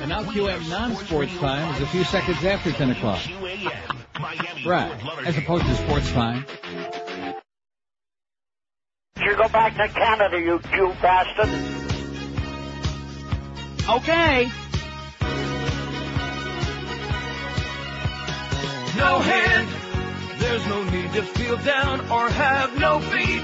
[0.00, 3.20] And now QAM non-sports time is a few seconds after 10 o'clock.
[4.64, 5.26] Right.
[5.26, 6.44] As opposed to sports time.
[9.20, 11.48] You go back to Canada, you Jew bastard.
[13.88, 14.44] Okay.
[18.96, 19.68] No hand.
[20.40, 23.42] There's no need to feel down or have no feet.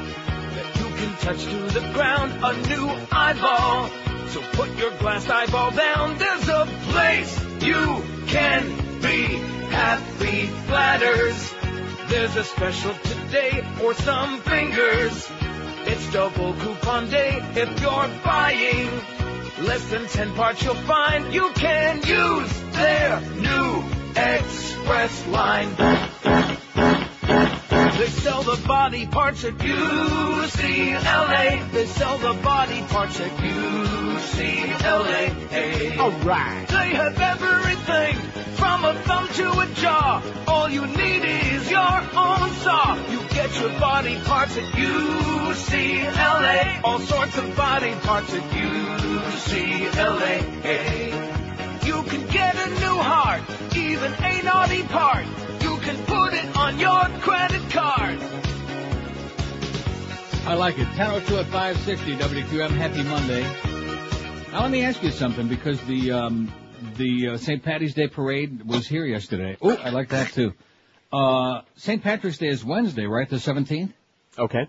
[1.05, 3.91] Can touch to the ground a new eyeball.
[4.29, 6.17] So put your glass eyeball down.
[6.17, 8.65] There's a place you can
[9.03, 9.37] be
[9.69, 11.55] happy flatters.
[12.09, 15.31] There's a special today for some fingers.
[15.85, 18.91] It's double coupon day if you're buying.
[19.67, 23.85] Less than 10 parts you'll find you can use their new
[24.17, 25.69] express line.
[27.99, 31.71] They sell the body parts at UCLA.
[31.71, 35.31] They sell the body parts at UCLA.
[35.99, 36.69] Alright.
[36.69, 38.17] They have everything
[38.57, 40.21] from a thumb to a jaw.
[40.49, 42.97] All you need is your own saw.
[43.13, 46.81] You get your body parts at UCLA.
[46.83, 50.43] All sorts of body parts at UCLA.
[51.87, 53.43] You can get a new heart,
[53.77, 55.27] even a naughty part.
[55.85, 58.19] You can put it on your credit card.
[60.47, 60.87] I like it.
[60.97, 62.71] 1002 at 560 WQAM.
[62.71, 63.43] Happy Monday.
[64.51, 66.51] Now let me ask you something because the um,
[66.97, 67.63] the uh, St.
[67.63, 69.59] Patty's Day parade was here yesterday.
[69.61, 70.55] Oh, I like that too.
[71.13, 72.03] Uh, St.
[72.03, 73.29] Patrick's Day is Wednesday, right?
[73.29, 73.93] The 17th?
[74.39, 74.67] Okay.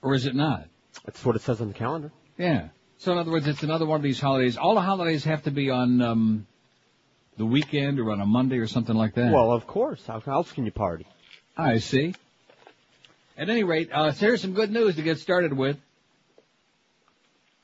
[0.00, 0.68] Or is it not?
[1.06, 2.12] That's what it says on the calendar.
[2.38, 2.68] Yeah.
[2.98, 4.56] So in other words, it's another one of these holidays.
[4.58, 6.46] All the holidays have to be on um,
[7.38, 9.32] the weekend or on a Monday or something like that.
[9.32, 10.04] Well, of course.
[10.06, 11.06] How else can you party?
[11.56, 12.14] I see.
[13.36, 15.76] At any rate, uh, here's some good news to get started with.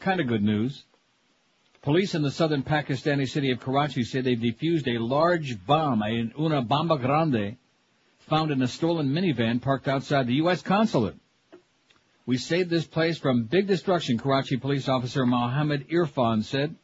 [0.01, 0.85] Kind of good news.
[1.83, 6.31] Police in the southern Pakistani city of Karachi say they've defused a large bomb, a
[6.41, 7.57] una bomba grande,
[8.21, 10.63] found in a stolen minivan parked outside the U.S.
[10.63, 11.17] consulate.
[12.25, 16.75] We saved this place from big destruction, Karachi police officer Mohammed Irfan said.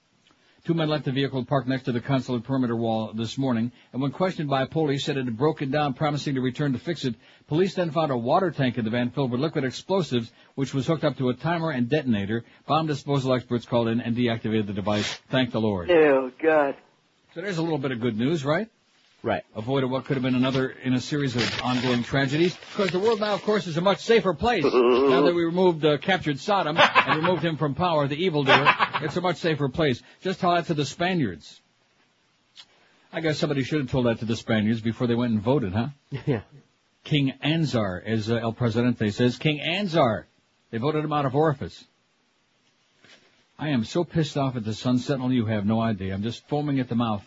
[0.65, 4.03] Two men left the vehicle parked next to the consulate perimeter wall this morning, and
[4.03, 7.15] when questioned by police, said it had broken down, promising to return to fix it.
[7.49, 10.87] Police then found a water tank in the van filled with liquid explosives, which was
[10.87, 12.45] hooked up to a timer and detonator.
[12.67, 15.15] Bomb disposal experts called in and deactivated the device.
[15.31, 15.91] Thank the Lord.
[15.91, 16.77] Oh, God.
[17.35, 18.69] So there's a little bit of good news, right?
[19.23, 19.43] Right.
[19.55, 22.57] Avoided what could have been another in a series of ongoing tragedies.
[22.57, 24.65] Because the world now, of course, is a much safer place.
[24.65, 29.17] now that we removed, uh, captured Saddam and removed him from power, the evildoer, it's
[29.17, 30.03] a much safer place.
[30.23, 31.61] Just tell that to the Spaniards.
[33.13, 35.73] I guess somebody should have told that to the Spaniards before they went and voted,
[35.73, 35.89] huh?
[36.27, 36.43] Yeah.
[37.05, 39.37] King Anzar, as uh, El Presidente says.
[39.37, 40.25] King Anzar.
[40.71, 41.85] They voted him out of office.
[43.59, 46.15] I am so pissed off at the Sun Sentinel, you have no idea.
[46.15, 47.25] I'm just foaming at the mouth.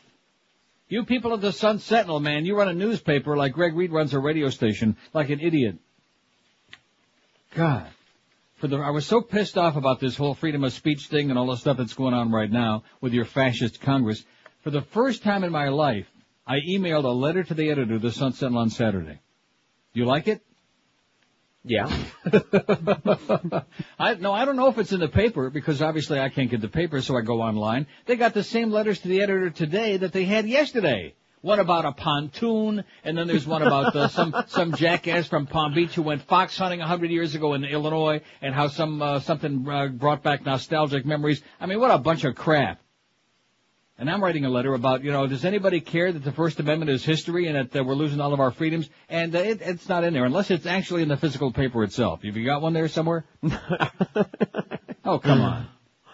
[0.93, 4.13] You people of the Sun Sentinel, man, you run a newspaper like Greg Reed runs
[4.13, 5.77] a radio station, like an idiot.
[7.55, 7.87] God.
[8.57, 11.39] For the, I was so pissed off about this whole freedom of speech thing and
[11.39, 14.23] all the stuff that's going on right now with your fascist Congress.
[14.61, 16.05] For the first time in my life,
[16.45, 19.19] I emailed a letter to the editor of the Sun Sentinel on Saturday.
[19.93, 20.43] You like it?
[21.65, 21.87] Yeah.
[23.97, 26.59] I no, I don't know if it's in the paper because obviously I can't get
[26.59, 27.87] the paper, so I go online.
[28.05, 31.15] They got the same letters to the editor today that they had yesterday.
[31.39, 35.73] One about a pontoon, and then there's one about uh, some some jackass from Palm
[35.73, 39.19] Beach who went fox hunting a hundred years ago in Illinois, and how some uh,
[39.21, 41.41] something uh, brought back nostalgic memories.
[41.61, 42.82] I mean, what a bunch of crap.
[43.97, 46.89] And I'm writing a letter about, you know, does anybody care that the First Amendment
[46.89, 48.89] is history and that uh, we're losing all of our freedoms?
[49.07, 52.23] And uh, it, it's not in there unless it's actually in the physical paper itself.
[52.23, 53.23] Have you got one there somewhere?
[55.05, 55.67] oh, come on.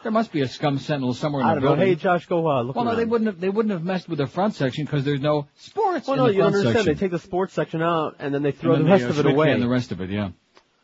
[0.03, 1.75] There must be a scum sentinel somewhere in I the don't know.
[1.75, 1.87] building.
[1.87, 3.39] Hey, Josh, go uh, look well, no, they wouldn't have.
[3.39, 6.13] They wouldn't have messed with the front section because there's no sports section.
[6.13, 6.85] Well, in no, the you front understand.
[6.85, 6.93] section.
[6.93, 9.11] They take the sports section out and then they throw And the rest they, uh,
[9.11, 9.51] of it away.
[9.51, 10.29] And the rest of it, yeah.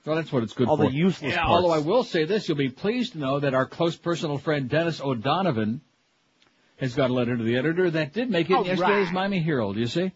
[0.03, 0.89] So that's what it's good All for.
[0.89, 1.51] the useless yeah, parts.
[1.51, 4.69] Although I will say this, you'll be pleased to know that our close personal friend
[4.69, 5.81] Dennis O'Donovan
[6.77, 9.13] has got a letter to the editor that did make it in All yesterday's right.
[9.13, 10.11] Miami Herald, you see?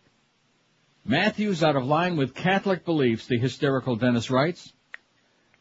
[1.05, 4.73] Matthews out of line with Catholic beliefs, the hysterical Dennis writes.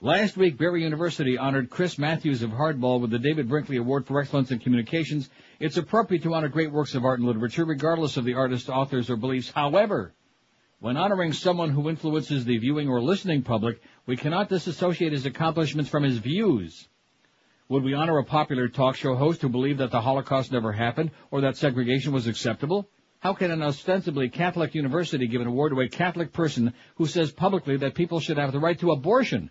[0.01, 4.21] Last week, Barry University honored Chris Matthews of Hardball with the David Brinkley Award for
[4.21, 5.29] Excellence in Communications.
[5.59, 9.11] It's appropriate to honor great works of art and literature, regardless of the artist, authors,
[9.11, 9.51] or beliefs.
[9.51, 10.13] However,
[10.81, 15.91] when honoring someone who influences the viewing or listening public, we cannot disassociate his accomplishments
[15.91, 16.87] from his views.
[17.69, 21.11] Would we honor a popular talk show host who believed that the Holocaust never happened
[21.31, 22.89] or that segregation was acceptable?
[23.21, 27.31] How can an ostensibly Catholic university give an award to a Catholic person who says
[27.31, 29.51] publicly that people should have the right to abortion?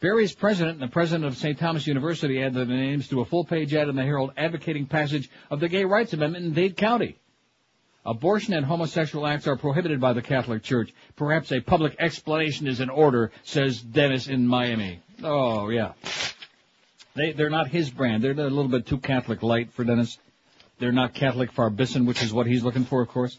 [0.00, 1.58] Barry's president and the president of St.
[1.58, 5.58] Thomas University added their names to a full-page ad in the Herald advocating passage of
[5.58, 7.18] the Gay Rights Amendment in Dade County.
[8.06, 10.92] Abortion and homosexual acts are prohibited by the Catholic Church.
[11.16, 15.00] Perhaps a public explanation is in order, says Dennis in Miami.
[15.22, 15.92] Oh, yeah.
[17.14, 18.22] They, they're not his brand.
[18.22, 20.18] They're a little bit too Catholic light for Dennis.
[20.78, 23.38] They're not Catholic Farbison, which is what he's looking for, of course.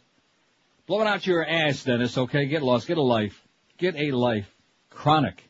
[0.85, 2.45] Blow it out your ass, Dennis, okay?
[2.45, 2.87] Get lost.
[2.87, 3.41] Get a life.
[3.77, 4.49] Get a life.
[4.89, 5.43] Chronic.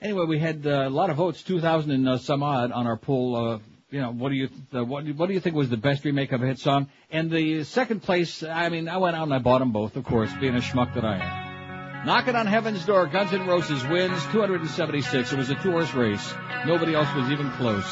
[0.00, 2.96] Anyway, we had uh, a lot of votes, 2,000 and uh, some odd on our
[2.96, 3.34] poll.
[3.36, 3.58] Uh,
[3.96, 6.32] you know, what do you uh, what, what do you think was the best remake
[6.32, 6.88] of a hit song?
[7.10, 10.04] And the second place, I mean, I went out and I bought them both, of
[10.04, 12.04] course, being a schmuck that I am.
[12.06, 15.32] Knocking on Heaven's Door, Guns N' Roses wins 276.
[15.32, 16.34] It was a two-horse race.
[16.66, 17.90] Nobody else was even close.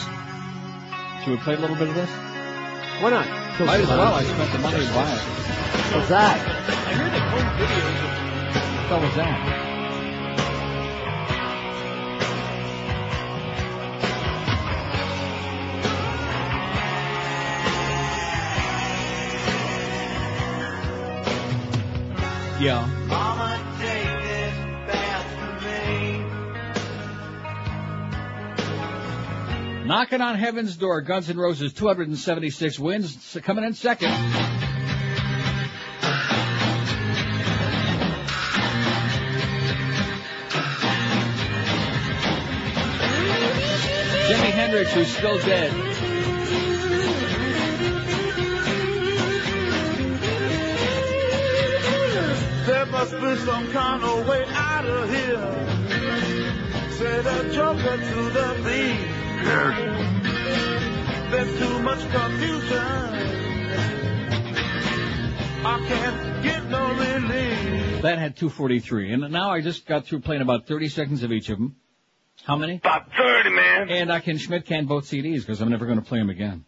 [1.24, 2.10] Should we play a little bit of this?
[3.00, 3.26] Why not?
[3.60, 4.14] Might as well.
[4.14, 5.24] I spent the money to buy it.
[5.96, 6.36] What's that?
[6.86, 9.73] I hear they home videos What was that?
[22.64, 22.86] Yeah.
[23.08, 24.56] Mama, take this
[24.88, 25.52] bath for
[29.82, 29.84] me.
[29.86, 34.08] Knocking on Heaven's Door, Guns N' Roses, 276 wins, coming in second.
[44.24, 45.93] Jimi Hendrix, who's still dead.
[52.94, 55.50] Must be some kind of way out of here.
[56.92, 59.00] Said a joker to the thief.
[61.32, 62.78] There's too much confusion.
[65.66, 68.02] I can't get no relief.
[68.02, 69.12] That had 243.
[69.12, 71.74] And now I just got through playing about 30 seconds of each of them.
[72.44, 72.76] How many?
[72.76, 73.90] About 30, man.
[73.90, 76.64] And I can Schmidt can both CDs because I'm never going to play them again.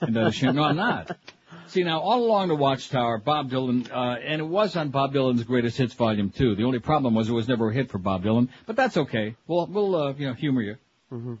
[0.00, 1.16] and, uh, no, I'm not.
[1.68, 5.42] See now, all along the Watchtower, Bob Dylan, uh, and it was on Bob Dylan's
[5.42, 6.54] Greatest Hits Volume 2.
[6.54, 9.34] The only problem was it was never a hit for Bob Dylan, but that's okay.
[9.46, 10.76] We'll, we'll, uh, you know, humor you.
[11.12, 11.34] Mm-hmm.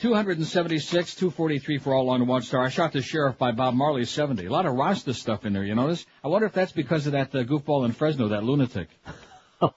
[0.00, 2.62] 276, 243 for all along the Watchtower.
[2.64, 4.46] I shot the sheriff by Bob Marley, 70.
[4.46, 6.04] A lot of Rasta stuff in there, you notice?
[6.22, 8.88] I wonder if that's because of that uh, goofball in Fresno, that lunatic.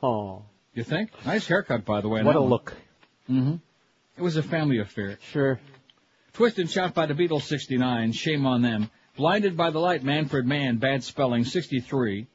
[0.04, 0.44] Oh,
[0.74, 1.12] You think?
[1.25, 2.22] Nice haircut, by the way.
[2.22, 2.74] what a look.
[3.30, 3.56] Mm-hmm.
[4.18, 5.18] It was a family affair.
[5.31, 5.60] Sure.
[6.34, 8.12] Twist and shot by the Beatles, 69.
[8.12, 8.90] Shame on them.
[9.18, 12.28] Blinded by the light, Manfred Mann, bad spelling, 63.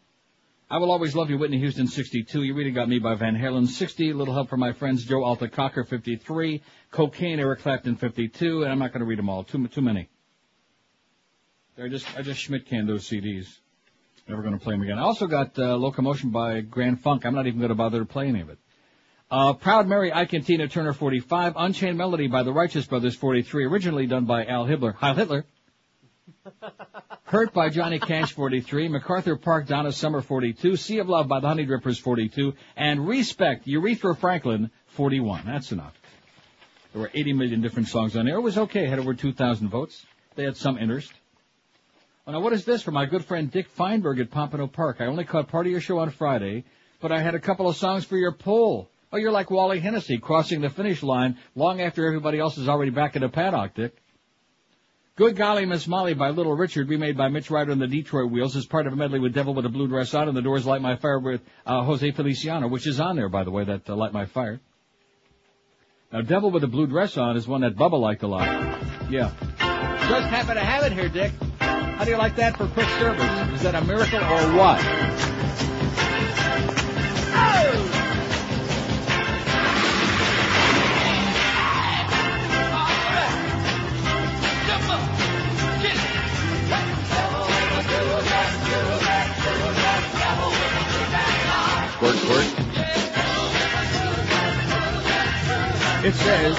[0.68, 2.42] I will always love you, Whitney Houston, 62.
[2.42, 4.12] You really got me by Van Halen, 60.
[4.12, 6.60] Little help from my friends, Joe Alta Cocker, 53.
[6.90, 8.64] Cocaine, Eric Clapton, 52.
[8.64, 9.44] And I'm not going to read them all.
[9.44, 10.08] Too too many.
[11.80, 13.46] I just I just Schmidt canned those CDs.
[14.28, 14.98] Never going to play them again.
[14.98, 17.24] I also got uh, Locomotion by Grand Funk.
[17.24, 18.58] I'm not even going to bother to play any of it.
[19.30, 21.54] Uh, Proud Mary, Ike and Tina Turner, 45.
[21.56, 23.66] Unchained Melody by the Righteous Brothers, 43.
[23.66, 24.92] Originally done by Al Hitler.
[24.92, 25.46] Heil Hitler.
[27.24, 28.88] Hurt by Johnny Cash, 43.
[28.88, 30.76] MacArthur Park, Donna Summer, 42.
[30.76, 32.54] Sea of Love by the Honey Drippers, 42.
[32.76, 35.44] And Respect, Urethra Franklin, 41.
[35.46, 35.94] That's enough.
[36.92, 38.36] There were 80 million different songs on there.
[38.36, 38.86] It was okay.
[38.86, 40.04] Had over 2,000 votes.
[40.34, 41.12] They had some interest.
[42.26, 44.98] Oh, now what is this for my good friend Dick Feinberg at Pompano Park?
[45.00, 46.64] I only caught part of your show on Friday,
[47.00, 48.88] but I had a couple of songs for your poll.
[49.12, 52.90] Oh, you're like Wally Hennessy crossing the finish line long after everybody else is already
[52.90, 53.96] back in the paddock, Dick.
[55.14, 58.56] Good Golly Miss Molly by Little Richard, remade by Mitch Ryder and the Detroit Wheels
[58.56, 60.64] as part of a medley with Devil with a Blue Dress On and the Doors
[60.64, 63.90] Light My Fire with uh, Jose Feliciano, which is on there, by the way, that
[63.90, 64.58] uh, Light My Fire.
[66.14, 68.46] Now, Devil with a Blue Dress On is one that Bubba liked a lot.
[69.10, 69.32] Yeah.
[70.08, 71.32] Just happen to have it here, Dick.
[71.58, 73.54] How do you like that for quick service?
[73.54, 74.80] Is that a miracle or what?
[96.04, 96.56] It says,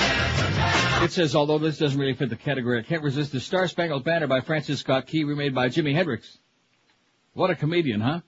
[1.04, 4.06] it says, although this doesn't really fit the category, I can't resist the Star Spangled
[4.06, 6.38] Banner by Francis Scott Key, remade by Jimi Hendrix.
[7.34, 8.22] What a comedian, huh?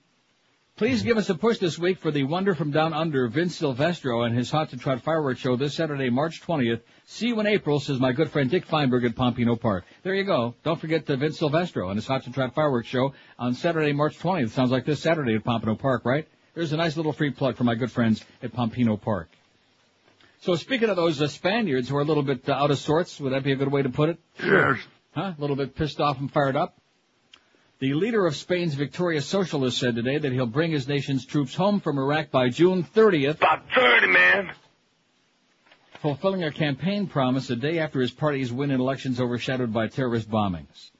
[0.76, 4.24] Please give us a push this week for the Wonder from Down Under, Vince Silvestro,
[4.24, 6.82] and his Hot to Trot fireworks show this Saturday, March 20th.
[7.06, 9.86] See you in April, says my good friend Dick Feinberg at Pompano Park.
[10.02, 10.54] There you go.
[10.64, 14.18] Don't forget the Vince Silvestro and his Hot to Trot fireworks show on Saturday, March
[14.18, 14.50] 20th.
[14.50, 16.28] Sounds like this Saturday at Pompano Park, right?
[16.56, 19.28] There's a nice little free plug for my good friends at Pompano Park.
[20.40, 23.20] So speaking of those uh, Spaniards who are a little bit uh, out of sorts,
[23.20, 24.18] would that be a good way to put it?
[24.42, 24.78] Yes.
[25.14, 25.34] Huh?
[25.36, 26.78] A little bit pissed off and fired up?
[27.78, 31.78] The leader of Spain's victorious socialists said today that he'll bring his nation's troops home
[31.78, 34.50] from Iraq by June 30th, About 30, man.
[36.00, 40.30] fulfilling a campaign promise a day after his party's win in elections overshadowed by terrorist
[40.30, 40.90] bombings.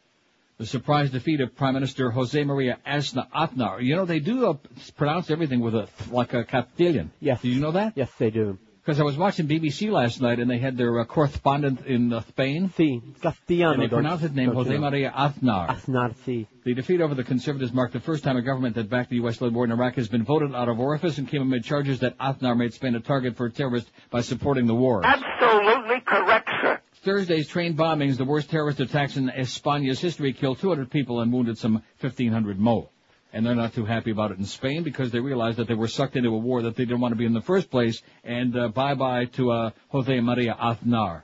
[0.59, 3.29] The surprise defeat of Prime Minister Jose Maria Aznar.
[3.31, 3.83] Aznar.
[3.83, 4.55] You know, they do uh,
[4.97, 7.11] pronounce everything with a, like a Castilian.
[7.21, 7.43] Yes.
[7.43, 7.93] Did you know that?
[7.95, 8.59] Yes, they do.
[8.83, 12.23] Because I was watching BBC last night and they had their uh, correspondent in uh,
[12.29, 12.73] Spain.
[12.79, 13.75] Sí, castellano.
[13.75, 14.91] And they pronounced his name don't you Jose know?
[14.91, 15.69] Maria Aznar.
[15.77, 16.47] Aznar, sí.
[16.65, 19.53] The defeat over the conservatives marked the first time a government that backed the U.S.-led
[19.53, 22.57] war in Iraq has been voted out of office and came amid charges that Aznar
[22.57, 25.05] made Spain a target for terrorists by supporting the war.
[25.05, 26.81] Absolutely correct, sir.
[27.07, 31.57] Thursday's train bombings, the worst terrorist attacks in Espana's history, killed 200 people and wounded
[31.57, 32.89] some 1,500 more.
[33.33, 35.87] And they're not too happy about it in Spain because they realized that they were
[35.87, 38.03] sucked into a war that they didn't want to be in the first place.
[38.25, 41.23] And uh, bye-bye to uh, Jose Maria Aznar.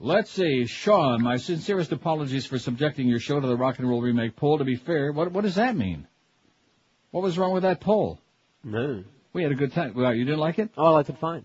[0.00, 4.02] Let's see, Sean, my sincerest apologies for subjecting your show to the rock and roll
[4.02, 4.58] remake poll.
[4.58, 6.08] To be fair, what, what does that mean?
[7.12, 8.18] What was wrong with that poll?
[8.64, 9.04] No.
[9.32, 9.94] We had a good time.
[9.94, 10.70] Well, you didn't like it?
[10.76, 11.44] Oh, I could find.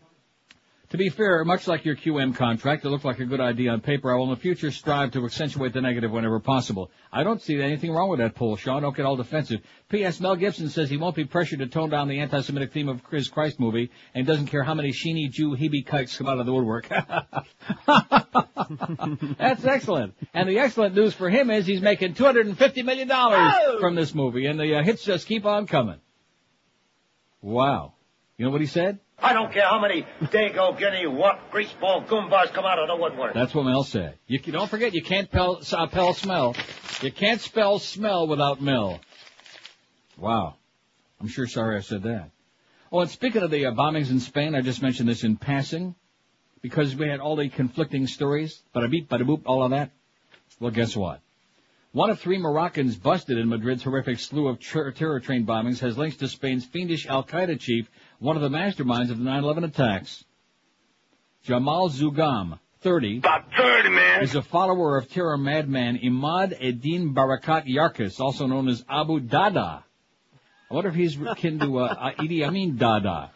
[0.94, 3.82] To be fair, much like your QAM contract, it looked like a good idea on
[3.82, 4.14] paper.
[4.14, 6.92] I will in the future strive to accentuate the negative whenever possible.
[7.12, 8.84] I don't see anything wrong with that poll, Sean.
[8.84, 9.62] Don't get all defensive.
[9.90, 10.20] P.S.
[10.20, 13.28] Mel Gibson says he won't be pressured to tone down the anti-Semitic theme of his
[13.28, 16.54] Christ movie and doesn't care how many sheeny Jew Hebe kikes come out of the
[16.54, 16.88] woodwork.
[19.40, 20.14] That's excellent.
[20.32, 23.10] And the excellent news for him is he's making $250 million
[23.80, 25.98] from this movie and the uh, hits just keep on coming.
[27.42, 27.94] Wow.
[28.38, 29.00] You know what he said?
[29.20, 33.34] I don't care how many Dago, Guinea, what greaseball goombas come out of the woodwork.
[33.34, 34.18] That's what Mel said.
[34.28, 36.56] You don't forget, you can't spell, uh, smell.
[37.02, 39.00] You can't spell smell without Mel.
[40.18, 40.56] Wow.
[41.22, 42.32] I'm sure sorry I said that.
[42.92, 45.96] Oh, and speaking of the uh, bombings in Spain, I just mentioned this in passing
[46.62, 48.62] because we had all the conflicting stories.
[48.76, 49.92] Bada beep, bada boop, all of that.
[50.60, 51.22] Well, guess what?
[51.94, 55.98] One of three Moroccans busted in Madrid's horrific slew of ter- terror train bombings has
[55.98, 57.90] links to Spain's fiendish Al-Qaeda chief,
[58.24, 60.24] one of the masterminds of the 9-11 attacks.
[61.44, 64.24] Jamal Zougam, 30, About 30, man.
[64.24, 69.84] is a follower of terror madman Imad Eddin Barakat Yarkas, also known as Abu Dahdah.
[70.72, 73.32] I wonder if he's kin to uh, Idi Amin Dada,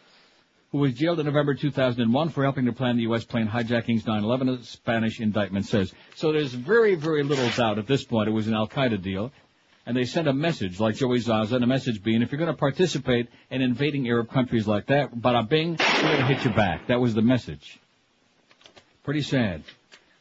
[0.72, 3.24] who was jailed in November 2001 for helping to plan the U.S.
[3.24, 4.58] plane hijackings 9/11.
[4.58, 5.92] A Spanish indictment says.
[6.16, 9.32] So there's very, very little doubt at this point it was an Al Qaeda deal.
[9.88, 12.52] And they sent a message, like Joey Zaza, and a message being, if you're going
[12.52, 16.50] to participate in invading Arab countries like that, bada bing, we're going to hit you
[16.50, 16.88] back.
[16.88, 17.80] That was the message.
[19.02, 19.62] Pretty sad.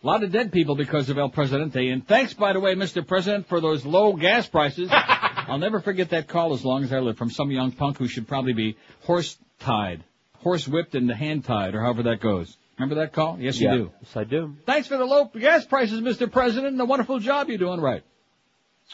[0.02, 1.90] A lot of dead people because of El Presidente.
[1.90, 3.06] And thanks, by the way, Mr.
[3.06, 4.90] President, for those low gas prices.
[4.94, 8.08] I'll never forget that call as long as I live from some young punk who
[8.08, 10.02] should probably be horse tied,
[10.38, 12.56] horse whipped and hand tied, or however that goes.
[12.80, 13.38] Remember that call?
[13.38, 13.76] Yes, you Yeah.
[13.76, 13.92] do.
[14.02, 14.56] Yes, I do.
[14.66, 16.32] Thanks for the low gas prices, Mr.
[16.32, 18.04] President, and the wonderful job you're doing right.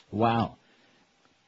[0.10, 0.56] Wow.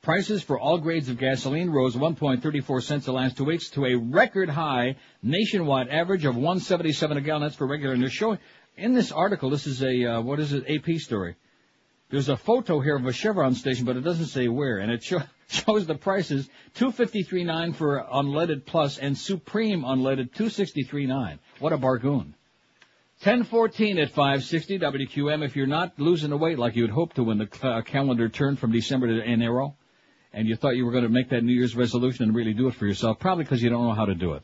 [0.06, 3.96] Prices for all grades of gasoline rose 1.34 cents the last two weeks to a
[3.96, 7.42] record high nationwide average of 177 a gallon.
[7.42, 7.96] That's for regular.
[7.96, 8.38] And they're showing
[8.78, 9.50] in this article.
[9.50, 10.66] This is a uh, what is it?
[10.70, 11.38] AP story.
[12.12, 15.04] There's a photo here of a Chevron station, but it doesn't say where, and it
[15.04, 21.40] show, shows the prices: 253.9 for unleaded plus and Supreme unleaded 263.9.
[21.58, 22.36] What a bargain!
[23.24, 25.44] 1014 at 560 WQAM.
[25.44, 28.60] If you're not losing the weight like you'd hope to when the uh, calendar turned
[28.60, 29.74] from December to Enero,
[30.36, 32.68] and you thought you were going to make that New Year's resolution and really do
[32.68, 34.44] it for yourself, probably because you don't know how to do it.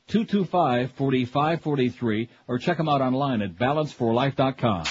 [0.09, 4.85] 1-866-225-4543 or check them out online at balanceforlife.com.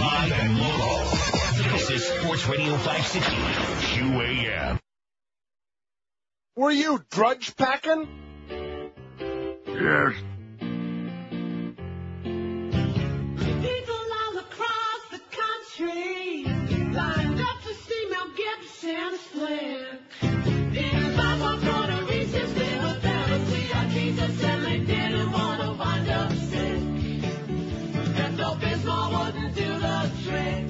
[0.00, 0.56] Live and.
[1.72, 3.32] This is Sports Radio 560
[4.00, 4.78] QAM.
[6.56, 8.08] Were you drudge packing?
[9.66, 10.14] Yes.
[13.60, 16.44] People all across the country
[16.92, 19.85] lined up to see Mel Gibson's flick.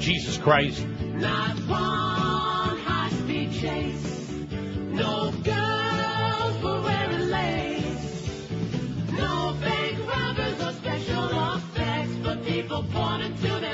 [0.06, 0.86] Jesus Christ.
[0.86, 4.30] Not one high-speed chase.
[4.92, 8.48] No girls were wearing lace.
[9.10, 9.56] No
[10.60, 13.66] or special effects, but people pointed to their.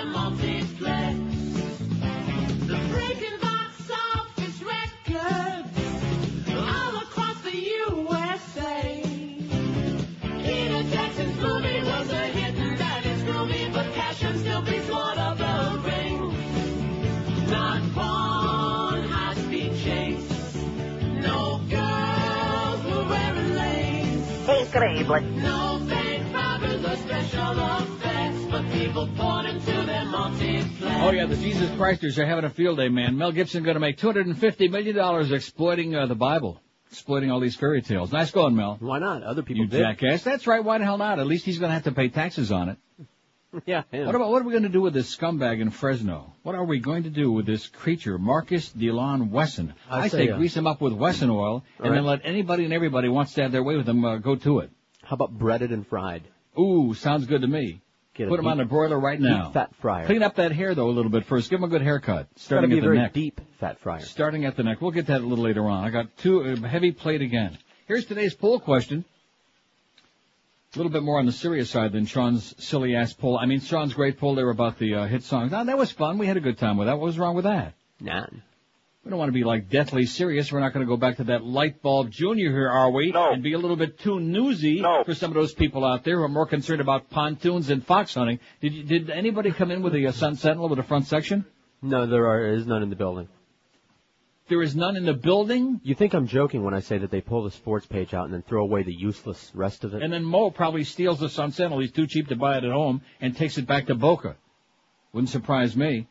[29.84, 30.66] Their multiplex.
[31.04, 33.16] Oh yeah, the Jesus Christers are having a field day, man.
[33.16, 36.60] Mel Gibson going to make 250 million dollars exploiting uh, the Bible,
[36.90, 38.12] exploiting all these fairy tales.
[38.12, 38.76] Nice going, Mel.
[38.80, 39.22] Why not?
[39.22, 39.80] Other people You did.
[39.80, 40.22] jackass.
[40.22, 40.62] That's right.
[40.62, 41.18] Why the hell not?
[41.18, 42.78] At least he's going to have to pay taxes on it.
[43.66, 43.82] Yeah.
[43.92, 44.06] yeah.
[44.06, 46.32] What about what are we going to do with this scumbag in Fresno?
[46.42, 49.74] What are we going to do with this creature, Marcus Delon Wesson?
[49.90, 52.64] I I say, uh, grease him up with Wesson oil, and All then let anybody
[52.64, 54.70] and everybody who wants to have their way with him uh, go to it.
[55.02, 56.22] How about breaded and fried?
[56.58, 57.82] Ooh, sounds good to me.
[58.14, 59.50] Get Put him on deep- the broiler right deep now.
[59.52, 60.04] fat fryer.
[60.06, 61.50] Clean up that hair though a little bit first.
[61.50, 63.12] Give him a good haircut, starting at a the very neck.
[63.12, 64.00] deep fat fryer.
[64.00, 64.80] Starting at the neck.
[64.80, 65.84] We'll get that a little later on.
[65.84, 67.58] I got two uh, heavy plate again.
[67.86, 69.04] Here's today's poll question.
[70.74, 73.36] A little bit more on the serious side than Sean's silly ass poll.
[73.38, 75.52] I mean, Sean's great poll there about the uh, hit songs.
[75.52, 76.16] Now, that was fun.
[76.16, 76.98] We had a good time with that.
[76.98, 77.74] What was wrong with that?
[78.00, 78.42] None.
[79.04, 80.50] We don't want to be like deathly serious.
[80.50, 83.10] We're not going to go back to that light bulb junior here, are we?
[83.12, 83.32] No.
[83.32, 85.04] And be a little bit too newsy No.
[85.04, 88.14] for some of those people out there who are more concerned about pontoons and fox
[88.14, 88.38] hunting.
[88.62, 91.44] Did you, did anybody come in with a uh, Sun Sentinel with a front section?
[91.82, 93.28] No, there are, is none in the building.
[94.52, 95.80] There is none in the building.
[95.82, 98.34] You think I'm joking when I say that they pull the sports page out and
[98.34, 100.02] then throw away the useless rest of it?
[100.02, 101.78] And then Mo probably steals the Sun Sentinel.
[101.80, 104.36] He's too cheap to buy it at home and takes it back to Boca.
[105.14, 106.06] Wouldn't surprise me.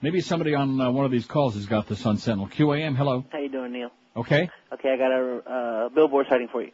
[0.00, 2.46] Maybe somebody on uh, one of these calls has got the Sun Sentinel.
[2.46, 3.24] QAM, hello.
[3.32, 3.90] How you doing, Neil?
[4.16, 4.48] Okay?
[4.74, 5.38] Okay, I got a
[5.86, 6.70] uh, billboard sighting for you.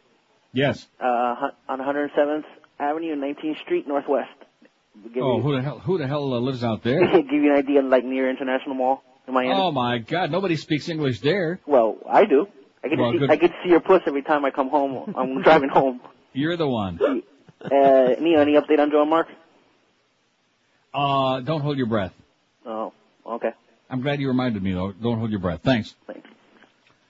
[0.53, 0.85] Yes.
[0.99, 2.43] Uh, hu- on 107th
[2.79, 4.29] Avenue, 19th Street, Northwest.
[5.15, 6.99] Give Oh, you, who the hell, who the hell uh, lives out there?
[7.23, 9.53] give you an idea, like near International Mall in Miami.
[9.55, 11.59] Oh my God, nobody speaks English there.
[11.65, 12.47] Well, I do.
[12.83, 13.31] I get to see good.
[13.31, 15.13] I get to see your puss every time I come home.
[15.17, 16.01] I'm driving home.
[16.33, 16.99] You're the one.
[17.01, 17.69] Uh,
[18.19, 19.27] Neil, any update on Joe and Mark?
[20.93, 22.13] Uh, don't hold your breath.
[22.65, 22.93] Oh,
[23.25, 23.51] okay.
[23.89, 24.91] I'm glad you reminded me though.
[24.91, 25.61] Don't hold your breath.
[25.63, 25.95] Thanks.
[26.05, 26.27] Thanks.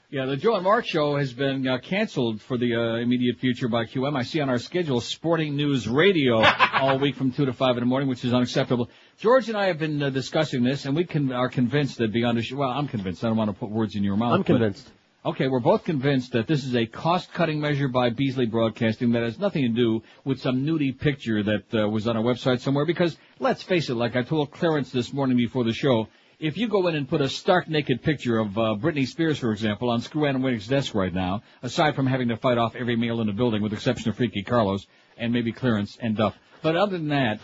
[0.10, 3.67] Yeah, the Joe and Mark show has been uh, canceled for the uh, immediate future
[3.67, 4.15] by QAM.
[4.15, 6.41] I see on our schedule Sporting News Radio
[6.82, 8.90] all week from 2 to 5 in the morning, which is unacceptable.
[9.20, 12.38] George and I have been uh, discussing this, and we can, are convinced that beyond
[12.38, 13.24] a sh- well, I'm convinced.
[13.24, 14.34] I don't want to put words in your mouth.
[14.34, 14.92] I'm but- convinced.
[15.26, 19.38] Okay, we're both convinced that this is a cost-cutting measure by Beasley Broadcasting that has
[19.38, 22.86] nothing to do with some nudie picture that uh, was on our website somewhere.
[22.86, 26.08] Because let's face it, like I told Clarence this morning before the show,
[26.40, 29.52] if you go in and put a stark naked picture of uh, Britney Spears, for
[29.52, 32.96] example, on Screw Ann Winnick's desk right now, aside from having to fight off every
[32.96, 34.86] male in the building, with the exception of Freaky Carlos
[35.18, 37.39] and maybe Clarence and Duff, but other than that,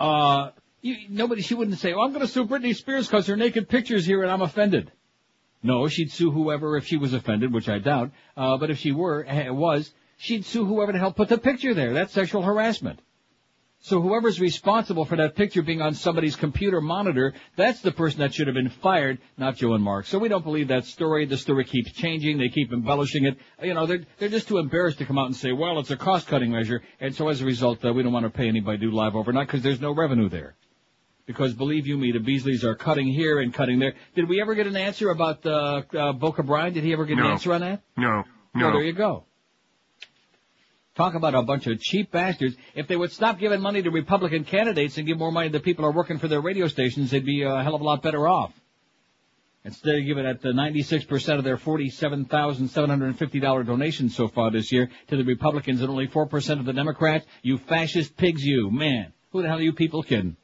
[0.00, 3.36] uh, you, nobody, she wouldn't say, "Oh, I'm going to sue Britney Spears because her
[3.36, 4.90] naked picture's here and I'm offended."
[5.62, 8.12] No, she'd sue whoever if she was offended, which I doubt.
[8.38, 11.74] Uh, but if she were, eh, was, she'd sue whoever the hell put the picture
[11.74, 11.92] there.
[11.92, 13.00] That's sexual harassment.
[13.80, 18.34] So whoever's responsible for that picture being on somebody's computer monitor, that's the person that
[18.34, 20.06] should have been fired, not Joe and Mark.
[20.06, 21.26] So we don't believe that story.
[21.26, 22.38] The story keeps changing.
[22.38, 23.38] They keep embellishing it.
[23.62, 25.96] You know, they're, they're just too embarrassed to come out and say, well, it's a
[25.96, 26.82] cost-cutting measure.
[27.00, 29.14] And so as a result, uh, we don't want to pay anybody to do live
[29.14, 30.56] overnight because there's no revenue there.
[31.26, 33.94] Because believe you me, the Beasleys are cutting here and cutting there.
[34.16, 36.72] Did we ever get an answer about uh, uh, Boca Brian?
[36.72, 37.82] Did he ever get an answer on that?
[37.96, 38.72] No, Well, no.
[38.72, 39.24] there you go.
[40.98, 42.56] Talk about a bunch of cheap bastards.
[42.74, 45.84] If they would stop giving money to Republican candidates and give more money to people
[45.84, 48.26] who are working for their radio stations, they'd be a hell of a lot better
[48.26, 48.52] off.
[49.64, 55.16] Instead of giving at the 96% of their $47,750 donations so far this year to
[55.16, 58.68] the Republicans and only 4% of the Democrats, you fascist pigs you.
[58.68, 60.36] Man, who the hell are you people kidding?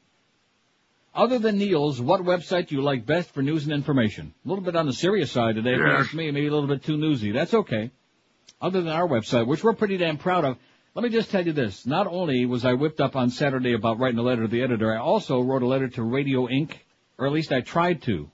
[1.13, 4.33] Other than Neil's, what website do you like best for news and information?
[4.45, 6.69] A little bit on the serious side today, if you ask me, maybe a little
[6.69, 7.33] bit too newsy.
[7.33, 7.91] That's okay.
[8.61, 10.57] Other than our website, which we're pretty damn proud of,
[10.93, 11.85] let me just tell you this.
[11.85, 14.93] Not only was I whipped up on Saturday about writing a letter to the editor,
[14.93, 16.85] I also wrote a letter to Radio Ink.,
[17.17, 18.29] or at least I tried to,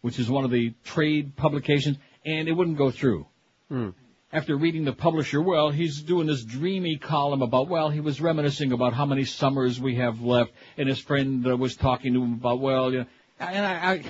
[0.00, 3.26] which is one of the trade publications, and it wouldn't go through.
[3.68, 3.90] Hmm.
[4.32, 8.72] After reading the publisher, well, he's doing this dreamy column about, well, he was reminiscing
[8.72, 12.34] about how many summers we have left, and his friend uh, was talking to him
[12.34, 13.06] about, well, you know,
[13.40, 14.04] and I, I,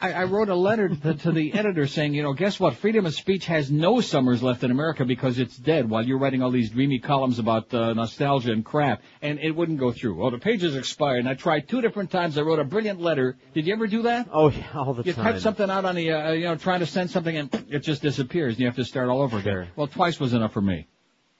[0.00, 2.76] I, I wrote a letter to, to the editor saying, you know, guess what?
[2.76, 5.90] Freedom of speech has no summers left in America because it's dead.
[5.90, 9.80] While you're writing all these dreamy columns about uh, nostalgia and crap, and it wouldn't
[9.80, 10.14] go through.
[10.14, 12.38] Well, the pages expired, and I tried two different times.
[12.38, 13.36] I wrote a brilliant letter.
[13.54, 14.28] Did you ever do that?
[14.32, 15.32] Oh, yeah, all the You time.
[15.32, 18.00] type something out on the, uh, you know, trying to send something, and it just
[18.00, 19.68] disappears, and you have to start all over again.
[19.74, 20.86] Well, twice was enough for me.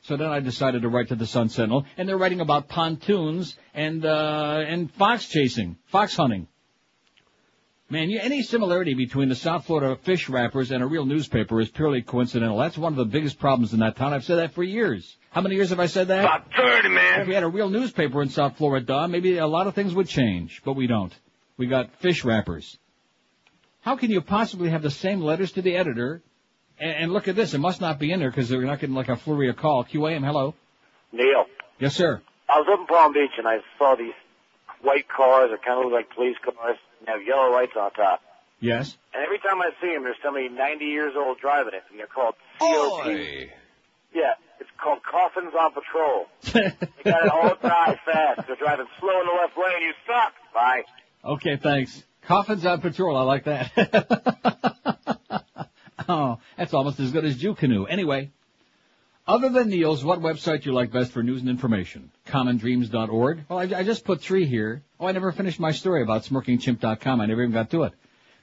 [0.03, 3.57] So then I decided to write to the Sun Sentinel, and they're writing about pontoons
[3.75, 6.49] and uh, and fox chasing, fox hunting.
[7.91, 11.71] Man, you, any similarity between the South Florida fish wrappers and a real newspaper is
[11.71, 12.59] purely coincidental.
[12.59, 14.13] That's one of the biggest problems in that town.
[14.13, 15.17] I've said that for years.
[15.31, 16.25] How many years have I said that?
[16.25, 17.23] About 30, man.
[17.23, 20.07] If we had a real newspaper in South Florida, maybe a lot of things would
[20.07, 21.15] change, but we don't.
[21.57, 22.77] We got fish wrappers.
[23.81, 26.21] How can you possibly have the same letters to the editor?
[26.79, 28.97] And, and look at this, it must not be in there because they're not getting
[28.97, 29.85] like a flurry of call.
[29.85, 30.55] QAM, hello.
[31.11, 31.47] Neil,
[31.79, 32.21] Yes, sir.
[32.51, 34.13] I was up in Palm Beach and I saw these
[34.83, 38.21] white cars that kind of look like police cars and have yellow lights on top.
[38.61, 38.97] Yes.
[39.15, 41.83] And every time I see them, there's somebody 90 years old driving it.
[41.91, 43.07] And they're called COP.
[43.07, 46.27] Yeah, it's called Coffins on Patrol.
[47.05, 48.47] They got it all die fast.
[48.47, 49.83] They're driving slow in the left lane.
[49.83, 50.33] You suck.
[50.53, 50.83] Bye.
[51.25, 52.03] Okay, thanks.
[52.23, 55.71] Coffins on patrol, I like that.
[56.09, 57.85] oh, that's almost as good as Jew Canoe.
[57.85, 58.33] Anyway,
[59.29, 62.11] other than Neil's, what website do you like best for news and information?
[62.27, 63.45] CommonDreams.org?
[63.49, 64.83] Well, I, I just put three here.
[64.99, 67.21] Oh, I never finished my story about SmirkingChimp.com.
[67.21, 67.93] I never even got to it.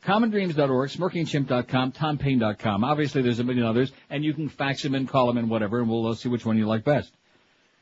[0.06, 2.84] CommonDreams.org, SmirkingChimp.com, TomPaine.com.
[2.84, 5.80] Obviously, there's a million others, and you can fax them in, call them in, whatever,
[5.80, 7.12] and we'll uh, see which one you like best.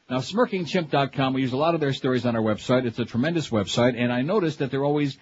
[0.10, 2.86] Now, SmirkingChimp.com, we use a lot of their stories on our website.
[2.86, 5.18] It's a tremendous website, and I noticed that they're always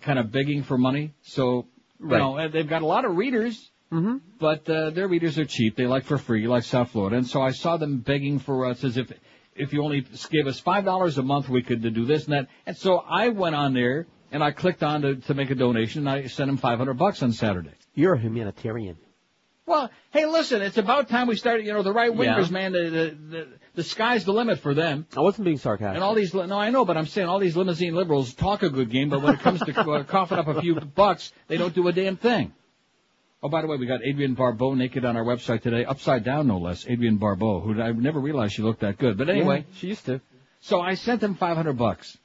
[0.00, 1.14] kind of begging for money.
[1.22, 1.66] So,
[2.00, 2.18] you Right.
[2.18, 4.16] know, they've got a lot of readers, Mm-hmm.
[4.40, 5.76] but uh, their readers are cheap.
[5.76, 7.16] They like for free, like South Florida.
[7.16, 9.12] And so I saw them begging for us as if
[9.54, 12.48] if you only gave us five dollars a month, we could do this and that.
[12.66, 16.06] And so I went on there and I clicked on to, to make a donation,
[16.06, 17.70] and I sent them five hundred bucks on Saturday.
[17.94, 18.96] You're a humanitarian.
[19.66, 21.64] Well, hey, listen, it's about time we started.
[21.66, 22.50] You know, the right wingers, Yeah.
[22.50, 22.72] man.
[22.72, 25.06] The, the the the sky's the limit for them.
[25.16, 25.94] I wasn't being sarcastic.
[25.94, 28.70] And all these, no, I know, but I'm saying all these limousine liberals talk a
[28.70, 31.74] good game, but when it comes to uh, coughing up a few bucks, they don't
[31.74, 32.52] do a damn thing.
[33.46, 36.48] Oh, by the way, we got Adrienne Barbeau naked on our website today, upside down
[36.48, 36.84] no less.
[36.84, 39.16] Adrienne Barbeau, who I never realized she looked that good.
[39.16, 40.20] But anyway, Yeah, she used to.
[40.58, 42.18] so I sent them 500 bucks.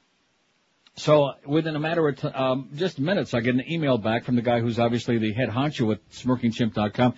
[0.96, 4.34] So within a matter of t- um, just minutes, I get an email back from
[4.34, 7.14] the guy who's obviously the head honcho at SmirkingChimp.com.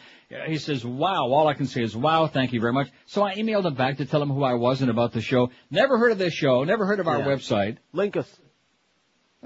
[0.49, 2.89] He says, "Wow." All I can say is, "Wow." Thank you very much.
[3.07, 5.51] So I emailed him back to tell him who I was and about the show.
[5.71, 6.63] Never heard of this show.
[6.65, 7.25] Never heard of our Yeah.
[7.27, 7.79] website.
[7.95, 8.29] Link us.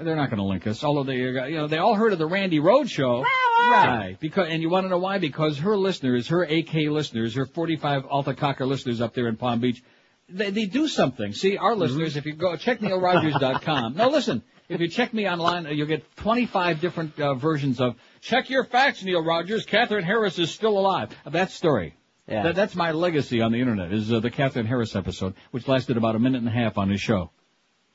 [0.01, 2.27] They're not going to link us, although they, you know, they all heard of the
[2.27, 3.25] Randi Rhodes show.
[3.71, 4.17] Right.
[4.21, 5.19] Because, and you want to know why?
[5.19, 9.61] Because her listeners, her AK listeners, her 45 Alta Cocker listeners up there in Palm
[9.61, 9.83] Beach,
[10.29, 11.33] they, they do something.
[11.33, 13.95] See, our listeners, if you go, check neilrogers.com.
[13.95, 17.97] no, listen, if you check me online, uh, you'll get 25 different uh, versions of,
[18.21, 21.11] check your facts, Neil Rogers, Katherine Harris is still alive.
[21.27, 21.97] Uh, That story.
[22.29, 22.43] Yeah.
[22.45, 25.97] That, that's my legacy on the internet, is uh, the Katherine Harris episode, which lasted
[25.97, 27.31] about a minute and a half on his show.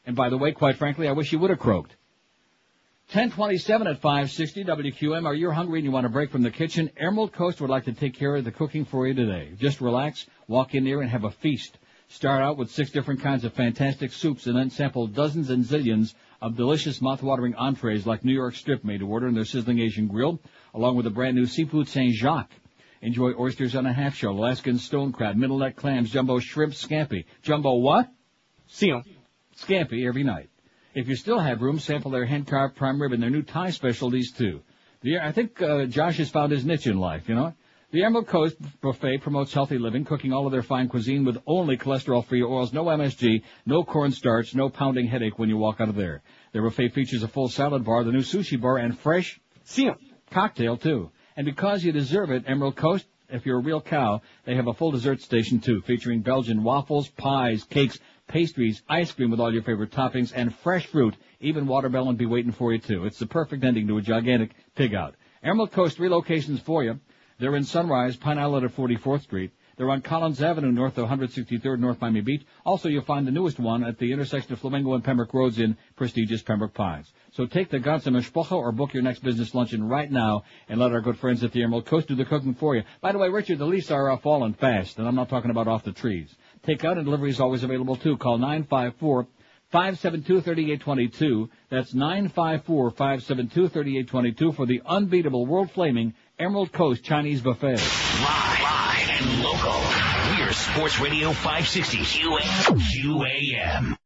[0.05, 1.95] And by the way, quite frankly, I wish he would have croaked.
[3.11, 5.25] 1027 at 560 WQAM.
[5.25, 6.89] Are you hungry and you want a break from the kitchen?
[6.97, 9.51] Emerald Coast would like to take care of the cooking for you today.
[9.57, 11.77] Just relax, walk in there and have a feast.
[12.07, 16.13] Start out with six different kinds of fantastic soups and then sample dozens and zillions
[16.41, 20.07] of delicious mouth-watering entrees like New York strip made to order in their sizzling Asian
[20.07, 20.39] grill,
[20.73, 22.51] along with a brand new seafood Saint Jacques.
[23.01, 27.25] Enjoy oysters on a half shell, Alaskan stone crab, middle neck clams, jumbo shrimp scampi.
[27.41, 28.09] Jumbo what?
[28.91, 29.03] 'em.
[29.57, 30.49] Scampi every night.
[30.93, 33.71] If you still have room, sample their hand carved prime rib and their new Thai
[33.71, 34.61] specialties too.
[35.01, 37.27] The, I think uh, Josh has found his niche in life.
[37.27, 37.53] You know,
[37.91, 41.77] the Emerald Coast Buffet promotes healthy living, cooking all of their fine cuisine with only
[41.77, 46.21] cholesterol-free oils, no MSG, no cornstarch, no pounding headache when you walk out of there.
[46.53, 49.39] Their buffet features a full salad bar, the new sushi bar, and fresh
[49.77, 49.95] 'em.
[50.31, 51.11] cocktail too.
[51.35, 54.73] And because you deserve it, Emerald Coast, if you're a real cow, they have a
[54.73, 59.63] full dessert station too, featuring Belgian waffles, pies, cakes, pastries, ice cream with all your
[59.63, 61.15] favorite toppings, and fresh fruit.
[61.39, 63.05] Even watermelon be waiting for you too.
[63.05, 65.15] It's the perfect ending to a gigantic pig out.
[65.43, 66.99] Emerald Coast relocations for you.
[67.39, 69.51] They're in Sunrise, Pine Island at 44th Street.
[69.75, 72.45] They're on Collins Avenue, north of 163rd North Miami Beach.
[72.63, 75.75] Also, you'll find the newest one at the intersection of Flamingo and Pembroke Roads in
[75.95, 77.11] prestigious Pembroke Pines.
[77.31, 80.91] So take the ganze Mischpoche or book your next business luncheon right now and let
[80.91, 82.83] our good friends at the Emerald Coast do the cooking for you.
[83.01, 85.67] By the way, Richard, the leaves are uh, falling fast, and I'm not talking about
[85.67, 86.35] off the trees.
[86.65, 88.17] Takeout and delivery is always available too.
[88.17, 89.27] Call 954
[89.73, 91.49] 572-3822.
[91.69, 97.77] That's 954-572-3822 for the unbeatable world flaming Emerald Coast Chinese Buffet.
[97.77, 99.81] Live, live and local.
[100.37, 102.77] We're Sports Radio 560 QAM.
[102.77, 103.97] QAM.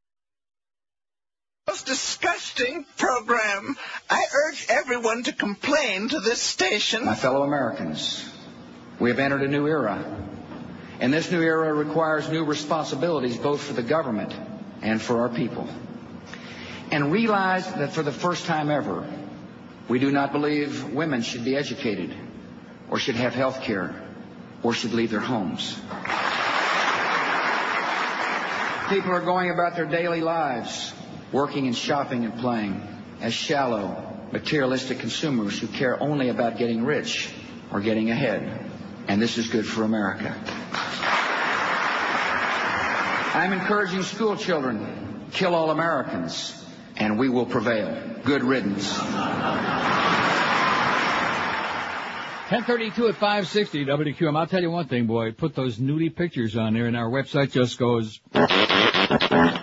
[1.68, 3.76] Most disgusting program.
[4.10, 7.04] I urge everyone to complain to this station.
[7.04, 8.24] My fellow Americans,
[9.00, 10.02] we have entered a new era.
[11.00, 14.34] And this new era requires new responsibilities both for the government
[14.82, 15.68] and for our people.
[16.92, 19.08] And realize that for the first time ever,
[19.88, 22.14] we do not believe women should be educated
[22.90, 23.96] or should have health care
[24.64, 25.76] or should leave their homes.
[28.90, 30.94] People are going about their daily lives,
[31.32, 32.82] working and shopping and playing
[33.22, 37.30] as shallow, materialistic consumers who care only about getting rich
[37.72, 38.66] or getting ahead.
[39.08, 40.36] And this is good for America.
[43.34, 48.16] I'm encouraging school children, kill all Americans, and we will prevail.
[48.24, 48.98] Good riddance.
[52.50, 54.38] 1032 at 560 WQAM.
[54.38, 55.34] I'll tell you one thing, boy.
[55.34, 58.22] Put those nudie pictures on there and our website just goes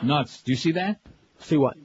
[0.03, 0.43] nuts.
[0.43, 1.01] Do you see that?
[1.41, 1.77] See what?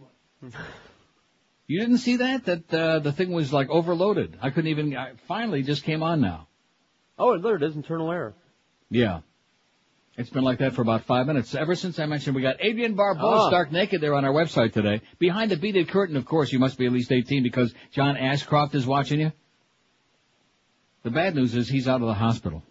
[1.67, 2.45] You didn't see that?
[2.45, 4.37] That uh, the thing was like overloaded.
[4.41, 4.97] I couldn't even.
[4.97, 6.47] I finally just came on now.
[7.17, 8.33] Oh, there it is, internal error.
[8.89, 9.21] Yeah.
[10.17, 11.55] It's been like that for about five minutes.
[11.55, 13.47] Ever since I mentioned we got Adrienne Barbeau Ah.
[13.47, 15.01] stark naked there on our website today.
[15.17, 18.75] Behind the beaded curtain, of course, you must be at least 18 because John Ashcroft
[18.75, 19.31] is watching you.
[21.03, 22.63] The bad news is he's out of the hospital.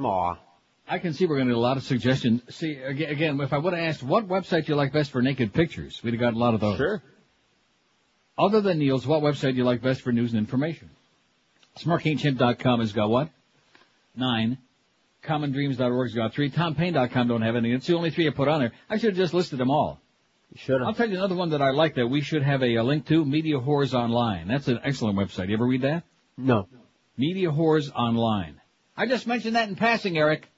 [0.00, 0.36] Aw.
[0.88, 2.42] I can see we're going to get a lot of suggestions.
[2.48, 5.52] See, again, again if I would have asked what website you like best for naked
[5.52, 6.76] pictures, we'd have got a lot of those.
[6.78, 7.02] Sure.
[8.36, 10.90] Other than Neil's, what website do you like best for news and information?
[11.78, 13.28] SmirkingChimp.com has got what?
[14.18, 14.58] Nine.
[15.24, 16.50] CommonDreams.org's got three.
[16.50, 17.72] TomPaine.com don't have any.
[17.72, 18.72] It's the only three I put on there.
[18.88, 20.00] I should have just listed them all.
[20.52, 22.76] You should I'll tell you another one that I like that we should have a,
[22.76, 24.48] a link to, Media Whores Online.
[24.48, 25.48] That's an excellent website.
[25.48, 26.04] You ever read that?
[26.36, 26.68] No.
[27.16, 28.60] Media Whores Online.
[28.96, 30.48] I just mentioned that in passing, Eric.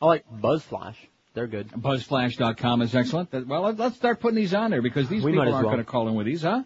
[0.00, 0.94] I like BuzzFlash.
[1.34, 1.68] They're good.
[1.70, 3.32] BuzzFlash.com is excellent.
[3.46, 5.62] Well, let- let's start putting these on there because these We people aren't well.
[5.74, 6.62] going to call in with these, huh?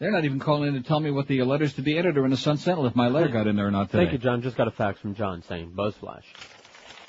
[0.00, 2.30] They're not even calling in to tell me what the letters to the editor in
[2.30, 4.04] the Sun Sentinel, if my letter got in there or not today.
[4.04, 4.40] Thank you, John.
[4.40, 6.22] Just got a fax from John saying BuzzFlash.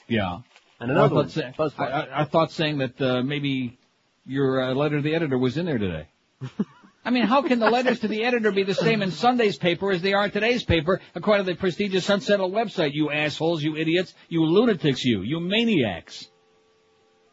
[0.10, 0.40] Yeah.
[0.80, 1.28] And Well, I another one.
[1.30, 1.80] thought, say- BuzzFlash.
[1.80, 3.80] I, I, I thought saying that uh, maybe
[4.26, 6.08] your uh, letter to the editor was in there today.
[7.06, 9.92] I mean, how can the letters to the editor be the same in Sunday's paper
[9.92, 12.94] as they are in today's paper, according to the prestigious Sun Sentinel website?
[12.94, 16.28] You assholes, you idiots, you lunatics, you, you maniacs.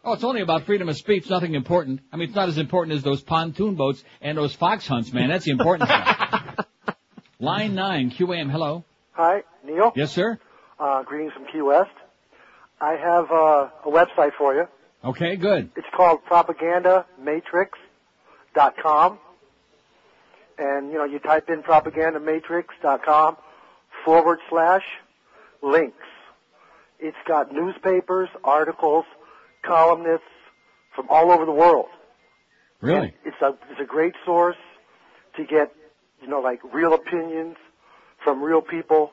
[0.09, 2.01] Oh, it's only about freedom of speech, nothing important.
[2.11, 5.29] I mean, it's not as important as those pontoon boats and those fox hunts, man.
[5.29, 6.65] That's the important stuff.
[7.39, 8.87] Line 9, QAM, hello.
[9.13, 9.93] Hi, Neil.
[9.95, 10.39] Yes, sir?
[10.81, 11.91] Uh, greetings from Key West.
[12.81, 14.67] I have uh, a website for you.
[15.05, 15.73] Okay, good.
[15.77, 19.19] It's called propagandamatrix.com.
[20.57, 23.37] And, you know, you type in propagandamatrix.com
[24.07, 24.85] forward slash
[25.63, 26.07] links.
[26.99, 29.05] It's got newspapers, articles,
[29.65, 30.27] columnists
[30.95, 31.87] from all over the world.
[32.81, 33.15] Really?
[33.25, 34.57] It's a, it's a great source
[35.37, 35.73] to get,
[36.23, 37.57] you know, like real opinions
[38.23, 39.13] from real people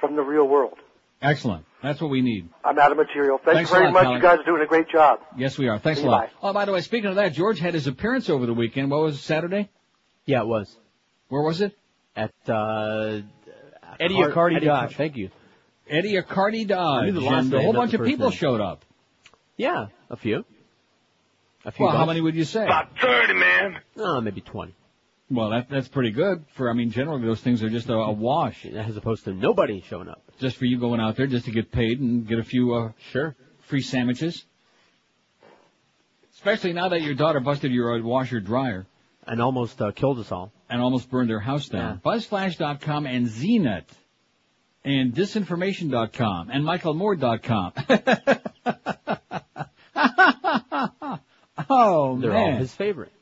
[0.00, 0.78] from the real world.
[1.22, 1.64] Excellent.
[1.82, 2.48] That's what we need.
[2.64, 3.38] I'm out of material.
[3.44, 4.02] Thank Thanks you very lot, much.
[4.04, 4.16] Colin.
[4.16, 5.20] You guys are doing a great job.
[5.36, 5.78] Yes, we are.
[5.78, 6.26] Thanks a See you, lot.
[6.26, 6.48] bye.
[6.50, 8.90] Oh, by the way, speaking of that, George had his appearance over the weekend.
[8.90, 9.70] What was it, Saturday?
[10.26, 10.76] Yeah, it was.
[11.28, 11.76] Where was it?
[12.16, 13.20] At, uh,
[14.00, 14.96] Eddie Car- Accardi Eddie Dodge.
[14.96, 15.30] Thank you.
[15.88, 17.08] Eddie Accardi Dodge.
[17.08, 18.38] I the and a whole bunch the of people name.
[18.38, 18.84] showed up.
[19.56, 20.44] Yeah, a few.
[21.64, 21.86] A few.
[21.86, 22.64] Well, how many would you say?
[22.64, 23.80] About 30, man.
[23.96, 24.74] No, maybe 20.
[25.30, 28.12] Well, that, that's pretty good for, I mean, generally those things are just a, a
[28.12, 28.66] wash.
[28.66, 30.22] As opposed to nobody showing up.
[30.38, 32.92] Just for you going out there just to get paid and get a few, uh,
[33.10, 33.34] sure.
[33.62, 34.44] free sandwiches.
[36.34, 38.86] Especially now that your daughter busted your uh, washer dryer.
[39.26, 40.52] And almost uh, killed us all.
[40.68, 42.02] And almost burned their house down.
[42.04, 43.84] BuzzFlash.com and ZNet.
[44.84, 47.72] And disinformation.com and michaelmoore.com.
[51.70, 52.52] oh They're man.
[52.54, 53.12] all his favorite.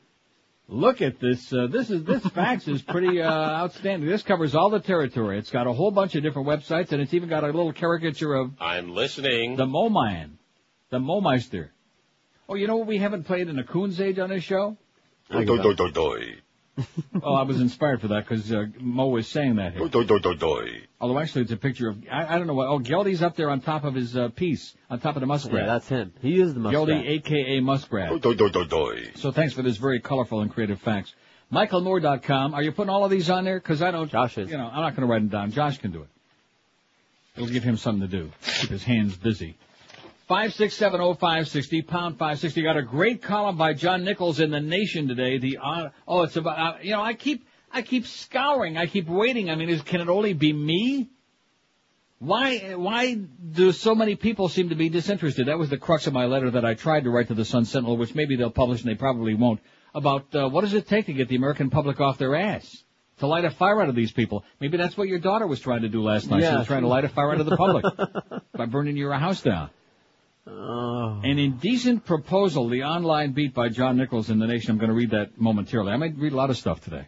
[0.69, 1.51] Look at this.
[1.51, 3.29] Uh, this is this fax is pretty uh,
[3.61, 4.09] outstanding.
[4.09, 5.37] This covers all the territory.
[5.37, 8.33] It's got a whole bunch of different websites, and it's even got a little caricature
[8.33, 9.57] of I'm listening.
[9.57, 10.31] the Moman,
[10.89, 11.69] the Momeister.
[12.47, 14.77] Oh, you know what we haven't played in a Coon's Age on this show?
[15.29, 16.19] Doi, doi, doi, doi,
[16.77, 16.85] doi.
[17.23, 19.87] Oh, I was inspired for that because uh, Mo was saying that here.
[19.87, 20.81] Doi, doi, doi, doi.
[20.99, 22.67] Although actually, it's a picture of I, I don't know what.
[22.67, 25.53] Oh, Geldy's up there on top of his uh, piece, on top of the muskrat.
[25.61, 26.13] Yeah, that's him.
[26.21, 26.87] He is the muskrat.
[26.87, 28.21] Geldy, aka Muskrat.
[28.21, 29.11] Doi, doi, doi, doi.
[29.15, 31.13] So thanks for this very colorful and creative facts.
[31.51, 32.55] MichaelMoore.com.
[32.55, 33.59] Are you putting all of these on there?
[33.59, 34.09] Because I don't.
[34.09, 34.49] Josh is.
[34.49, 35.51] You know, I'm not going to write them down.
[35.51, 36.07] Josh can do it.
[37.35, 38.31] It'll give him something to do.
[38.59, 39.57] Keep his hands busy.
[40.33, 42.63] 5670560, pound 560.
[42.63, 45.37] Got a great column by John Nichols in The Nation today.
[45.37, 48.75] The, uh, oh, it's about, uh, you know, I keep, I keep scouring.
[48.75, 49.51] I keep waiting.
[49.51, 51.11] I mean, is, can it only be me?
[52.17, 55.47] Why, why do so many people seem to be disinterested?
[55.49, 57.65] That was the crux of my letter that I tried to write to the Sun
[57.65, 59.59] Sentinel, which maybe they'll publish and they probably won't,
[59.93, 62.83] about, uh, what does it take to get the American public off their ass?
[63.19, 64.43] To light a fire out of these people.
[64.59, 66.39] Maybe that's what your daughter was trying to do last night.
[66.39, 66.57] She Yeah.
[66.57, 67.85] was trying to light a fire out of the public
[68.57, 69.69] by burning your house down.
[70.45, 71.21] Oh.
[71.23, 74.71] An indecent proposal, the online beat by John Nichols in the Nation.
[74.71, 75.91] I'm going to read that momentarily.
[75.93, 77.05] I might read a lot of stuff today.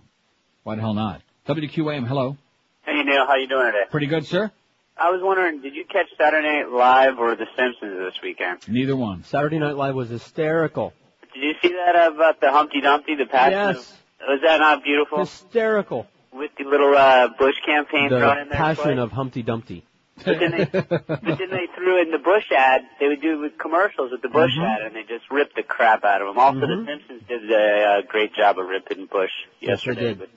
[0.64, 1.22] Why the hell not?
[1.48, 2.38] WQAM, hello.
[2.86, 3.84] Hey Neil, how you doing today?
[3.92, 4.52] Pretty good, sir.
[4.98, 8.60] I was wondering, did you catch Saturday Night Live or The Simpsons this weekend?
[8.68, 9.24] Neither one.
[9.26, 10.94] Saturday Night Live was hysterical.
[11.34, 13.76] Did you see that about the Humpty Dumpty, the passion?
[13.76, 13.92] Yes.
[14.22, 15.20] Of, was that not beautiful?
[15.20, 16.08] Hysterical.
[16.32, 19.00] With the little uh, Bush campaign thrown in The passion twice?
[19.00, 19.84] of Humpty Dumpty.
[20.24, 22.82] But then, they, but then they threw in the Bush ad.
[23.00, 24.64] They would do with commercials with the Bush Mhm.
[24.66, 26.38] ad, and they just ripped the crap out of them.
[26.40, 26.86] Also, Mhm.
[26.86, 30.20] The Simpsons did a uh, great job of ripping Bush Yes, they did.
[30.20, 30.30] With,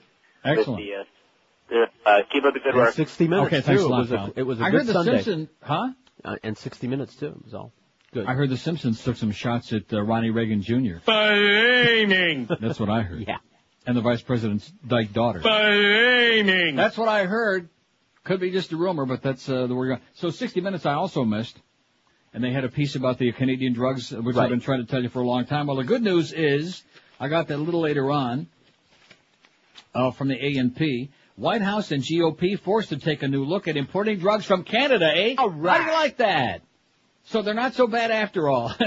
[0.43, 0.81] Excellent.
[0.81, 1.07] With
[1.69, 2.93] the, uh, uh, keep up the good And work.
[2.93, 3.87] 60 minutes Okay, thanks too.
[3.87, 5.11] a lot, it was a, it was a I good heard the Sunday.
[5.21, 5.87] Simpsons, huh?
[6.25, 7.27] Uh, and 60 minutes too.
[7.27, 7.71] It was all
[8.11, 8.25] good.
[8.25, 10.97] I heard the Simpsons took some shots at uh, Ronnie Reagan Jr.
[11.03, 12.47] Flaming.
[12.59, 13.23] That's what I heard.
[13.27, 13.37] Yeah.
[13.87, 15.39] And the vice president's dyke daughter.
[15.41, 16.75] Flaming.
[16.75, 17.69] That's what I heard.
[18.29, 19.99] Could be just a rumor, but that's uh, the word.
[20.13, 21.59] So 60 Minutes I also missed.
[22.31, 25.01] And they had a piece about the Canadian drugs, which I've been trying to tell
[25.01, 25.65] you for a long time.
[25.65, 26.83] Well, the good news is,
[27.19, 28.45] I got that a little later on,
[29.95, 31.09] uh, from the A&P.
[31.37, 35.11] White House and GOP forced to take a new look at importing drugs from Canada,
[35.11, 35.33] eh?
[35.39, 35.81] All right.
[35.81, 36.61] How do you like that?
[37.23, 38.71] So they're not so bad after all.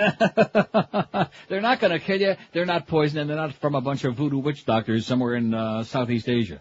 [1.48, 2.36] they're not going to kill you.
[2.52, 5.52] They're not poison, and they're not from a bunch of voodoo witch doctors somewhere in
[5.52, 6.60] uh, Southeast Asia.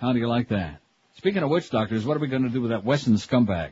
[0.00, 0.80] How do you like that?
[1.16, 3.70] Speaking of witch doctors, what are we going to do with that Wesson scumbag?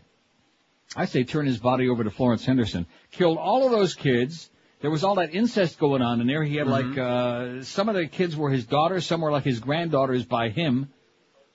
[0.94, 2.86] I say turn his body over to Florence Henderson.
[3.10, 4.50] Killed all of those kids.
[4.80, 6.42] There was all that incest going on in there.
[6.42, 9.60] He had like, uh, some of the kids were his daughters, some were like his
[9.60, 10.90] granddaughters by him.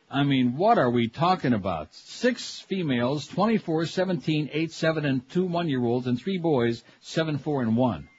[0.10, 1.94] I mean, what are we talking about?
[1.94, 7.76] Six females, 24, 17, 8, 7, and two one-year-olds, and three boys, 7, 4, and
[7.76, 8.10] 1.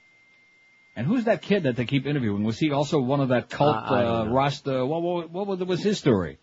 [0.96, 2.44] And who's that kid that they keep interviewing?
[2.44, 4.26] Was he also one of that cult, Uh, uh.
[4.28, 4.84] Rasta?
[4.84, 6.38] What, what, what was- was his story?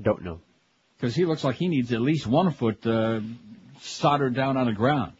[0.00, 0.40] Don't know.
[0.96, 3.20] Because he looks like he needs at least one foot uh,
[3.80, 5.12] soldered down on the ground.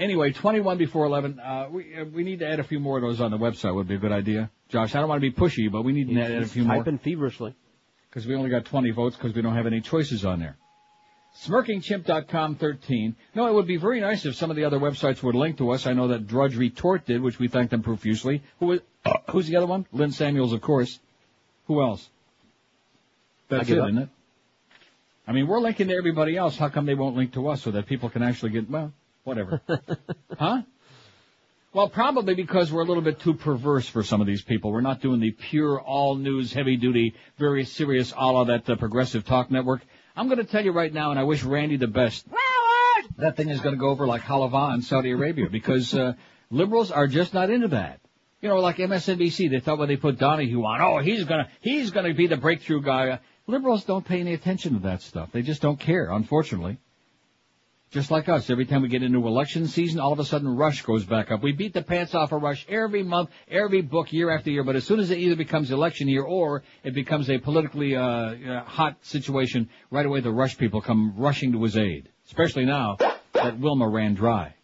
[0.00, 1.40] Anyway, 21 before 11.
[1.40, 3.74] Uh, we uh, we need to add a few more of those on the website.
[3.74, 4.94] Would be a good idea, Josh.
[4.94, 6.98] I don't want to be pushy, but we need to add a few more typing
[6.98, 7.54] feverishly.
[8.08, 10.56] because we only got 20 votes because we don't have any choices on there.
[11.44, 13.16] SmirkingChimp.com 13.
[13.34, 15.70] No, it would be very nice if some of the other websites would link to
[15.70, 15.86] us.
[15.86, 18.42] I know that Drudge Retort did, which we thank them profusely.
[18.60, 18.80] Who was,
[19.30, 19.86] who's the other one?
[19.92, 20.98] Lynn Samuels, of course.
[21.66, 22.08] Who else?
[23.48, 23.88] That's I give it, up.
[23.88, 24.08] isn't it?
[25.26, 26.56] I mean, we're linking to everybody else.
[26.56, 28.92] How come they won't link to us so that people can actually get, well,
[29.24, 29.60] whatever.
[30.38, 30.62] huh?
[31.74, 34.72] Well, probably because we're a little bit too perverse for some of these people.
[34.72, 38.76] We're not doing the pure, all news, heavy duty, very serious, a la that uh,
[38.76, 39.82] progressive talk network.
[40.16, 42.26] I'm going to tell you right now, and I wish Randi the best.
[43.18, 46.14] That thing is going to go over like halava in Saudi Arabia because uh,
[46.50, 48.00] liberals are just not into that.
[48.40, 51.90] You know, like MSNBC, they thought when they put Donahue on, oh, he's gonna, he's
[51.90, 53.18] gonna be the breakthrough guy.
[53.48, 55.30] Liberals don't pay any attention to that stuff.
[55.32, 56.76] They just don't care, unfortunately.
[57.90, 60.82] Just like us, every time we get into election season, all of a sudden Rush
[60.82, 61.42] goes back up.
[61.42, 64.64] We beat the pants off of Rush every month, every book, year after year.
[64.64, 68.02] But as soon as it either becomes election year or it becomes a politically uh,
[68.02, 72.10] uh, hot situation, right away the Rush people come rushing to his aid.
[72.26, 72.98] Especially now
[73.32, 74.54] that Wilma ran dry.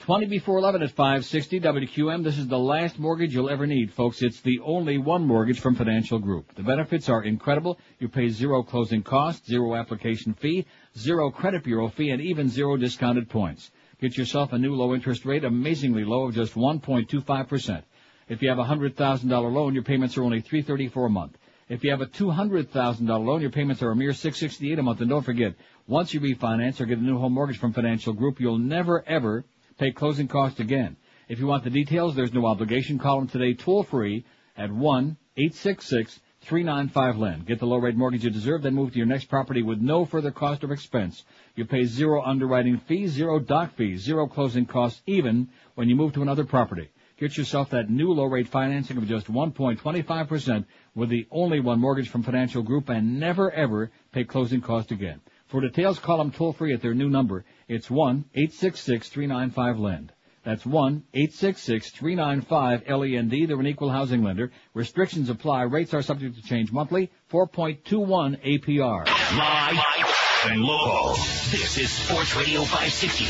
[0.00, 2.22] 20 before 11 at 560 WQAM.
[2.22, 4.20] This is the last mortgage you'll ever need, folks.
[4.20, 6.54] It's the only one mortgage from Financial Group.
[6.54, 7.78] The benefits are incredible.
[8.00, 10.66] You pay zero closing costs, zero application fee,
[10.98, 13.70] zero credit bureau fee, and even zero discounted points.
[13.98, 17.82] Get yourself a new low interest rate, amazingly low of just 1.25%.
[18.28, 21.38] If you have a $100,000 loan, your payments are only 334 a month.
[21.70, 25.00] If you have a $200,000 loan, your payments are a mere 668 a month.
[25.00, 25.54] And don't forget,
[25.86, 29.46] once you refinance or get a new home mortgage from Financial Group, you'll never ever
[29.78, 30.96] pay closing costs again.
[31.28, 32.98] If you want the details, there's no obligation.
[32.98, 34.24] Call them today toll free
[34.56, 37.44] at 1-866-395-LEN.
[37.46, 40.04] Get the low rate mortgage you deserve, then move to your next property with no
[40.04, 41.24] further cost or expense.
[41.56, 46.12] You pay zero underwriting fees, zero doc fees, zero closing costs, even when you move
[46.14, 46.90] to another property.
[47.16, 52.08] Get yourself that new low rate financing of just 1.25% with the only one mortgage
[52.08, 55.20] from Financial Group and never ever pay closing costs again.
[55.54, 57.44] For details, call them toll free at their new number.
[57.68, 60.12] It's 1-866-395-LEND.
[60.42, 63.30] That's 1-866-395-LEND.
[63.30, 64.50] They're an equal housing lender.
[64.74, 65.62] Restrictions apply.
[65.62, 67.12] Rates are subject to change monthly.
[67.30, 69.06] 4.21 APR.
[69.06, 71.10] Live Hot and local.
[71.52, 73.24] This is Sports Radio 560.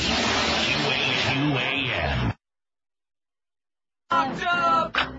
[1.28, 2.34] QAM.
[4.10, 5.13] Locked up.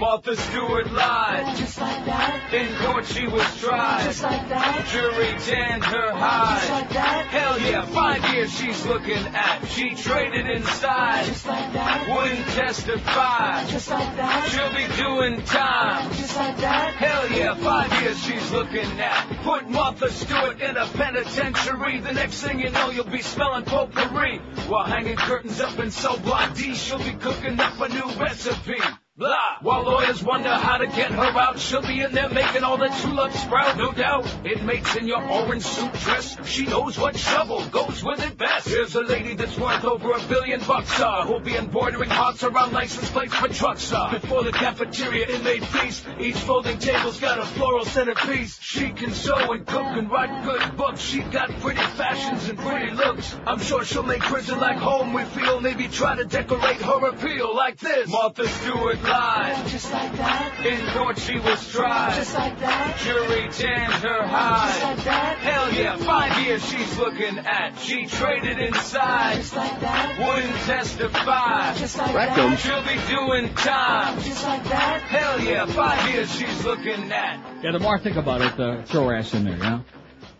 [0.00, 1.54] Martha Stewart lied.
[1.58, 2.54] Just like that.
[2.54, 4.04] In court she was tried.
[4.04, 4.86] Just like that.
[4.90, 6.60] Jury tanned her hide.
[6.60, 7.26] Just like that.
[7.26, 9.62] Hell yeah, five years she's looking at.
[9.66, 11.26] She traded inside.
[11.26, 12.08] Just like that.
[12.08, 13.66] Wouldn't testify.
[13.66, 14.48] Just like that.
[14.48, 16.10] She'll be doing time.
[16.14, 16.94] Just like that.
[16.94, 19.42] Hell yeah, five years she's looking at.
[19.42, 22.00] Put Martha Stewart in a penitentiary.
[22.00, 24.38] The next thing you know, you'll be smelling potpourri.
[24.66, 28.80] While hanging curtains up in So Block D, she'll be cooking up a new recipe.
[29.20, 29.58] Blah.
[29.60, 32.88] While lawyers wonder how to get her out, she'll be in there making all the
[32.88, 34.26] tulips sprout, no doubt.
[34.46, 38.66] Inmates in your orange suit dress, she knows what shovel goes with it best.
[38.66, 42.72] Here's a lady that's worth over a billion bucks, uh, who'll be embroidering hearts around
[42.72, 44.10] license plates for trucks, uh.
[44.10, 48.58] Before the cafeteria inmate feast, each folding table's got a floral centerpiece.
[48.62, 51.02] She can sew and cook and write good books.
[51.02, 53.36] She got pretty fashions and pretty looks.
[53.46, 55.60] I'm sure she'll make prison like home we feel.
[55.60, 58.08] Maybe try to decorate her appeal like this.
[58.08, 59.66] Martha Stewart lied.
[59.68, 60.66] Just like that.
[60.66, 62.14] In court she was tried.
[62.16, 62.98] Just like that.
[63.02, 64.68] Jury tanned her hide.
[64.68, 65.38] Just like that.
[65.38, 67.78] Hell yeah, five years she's looking at.
[67.78, 69.36] She traded inside.
[69.36, 70.18] Just like that.
[70.18, 71.74] Wouldn't testify.
[71.74, 72.50] Just like Rectum.
[72.50, 72.58] that.
[72.60, 74.20] She'll be doing time.
[74.22, 75.02] Just like that.
[75.02, 77.62] Hell yeah, five years she's looking at.
[77.62, 79.84] Yeah, the more I think about it, the throw her ass in there, you know?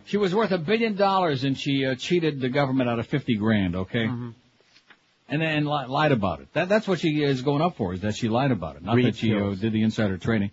[0.05, 3.35] She was worth a billion dollars and she uh, cheated the government out of 50
[3.35, 4.09] grand, okay?
[5.31, 6.49] And then li- lied about it.
[6.53, 8.83] That, that's what she is going up for, is that she lied about it.
[8.83, 10.51] Not Greed that she uh, did the insider trading.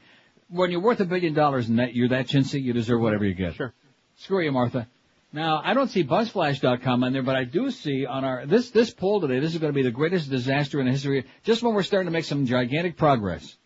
[0.48, 3.34] When you're worth a billion dollars and that you're that chintzy, you deserve whatever you
[3.34, 3.54] get.
[3.54, 3.74] Sure.
[4.18, 4.88] Screw you, Martha.
[5.32, 8.90] Now, I don't see buzzflash.com on there, but I do see on our, this, this
[8.94, 11.74] poll today, this is going to be the greatest disaster in the history, just when
[11.74, 13.56] we're starting to make some gigantic progress.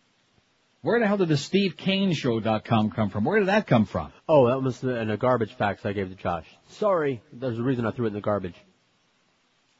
[0.81, 3.23] Where the hell did the SteveKaneShow.com come from?
[3.23, 4.11] Where did that come from?
[4.27, 6.45] Oh, that was in a garbage fax I gave to Josh.
[6.71, 8.55] Sorry, there's a reason I threw it in the garbage.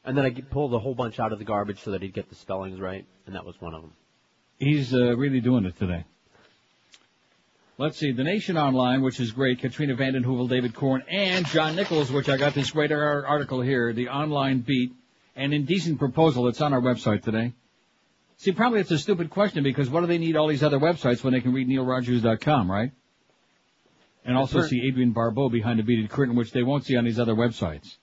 [0.04, 2.28] And then I pulled a whole bunch out of the garbage so that he'd get
[2.28, 3.92] the spellings right, and that was one of them.
[4.58, 6.04] He's uh, really doing it today.
[7.76, 11.74] Let's see, The Nation Online, which is great, Katrina Vanden Heuvel, David Corn, and John
[11.74, 14.92] Nichols, which I got this great article here, the online beat,
[15.34, 17.52] an indecent proposal that's on our website today.
[18.36, 21.24] See, probably it's a stupid question because what do they need all these other websites
[21.24, 22.92] when they can read neilrogers.com, right?
[24.24, 27.18] And also see Adrienne Barbeau behind the beaded curtain, which they won't see on these
[27.18, 27.96] other websites.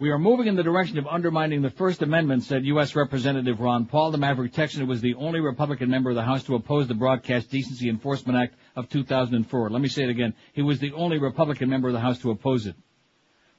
[0.00, 2.96] We are moving in the direction of undermining the First Amendment, said U.S.
[2.96, 6.42] Representative Ron Paul, the Maverick Texan, who was the only Republican member of the House
[6.44, 9.68] to oppose the Broadcast Decency Enforcement Act of 2004.
[9.68, 10.32] Let me say it again.
[10.54, 12.76] He was the only Republican member of the House to oppose it.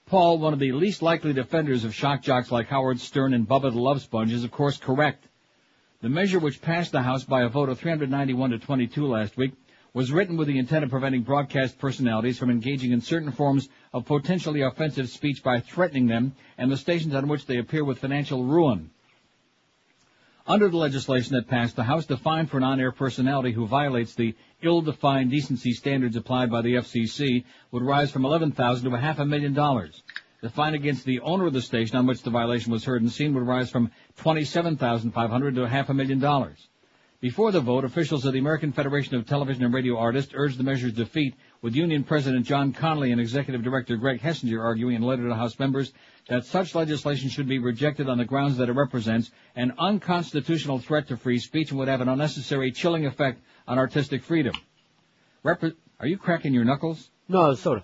[0.07, 3.71] Paul, one of the least likely defenders of shock jocks like Howard Stern and Bubba
[3.71, 5.27] the Love Sponge, is of course correct.
[6.01, 9.51] The measure which passed the House by a vote of 391 to 22 last week
[9.93, 14.05] was written with the intent of preventing broadcast personalities from engaging in certain forms of
[14.05, 18.43] potentially offensive speech by threatening them and the stations on which they appear with financial
[18.43, 18.89] ruin.
[20.47, 24.15] Under the legislation that passed, the House, the fine for an on-air personality who violates
[24.15, 29.19] the ill-defined decency standards applied by the FCC would rise from 11,000 to a half
[29.19, 30.01] a million dollars.
[30.41, 33.11] The fine against the owner of the station on which the violation was heard and
[33.11, 36.67] seen would rise from 27,500 to a half a million dollars.
[37.19, 40.63] Before the vote, officials of the American Federation of Television and Radio Artists urged the
[40.63, 45.05] measure's defeat, with Union President John Connolly and Executive Director Greg Hessinger arguing in a
[45.05, 45.93] letter to House members
[46.27, 51.07] that such legislation should be rejected on the grounds that it represents an unconstitutional threat
[51.07, 54.55] to free speech and would have an unnecessary chilling effect on artistic freedom.
[55.45, 57.11] Repre- Are you cracking your knuckles?
[57.27, 57.83] No, it's soda.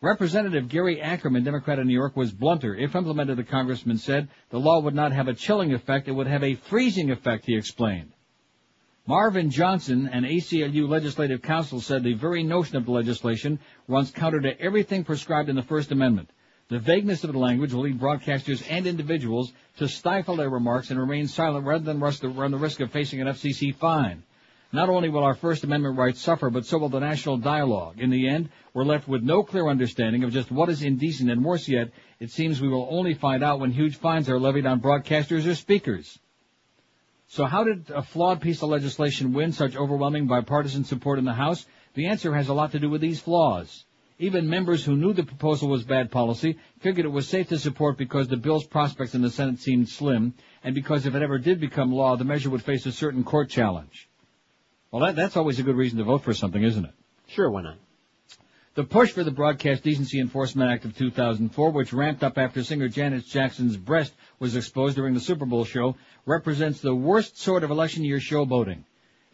[0.00, 2.74] Representative Gary Ackerman, Democrat of New York, was blunter.
[2.74, 6.26] If implemented, the congressman said, the law would not have a chilling effect, it would
[6.26, 8.13] have a freezing effect, he explained.
[9.06, 14.40] Marvin Johnson, an ACLU legislative counsel, said the very notion of the legislation runs counter
[14.40, 16.30] to everything prescribed in the First Amendment.
[16.68, 20.98] The vagueness of the language will lead broadcasters and individuals to stifle their remarks and
[20.98, 24.22] remain silent rather than run the risk of facing an FCC fine.
[24.72, 28.00] Not only will our First Amendment rights suffer, but so will the national dialogue.
[28.00, 31.44] In the end, we're left with no clear understanding of just what is indecent, and
[31.44, 31.90] worse yet,
[32.20, 35.54] it seems we will only find out when huge fines are levied on broadcasters or
[35.54, 36.18] speakers.
[37.34, 41.32] So how did a flawed piece of legislation win such overwhelming bipartisan support in the
[41.32, 41.66] House?
[41.94, 43.84] The answer has a lot to do with these flaws.
[44.20, 47.98] Even members who knew the proposal was bad policy figured it was safe to support
[47.98, 51.58] because the bill's prospects in the Senate seemed slim, and because if it ever did
[51.58, 54.08] become law, the measure would face a certain court challenge.
[54.92, 56.94] Well, that, that's always a good reason to vote for something, isn't it?
[57.26, 57.78] Sure, why not?
[58.74, 62.88] The push for the Broadcast Decency Enforcement Act of 2004, which ramped up after singer
[62.88, 65.94] Janet Jackson's breast was exposed during the Super Bowl show,
[66.26, 68.82] represents the worst sort of election year showboating.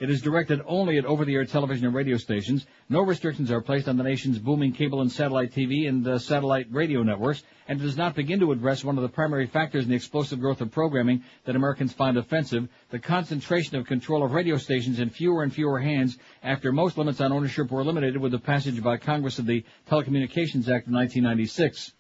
[0.01, 2.64] It is directed only at over-the-air television and radio stations.
[2.88, 6.68] No restrictions are placed on the nation's booming cable and satellite TV and uh, satellite
[6.70, 9.90] radio networks, and it does not begin to address one of the primary factors in
[9.90, 14.57] the explosive growth of programming that Americans find offensive, the concentration of control of radio
[14.57, 18.38] stations in fewer and fewer hands after most limits on ownership were eliminated with the
[18.38, 21.92] passage by Congress of the Telecommunications Act of 1996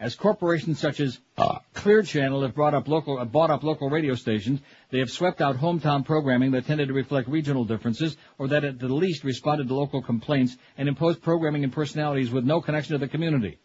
[0.00, 3.90] as corporations such as uh, Clear Channel have brought up local, uh, bought up local
[3.90, 8.48] radio stations, they have swept out hometown programming that tended to reflect regional differences or
[8.48, 12.60] that at the least responded to local complaints and imposed programming and personalities with no
[12.60, 13.58] connection to the community.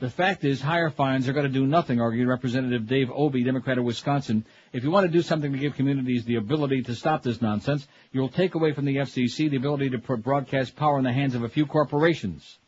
[0.00, 3.76] The fact is, higher fines are going to do nothing, argued Representative Dave Obey, Democrat
[3.76, 4.46] of Wisconsin.
[4.72, 7.86] If you want to do something to give communities the ability to stop this nonsense,
[8.10, 11.34] you'll take away from the FCC the ability to put broadcast power in the hands
[11.34, 12.58] of a few corporations.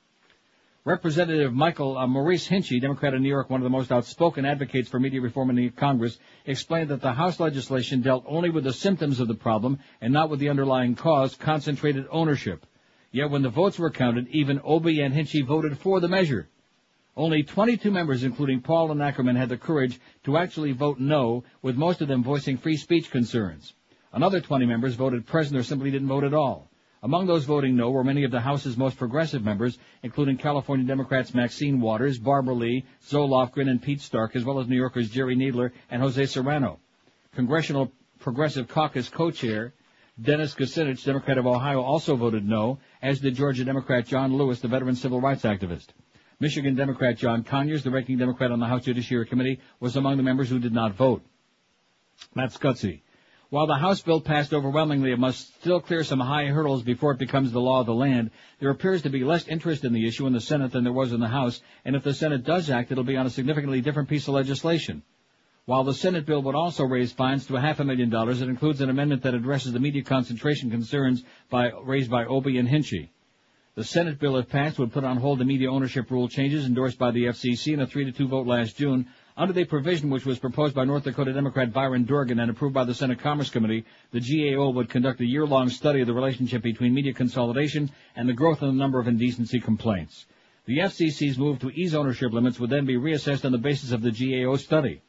[0.85, 4.89] Representative Michael uh, Maurice Hinchey, Democrat of New York, one of the most outspoken advocates
[4.89, 8.72] for media reform in the Congress, explained that the House legislation dealt only with the
[8.72, 12.66] symptoms of the problem and not with the underlying cause, concentrated ownership.
[13.12, 16.49] Yet when the votes were counted, even Obey and Hinchey voted for the measure.
[17.16, 21.76] Only 22 members, including Paul and Ackerman, had the courage to actually vote no, with
[21.76, 23.72] most of them voicing free speech concerns.
[24.12, 26.72] Another 20 members voted present or simply didn't vote at all.
[27.05, 31.34] Among those voting no were many of the House's most progressive members, including California Democrats
[31.34, 35.34] Maxine Waters, Barbara Lee, Zoe Lofgren, and Pete Stark, as well as New Yorkers Jerry
[35.34, 36.78] Nadler and Jose Serrano.
[37.34, 37.90] Congressional
[38.20, 39.74] Progressive Caucus co-chair
[40.20, 44.68] Dennis Kucinich, Democrat of Ohio, also voted no, as did Georgia Democrat John Lewis, the
[44.68, 45.86] veteran civil rights activist.
[46.38, 50.22] Michigan Democrat John Conyers, the ranking Democrat on the House Judiciary Committee, was among the
[50.22, 51.22] members who did not vote.
[52.34, 53.00] Matt Scutzi.
[53.53, 57.18] While the House bill passed overwhelmingly, it must still clear some high hurdles before it
[57.18, 58.30] becomes the law of the land.
[58.61, 61.12] There appears to be less interest in the issue in the Senate than there was
[61.12, 64.09] in the House, and if the Senate does act, it'll be on a significantly different
[64.09, 65.03] piece of legislation.
[65.66, 68.48] While the Senate bill would also raise fines to a half a million dollars, it
[68.48, 73.11] includes an amendment that addresses the media concentration concerns by, raised by Obey and Hinchey.
[73.74, 76.98] The Senate bill, if passed, would put on hold the media ownership rule changes endorsed
[76.98, 80.26] by the FCC in a 3 to 2 vote last June, under the provision which
[80.26, 83.85] was proposed by North Dakota Democrat Byron Dorgan and approved by the Senate Commerce Committee,
[84.11, 88.35] the GAO would conduct a year-long study of the relationship between media consolidation and the
[88.35, 90.26] growth in the number of indecency complaints.
[90.66, 94.03] The FCC's move to ease ownership limits would then be reassessed on the basis of
[94.03, 95.01] the GAO study.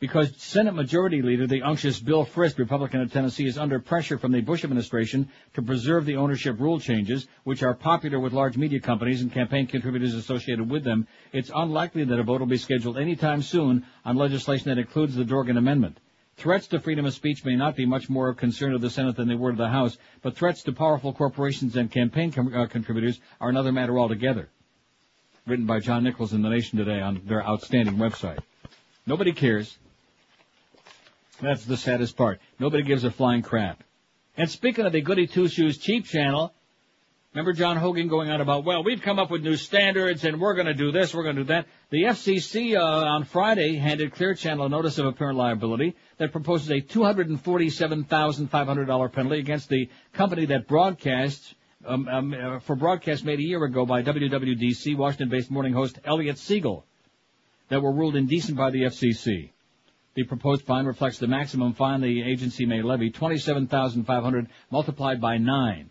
[0.00, 4.32] Because Senate Majority Leader, the unctuous Bill Frist, Republican of Tennessee, is under pressure from
[4.32, 8.80] the Bush administration to preserve the ownership rule changes, which are popular with large media
[8.80, 12.96] companies and campaign contributors associated with them, it's unlikely that a vote will be scheduled
[12.96, 15.98] anytime soon on legislation that includes the Dorgan Amendment.
[16.38, 19.16] Threats to freedom of speech may not be much more of concern to the Senate
[19.16, 22.64] than they were to the House, but threats to powerful corporations and campaign com- uh,
[22.64, 24.48] contributors are another matter altogether.
[25.46, 28.38] Written by John Nichols in The Nation today on their outstanding website.
[29.06, 29.76] Nobody cares.
[31.40, 32.40] That's the saddest part.
[32.58, 33.84] Nobody gives a flying crap.
[34.36, 36.54] And speaking of the Goody Two Shoes Cheap Channel,
[37.32, 40.54] remember John Hogan going on about, well, we've come up with new standards and we're
[40.54, 41.66] going to do this, we're going to do that.
[41.90, 46.70] The FCC uh, on Friday handed Clear Channel a notice of apparent liability that proposes
[46.70, 53.42] a $247,500 penalty against the company that broadcasts um, um, uh, for broadcast made a
[53.42, 56.82] year ago by WWDC Washington-based morning host Elliot Segal
[57.68, 59.50] that were ruled indecent by the FCC.
[60.20, 65.88] The proposed fine reflects the maximum fine the agency may levy, 27500 multiplied by 9.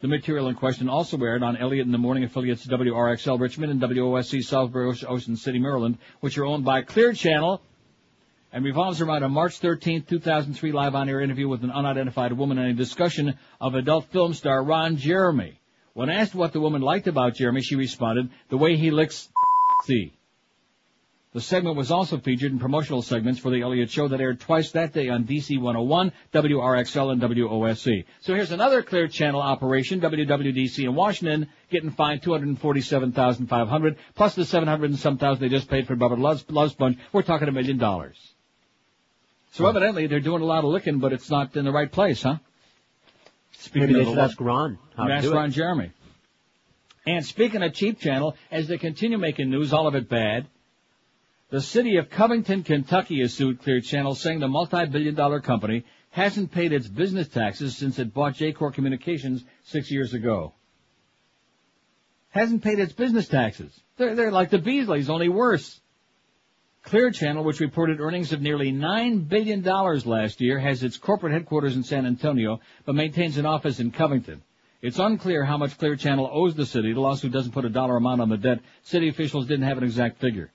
[0.00, 3.80] The material in question also aired on Elliott in the Morning affiliates WRXL Richmond and
[3.80, 7.62] WOSC Salisbury, Ocean City, Maryland, which are owned by Clear Channel,
[8.52, 12.72] and revolves around a March 13, 2003 live on-air interview with an unidentified woman and
[12.72, 15.60] a discussion of adult film star Ron Jeremy.
[15.92, 19.28] When asked what the woman liked about Jeremy, she responded, the way he licks
[19.86, 20.10] the.
[21.32, 24.72] The segment was also featured in promotional segments for the Elliott Show that aired twice
[24.72, 28.04] that day on DC 101, WRXL, and WOSC.
[28.20, 34.90] So here's another Clear Channel operation, WWDC in Washington, getting fined 247500 plus the 700
[34.90, 36.98] and some thousand they just paid for Bubba Love, Love Sponge.
[37.12, 38.16] We're talking a million dollars.
[39.52, 42.22] So evidently they're doing a lot of licking, but it's not in the right place,
[42.22, 42.38] huh?
[43.72, 45.30] Maybe they should ask Ron how Ask.
[45.30, 45.92] Ron Jeremy.
[47.06, 50.46] And speaking of cheap channel, as they continue making news, all of it bad,
[51.50, 56.52] the city of Covington, Kentucky has sued Clear Channel saying the multi-billion dollar company hasn't
[56.52, 60.54] paid its business taxes since it bought Jacor Communications six years ago.
[62.30, 63.78] Hasn't paid its business taxes.
[63.96, 65.80] They're, they're like the Beasleys, only worse.
[66.84, 71.76] Clear Channel, which reported earnings of nearly $9 billion last year, has its corporate headquarters
[71.76, 74.42] in San Antonio, but maintains an office in Covington.
[74.80, 76.92] It's unclear how much Clear Channel owes the city.
[76.92, 78.60] The lawsuit doesn't put a dollar amount on the debt.
[78.82, 80.50] City officials didn't have an exact figure.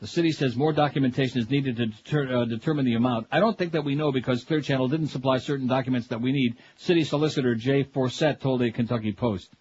[0.00, 3.28] The city says more documentation is needed to deter, uh, determine the amount.
[3.30, 6.32] I don't think that we know because Clear Channel didn't supply certain documents that we
[6.32, 6.56] need.
[6.76, 9.54] City Solicitor Jay Forsett told a Kentucky Post.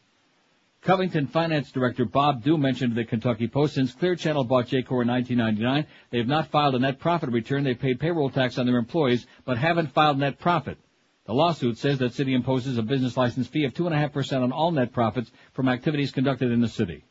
[0.81, 5.07] Covington Finance Director Bob Dew mentioned the Kentucky Post, since Clear Channel bought Jacor in
[5.07, 7.63] 1999, they have not filed a net profit return.
[7.63, 10.77] They paid payroll tax on their employees, but haven't filed net profit.
[11.25, 14.91] The lawsuit says that city imposes a business license fee of 2.5% on all net
[14.91, 17.05] profits from activities conducted in the city.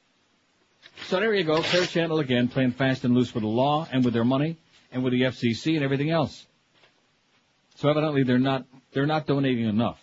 [1.06, 4.04] So there you go, Clear Channel again playing fast and loose with the law and
[4.04, 4.56] with their money
[4.90, 6.46] and with the FCC and everything else.
[7.76, 10.00] So evidently they're not, they're not donating enough.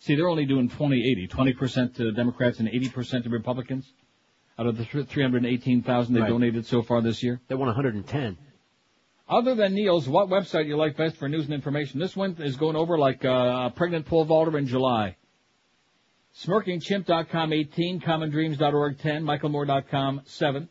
[0.00, 3.90] See, they're only doing 20-80, 20% to the Democrats and 80% to Republicans
[4.58, 6.28] out of the 318,000 they Right.
[6.28, 7.40] donated so far this year.
[7.48, 8.36] They won 110.
[9.28, 12.00] Other than Neil's, what website you like best for news and information?
[12.00, 15.16] This one is going over like uh, a pregnant pole vaulter in July.
[16.36, 20.68] SmirkingChimp.com 18, CommonDreams.org 10, MichaelMoore.com 7,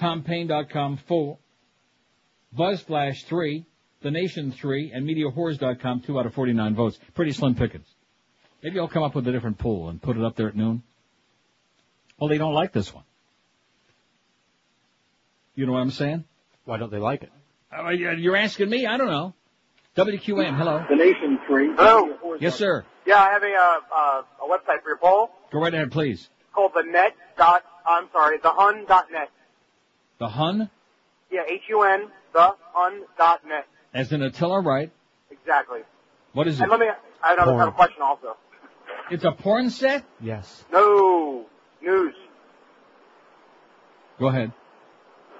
[0.00, 1.38] TomPaine.com 4,
[2.56, 3.66] BuzzFlash 3,
[4.02, 6.98] The Nation 3, and MediaWhores.com 2 out of 49 votes.
[7.14, 7.86] Pretty slim pickings.
[8.62, 10.82] Maybe I'll come up with a different poll and put it up there at noon.
[12.18, 13.04] Well, they don't like this one.
[15.56, 16.24] You know what I'm saying?
[16.64, 17.32] Why don't they like it?
[17.76, 18.86] Uh, you're asking me?
[18.86, 19.34] I don't know.
[19.96, 20.84] WQAM, hello.
[20.88, 21.68] The Nation Free.
[21.76, 22.36] Hello.
[22.40, 22.84] Yes, sir.
[23.06, 25.30] Yeah, I have a uh, uh, a website for your poll.
[25.52, 26.20] Go right ahead, please.
[26.40, 27.62] It's called the net dot.
[27.86, 29.28] I'm sorry, the hun dot net.
[30.18, 30.70] The Hun,
[31.30, 33.66] Yeah, H U N the hun dot net.
[33.92, 34.90] as in Attila right?
[35.30, 35.80] Exactly.
[36.32, 36.62] What is it?
[36.62, 36.86] And let me.
[37.22, 37.58] I have another, Porn.
[37.60, 38.36] have a question also.
[39.10, 40.04] It's a porn set?
[40.20, 40.64] Yes.
[40.72, 41.44] No
[41.82, 42.14] news.
[44.18, 44.52] Go ahead.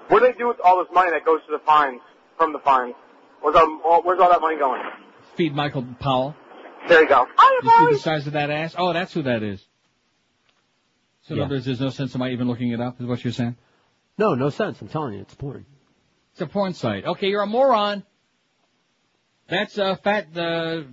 [0.09, 2.01] What do they do with all this money that goes to the fines
[2.37, 2.93] from the fines?
[3.43, 4.81] Where's all, where's all that money going?
[5.35, 6.35] Feed Michael Powell.
[6.87, 7.27] There you go.
[7.37, 8.73] I You see the size of that ass?
[8.77, 9.63] Oh, that's who that is.
[11.23, 11.45] So in Yeah.
[11.45, 13.55] other words, there's no sense in my even looking it up, is what you're saying?
[14.17, 14.81] No, no sense.
[14.81, 15.65] I'm telling you, it's porn.
[16.31, 17.05] It's a porn site.
[17.05, 18.03] Okay, you're a moron.
[19.49, 20.83] That's uh, Fat, uh,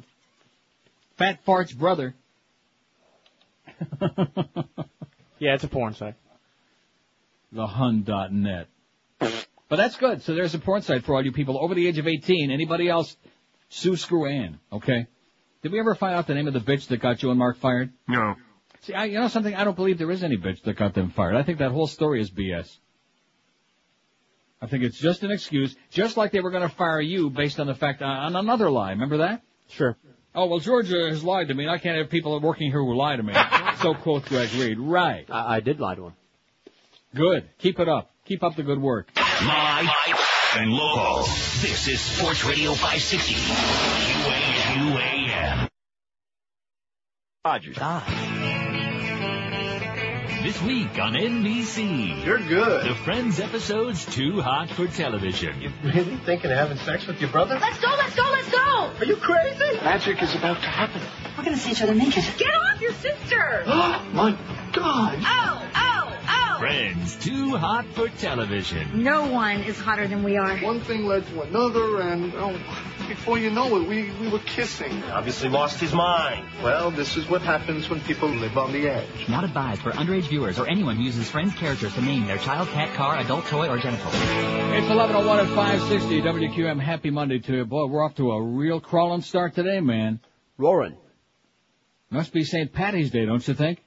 [1.16, 2.14] Fat Fart's brother.
[5.38, 6.16] Yeah, it's a porn site.
[7.54, 8.68] thehun.net.
[9.70, 10.22] But that's good.
[10.22, 12.50] So there's a porn site for all you people over the age of 18.
[12.50, 13.16] Anybody else,
[13.68, 15.06] sue Screw Ann, okay?
[15.62, 17.56] Did we ever find out the name of the bitch that got Joe and Mark
[17.56, 17.92] fired?
[18.08, 18.34] No.
[18.80, 19.54] See, I, you know something?
[19.54, 21.36] I don't believe there is any bitch that got them fired.
[21.36, 22.68] I think that whole story is BS.
[24.60, 27.60] I think it's just an excuse, just like they were going to fire you based
[27.60, 28.90] on the fact uh, on another lie.
[28.90, 29.42] Remember that?
[29.68, 29.96] Sure.
[30.34, 31.64] Oh well, Georgia has lied to me.
[31.64, 33.34] and I can't have people working here who lie to me.
[33.80, 34.78] so quote Greg Reed.
[34.80, 35.26] Right.
[35.30, 36.12] I, I did lie to him.
[37.14, 37.48] Good.
[37.58, 38.10] Keep it up.
[38.26, 39.08] Keep up the good work.
[39.42, 39.88] Live
[40.58, 41.22] and local.
[41.62, 43.34] This is Sports Radio 560.
[44.74, 45.68] QAM.
[47.46, 47.76] Rogers.
[47.80, 48.04] Ah.
[50.42, 52.22] This week on NBC.
[52.22, 52.90] You're good.
[52.90, 55.62] The Friends episode's too hot for television.
[55.62, 57.58] You really thinking of having sex with your brother?
[57.58, 58.92] Let's go, let's go, let's go!
[58.98, 59.80] Are you crazy?
[59.82, 61.00] Magic is about to happen.
[61.38, 62.24] We're gonna see each other naked.
[62.36, 63.62] Get off your sister!
[63.66, 64.36] Oh, my
[64.72, 65.18] God.
[65.22, 65.59] Oh!
[66.60, 69.02] Friends too hot for television.
[69.02, 70.58] No one is hotter than we are.
[70.58, 72.52] One thing led to another, and oh,
[73.08, 75.02] before you know it, we, we were kissing.
[75.04, 76.46] Obviously lost his mind.
[76.62, 79.26] Well, this is what happens when people live on the edge.
[79.26, 82.68] Not advised for underage viewers or anyone who uses friends' characters to name their child,
[82.68, 84.10] cat, car, adult toy, or genital.
[84.12, 86.78] It's 1101 at 560 WQAM.
[86.78, 87.64] Happy Monday to you.
[87.64, 90.20] Boy, we're off to a real crawling start today, man.
[90.58, 90.98] Roaring.
[92.10, 92.70] Must be St.
[92.70, 93.82] Patty's Day, don't you think?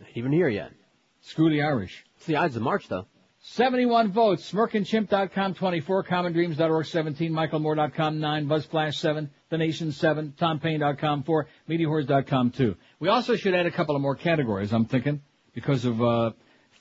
[0.00, 0.72] Ain't even here yet.
[1.20, 2.04] Screw the Irish.
[2.16, 3.06] It's the Ides of March, though.
[3.40, 4.52] 71 votes.
[4.52, 12.76] SmirkingChimp.com 24, CommonDreams.org 17, MichaelMoore.com 9, BuzzFlash 7, The Nation 7, TomPaine.com 4, MediaWhores.com 2.
[13.00, 15.22] We also should add a couple of more categories, I'm thinking,
[15.54, 16.32] because of uh,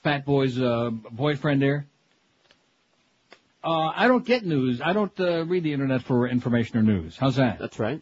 [0.03, 1.87] Fat Boy's uh, boyfriend there.
[3.63, 4.81] Uh, I don't get news.
[4.81, 7.17] I don't uh, read the internet for information or news.
[7.17, 7.59] How's that?
[7.59, 8.01] That's right.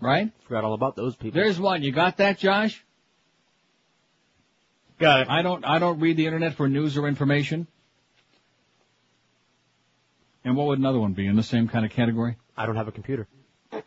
[0.00, 0.30] Right?
[0.46, 1.40] Forgot all about those people.
[1.40, 1.82] There's one.
[1.82, 2.84] You got that, Josh?
[5.00, 5.28] Got it.
[5.30, 5.64] I don't.
[5.64, 7.66] I don't read the internet for news or information.
[10.44, 12.36] And what would another one be in the same kind of category?
[12.56, 13.26] I don't have a computer.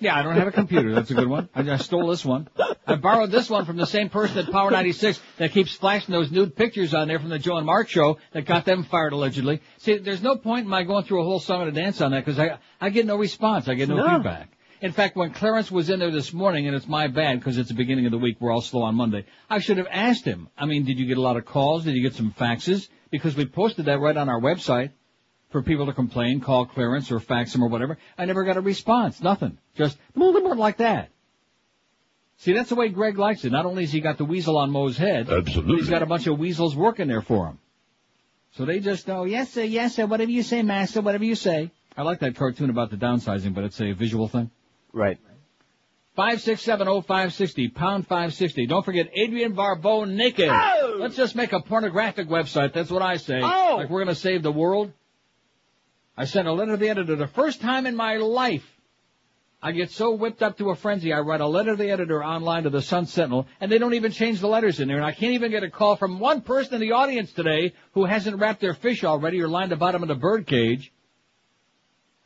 [0.00, 0.92] Yeah, I don't have a computer.
[0.94, 1.48] That's a good one.
[1.54, 2.48] I, I stole this one.
[2.86, 6.30] I borrowed this one from the same person at Power 96 that keeps flashing those
[6.30, 9.62] nude pictures on there from the Joe and Mark show that got them fired allegedly.
[9.78, 12.10] See, there's no point in my going through a whole song and a dance on
[12.10, 13.66] that because I, I get no response.
[13.68, 14.16] I get no, No.
[14.16, 14.50] feedback.
[14.84, 17.70] In fact, when Clarence was in there this morning, and it's my bad because it's
[17.70, 20.50] the beginning of the week, we're all slow on Monday, I should have asked him.
[20.58, 21.84] I mean, did you get a lot of calls?
[21.84, 22.90] Did you get some faxes?
[23.10, 24.90] Because we posted that right on our website
[25.48, 27.96] for people to complain, call Clarence or fax him or whatever.
[28.18, 29.22] I never got a response.
[29.22, 29.56] Nothing.
[29.74, 31.08] Just like that.
[32.36, 33.52] See, that's the way Greg likes it.
[33.52, 35.76] Not only has he got the weasel on Moe's head, Absolutely.
[35.76, 37.58] he's got a bunch of weasels working there for him.
[38.52, 41.70] So they just know, yes sir, yes sir, whatever you say, master, whatever you say.
[41.96, 44.50] I like that cartoon about the downsizing, but it's a visual thing.
[44.94, 45.18] Right.
[46.14, 48.66] Five six seven oh five sixty pound five sixty.
[48.66, 50.48] Don't forget Adrienne Barbeau naked.
[50.48, 50.96] Oh!
[51.00, 52.72] Let's just make a pornographic website.
[52.72, 53.40] That's what I say.
[53.42, 53.74] Oh.
[53.78, 54.92] Like we're gonna save the world.
[56.16, 58.64] I sent a letter to the editor the first time in my life.
[59.60, 61.12] I get so whipped up to a frenzy.
[61.12, 63.94] I write a letter to the editor online to the Sun Sentinel, and they don't
[63.94, 64.98] even change the letters in there.
[64.98, 68.04] And I can't even get a call from one person in the audience today who
[68.04, 70.92] hasn't wrapped their fish already or lined the bottom of the bird cage.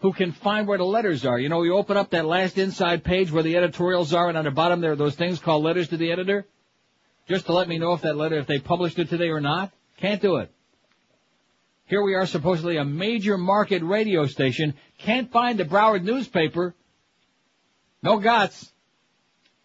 [0.00, 1.38] Who can find where the letters are?
[1.38, 4.44] You know, you open up that last inside page where the editorials are, and on
[4.44, 6.46] the bottom there are those things called letters to the editor,
[7.28, 9.72] just to let me know if that letter, if they published it today or not.
[9.96, 10.52] Can't do it.
[11.86, 14.74] Here we are, supposedly a major market radio station.
[14.98, 16.74] Can't find the Broward newspaper.
[18.02, 18.70] No guts.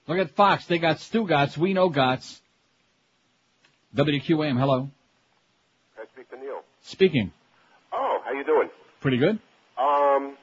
[0.08, 0.66] Look at Fox.
[0.66, 1.58] They got Stu Gots.
[1.58, 2.40] We know Gots.
[3.96, 4.58] WQAM.
[4.58, 4.90] Hello.
[5.96, 6.64] Can I speak to Neil?
[6.82, 7.32] Speaking.
[7.92, 8.70] Oh, how you doing?
[9.02, 9.38] Pretty good.
[9.78, 10.38] Um,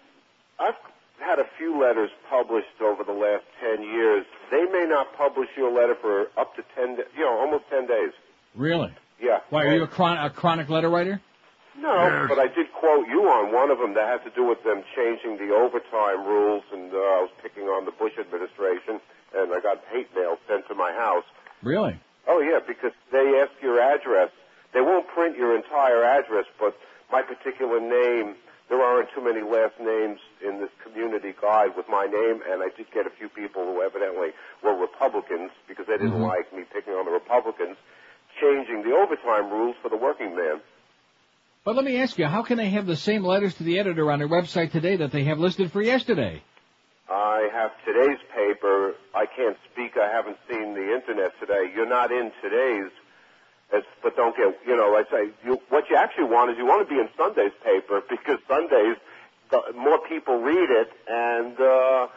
[0.58, 0.74] I've
[1.20, 4.26] had a few letters published over the last ten years.
[4.50, 7.86] They may not publish your letter for up to ten, da- you know, almost ten
[7.86, 8.12] days.
[8.54, 8.92] Really?
[9.20, 9.40] Yeah.
[9.50, 11.20] Why, are you a, chron- a chronic letter writer?
[11.78, 14.62] No, but I did quote you on one of them that had to do with
[14.64, 19.00] them changing the overtime rules, and uh, I was picking on the Bush administration,
[19.34, 21.24] and I got hate mail sent to my house.
[21.62, 21.98] Really?
[22.26, 24.30] Oh yeah, because they ask your address.
[24.74, 26.76] They won't print your entire address, but
[27.12, 28.34] my particular name.
[28.70, 32.68] There aren't too many last names in this community guide with my name, and I
[32.76, 34.30] did get a few people who evidently
[34.62, 36.28] were Republicans because they didn't Mhm.
[36.28, 37.76] like me picking on the Republicans,
[38.40, 40.60] changing the overtime rules for the working man.
[41.64, 44.08] But let me ask you, how can they have the same letters to the editor
[44.10, 46.40] on their website today that they have listed for yesterday?
[47.10, 48.94] I have today's paper.
[49.12, 49.96] I can't speak.
[49.96, 51.72] I haven't seen the internet today.
[51.74, 52.92] You're not in today's,
[53.74, 56.66] as, but don't get, you know, I say, you, what you actually want is you
[56.66, 58.96] want to be in Sunday's paper because Sundays,
[59.50, 62.08] the, more people read it and, uh,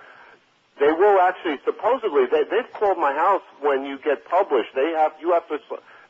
[0.80, 4.70] they will actually, supposedly, they, they've called my house when you get published.
[4.74, 5.60] They have, you have to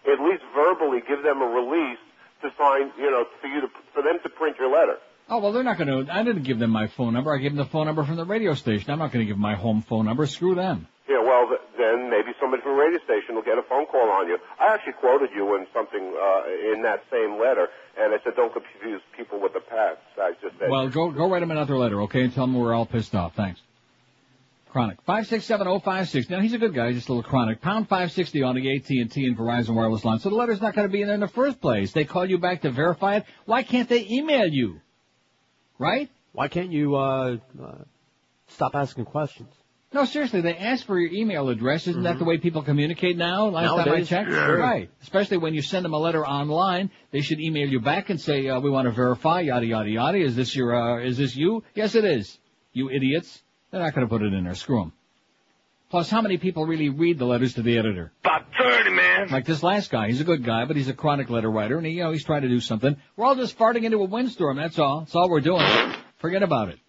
[0.09, 1.99] at least verbally give them a release
[2.41, 4.97] to sign, you know, for you to, for them to print your letter.
[5.29, 7.33] Oh, well, they're not going to, I didn't give them my phone number.
[7.33, 8.91] I gave them the phone number from the radio station.
[8.91, 10.25] I'm not going to give my home phone number.
[10.27, 10.87] Screw them.
[11.07, 14.09] Yeah, well, th- then maybe somebody from a radio station will get a phone call
[14.09, 14.37] on you.
[14.59, 17.67] I actually quoted you in something uh, in that same letter,
[17.99, 19.99] and I said, don't confuse people with the past.
[20.17, 22.73] I just said, Well, go, go write them another letter, okay, and tell them we're
[22.73, 23.35] all pissed off.
[23.35, 23.59] Thanks.
[24.69, 24.97] Chronic.
[25.05, 26.29] five six seven oh five six.
[26.31, 27.61] Now, he's a good guy, just a little chronic.
[27.61, 30.17] Pound 560 on the AT&T and Verizon wireless line.
[30.17, 31.91] So the letter's not going to be in there in the first place.
[31.91, 33.25] They call you back to verify it.
[33.45, 34.79] Why can't they email you?
[35.77, 36.09] Right?
[36.31, 37.75] Why can't you uh, uh
[38.47, 39.53] stop asking questions?
[39.93, 41.87] No, seriously, they ask for your email address.
[41.87, 43.49] Isn't that the way people communicate now?
[43.49, 44.29] Last time I Nowadays, checked?
[44.31, 44.47] yeah.
[44.51, 44.89] Right.
[45.03, 48.47] Especially when you send them a letter online, they should email you back and say,
[48.47, 50.17] uh, we want to verify, yada, yada, yada.
[50.17, 51.63] Is this your, uh, is this you?
[51.75, 52.39] Yes, it is.
[52.71, 53.43] You idiots.
[53.69, 54.55] They're not going to put it in there.
[54.55, 54.93] Screw them.
[55.91, 58.11] Plus, how many people really read the letters to the editor?
[58.25, 59.27] About 30, man.
[59.29, 60.07] Like this last guy.
[60.07, 62.23] He's a good guy, but he's a chronic letter writer, and he, you know, he's
[62.23, 62.97] trying to do something.
[63.15, 65.01] We're all just farting into a windstorm, that's all.
[65.01, 65.61] That's all we're doing.
[66.17, 66.79] Forget about it.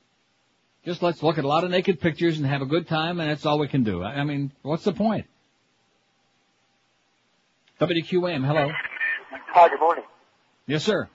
[0.85, 3.31] Just let's look at a lot of naked pictures and have a good time, and
[3.31, 4.03] that's all we can do.
[4.03, 5.27] I, I mean, what's the point?
[7.81, 8.71] WQAM, hello.
[9.31, 10.05] Hi, good morning.
[10.67, 11.09] Yes, sir.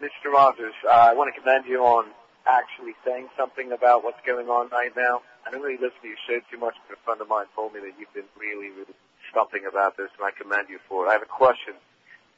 [0.00, 0.32] Mr.
[0.32, 2.06] Rogers, uh, I want to commend you on
[2.46, 5.22] actually saying something about what's going on right now.
[5.46, 7.74] I don't really listen to your show too much, but a friend of mine told
[7.74, 8.94] me that you've been really, really
[9.30, 11.08] stumping about this, and I commend you for it.
[11.10, 11.74] I have a question.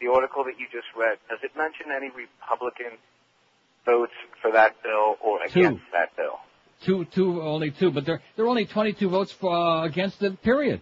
[0.01, 2.97] The article that you just read, does it mention any Republican
[3.85, 5.61] votes for that bill or Two.
[5.61, 6.41] against that bill?
[6.83, 10.43] Two, two, only two, but there, there are only 22 votes for, uh, against it,
[10.43, 10.81] period.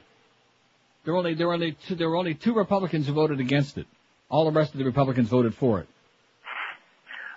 [1.04, 3.78] There are only, there are only two, there were only two Republicans who voted against
[3.78, 3.86] it.
[4.28, 5.88] All the rest of the Republicans voted for it.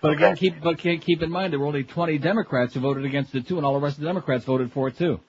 [0.02, 3.06] But again, keep, but keep keep in mind there were only 20 Democrats who voted
[3.06, 5.20] against it too, and all the rest of the Democrats voted for it too.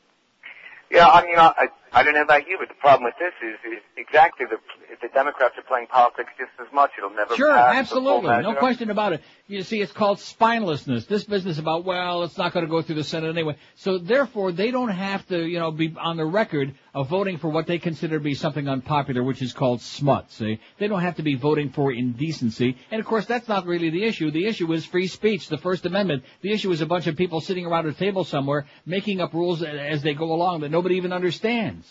[0.90, 3.56] Yeah, I mean, I, I don't know about you, but the problem with this is,
[3.72, 4.58] is exactly the
[5.00, 6.90] the Democrats are playing politics just as much.
[6.96, 8.42] It'll never Sure, absolutely.
[8.42, 9.22] No question about it.
[9.46, 11.06] You see, it's called spinelessness.
[11.06, 13.56] This business about, well, it's not going to go through the Senate anyway.
[13.76, 17.48] So therefore, they don't have to, you know, be on the record of voting for
[17.48, 20.58] what they consider to be something unpopular, which is called smut, see?
[20.78, 22.76] They don't have to be voting for indecency.
[22.90, 24.30] And of course, that's not really the issue.
[24.30, 26.24] The issue is free speech, the First Amendment.
[26.40, 29.62] The issue is a bunch of people sitting around a table somewhere making up rules
[29.62, 31.85] as they go along that nobody even understands.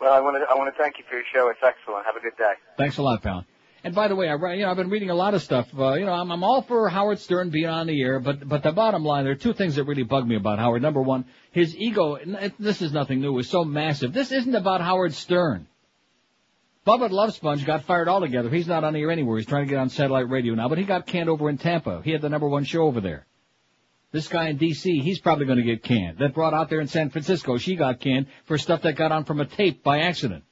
[0.00, 1.48] Well, I want to I want to thank you for your show.
[1.48, 2.04] It's excellent.
[2.06, 2.52] Have a good day.
[2.76, 3.44] Thanks a lot, pal.
[3.82, 5.68] And by the way, I you know I've been reading a lot of stuff.
[5.78, 8.62] Uh, you know I'm, I'm all for Howard Stern being on the air, but but
[8.62, 10.82] the bottom line, there are two things that really bug me about Howard.
[10.82, 12.18] Number one, his ego.
[12.58, 13.38] This is nothing new.
[13.38, 14.12] Is so massive.
[14.12, 15.66] This isn't about Howard Stern.
[16.86, 18.48] Bubba Love Sponge got fired altogether.
[18.48, 19.38] He's not on the air anywhere.
[19.38, 22.00] He's trying to get on satellite radio now, but he got canned over in Tampa.
[22.04, 23.26] He had the number one show over there.
[24.16, 26.16] This guy in D.C., he's probably going to get canned.
[26.20, 29.24] That brought out there in San Francisco, she got canned for stuff that got on
[29.24, 30.42] from a tape by accident.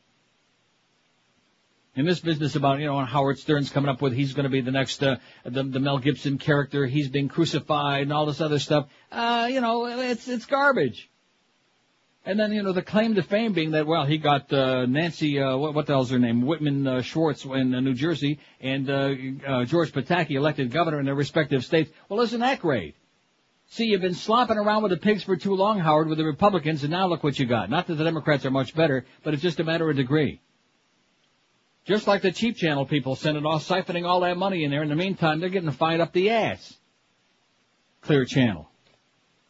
[1.97, 4.51] In this business about, you know, and Howard Stern's coming up with he's going to
[4.51, 8.43] be the next, uh, the, the Mel Gibson character, he's being crucified and all this
[8.43, 11.11] other stuff, uh, you know, it's, it's garbage.
[12.27, 15.41] And then, you know, the claim to fame being that, well, he got, uh, Nancy,
[15.41, 16.43] uh, what, what the hell's her name?
[16.43, 19.15] Whitman, uh, Schwartz in uh, New Jersey and, uh,
[19.49, 21.91] uh, George Pataki elected governor in their respective states.
[22.11, 22.97] Well, isn't that great?
[23.69, 26.85] See, you've been slopping around with the pigs for too long, Howard, with the Republicans,
[26.85, 27.71] and now look what you got.
[27.71, 30.41] Not that the Democrats are much better, but it's just a matter of degree.
[31.85, 34.83] Just like the cheap channel people sending off, siphoning all that money in there.
[34.83, 36.79] In the meantime, they're getting fined up the ass.
[38.01, 38.71] Clear channel.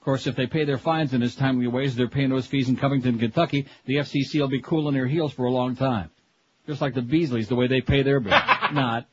[0.01, 2.69] Of course, if they pay their fines in as timely ways, they're paying those fees
[2.69, 6.11] in Covington, Kentucky, the FCC will be cooling their heels for a long time.
[6.67, 8.43] Just like the Beasleys, the way they pay their bills.
[8.73, 9.07] Not.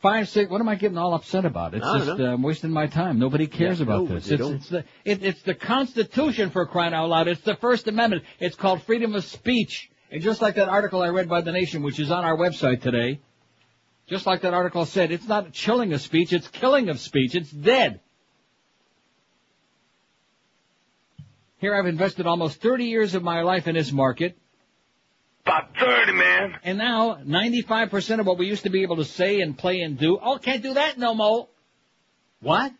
[0.00, 1.74] Five, six, what am I getting all upset about?
[1.74, 2.30] It's just, know.
[2.30, 3.18] uh, I'm wasting my time.
[3.18, 4.30] Nobody cares Yeah, about no, this.
[4.30, 7.26] It's, it's the, it, it's the Constitution for crying out loud.
[7.26, 8.22] It's the First Amendment.
[8.38, 9.90] It's called freedom of speech.
[10.12, 12.80] And just like that article I read by The Nation, which is on our website
[12.80, 13.20] today,
[14.06, 17.34] just like that article said, it's not chilling of speech, it's killing of speech.
[17.34, 18.00] It's dead.
[21.58, 24.38] Here I've invested almost 30 years of my life in this market.
[25.48, 26.58] About 30, man.
[26.62, 29.98] And now, 95% of what we used to be able to say and play and
[29.98, 31.48] do, oh, can't do that no more.
[32.40, 32.72] What?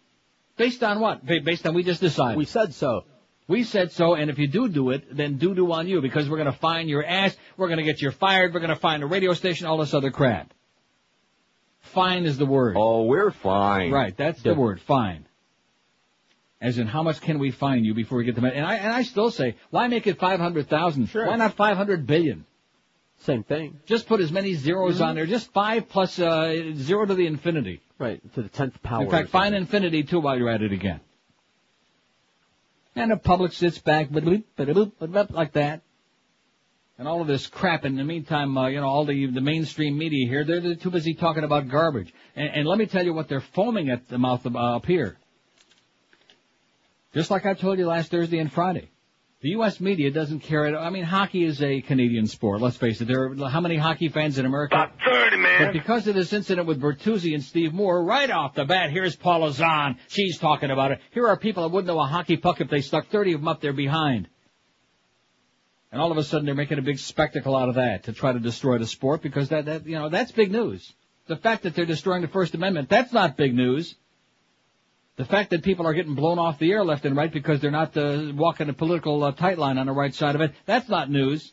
[0.59, 1.25] Based on what?
[1.25, 2.37] Based on we just decided.
[2.37, 3.05] We said so.
[3.47, 6.29] We said so, and if you do do it, then do do on you, because
[6.29, 9.33] we're gonna fine your ass, we're gonna get you fired, we're gonna find a radio
[9.33, 10.53] station, all this other crap.
[11.81, 12.77] Fine is the word.
[12.79, 13.91] Oh, we're fine.
[13.91, 15.25] Right, that's the word, fine.
[16.61, 18.57] As in, how much can we fine you before we get the money?
[18.57, 21.07] And I, and I still say, why make it 500,000?
[21.07, 21.27] Sure.
[21.27, 22.45] Why not 500 billion?
[23.21, 23.81] Same thing.
[23.87, 25.07] Just put as many zeros Mhm.
[25.07, 25.27] on there.
[25.27, 27.83] Just five plus uh, zero to the infinity.
[27.99, 29.03] Right, to the tenth power.
[29.03, 31.01] In fact, find infinity too while you're at it again.
[32.95, 35.83] And the public sits back, like that.
[36.99, 37.85] And all of this crap.
[37.85, 40.91] In the meantime, uh, you know, all the the mainstream media here, they're, they're too
[40.91, 42.13] busy talking about garbage.
[42.35, 44.87] And, and let me tell you what they're foaming at the mouth of, uh, up
[44.87, 45.17] here.
[47.15, 48.91] Just like I told you last Thursday and Friday.
[49.41, 49.79] The U.S.
[49.79, 50.67] media doesn't care.
[50.67, 50.83] At, all.
[50.83, 52.61] I mean, hockey is a Canadian sport.
[52.61, 53.07] Let's face it.
[53.07, 54.75] There are how many hockey fans in America?
[54.75, 55.67] About 30, man.
[55.67, 59.15] But because of this incident with Bertuzzi and Steve Moore, right off the bat, here's
[59.15, 59.97] Paula Zahn.
[60.09, 61.01] She's talking about it.
[61.13, 63.49] Here are people that wouldn't know a hockey puck if they stuck 30 of them
[63.49, 64.29] up there behind.
[65.93, 68.33] And all of a sudden they're making a big spectacle out of that to try
[68.33, 70.93] to destroy the sport because that, that, you know, that's big news.
[71.29, 73.95] The fact that they're destroying the First Amendment, that's not big news.
[75.19, 77.73] The fact that people are getting blown off the air left and right because they're
[77.73, 80.89] not uh, walking a political uh, tight line on the right side of it, that's
[80.89, 81.53] not news.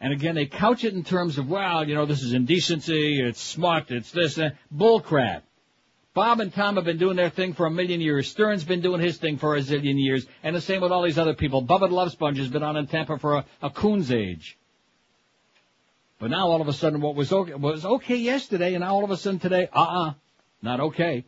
[0.00, 3.42] And again, they couch it in terms of, well, you know, this is indecency, it's
[3.42, 5.44] smut, it's this, and bull crap.
[6.14, 8.30] Bob and Tom have been doing their thing for a million years.
[8.30, 10.26] Stern's been doing his thing for a zillion years.
[10.42, 11.62] And the same with all these other people.
[11.62, 14.56] Bubba Love Sponge has been on in Tampa for a, a coon's age.
[16.18, 19.04] But now all of a sudden what was okay, was okay yesterday and now all
[19.04, 20.14] of a sudden today, uh-uh,
[20.62, 21.24] not okay.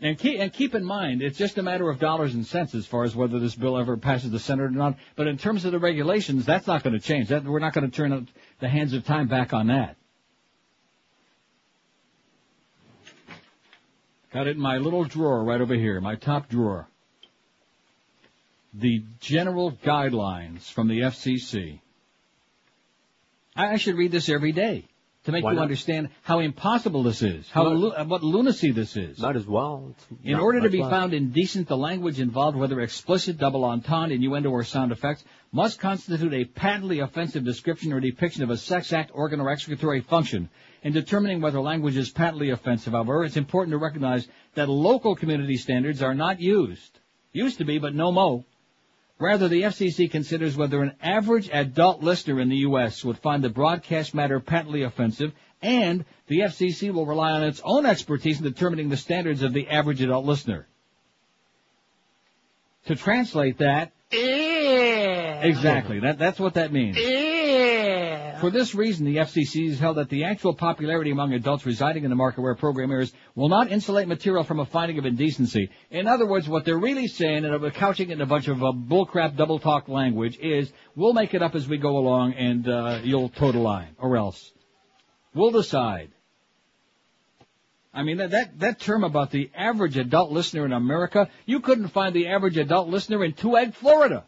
[0.00, 2.84] And keep, and keep in mind, it's just a matter of dollars and cents as
[2.84, 4.96] far as whether this bill ever passes the Senate or not.
[5.14, 7.28] But in terms of the regulations, that's not going to change.
[7.28, 8.28] That, we're not going to turn
[8.60, 9.96] the hands of time back on that.
[14.34, 16.88] Got it in my little drawer right over here, my top drawer.
[18.74, 21.80] The general guidelines from the FCC.
[23.56, 24.84] I, I should read this every day
[25.26, 25.62] to make Why you not?
[25.62, 29.18] understand how impossible this is, how Well, lu- what lunacy this is.
[29.20, 29.94] Might as well.
[29.94, 30.90] It's In order to be left.
[30.90, 36.32] found indecent, the language involved, whether explicit, double entendre, innuendo, or sound effects, must constitute
[36.32, 40.48] a patently offensive description or depiction of a sex act, organ, or excretory function.
[40.82, 45.56] In determining whether language is patently offensive, however, it's important to recognize that local community
[45.56, 47.00] standards are not used.
[47.32, 48.44] Used to be, but no mo.
[49.18, 53.02] Rather, the FCC considers whether an average adult listener in the U.S.
[53.02, 57.86] would find the broadcast matter patently offensive, and the FCC will rely on its own
[57.86, 60.66] expertise in determining the standards of the average adult listener.
[62.86, 63.92] To translate that,
[65.42, 66.96] exactly, that, that's what that means.
[68.40, 72.10] For this reason, the FCC has held that the actual popularity among adults residing in
[72.10, 75.70] the market where a program airs will not insulate material from a finding of indecency.
[75.90, 78.62] In other words, what they're really saying, and I'm couching it in a bunch of
[78.62, 82.68] uh, bullcrap double talk language, is we'll make it up as we go along and
[82.68, 84.52] uh, you'll toe the line, or else.
[85.34, 86.10] We'll decide.
[87.92, 91.88] I mean, that, that, that term about the average adult listener in America, you couldn't
[91.88, 94.24] find the average adult listener in Two Egg, Florida.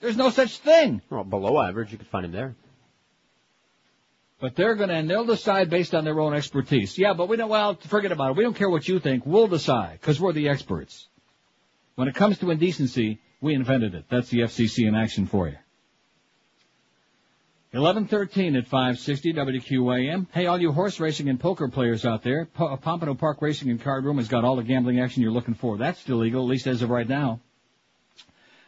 [0.00, 1.02] There's no such thing.
[1.10, 2.56] Well, below average, you could find him there.
[4.40, 6.98] But they're gonna, and they'll decide based on their own expertise.
[6.98, 8.36] Yeah, but we don't, well, forget about it.
[8.36, 9.24] We don't care what you think.
[9.24, 11.08] We'll decide, because we're the experts.
[11.94, 14.06] When it comes to indecency, we invented it.
[14.10, 15.56] That's the FCC in action for you.
[17.70, 20.28] 1113 at 560 WQAM.
[20.32, 23.82] Hey, all you horse racing and poker players out there, P- Pompano Park Racing and
[23.82, 25.76] Card Room has got all the gambling action you're looking for.
[25.76, 27.40] That's still legal, at least as of right now.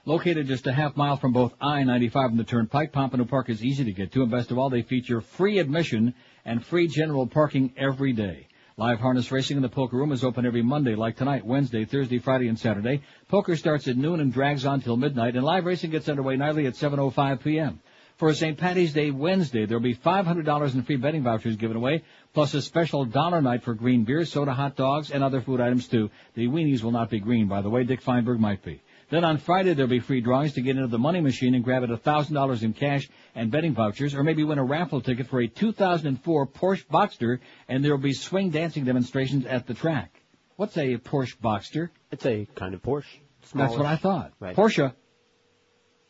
[0.09, 3.83] Located just a half mile from both I-95 and the Turnpike, Pompano Park is easy
[3.83, 7.73] to get to, and best of all, they feature free admission and free general parking
[7.77, 8.47] every day.
[8.77, 12.21] Live harness racing in the poker room is open every Monday, like tonight, Wednesday, Thursday,
[12.21, 13.03] Friday, and Saturday.
[13.27, 16.67] Poker starts at noon and drags on till midnight, and live racing gets underway nightly
[16.67, 17.81] at 7.05 p.m.
[18.17, 18.57] For St.
[18.57, 23.07] Patty's Day Wednesday, there'll be $500 in free betting vouchers given away, plus a special
[23.07, 26.11] dollar night for green beer, soda, hot dogs, and other food items too.
[26.35, 27.83] The weenies will not be green, by the way.
[27.83, 28.81] Dick Feinberg might be.
[29.09, 31.85] Then on Friday there'll be free drawings to get into the money machine and grab
[31.85, 35.47] at $1,000 in cash and betting vouchers, or maybe win a raffle ticket for a
[35.47, 37.39] 2004 Porsche Boxster,
[37.69, 40.23] and there'll be swing dancing demonstrations at the track.
[40.57, 41.91] What's a Porsche Boxster?
[42.11, 43.21] It's a kind of Porsche.
[43.55, 44.33] That's what I thought.
[44.41, 44.57] Right.
[44.57, 44.93] Porsche.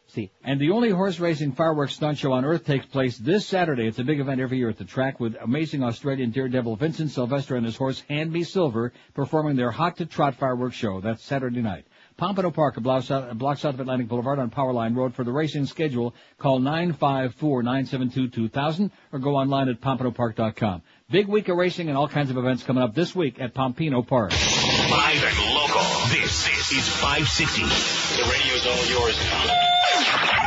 [0.08, 0.30] See.
[0.44, 3.88] And the only horse racing fireworks stunt show on Earth takes place this Saturday.
[3.88, 7.56] It's a big event every year at the track with amazing Australian daredevil Vincent Sylvester
[7.56, 11.00] and his horse Hand Me Silver performing their Hot to Trot fireworks show.
[11.00, 11.86] That's Saturday night.
[12.16, 15.14] Pompano Park, a block south, of Atlantic Boulevard on Powerline Road.
[15.14, 20.80] For the racing schedule, call 954-972-2000 or go online at pompanopark.com.
[21.10, 24.00] Big week of racing and all kinds of events coming up this week at Pompano
[24.02, 24.32] Park.
[24.32, 25.82] Live and local.
[26.08, 27.62] This, this is 560.
[27.62, 29.16] The radio's all yours.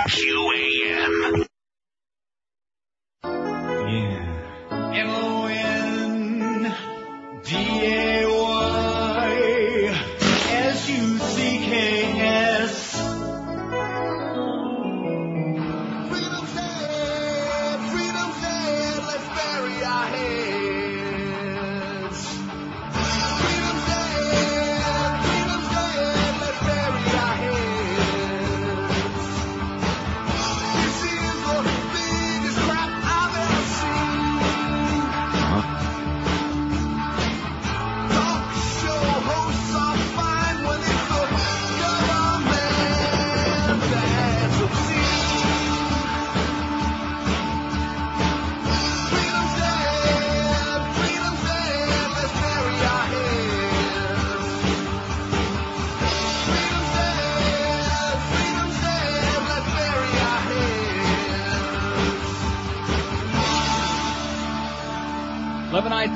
[0.10, 1.49] QAM.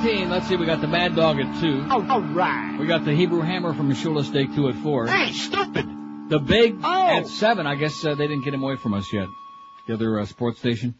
[0.03, 1.87] Let's see, we got the Mad Dog at 2.
[1.89, 2.75] Oh, all right.
[2.77, 5.07] We got the Hebrew Hammer from Shula Steak 2 at 4.
[5.07, 5.85] Hey, stupid!
[6.27, 7.19] The Big oh.
[7.19, 7.65] at 7.
[7.65, 9.27] I guess uh, they didn't get him away from us yet.
[9.87, 10.95] The other uh, sports station.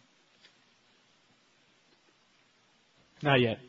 [3.21, 3.59] Not yet.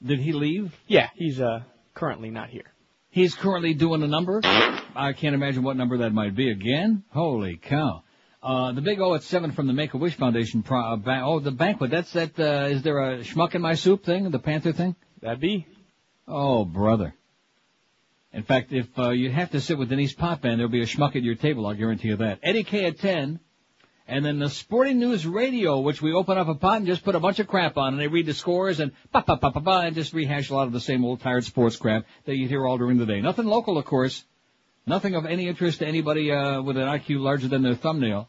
[0.00, 0.72] Did he leave?
[0.86, 1.62] Yeah, he's uh,
[1.94, 2.70] currently not here.
[3.10, 4.42] He's currently doing a number.
[4.44, 7.02] I can't imagine what number that might be again.
[7.10, 8.04] Holy cow.
[8.42, 10.62] Uh, the big O at seven from the Make-A-Wish Foundation.
[10.62, 11.90] Pro- uh, ba- oh, the banquet.
[11.90, 14.30] That's that, uh, is there a schmuck in my soup thing?
[14.30, 14.96] The Panther thing?
[15.20, 15.66] That'd be.
[16.26, 17.14] Oh, brother.
[18.32, 21.16] In fact, if, uh, you have to sit with Denise Potband, there'll be a schmuck
[21.16, 22.38] at your table, I'll guarantee you that.
[22.42, 23.40] Eddie K at 10.
[24.06, 27.14] And then the Sporting News Radio, which we open up a pot and just put
[27.14, 29.60] a bunch of crap on, and they read the scores and ba ba ba ba
[29.60, 32.48] ba, and just rehash a lot of the same old tired sports crap that you
[32.48, 33.20] hear all during the day.
[33.20, 34.24] Nothing local, of course.
[34.86, 38.28] Nothing of any interest to anybody uh, with an IQ larger than their thumbnail.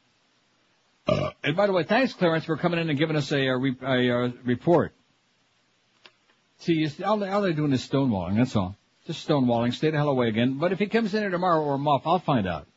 [1.07, 3.53] Uh, And by the way, thanks, Clarence, for coming in and giving us a, uh
[3.57, 4.93] re- a, uh report.
[6.59, 8.37] See, you see, all, they, all they're doing is stonewalling.
[8.37, 8.75] That's all.
[9.07, 9.73] Just stonewalling.
[9.73, 10.59] Stay the hell away again.
[10.59, 12.67] But if he comes in here tomorrow or Muff, I'll find out.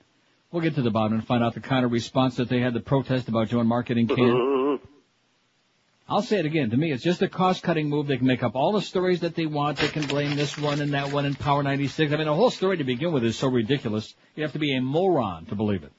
[0.50, 2.74] We'll get to the bottom and find out the kind of response that they had
[2.74, 4.16] to protest about Joe and marketing can.
[6.06, 6.70] I'll say it again.
[6.70, 8.06] To me, it's just a cost-cutting move.
[8.06, 9.78] They can make up all the stories that they want.
[9.78, 12.12] They can blame this one and that one in Power 96.
[12.12, 14.14] I mean, the whole story to begin with is so ridiculous.
[14.34, 15.92] You have to be a moron to believe it.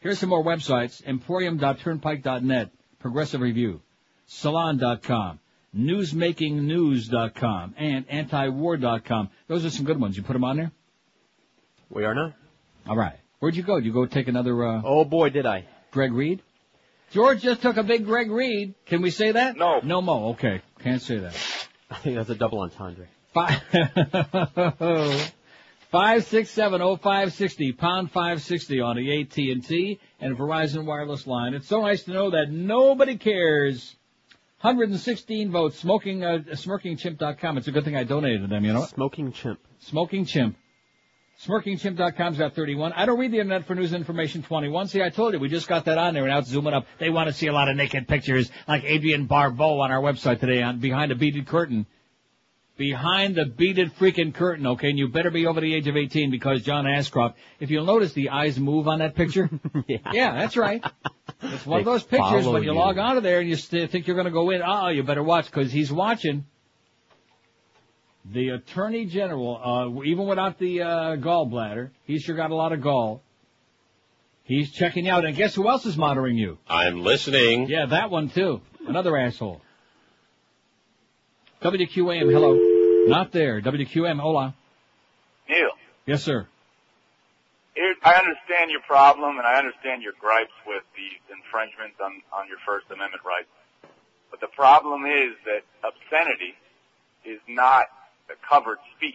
[0.00, 1.02] Here's some more websites.
[1.04, 2.70] Emporium.turnpike.net.
[2.98, 3.80] Progressive Review.
[4.26, 5.40] Salon.com.
[5.74, 7.74] Newsmakingnews.com.
[7.78, 9.30] And antiwar.com.
[9.48, 10.18] Those are some good ones.
[10.18, 10.72] You put them on there?
[11.88, 12.34] We are not.
[12.86, 13.18] All right.
[13.38, 13.76] Where'd you go?
[13.76, 14.82] Did you go take another, uh...
[14.84, 15.64] Oh boy, did I.
[15.90, 16.42] Greg Reed?
[17.16, 18.74] George just took a big Greg Reed.
[18.84, 19.56] Can we say that?
[19.56, 19.80] No.
[19.82, 20.32] No mo.
[20.32, 20.60] Okay.
[20.80, 21.34] Can't say that.
[21.90, 23.08] I think that's a double entendre.
[23.32, 23.62] Five,
[25.90, 30.36] five six seven oh five sixty pound five sixty on the AT and T and
[30.36, 31.54] Verizon wireless line.
[31.54, 33.96] It's so nice to know that nobody cares.
[34.60, 35.78] 116 votes.
[35.78, 37.56] Smoking uh, smokingchimp.com.
[37.56, 38.62] It's a good thing I donated to them.
[38.62, 38.80] You know.
[38.80, 38.90] what?
[38.90, 39.60] Smoking chimp.
[39.78, 40.56] Smoking chimp.
[41.44, 42.92] SmirkingChimp.com's got 31.
[42.94, 44.88] I don't read the internet for news information 21.
[44.88, 46.86] See, I told you, we just got that on there and now it's zooming up.
[46.98, 50.40] They want to see a lot of naked pictures like Adrienne Barbeau on our website
[50.40, 51.86] today on Behind a Beaded Curtain.
[52.78, 54.90] Behind the beaded freaking curtain, okay?
[54.90, 58.12] And you better be over the age of 18 because John Ashcroft, if you'll notice
[58.12, 59.48] the eyes move on that picture.
[59.88, 59.96] yeah.
[60.12, 60.84] yeah, that's right.
[61.40, 62.78] It's one of those pictures when you, you.
[62.78, 64.60] log onto there and you st- think you're going to go in.
[64.62, 66.44] Oh, you better watch because he's watching.
[68.32, 69.60] The Attorney General,
[69.98, 73.22] uh, even without the uh, gallbladder, he's sure got a lot of gall.
[74.44, 76.58] He's checking out, and guess who else is monitoring you?
[76.68, 77.68] I'm listening.
[77.68, 78.60] Yeah, that one too.
[78.86, 79.60] Another asshole.
[81.62, 82.54] WQAM, hello.
[83.08, 83.60] Not there.
[83.60, 84.54] WQM, hola.
[85.48, 85.70] Neil,
[86.06, 86.46] Yes, sir.
[87.74, 92.48] here, I understand your problem and I understand your gripes with the infringements on, on
[92.48, 93.48] your First Amendment rights.
[94.30, 96.54] But the problem is that obscenity
[97.24, 97.95] is not a
[98.48, 99.14] covered speech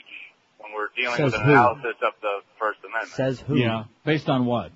[0.59, 1.51] when we're dealing Says with an who?
[1.51, 3.13] analysis of the First Amendment.
[3.13, 3.57] Says who?
[3.57, 3.85] Yeah.
[4.05, 4.71] Based on what?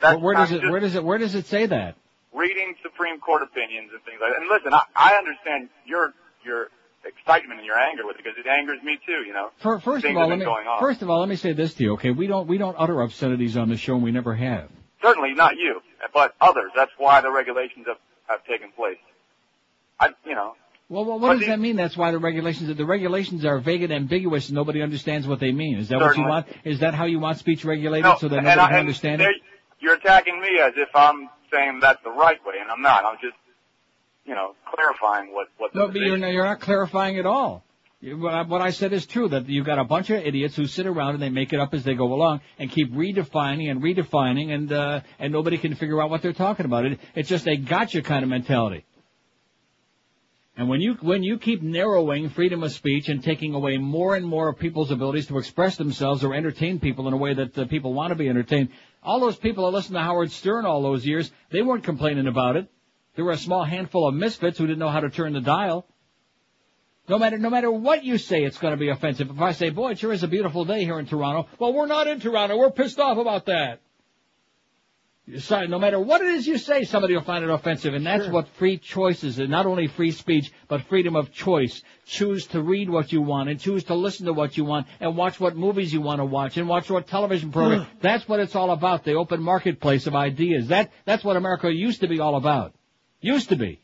[0.00, 0.62] That's where does it?
[0.62, 1.02] Where does it?
[1.04, 1.96] Where does it say that?
[2.36, 4.40] reading Supreme Court opinions and things like that.
[4.40, 6.12] And listen, I, I understand your
[6.44, 6.68] your
[7.04, 9.24] excitement and your anger with it because it angers me too.
[9.26, 10.78] You know, For, first things of all, let me going on.
[10.78, 11.92] first of all let me say this to you.
[11.94, 14.68] Okay, we don't we don't utter obscenities on the show, and we never have.
[15.02, 15.80] Certainly not you,
[16.12, 16.70] but others.
[16.76, 17.98] That's why the regulations have,
[18.28, 18.98] have taken place.
[20.00, 20.54] I, you know,
[20.88, 21.76] Well, well what does the- that mean?
[21.76, 25.52] That's why the regulations the regulations are vague and ambiguous, and nobody understands what they
[25.52, 25.78] mean.
[25.78, 26.46] Is that what you want?
[26.64, 29.36] Is that how you want speech regulated, no, so that nobody I, can understand it?
[29.80, 33.04] you're attacking me as if I'm saying that's the right way, and I'm not.
[33.04, 33.36] I'm just,
[34.24, 37.64] you know, clarifying what what the No, but you're not, you're not clarifying at all.
[38.02, 40.66] What I, what I said is true, that you've got a bunch of idiots who
[40.66, 43.82] sit around and they make it up as they go along and keep redefining and
[43.82, 46.84] redefining and, uh, and nobody can figure out what they're talking about.
[46.84, 48.84] It, it's just a gotcha kind of mentality.
[50.58, 54.24] And when you, when you keep narrowing freedom of speech and taking away more and
[54.24, 57.66] more of people's abilities to express themselves or entertain people in a way that uh,
[57.66, 58.70] people want to be entertained,
[59.02, 62.56] all those people that listened to Howard Stern all those years, they weren't complaining about
[62.56, 62.68] it.
[63.16, 65.86] There were a small handful of misfits who didn't know how to turn the dial.
[67.08, 69.30] No matter, no matter what you say, it's going to be offensive.
[69.30, 71.48] If I say, boy, it sure is a beautiful day here in Toronto.
[71.58, 72.56] Well, we're not in Toronto.
[72.56, 73.80] We're pissed off about that.
[75.28, 77.94] No matter what it is you say, somebody will find it offensive.
[77.94, 79.40] And that's what free choice is.
[79.40, 81.82] And not only free speech, but freedom of choice.
[82.04, 85.16] Choose to read what you want and choose to listen to what you want and
[85.16, 87.86] watch what movies you want to watch and watch what television program.
[88.00, 89.02] that's what it's all about.
[89.02, 90.68] The open marketplace of ideas.
[90.68, 92.74] That, that's what America used to be all about.
[93.20, 93.80] Used to be.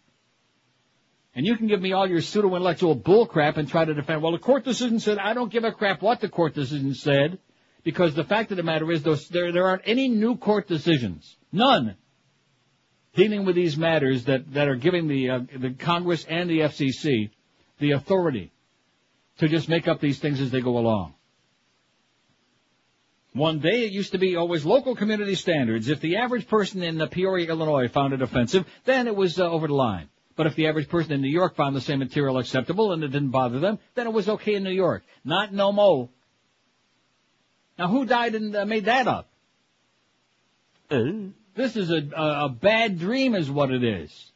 [1.34, 4.38] And you can give me all your pseudo-intellectual bullcrap and try to defend, well, the
[4.38, 7.38] court decision said, I don't give a crap what the court decision said,
[7.84, 11.36] because the fact of the matter is those, there, there aren't any new court decisions.
[11.50, 11.96] None.
[13.14, 17.30] Dealing with these matters that, that are giving the, uh, the Congress and the FCC
[17.78, 18.52] the authority
[19.38, 21.14] to just make up these things as they go along.
[23.34, 25.88] One day it used to be always local community standards.
[25.88, 29.66] If the average person in Peoria, Illinois found it offensive, then it was uh, over
[29.66, 30.08] the line.
[30.36, 33.08] But if the average person in New York found the same material acceptable and it
[33.08, 35.02] didn't bother them, then it was okay in New York.
[35.24, 36.10] Not no mo.
[37.78, 39.28] Now who died and uh, made that up?
[41.54, 44.32] This is a, a, a bad dream is what it is.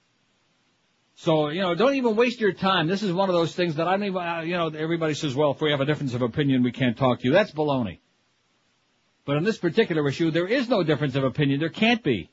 [1.16, 2.88] So, you know, don't even waste your time.
[2.88, 5.34] This is one of those things that I don't even, uh, you know, everybody says,
[5.34, 7.32] well, if we have a difference of opinion, we can't talk to you.
[7.32, 8.00] That's baloney.
[9.24, 11.58] But on this particular issue, there is no difference of opinion.
[11.58, 12.30] There can't be.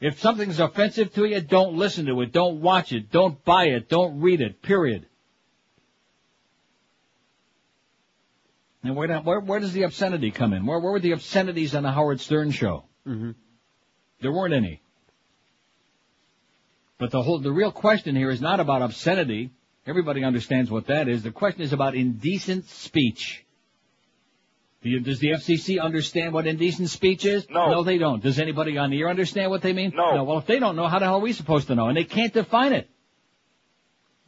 [0.00, 2.32] If something's offensive to you, don't listen to it.
[2.32, 3.10] Don't watch it.
[3.10, 3.88] Don't buy it.
[3.88, 4.62] Don't read it.
[4.62, 5.06] Period.
[8.86, 10.64] And where, where, where does the obscenity come in?
[10.66, 12.84] Where, where were the obscenities on the Howard Stern show?
[13.06, 13.32] Mm-hmm.
[14.20, 14.80] There weren't any.
[16.98, 19.50] But the whole, the real question here is not about obscenity.
[19.86, 21.22] Everybody understands what that is.
[21.22, 23.44] The question is about indecent speech.
[24.82, 27.46] Do you- Does the FCC understand what indecent speech is?
[27.50, 27.70] No.
[27.70, 28.22] No, they don't.
[28.22, 29.92] Does anybody on the air understand what they mean?
[29.94, 30.24] No.
[30.24, 31.88] Well, if they don't know, how the hell are we supposed to know?
[31.88, 32.88] And they can't define it.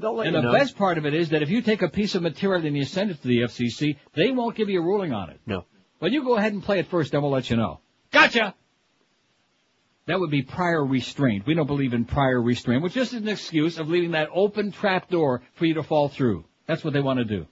[0.01, 0.53] And the know.
[0.53, 2.85] best part of it is that if you take a piece of material and you
[2.85, 5.41] send it to the FCC, they won't give you a ruling on it.
[5.45, 5.65] No.
[6.01, 7.81] Well, you go ahead and play it first, then we'll let you know.
[8.13, 8.55] Gotcha!
[10.07, 11.47] That would be prior restraint.
[11.47, 15.11] We don't believe in prior restraint, which is an excuse of leaving that open trap
[15.11, 16.45] door for you to fall through.
[16.67, 17.47] That's what they want to do.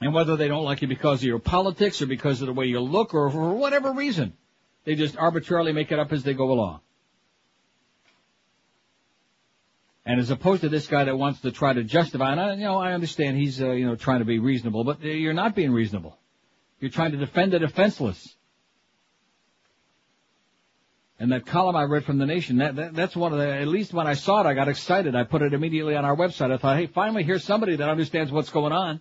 [0.00, 2.66] And whether they don't like you because of your politics or because of the way
[2.66, 4.34] you look or for whatever reason,
[4.84, 6.80] They just arbitrarily make it up as they go along.
[10.06, 12.64] And as opposed to this guy that wants to try to justify, and I, you
[12.64, 15.54] know, I understand he's, uh, you know, trying to be reasonable, but uh, you're not
[15.54, 16.18] being reasonable.
[16.80, 18.34] You're trying to defend the defenseless.
[21.18, 23.46] And that column I read from the Nation, that, that that's one of the.
[23.46, 25.14] At least when I saw it, I got excited.
[25.14, 26.50] I put it immediately on our website.
[26.50, 29.00] I thought, hey, finally, here's somebody that understands what's going on.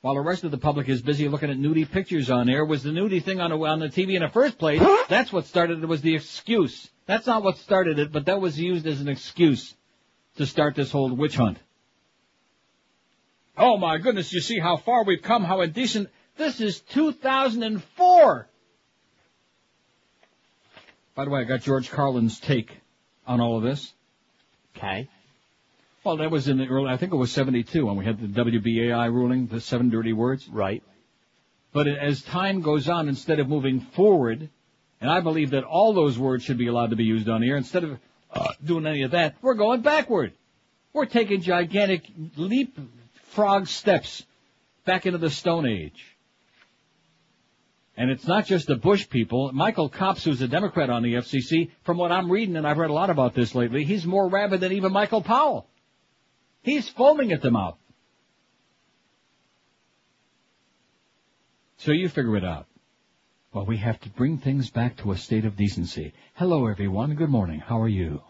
[0.00, 2.82] While the rest of the public is busy looking at nudie pictures on air, was
[2.82, 4.82] the nudie thing on the, on the TV in the first place?
[5.08, 5.86] That's what started it.
[5.86, 6.90] Was the excuse.
[7.06, 9.74] That's not what started it, but that was used as an excuse
[10.36, 11.58] to start this whole witch hunt.
[13.56, 16.08] Oh my goodness, you see how far we've come, how indecent.
[16.36, 18.48] This is 2004.
[21.14, 22.76] By the way, I got George Carlin's take
[23.26, 23.92] on all of this.
[24.76, 25.08] Okay.
[26.02, 28.26] Well, that was in the early, I think it was 72 when we had the
[28.26, 30.48] WBAI ruling, the seven dirty words.
[30.48, 30.82] Right.
[31.72, 34.50] But as time goes on, instead of moving forward,
[35.04, 37.58] and I believe that all those words should be allowed to be used on here,
[37.58, 37.98] instead of
[38.32, 40.32] uh, doing any of that, we're going backward.
[40.94, 42.06] We're taking gigantic
[42.36, 44.24] leapfrog steps
[44.86, 46.16] back into the Stone Age.
[47.98, 49.52] And it's not just the Bush people.
[49.52, 52.88] Michael Copps, who's a Democrat on the FCC, from what I'm reading, and I've read
[52.88, 55.66] a lot about this lately, he's more rabid than even Michael Powell.
[56.62, 57.76] He's foaming at the mouth.
[61.76, 62.68] So you figure it out.
[63.54, 66.12] Well, we have to bring things back to a state of decency.
[66.34, 67.14] Hello, everyone.
[67.14, 67.60] Good morning.
[67.60, 68.20] How are you?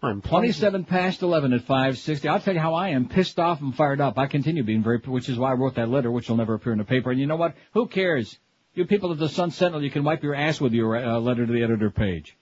[0.00, 2.28] I'm 27 past 11 at 560.
[2.28, 4.16] I'll tell you how I am pissed off and fired up.
[4.16, 6.70] I continue being very, which is why I wrote that letter, which will never appear
[6.70, 7.10] in the paper.
[7.10, 7.56] And you know what?
[7.72, 8.38] Who cares?
[8.74, 11.44] You people at the Sun Sentinel, you can wipe your ass with your uh, letter
[11.44, 12.36] to the editor page.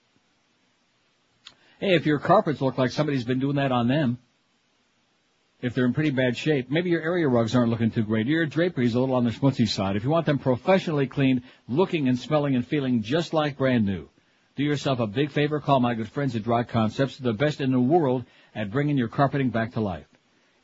[1.81, 4.19] Hey, if your carpets look like somebody's been doing that on them,
[5.63, 8.27] if they're in pretty bad shape, maybe your area rugs aren't looking too great.
[8.27, 9.95] Your drapery's a little on the schmutzy side.
[9.95, 14.09] If you want them professionally cleaned, looking and smelling and feeling just like brand new,
[14.57, 15.61] do yourself a big favor.
[15.61, 18.25] Call my good friends at Dry Concepts, the best in the world
[18.57, 20.07] at bringing your carpeting back to life.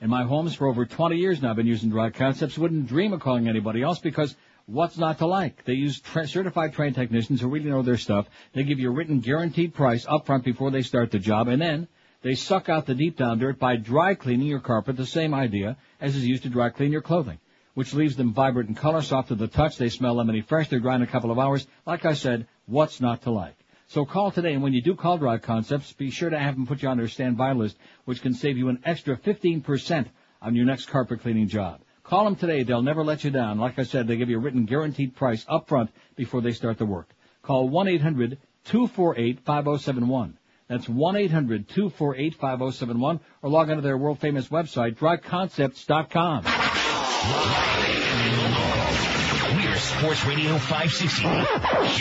[0.01, 2.59] In my homes for over 20 years now, I've been using Dry Concepts.
[2.59, 4.35] Wouldn't dream of calling anybody else because
[4.67, 5.65] what's not to like?
[5.65, 8.27] They use tra- certified trained technicians who really know their stuff.
[8.53, 11.63] They give you a written guaranteed price up front before they start the job, and
[11.63, 11.89] then
[12.23, 15.77] they suck out the deep down dirt by dry cleaning your carpet, the same idea
[16.01, 17.39] as is used to dry clean your clothing,
[17.75, 19.77] which leaves them vibrant in color, soft to the touch.
[19.77, 20.69] They smell lemony fresh.
[20.69, 21.67] They're dry in a couple of hours.
[21.87, 23.57] Like I said, what's not to like?
[23.87, 26.67] So call today, and when you do call Dry Concepts, be sure to have them
[26.67, 30.07] put you on their standby list, which can save you an extra 15%
[30.43, 31.81] on your next carpet cleaning job.
[32.03, 32.65] Call them today.
[32.65, 33.59] They'll never let you down.
[33.59, 36.77] Like I said, they give you a written guaranteed price up front before they start
[36.77, 37.09] the work.
[37.43, 40.35] Call 1-800-248-5071.
[40.69, 46.45] That's 1-800-248-5071 or log on to their world famous website, dryconcepts.com.
[49.57, 51.23] We're Sports Radio 560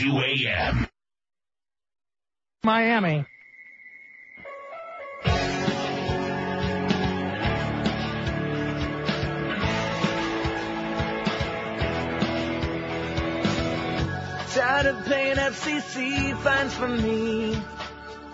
[0.03, 0.89] QAM.
[2.63, 3.25] Miami.
[14.53, 17.55] Tired of paying FCC fines for me.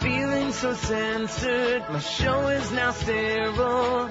[0.03, 4.09] Feeling so censored, my show is now sterile.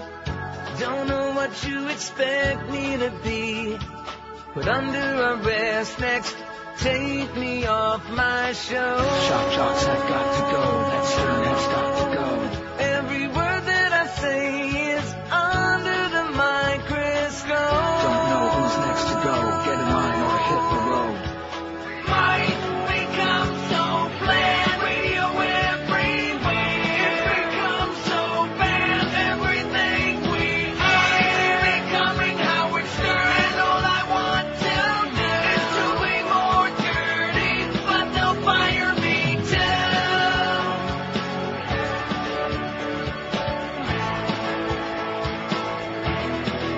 [0.79, 3.77] Don't know what you expect me to be.
[4.55, 6.35] Put under arrest next.
[6.79, 8.97] Take me off my show.
[9.29, 10.63] Shock jocks have got to go.
[10.91, 12.32] That stern has got to go.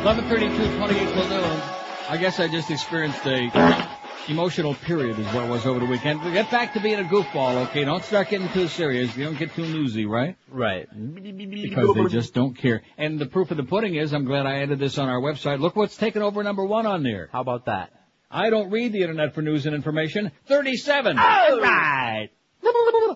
[0.05, 1.63] 1132-28 will.
[2.11, 3.89] I guess I just experienced a
[4.29, 6.23] emotional period is what it was over the weekend.
[6.23, 7.85] Get back to being a goofball, okay?
[7.85, 9.17] Don't start getting too serious.
[9.17, 10.37] You don't get too newsy, right?
[10.51, 10.87] Right.
[10.93, 12.83] Because they just don't care.
[12.99, 15.61] And the proof of the pudding is, I'm glad I added this on our website.
[15.61, 17.31] Look what's taken over number one on there.
[17.33, 17.91] How about that?
[18.31, 20.33] I don't read the internet for news and information.
[20.49, 21.19] 37.
[21.19, 22.29] All right.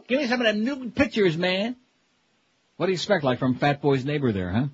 [0.09, 1.77] Give me some of the new pictures, man.
[2.79, 4.69] What do you expect, like from Fat Boy's neighbor there, huh?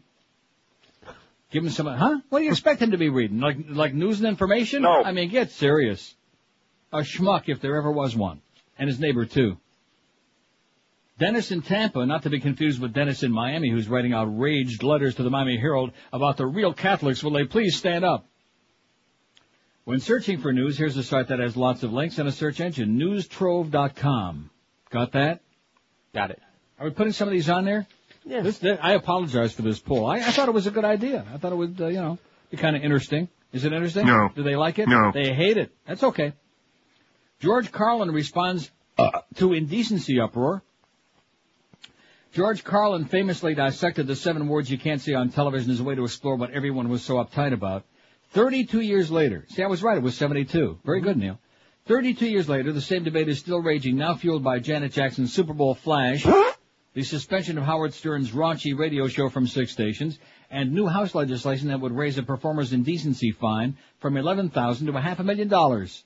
[1.50, 2.18] Give him some, huh?
[2.28, 3.40] What do you expect him to be reading?
[3.40, 4.82] Like, like news and information?
[4.82, 5.04] No.
[5.04, 6.14] I mean, get serious.
[6.92, 8.40] A schmuck if there ever was one.
[8.78, 9.56] And his neighbor too.
[11.18, 15.14] Dennis in Tampa, not to be confused with Dennis in Miami, who's writing outraged letters
[15.14, 17.22] to the Miami Herald about the real Catholics.
[17.22, 18.26] Will they please stand up?
[19.84, 22.60] When searching for news, here's a site that has lots of links and a search
[22.60, 24.50] engine, newstrove.com.
[24.90, 25.40] Got that?
[26.14, 26.42] Got it.
[26.78, 27.86] Are we putting some of these on there?
[28.24, 28.40] Yeah.
[28.40, 30.06] This, th- I apologize for this poll.
[30.06, 31.24] I, I thought it was a good idea.
[31.32, 32.18] I thought it would, uh, you know,
[32.50, 33.28] be kind of interesting.
[33.52, 34.06] Is it interesting?
[34.06, 34.30] No.
[34.34, 34.88] Do they like it?
[34.88, 35.12] No.
[35.12, 35.72] They hate it.
[35.86, 36.32] That's okay.
[37.40, 40.62] George Carlin responds uh, to indecency uproar.
[42.32, 45.94] George Carlin famously dissected the seven words you can't say on television as a way
[45.94, 47.84] to explore what everyone was so uptight about.
[48.32, 50.80] 32 years later, see, I was right, it was 72.
[50.84, 51.38] Very good, Neil.
[51.86, 55.52] 32 years later, the same debate is still raging, now fueled by Janet Jackson's Super
[55.52, 56.26] Bowl flash,
[56.94, 60.18] the suspension of Howard Stern's raunchy radio show from six stations,
[60.48, 65.00] and new House legislation that would raise a performer's indecency fine from 11,000 to a
[65.00, 66.04] half a million dollars.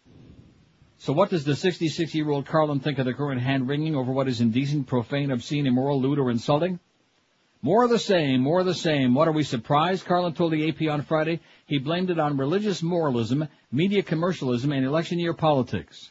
[0.96, 4.86] So what does the 66-year-old Carlin think of the current hand-wringing over what is indecent,
[4.86, 6.80] profane, obscene, immoral, lewd, or insulting?
[7.60, 9.14] More of the same, more of the same.
[9.14, 10.06] What are we surprised?
[10.06, 14.86] Carlin told the AP on Friday he blamed it on religious moralism, media commercialism, and
[14.86, 16.10] election year politics.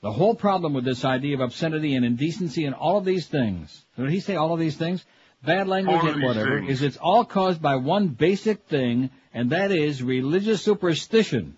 [0.00, 3.84] The whole problem with this idea of obscenity and indecency and all of these things,
[3.96, 5.04] did he say all of these things?
[5.44, 6.70] Bad language and whatever, things.
[6.70, 11.56] is it's all caused by one basic thing, and that is religious superstition.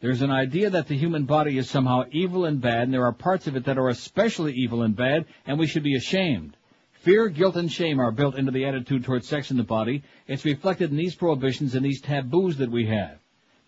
[0.00, 3.12] There's an idea that the human body is somehow evil and bad, and there are
[3.12, 6.56] parts of it that are especially evil and bad, and we should be ashamed.
[6.92, 10.02] Fear, guilt, and shame are built into the attitude towards sex in the body.
[10.26, 13.18] It's reflected in these prohibitions and these taboos that we have.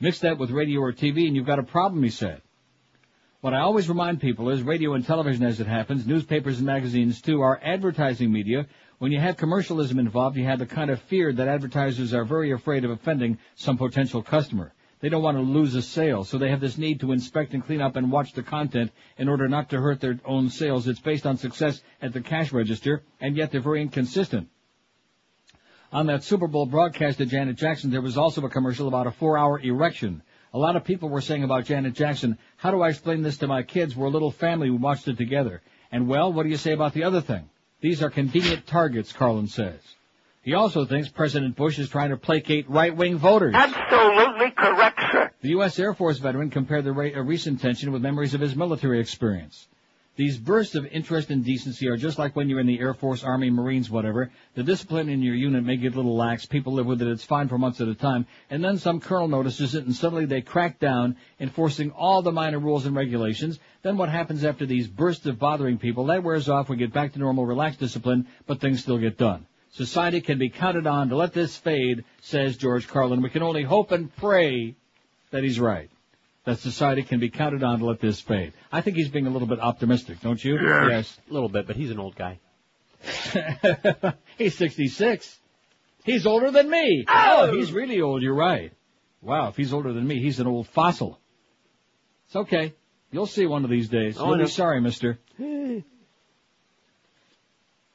[0.00, 2.42] Mix that with radio or TV and you've got a problem, he said.
[3.42, 7.20] What I always remind people is radio and television as it happens, newspapers and magazines
[7.20, 8.68] too, are advertising media.
[8.98, 12.52] When you have commercialism involved, you have the kind of fear that advertisers are very
[12.52, 14.72] afraid of offending some potential customer.
[15.00, 17.66] They don't want to lose a sale, so they have this need to inspect and
[17.66, 20.86] clean up and watch the content in order not to hurt their own sales.
[20.86, 24.50] It's based on success at the cash register, and yet they're very inconsistent.
[25.90, 29.10] On that Super Bowl broadcast of Janet Jackson, there was also a commercial about a
[29.10, 30.22] four-hour erection.
[30.54, 33.46] A lot of people were saying about Janet Jackson, how do I explain this to
[33.46, 33.96] my kids?
[33.96, 35.62] We're a little family, we watched it together.
[35.90, 37.48] And well, what do you say about the other thing?
[37.80, 39.80] These are convenient targets, Carlin says.
[40.42, 43.54] He also thinks President Bush is trying to placate right-wing voters.
[43.54, 45.30] Absolutely correct, sir.
[45.40, 45.78] The U.S.
[45.78, 49.68] Air Force veteran compared the a uh, recent tension with memories of his military experience.
[50.22, 53.24] These bursts of interest and decency are just like when you're in the Air Force,
[53.24, 54.30] Army, Marines, whatever.
[54.54, 56.46] The discipline in your unit may get a little lax.
[56.46, 57.08] People live with it.
[57.08, 58.26] It's fine for months at a time.
[58.48, 62.60] And then some colonel notices it and suddenly they crack down, enforcing all the minor
[62.60, 63.58] rules and regulations.
[63.82, 66.04] Then what happens after these bursts of bothering people?
[66.04, 66.68] That wears off.
[66.68, 69.48] We get back to normal, relaxed discipline, but things still get done.
[69.72, 73.22] Society can be counted on to let this fade, says George Carlin.
[73.22, 74.76] We can only hope and pray
[75.32, 75.90] that he's right.
[76.44, 78.52] That society can be counted on to let this fade.
[78.72, 80.58] I think he's being a little bit optimistic, don't you?
[80.60, 81.16] Yes.
[81.30, 82.40] A little bit, but he's an old guy.
[84.38, 85.38] he's 66.
[86.04, 87.04] He's older than me.
[87.08, 87.48] Oh!
[87.48, 87.52] oh!
[87.52, 88.22] he's really old.
[88.22, 88.72] You're right.
[89.20, 91.20] Wow, if he's older than me, he's an old fossil.
[92.26, 92.74] It's okay.
[93.12, 94.16] You'll see one of these days.
[94.18, 95.18] Oh, I You'll be sorry, mister.
[95.38, 95.84] A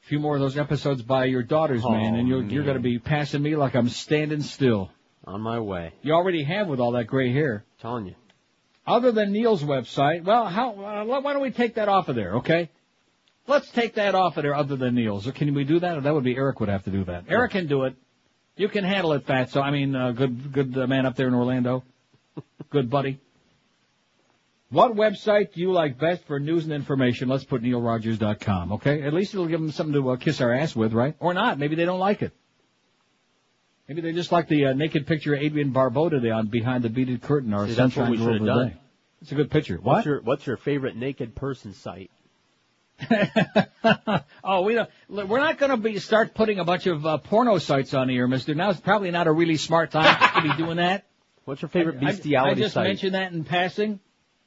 [0.02, 2.82] few more of those episodes by your daughters, Oh, man, and you're, you're going to
[2.82, 4.90] be passing me like I'm standing still.
[5.26, 5.92] On my way.
[6.00, 7.64] You already have with all that gray hair.
[7.82, 8.14] telling you.
[8.88, 10.70] Other than Neil's website, well, how?
[10.70, 12.36] Uh, why don't we take that off of there?
[12.36, 12.70] Okay.
[13.46, 14.54] Let's take that off of there.
[14.54, 15.98] Other than Neil's, or can we do that?
[15.98, 17.24] Or that would be Eric would have to do that.
[17.28, 17.96] Eric can do it.
[18.56, 19.50] You can handle it, Fat.
[19.50, 21.84] So I mean, uh, good, good uh, man up there in Orlando.
[22.70, 23.20] good buddy.
[24.70, 27.28] What website do you like best for news and information?
[27.28, 29.02] Let's put neilrogers.com, okay?
[29.02, 31.14] At least it'll give them something to uh, kiss our ass with, right?
[31.20, 31.58] Or not.
[31.58, 32.32] Maybe they don't like it.
[33.88, 36.90] Maybe they just like the uh, naked picture of Adrienne Barbeau today on Behind the
[36.90, 38.68] Beaded Curtain or See, that's what we should have done.
[38.68, 38.76] Day.
[39.22, 39.76] It's a good picture.
[39.76, 40.04] What's What?
[40.06, 42.10] your What's your favorite naked person site?
[44.44, 47.58] oh, we don't, we're not going to be start putting a bunch of uh, porno
[47.58, 48.54] sites on here, Mister.
[48.54, 51.04] Now it's probably not a really smart time to be doing that.
[51.44, 52.86] What's your favorite I- I- bestiality I, just site?
[52.88, 54.00] mentioned that in passing.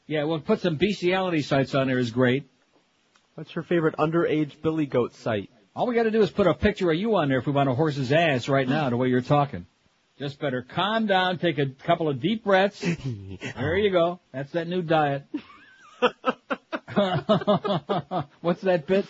[0.05, 2.43] Yeah, well, put some bestiality sites on there is great.
[3.35, 5.49] What's your favorite underage billy goat site?
[5.73, 7.53] All we got to do is put a picture of you on there if we
[7.53, 9.65] want a horse's ass right now, the way you're talking.
[10.19, 12.81] Just better calm down, take a couple of deep breaths.
[13.55, 14.19] there you go.
[14.33, 15.23] That's that new diet.
[18.41, 19.05] What's that bit?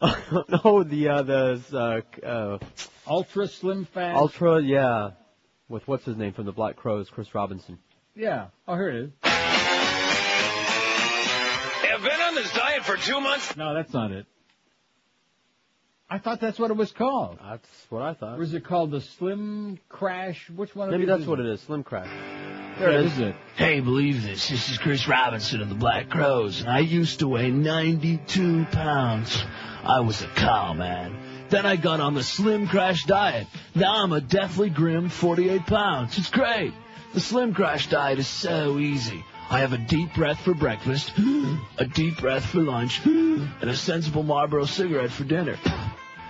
[0.00, 2.58] no, the uh, the uh, uh,
[3.06, 4.16] Ultra Slim Fast.
[4.16, 5.10] ultra, yeah,
[5.68, 7.78] with what's his name from the Black Crowes, Chris Robinson.
[8.14, 8.46] Yeah.
[8.66, 9.10] Oh, here it is.
[11.82, 13.56] Have been on this diet for two months.
[13.56, 14.26] No, that's not it.
[16.12, 17.38] I thought that's what it was called.
[17.42, 18.38] That's what I thought.
[18.38, 20.50] Or is it called the Slim Crash?
[20.50, 20.90] Which one?
[20.90, 21.62] Maybe these that's what it is.
[21.62, 22.10] Slim Crash.
[22.78, 23.18] There it is.
[23.18, 23.34] It.
[23.56, 24.46] Hey, believe this.
[24.50, 29.42] This is Chris Robinson of the Black Crowes, and I used to weigh 92 pounds.
[29.84, 31.16] I was a cow, man.
[31.48, 33.46] Then I got on the Slim Crash diet.
[33.74, 36.18] Now I'm a deathly grim 48 pounds.
[36.18, 36.74] It's great.
[37.14, 39.24] The Slim Crash diet is so easy.
[39.48, 41.10] I have a deep breath for breakfast,
[41.78, 45.58] a deep breath for lunch, and a sensible Marlboro cigarette for dinner.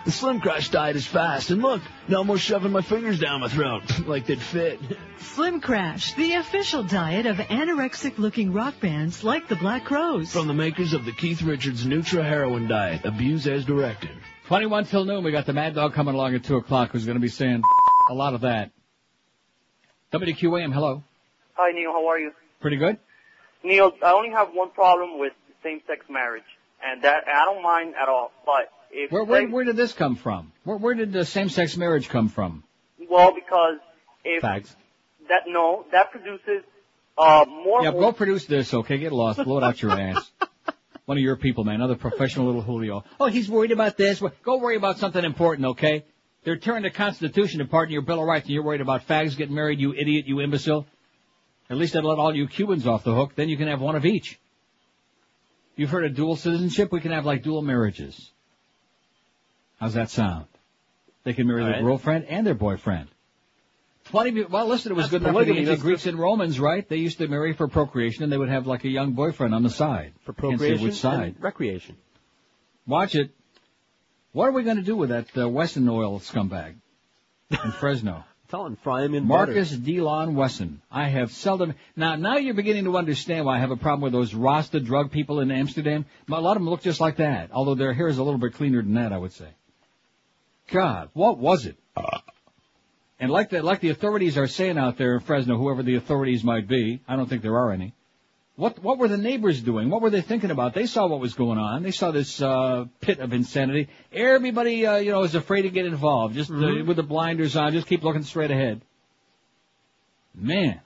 [0.04, 3.48] The Slim Crash diet is fast, and look, no more shoving my fingers down my
[3.48, 4.80] throat like they'd fit.
[5.18, 10.32] Slim Crash, the official diet of anorexic looking rock bands like the Black Crowes.
[10.32, 14.10] From the makers of the Keith Richards Nutra Heroin Diet, abuse as directed.
[14.46, 17.16] 21 till noon, we got the Mad Dog coming along at 2 o'clock who's going
[17.16, 17.62] to be saying
[18.10, 18.72] a lot of that.
[20.12, 21.04] WQAM, hello.
[21.54, 21.92] Hi, Neil.
[21.92, 22.32] How are you?
[22.60, 22.98] Pretty good?
[23.62, 26.42] Neil, I only have one problem with same-sex marriage,
[26.84, 28.32] and that and I don't mind at all.
[28.44, 30.52] But if Where, where, same- where did this come from?
[30.64, 32.64] Where, where did the same-sex marriage come from?
[33.10, 33.78] well, because
[34.24, 34.74] if Fags.
[35.28, 36.62] that no, that produces
[37.18, 37.82] uh more.
[37.82, 38.98] Yeah, go produce this, okay?
[38.98, 39.42] Get lost.
[39.44, 40.30] Blow it out your ass.
[41.04, 41.76] One of your people, man.
[41.76, 43.04] Another professional little Julio.
[43.18, 44.22] Oh, he's worried about this.
[44.42, 46.04] Go worry about something important, okay?
[46.44, 49.36] They're tearing the Constitution apart in your Bill of Rights, and you're worried about fags
[49.36, 50.86] getting married, you idiot, you imbecile.
[51.68, 53.34] At least I'd let all you Cubans off the hook.
[53.34, 54.38] Then you can have one of each.
[55.76, 56.92] You've heard of dual citizenship?
[56.92, 58.30] We can have like dual marriages.
[59.82, 60.46] How's that sound?
[61.24, 61.82] They can marry All their right.
[61.82, 63.08] girlfriend and their boyfriend.
[64.04, 64.44] Twenty.
[64.44, 66.88] Well, listen, it was That's good enough for the ancient Greeks and Romans, right?
[66.88, 69.64] They used to marry for procreation, and they would have like a young boyfriend on
[69.64, 70.12] the side.
[70.24, 71.34] For Procreation which side.
[71.34, 71.96] and recreation.
[72.86, 73.32] Watch it.
[74.30, 76.74] What are we going to do with that uh, Wesson oil scumbag
[77.50, 78.22] in Fresno?
[78.50, 80.80] Tell him fry him in Marcus Delon Wesson.
[80.92, 82.14] I have seldom now.
[82.14, 85.40] Now you're beginning to understand why I have a problem with those Rasta drug people
[85.40, 86.06] in Amsterdam.
[86.30, 88.54] A lot of them look just like that, although their hair is a little bit
[88.54, 89.48] cleaner than that, I would say.
[90.72, 91.76] God, what was it?
[93.20, 96.42] And like the like the authorities are saying out there in Fresno, whoever the authorities
[96.42, 97.94] might be, I don't think there are any.
[98.56, 99.90] What what were the neighbors doing?
[99.90, 100.74] What were they thinking about?
[100.74, 101.82] They saw what was going on.
[101.82, 103.88] They saw this uh, pit of insanity.
[104.12, 106.34] Everybody, uh, you know, is afraid to get involved.
[106.34, 106.86] Just uh, Mhm.
[106.86, 108.82] with the blinders on, just keep looking straight ahead.
[110.34, 110.80] Man,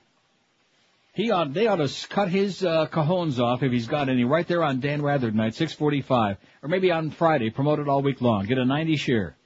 [1.15, 4.47] he ought they ought to cut his uh, cajones off if he's got any right
[4.47, 7.51] there on Dan Rather night, six forty-five, or maybe on Friday.
[7.51, 8.45] Promote it all week long.
[8.45, 9.37] Get a ninety share.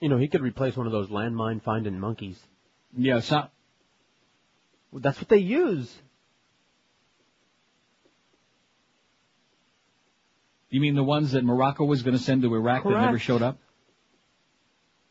[0.00, 2.38] You know, he could replace one of those landmine finding monkeys.
[2.96, 3.48] Yeah, so,
[4.90, 5.94] Well, that's what they use.
[10.70, 13.42] You mean the ones that Morocco was going to send to Iraq that never showed
[13.42, 13.58] up?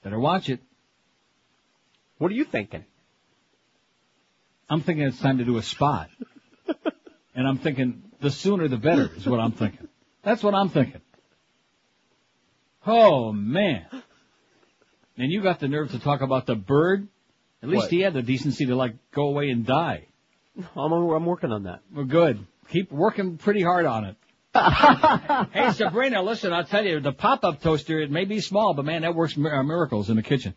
[0.03, 0.61] Better watch it.
[2.18, 2.86] What are you thinking?
[4.70, 6.10] I'm thinking it's time to do a spot.
[7.36, 9.88] and I'm thinking the sooner the better is what I'm thinking.
[10.24, 11.02] That's what I'm thinking.
[12.86, 13.86] Oh man.
[15.19, 17.07] And you got the nerve to talk about the bird?
[17.61, 17.91] At least What?
[17.91, 20.07] he had the decency to like go away and die.
[20.75, 21.81] I'm, I'm working on that.
[21.93, 22.39] Well, good.
[22.71, 24.15] Keep working pretty hard on it.
[25.53, 29.03] hey, Sabrina, listen, I'll tell you, the pop-up toaster, it may be small, but man,
[29.03, 30.55] that works uh, miracles in the kitchen.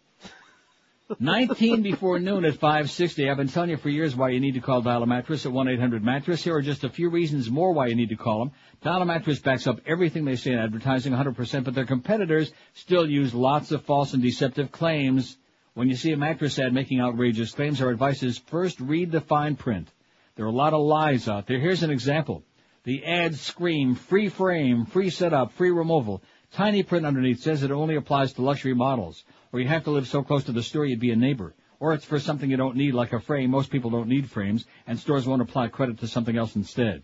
[1.18, 3.28] 19 before noon at 560.
[3.28, 6.44] I've been telling you for years why you need to call Dial Mattress at 1-800-Mattress.
[6.44, 8.52] Here are just a few reasons more why you need to call them.
[8.82, 13.34] Dial Mattress backs up everything they say in advertising 100%, but their competitors still use
[13.34, 15.36] lots of false and deceptive claims.
[15.74, 19.22] When you see a mattress ad making outrageous claims, our advice is first read the
[19.22, 19.88] fine print.
[20.36, 21.58] There are a lot of lies out there.
[21.58, 22.42] Here's an example.
[22.84, 26.22] The ads scream free frame, free setup, free removal.
[26.52, 30.08] Tiny print underneath says it only applies to luxury models, or you have to live
[30.08, 31.54] so close to the store you'd be a neighbor.
[31.78, 33.50] Or it's for something you don't need, like a frame.
[33.50, 37.02] Most people don't need frames, and stores won't apply credit to something else instead.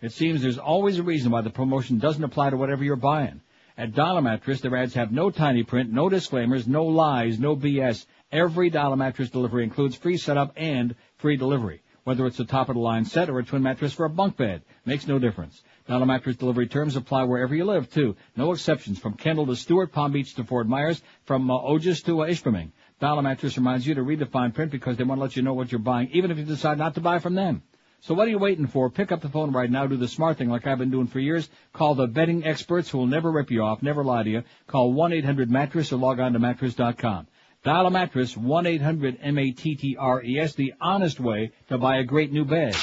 [0.00, 3.40] It seems there's always a reason why the promotion doesn't apply to whatever you're buying.
[3.76, 8.06] At Dial Mattress, their ads have no tiny print, no disclaimers, no lies, no BS.
[8.30, 11.82] Every Dial Mattress delivery includes free setup and free delivery.
[12.04, 14.36] Whether it's a top of the line set or a twin mattress for a bunk
[14.36, 15.62] bed, makes no difference.
[15.88, 18.16] Mattress delivery terms apply wherever you live too.
[18.36, 22.22] No exceptions from Kendall to Stuart, Palm Beach to Fort Myers, from uh, Otis to
[22.22, 22.70] uh, Ishpeming.
[23.00, 25.54] Mattress reminds you to read the fine print because they want to let you know
[25.54, 27.62] what you're buying, even if you decide not to buy from them.
[28.02, 28.90] So what are you waiting for?
[28.90, 29.86] Pick up the phone right now.
[29.86, 31.48] Do the smart thing like I've been doing for years.
[31.72, 34.42] Call the betting experts who will never rip you off, never lie to you.
[34.66, 37.28] Call 1-800-MATTRESS or log on to mattress.com.
[37.62, 42.74] Dial a mattress, 1-800-M-A-T-T-R-E-S, the honest way to buy a great new bed.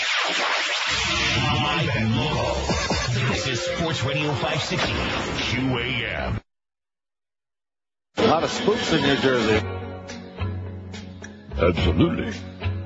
[3.49, 4.91] Is Sports Radio 560
[5.57, 6.39] QAM.
[8.17, 9.65] A lot of spooks in New Jersey.
[11.57, 12.31] Absolutely.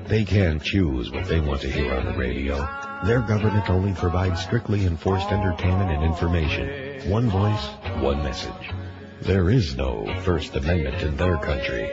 [0.06, 2.56] They can't choose what they want to hear on the radio.
[3.04, 7.10] Their government only provides strictly enforced entertainment and information.
[7.10, 7.66] One voice,
[8.00, 8.72] one message.
[9.20, 11.90] There is no First Amendment in their country.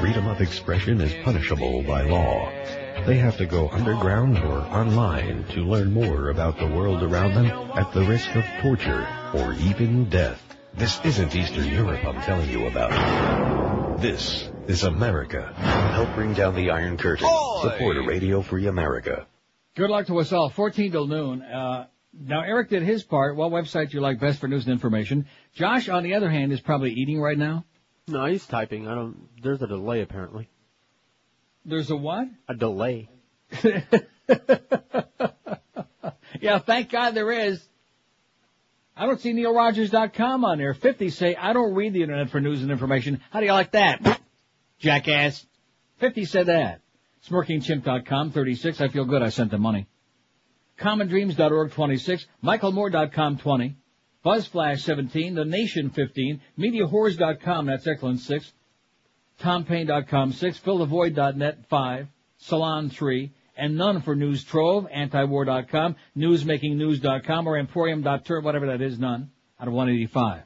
[0.00, 2.50] Freedom of expression is punishable by law.
[3.02, 7.46] They have to go underground or online to learn more about the world around them
[7.76, 10.40] at the risk of torture or even death.
[10.72, 14.00] This isn't Eastern Europe I'm telling you about.
[14.00, 15.52] This is America.
[15.92, 17.28] Help bring down the Iron Curtain.
[17.60, 19.26] Support a Radio Free America.
[19.76, 20.48] Good luck to us all.
[20.48, 21.42] 14 till noon.
[21.42, 21.86] Uh,
[22.18, 23.36] now, Eric did his part.
[23.36, 25.26] What website do you like best for news and information?
[25.52, 27.64] Josh, on the other hand, is probably eating right now.
[28.06, 28.88] No, he's typing.
[28.88, 29.28] I don't.
[29.42, 30.48] There's a delay apparently.
[31.64, 32.28] There's a what?
[32.48, 33.08] A delay.
[36.44, 37.66] Yeah, thank God there is.
[38.94, 40.74] I don't see NeilRogers.com on there.
[40.74, 43.22] 50 say, I don't read the internet for news and information.
[43.30, 44.20] How do you like that?
[44.78, 45.46] Jackass.
[46.00, 46.82] 50 said that.
[47.28, 48.80] SmirkingChimp.com, 36.
[48.82, 49.86] I feel good I sent the money.
[50.78, 52.26] CommonDreams.org, 26.
[52.44, 53.76] MichaelMoore.com, 20.
[54.22, 55.34] BuzzFlash, 17.
[55.34, 56.42] The Nation, 15.
[56.58, 58.52] MediaWhores.com, that's excellent, 6.
[59.44, 60.58] TomPaine.com, 6.
[60.58, 62.06] FillTheVoid.net, 5.
[62.38, 63.32] Salon, 3.
[63.56, 69.30] And none for News Trove, Antiwar.com, NewsMakingNews.com, or Emporium.tur, whatever that is, none.
[69.60, 70.40] Out of 185.
[70.40, 70.44] As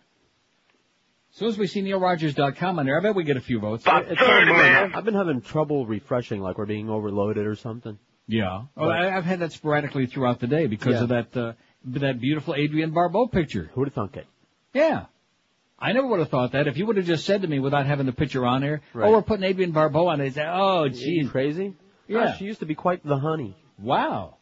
[1.39, 3.85] soon as we see NeilRogers.com on there, I bet we get a few votes.
[3.87, 4.93] It's on mine.
[4.95, 7.99] I've been having trouble refreshing, like we're being overloaded or something.
[8.27, 8.65] Yeah.
[8.77, 11.03] Well, I, I've had that sporadically throughout the day because Yeah.
[11.05, 11.53] of that uh,
[11.87, 13.71] that beautiful Adrienne Barbeau picture.
[13.75, 14.27] Who'd have thunk it?
[14.75, 15.07] Yeah.
[15.81, 16.67] I never would have thought that.
[16.67, 18.99] If you would have just said to me without having the picture on there, oh,
[18.99, 19.09] Right.
[19.09, 21.31] oh, we're putting Adrienne Barbeau on it, say, oh, geez.
[21.31, 21.75] Crazy?
[22.09, 22.27] Yeah.
[22.27, 23.57] Gosh, she used to be quite the honey.
[23.79, 24.39] Wow.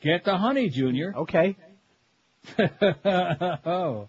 [0.00, 1.12] Get the honey, Junior.
[1.14, 1.56] Okay.
[2.58, 4.08] oh,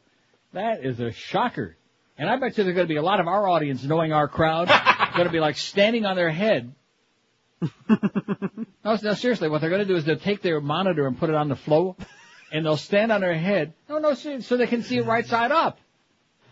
[0.53, 1.75] that is a shocker.
[2.17, 4.27] And I bet you there's going to be a lot of our audience, knowing our
[4.27, 4.67] crowd,
[5.15, 6.73] going to be like standing on their head.
[7.89, 11.29] no, no, seriously, what they're going to do is they'll take their monitor and put
[11.29, 11.95] it on the floor,
[12.53, 13.73] and they'll stand on their head.
[13.89, 15.77] No, no, so, so they can see it right side up.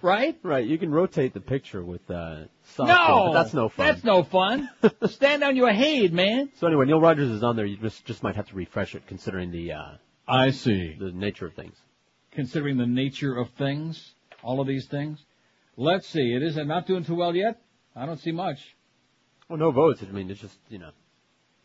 [0.02, 0.38] Right?
[0.44, 0.66] Right.
[0.66, 2.46] You can rotate the picture with uh,
[2.76, 3.88] software, no, but that's no fun.
[3.88, 4.70] That's no fun.
[5.08, 6.52] stand on your head, man.
[6.60, 7.66] So anyway, Neil Rogers is on there.
[7.66, 9.92] You just just might have to refresh it, considering the uh,
[10.28, 11.76] I see the nature of things.
[12.32, 14.14] Considering the nature of things,
[14.44, 15.24] all of these things.
[15.76, 16.34] Let's see.
[16.34, 17.62] It is not doing too well yet.
[17.96, 18.76] I don't see much.
[19.50, 20.04] Well, no votes.
[20.08, 20.92] I mean, it's just you know.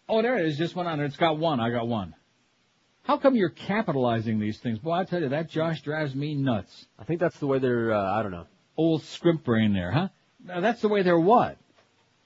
[0.09, 0.59] Oh, there it is.
[0.59, 1.07] Just one on there.
[1.07, 1.61] It's got one.
[1.61, 2.15] I got one.
[3.05, 4.79] How come you're capitalizing these things?
[4.79, 6.87] Boy, I tell you, that Josh drives me nuts.
[6.99, 7.93] I think that's the way they're.
[7.93, 8.47] Uh, I don't know.
[8.77, 10.09] Old script brain there, huh?
[10.45, 11.59] Now, that's the way they're what?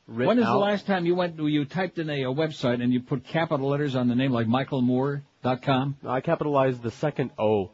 [0.07, 2.93] Writ when is the last time you went, you typed in a, a website and
[2.93, 5.97] you put capital letters on the name like michaelmoore.com?
[6.07, 7.71] I capitalize the second O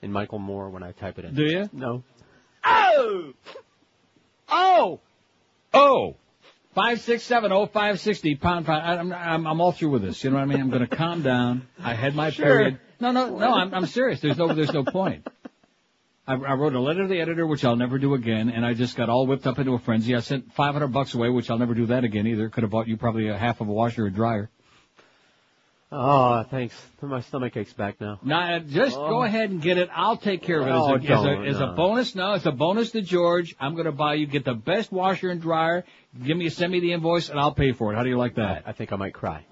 [0.00, 1.34] in Michael Moore when I type it in.
[1.34, 1.68] Do you?
[1.72, 2.04] No.
[2.64, 3.34] Oh!
[4.48, 5.00] Oh!
[5.74, 6.16] Oh!
[6.74, 8.84] Five six seven oh five sixty pound pound.
[8.84, 10.22] I'm, I'm I'm all through with this.
[10.22, 10.60] You know what I mean?
[10.60, 11.66] I'm going to calm down.
[11.82, 12.44] I had my Sure.
[12.46, 12.80] period.
[13.00, 13.52] No, no, no.
[13.54, 14.20] I'm I'm serious.
[14.20, 15.26] There's no there's no point.
[16.26, 18.74] I, I wrote a letter to the editor, which I'll never do again, and I
[18.74, 20.14] just got all whipped up into a frenzy.
[20.14, 22.50] I sent 500 bucks away, which I'll never do that again either.
[22.50, 24.50] Could have bought you probably a half of a washer or dryer.
[25.90, 26.74] Oh, thanks.
[27.00, 28.20] My stomach aches back now.
[28.22, 29.22] Now, just go oh.
[29.22, 29.88] ahead and get it.
[29.94, 32.14] I'll take care of it Oh, as, a, as, a, as a bonus.
[32.14, 33.56] No, it's a bonus to George.
[33.58, 34.26] I'm going to buy you.
[34.26, 35.84] Get the best washer and dryer.
[36.22, 37.96] Give me, send me the invoice, and I'll pay for it.
[37.96, 38.64] How do you like that?
[38.66, 39.46] I think I might cry.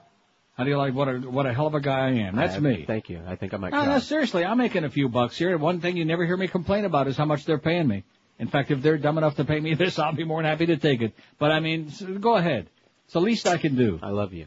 [0.56, 2.36] How do you like what a what a hell of a guy I am?
[2.36, 2.84] That's I- me.
[2.86, 3.20] Thank you.
[3.26, 3.92] I think I might No, cry.
[3.94, 5.56] no, seriously, I'm making a few bucks here.
[5.58, 8.04] One thing you never hear me complain about is how much they're paying me.
[8.38, 10.66] In fact, if they're dumb enough to pay me this, I'll be more than happy
[10.66, 11.12] to take it.
[11.38, 12.68] But I mean, go ahead.
[13.04, 14.00] It's the least I can do.
[14.02, 14.46] I love you.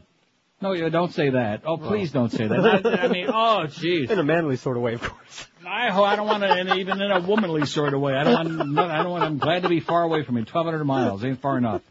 [0.61, 1.61] No, you don't say that.
[1.65, 2.86] Oh, please don't say that.
[2.86, 4.10] I, I mean, oh, jeez.
[4.10, 5.48] In a manly sort of way, of course.
[5.65, 8.14] I, I don't want to, even in a womanly sort of way.
[8.15, 10.41] I don't want, no, I don't want, I'm glad to be far away from you.
[10.41, 11.81] 1,200 miles ain't far enough.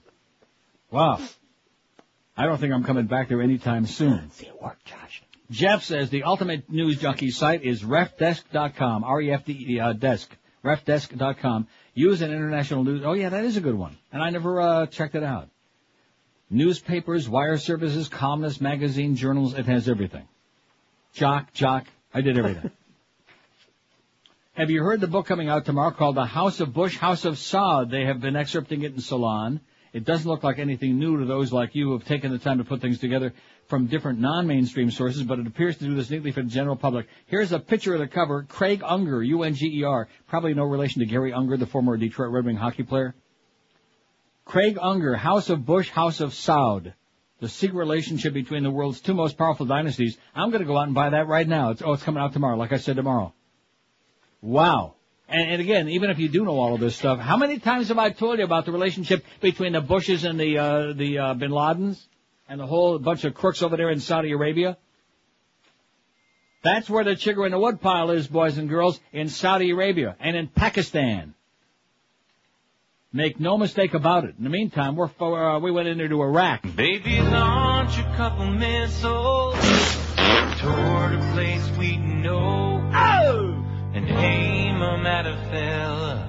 [0.90, 1.20] Wow.
[2.36, 4.30] I don't think I'm coming back there anytime soon.
[4.32, 5.22] See it work, Josh.
[5.50, 10.30] Jeff says the ultimate news junkie site is refdesk.com, R-E-F-D-E, uh, desk,
[10.62, 11.68] refdesk.com.
[11.94, 13.96] Use an international news, oh yeah, that is a good one.
[14.12, 15.48] And I never, uh, checked it out.
[16.50, 20.26] Newspapers, wire services, columnists, magazine, journals, it has everything.
[21.12, 22.70] Jock, jock, I did everything.
[24.54, 27.34] Have you heard the book coming out tomorrow called The House of Bush, House of
[27.34, 27.90] Saud?
[27.90, 29.60] They have been excerpting it in Salon.
[29.92, 32.58] It doesn't look like anything new to those like you who have taken the time
[32.58, 33.32] to put things together
[33.68, 37.06] from different non-mainstream sources, but it appears to do this neatly for the general public.
[37.26, 38.42] Here's a picture of the cover.
[38.42, 42.82] Craig Unger, U-N-G-E-R, probably no relation to Gary Unger, the former Detroit Red Wing hockey
[42.82, 43.14] player.
[44.48, 46.94] Craig Unger, House of Bush, House of Saud.
[47.40, 50.16] The secret relationship between the world's two most powerful dynasties.
[50.34, 51.70] I'm going to go out and buy that right now.
[51.70, 53.34] It's, oh, it's coming out tomorrow, like I said tomorrow.
[54.40, 54.94] Wow.
[55.28, 57.88] And, and again, even if you do know all of this stuff, how many times
[57.88, 61.34] have I told you about the relationship between the Bushes and the uh, the uh,
[61.34, 62.02] Bin Ladens
[62.48, 64.78] and the whole bunch of crooks over there in Saudi Arabia?
[66.64, 70.36] That's where the chigger in the woodpile is, boys and girls, in Saudi Arabia and
[70.36, 71.34] in Pakistan.
[73.10, 74.34] Make no mistake about it.
[74.36, 76.60] In the meantime, we're for, uh, we went in there to Iraq.
[76.76, 79.54] Baby, launch a couple missiles
[80.58, 82.86] toward a place we know.
[82.94, 83.64] Oh!
[83.94, 86.28] And aim 'em at a fella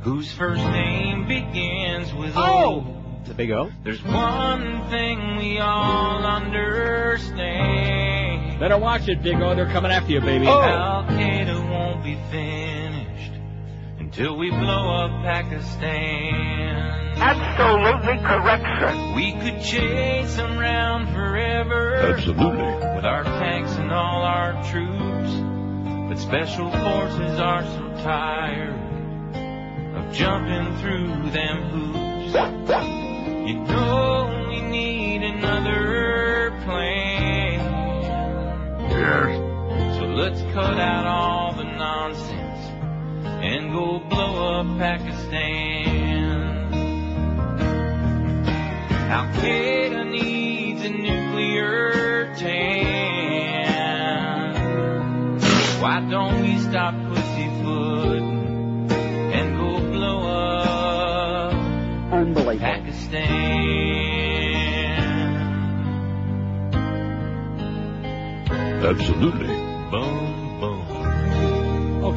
[0.00, 2.84] whose first name begins with O.
[3.26, 3.70] The big O?
[3.84, 7.30] There's one thing we all understand.
[8.58, 9.54] Better watch it, Big O.
[9.54, 10.48] They're coming after you, baby.
[10.48, 12.89] Al Qaeda won't be finished
[14.10, 16.74] until we blow up Pakistan.
[17.16, 19.12] Absolutely correct, sir.
[19.14, 21.94] We could chase them round forever.
[21.94, 22.64] Absolutely.
[22.96, 25.32] With our tanks and all our troops.
[26.08, 28.74] But special forces are so tired
[29.94, 32.34] of jumping through them hoops.
[33.48, 37.60] You know we need another plan.
[38.90, 39.98] Yes.
[39.98, 42.39] So let's cut out all the nonsense
[43.42, 46.72] and go blow up Pakistan.
[49.10, 53.00] Al Qaeda needs a nuclear tan.
[55.80, 58.90] Why don't we stop pussyfooting
[59.32, 61.54] and go blow up
[62.12, 62.58] Unbelievable.
[62.58, 63.70] Pakistan?
[68.84, 69.46] Absolutely.
[69.46, 70.39] Boom, boom.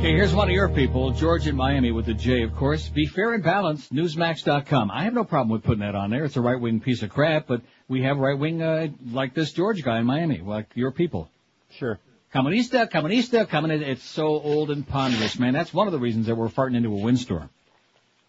[0.04, 2.90] Okay, here's one of your people, George in Miami with the J, of course.
[2.90, 4.92] Be fair and balanced, newsmax.com.
[4.92, 6.26] I have no problem with putting that on there.
[6.26, 10.00] It's a right-wing piece of crap, but we have right-wing, uh, like this George guy
[10.00, 11.30] in Miami, like your people.
[11.78, 12.00] Sure.
[12.36, 13.88] Comunista, comunista, comunista.
[13.88, 15.54] It's so old and ponderous, man.
[15.54, 17.50] That's one of the reasons that we're farting into a windstorm.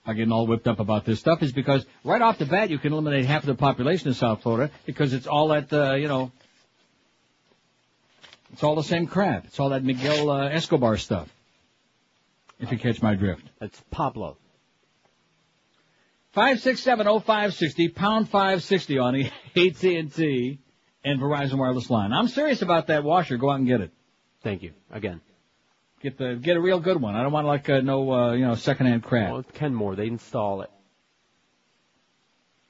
[0.06, 2.78] I'm getting all whipped up about this stuff is because right off the bat you
[2.78, 6.06] can eliminate half of the population of South Florida because it's all that, uh, you
[6.06, 6.30] know,
[8.52, 9.46] it's all the same crap.
[9.46, 11.33] It's all that Miguel uh, Escobar stuff.
[12.58, 13.44] If you catch my drift.
[13.60, 14.38] That's Pablo.
[16.32, 19.26] Five six seven oh five sixty pound five sixty on the
[19.56, 20.58] AT&T
[21.04, 22.12] and Verizon wireless line.
[22.12, 23.36] I'm serious about that washer.
[23.36, 23.92] Go out and get it.
[24.42, 24.72] Thank you.
[24.90, 25.20] Again.
[26.00, 27.14] Get the get a real good one.
[27.14, 29.32] I don't want like uh, no uh, you know secondhand crap.
[29.32, 30.70] Well, Kenmore, they install it.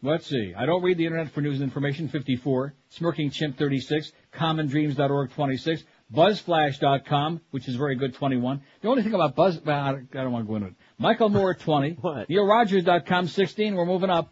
[0.03, 0.53] Let's see.
[0.55, 2.09] I don't read the internet for news and information.
[2.09, 2.75] 54.
[2.91, 4.13] Smirking Chimp 36.
[4.35, 5.83] CommonDreams.org 26.
[6.13, 8.63] BuzzFlash.com, which is very good 21.
[8.83, 10.75] The only thing about Buzz, well, I don't want to go into it.
[10.99, 11.99] Michael Moore 20.
[12.01, 12.29] What?
[12.29, 13.75] NeilRogers.com 16.
[13.75, 14.31] We're moving up.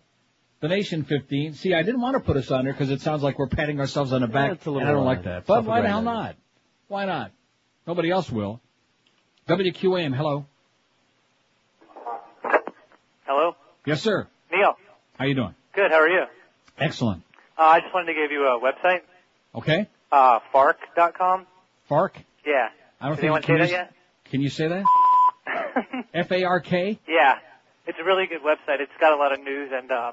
[0.60, 1.54] The Nation 15.
[1.54, 3.80] See, I didn't want to put us on there because it sounds like we're patting
[3.80, 4.52] ourselves on the back.
[4.52, 5.44] it's a little, and I don't like that.
[5.44, 6.36] But why the hell not?
[6.86, 7.32] Why not?
[7.84, 8.60] Nobody else will.
[9.48, 10.46] WQAM, hello.
[13.26, 13.56] Hello?
[13.86, 14.28] Yes, sir.
[14.52, 14.76] Neil.
[15.18, 15.54] How you doing?
[15.74, 16.24] Good, how are you?
[16.78, 17.24] Excellent.
[17.58, 19.00] Uh, I just wanted to give you a website,
[19.56, 19.88] Okay.
[20.12, 21.46] uh, fark.com.
[21.92, 22.16] Fark?
[22.46, 22.68] Yeah.
[23.02, 23.92] I don't Did think anyone can say you, that yet?
[24.30, 24.84] Can you say that?
[26.14, 26.98] F-A-R-K?
[27.06, 27.34] Yeah.
[27.86, 28.80] It's a really good website.
[28.80, 30.12] It's got a lot of news and, uh,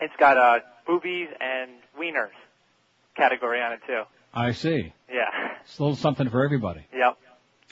[0.00, 2.32] it's got, uh, boobies and wieners
[3.18, 4.04] category on it too.
[4.32, 4.94] I see.
[5.12, 5.24] Yeah.
[5.62, 6.86] It's a little something for everybody.
[6.94, 7.18] Yep.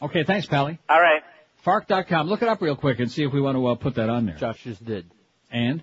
[0.02, 0.78] Okay, thanks, Pally.
[0.86, 1.22] All right.
[1.62, 2.26] Fark.com.
[2.26, 4.26] Look it up real quick and see if we want to uh, put that on
[4.26, 4.36] there.
[4.36, 5.10] Josh just did.
[5.51, 5.82] And?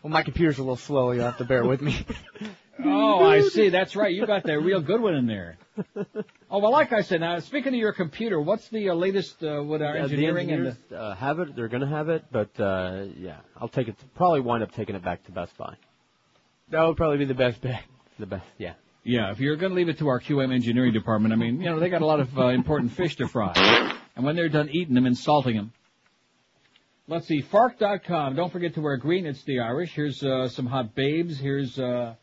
[0.00, 1.10] Well, my computer's a little slow.
[1.10, 2.06] You'll have to bear with me.
[2.82, 3.68] Oh, I see.
[3.68, 4.12] That's right.
[4.12, 5.58] You got that real good one in there.
[6.50, 9.62] Oh, well, like I said, now, speaking of your computer, what's the uh, latest uh,
[9.62, 11.56] with our Yeah, engineering the and engineers uh, have it.
[11.56, 13.96] They're going to have it, but uh, yeah, I'll take it.
[14.14, 15.74] Probably wind up taking it back to Best Buy.
[16.70, 17.82] That would probably be the best bet.
[18.18, 18.74] The best, yeah.
[19.02, 21.66] Yeah, if you're going to leave it to our QM engineering department, I mean, you
[21.68, 23.52] know, they got a lot of uh, important fish to fry.
[24.16, 25.72] And when they're done eating them and salting them,
[27.08, 28.34] let's see, Fark.com.
[28.36, 29.26] Don't forget to wear green.
[29.26, 29.92] It's the Irish.
[29.92, 31.38] Here's uh, some hot babes.
[31.38, 32.14] Here's uh,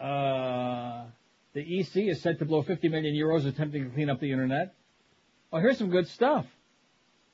[0.00, 1.04] uh,
[1.54, 4.74] the EC is set to blow 50 million euros attempting to clean up the internet.
[5.52, 6.46] Oh, here's some good stuff.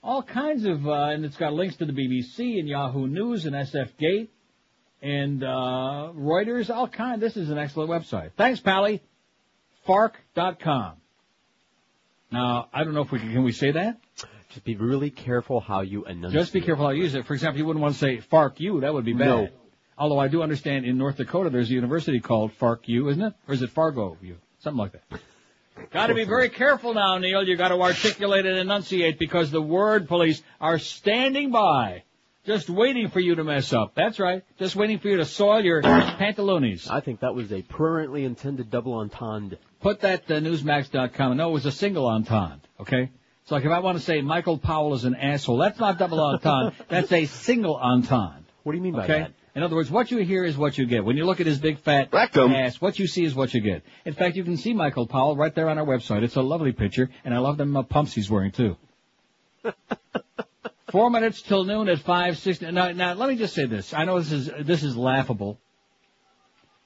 [0.03, 3.55] All kinds of, uh, and it's got links to the BBC and Yahoo News and
[3.55, 4.33] SF Gate
[5.01, 7.21] and uh, Reuters, all kind.
[7.21, 8.31] This is an excellent website.
[8.37, 9.03] Thanks, Pally.
[9.87, 10.95] Fark.com.
[12.31, 13.99] Now, I don't know if we can, can we say that?
[14.51, 16.41] Just be really careful how you enunciate.
[16.41, 17.27] Just be careful how you use it.
[17.27, 18.81] For example, you wouldn't want to say Fark you.
[18.81, 19.27] That would be bad.
[19.27, 19.49] No.
[20.03, 23.35] Although I do understand in North Dakota there's a university called Fark U, isn't it?
[23.47, 24.37] Or is it Fargo U?
[24.59, 25.20] Something like that.
[25.93, 27.47] Got to be very careful now, Neil.
[27.47, 32.03] You got to articulate and enunciate because the word police are standing by,
[32.45, 33.95] just waiting for you to mess up.
[33.95, 34.43] That's right.
[34.59, 36.89] Just waiting for you to soil your pantaloons.
[36.91, 39.59] I think that was a permanently intended double entendre.
[39.83, 41.37] Put that uh, newsmax.com.
[41.37, 42.66] No, it was a single entente.
[42.81, 43.09] Okay.
[43.43, 46.19] It's like if I want to say Michael Powell is an asshole, that's not double
[46.20, 46.74] entente.
[46.89, 48.43] that's a single entente.
[48.65, 49.19] What do you mean by Okay.
[49.20, 49.33] that?
[49.55, 51.05] In other words, what you hear is what you get.
[51.05, 52.53] When you look at his big fat Rectum.
[52.53, 53.83] ass, what you see is what you get.
[54.07, 56.23] In fact, you can see Michael Powell right there on our website.
[56.23, 58.77] It's a lovely picture, and I love them uh, pumps he's wearing too.
[60.91, 62.70] Four minutes till noon at five sixty.
[62.70, 63.95] Now, now, let me just say this.
[63.95, 65.59] I know this is this is laughable,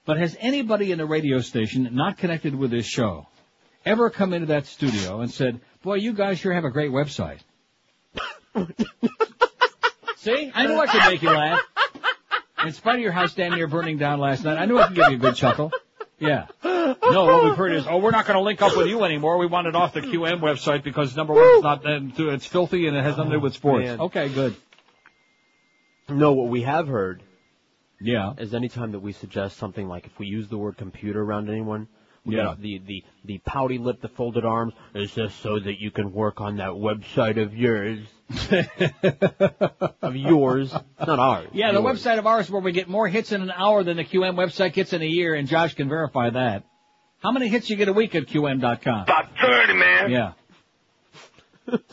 [0.04, 3.26] but has anybody in the radio station not connected with this show
[3.84, 7.40] ever come into that studio and said, "Boy, you guys sure have a great website"?
[10.16, 11.60] See, I knew I could make you laugh.
[12.64, 14.96] In spite of your house damn near burning down last night, I knew I could
[14.96, 15.72] give you a good chuckle.
[16.18, 16.46] Yeah.
[16.64, 19.36] No, what we've heard is, oh, we're not going to link up with you anymore.
[19.38, 22.96] We want it off the QM website because number one, it's not, it's filthy and
[22.96, 23.84] it has nothing to do with sports.
[23.84, 24.00] man.
[24.00, 24.56] Okay, good.
[26.08, 27.22] No, what we have heard.
[28.00, 28.34] Yeah.
[28.38, 31.80] Is anytime that we suggest something like if we use the word computer around anyone,
[31.80, 31.95] we
[32.32, 32.44] Yeah.
[32.44, 36.12] got the, the, the pouty lip, the folded arms, is this so that you can
[36.12, 38.00] work on that website of yours?
[40.02, 41.48] of yours, not ours.
[41.52, 42.00] Yeah, the yours.
[42.02, 44.72] website of ours where we get more hits in an hour than the QM website
[44.72, 46.64] gets in a year, and Josh can verify that.
[47.22, 49.02] How many hits you get a week at QM.com?
[49.02, 50.10] About 30, man.
[50.10, 50.32] Yeah.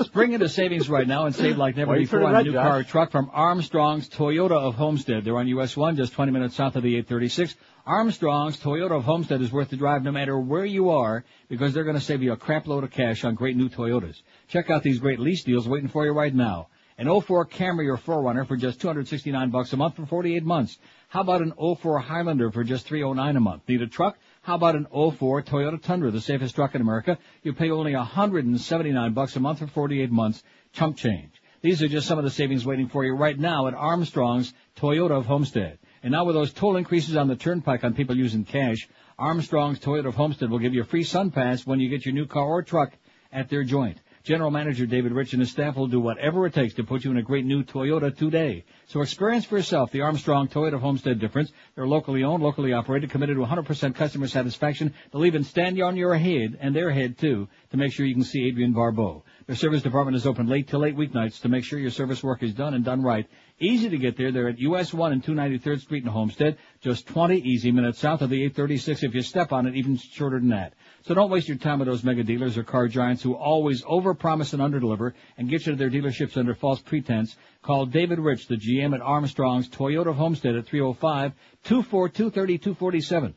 [0.04, 2.64] Spring into savings right now and save like never before on a new Josh?
[2.64, 5.24] car or truck from Armstrong's Toyota of Homestead.
[5.24, 7.56] They're on US 1, just 20 minutes south of the 836.
[7.86, 11.84] Armstrong's Toyota of Homestead is worth the drive no matter where you are because they're
[11.84, 14.22] going to save you a crap load of cash on great new Toyotas.
[14.48, 16.68] Check out these great lease deals waiting for you right now.
[16.98, 20.78] An 04 Camry or 4Runner for just 269 bucks a month for 48 months.
[21.10, 23.64] How about an 04 Highlander for just 309 a month?
[23.68, 24.18] Need a truck?
[24.44, 27.18] How about an 04 Toyota Tundra, the safest truck in America?
[27.44, 30.44] You pay only 179 bucks a month for 48 months,
[30.74, 31.32] chump change.
[31.62, 35.12] These are just some of the savings waiting for you right now at Armstrong's Toyota
[35.12, 35.80] of Homestead.
[36.04, 40.08] And now with those toll increases on the turnpike on people using cash, Armstrong's Toyota
[40.08, 42.44] of Homestead will give you a free sun pass when you get your new car
[42.44, 42.92] or truck
[43.32, 43.98] at their joint.
[44.24, 47.12] General Manager David Rich and his staff will do whatever it takes to put you
[47.12, 48.64] in a great new Toyota today.
[48.86, 51.52] So experience for yourself the Armstrong Toyota Homestead difference.
[51.76, 54.94] They're locally owned, locally operated, committed to 100% customer satisfaction.
[55.12, 58.14] They'll even stand you on your head, and their head too, to make sure you
[58.14, 59.26] can see Adrienne Barbeau.
[59.46, 62.44] Their service department is open late till late weeknights to make sure your service work
[62.44, 63.28] is done and done right.
[63.60, 64.32] Easy to get there.
[64.32, 68.30] They're at US 1 and 293rd Street in Homestead, just 20 easy minutes south of
[68.30, 70.76] the 836 if you step on it, even shorter than that.
[71.06, 74.54] So don't waste your time with those mega dealers or car giants who always overpromise
[74.54, 77.36] and underdeliver and get you to their dealerships under false pretense.
[77.62, 83.34] Call David Rich, the GM at Armstrong's Toyota of Homestead at 305-242-3247.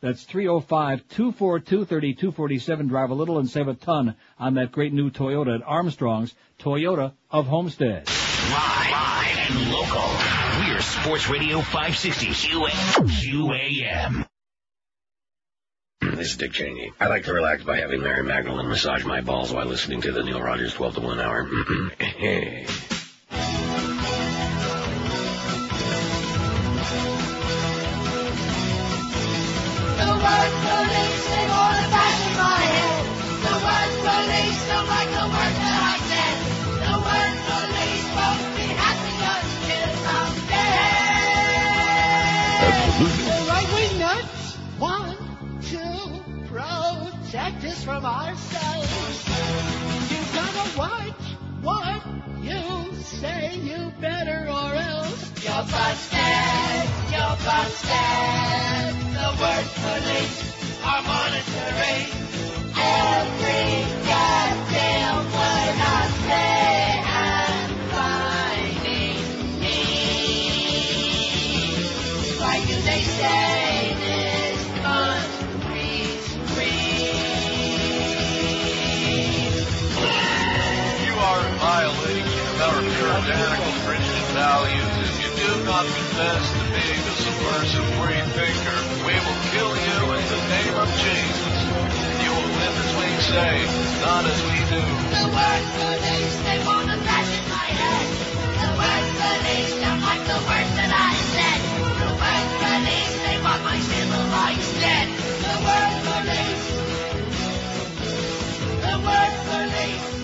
[0.00, 2.88] That's 305-242-3247.
[2.88, 7.14] Drive a little and save a ton on that great new Toyota at Armstrong's Toyota
[7.32, 8.06] of Homestead.
[8.06, 10.08] Live and local.
[10.60, 13.08] We're Sports Radio 560 QM.
[13.08, 14.24] QAM.
[16.18, 16.92] This is Dick Cheney.
[16.98, 20.24] I like to relax by having Mary Magdalene massage my balls while listening to the
[20.24, 21.44] Neil Rogers 12 to 1 hour.
[29.98, 33.04] The word police, they wanna bash in my head.
[33.46, 35.37] The word police don't like the word
[47.30, 49.28] protect us from ourselves.
[50.10, 51.12] You gotta watch
[51.60, 52.02] what
[52.40, 58.94] you say, you better or else you're busted, you're busted.
[59.12, 60.38] The word police
[60.82, 62.08] are monitoring
[62.80, 66.88] every goddamn word I say
[67.28, 69.20] and finding
[69.60, 69.76] me.
[72.40, 73.57] Why they say
[81.68, 82.24] violating
[82.64, 88.80] our puritanical Christian values if you do not confess to being a subversive free thinker.
[89.04, 91.56] We will kill you in the name of Jesus.
[92.24, 93.54] You will live as we say,
[94.00, 94.80] not as we do.
[95.12, 98.06] The word police, they wanna bash in my head.
[98.64, 101.58] The word police don't like the words that I said.
[102.00, 105.06] The word police, they want my civil rights dead.
[105.44, 106.64] The word police.
[108.88, 110.17] The word police.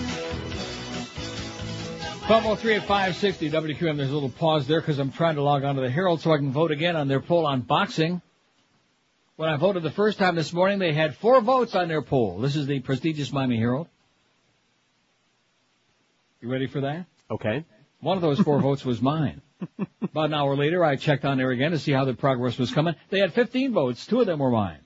[2.27, 3.99] 1203 at 560 WQM.
[3.99, 6.33] There's a little pause there because I'm trying to log on to the Herald so
[6.33, 8.23] I can vote again on their poll on boxing.
[9.37, 12.39] When I voted the first time this morning, they had four votes on their poll.
[12.39, 13.89] This is the prestigious Miami Herald.
[16.41, 17.05] You ready for that?
[17.31, 17.67] Okay.
[18.01, 19.43] One of those four votes was mine.
[20.01, 22.73] About an hour later, I checked on there again to see how the progress was
[22.73, 22.95] coming.
[23.11, 24.07] They had 15 votes.
[24.07, 24.81] Two of them were mine.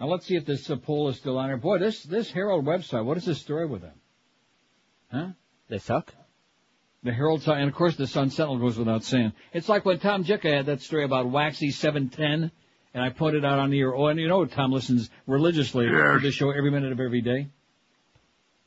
[0.00, 1.58] Now let's see if this uh, poll is still on there.
[1.58, 3.04] Boy, this this Herald website.
[3.04, 4.00] What is the story with them?
[5.10, 5.28] Huh?
[5.68, 6.14] They suck.
[7.04, 9.32] The Herald Sun, and of course the Sun Sentinel goes without saying.
[9.52, 12.52] It's like when Tom Jicha had that story about Waxy 710,
[12.94, 16.20] and I pointed out on the air, oh, and you know Tom listens religiously to
[16.22, 17.48] this show every minute of every day.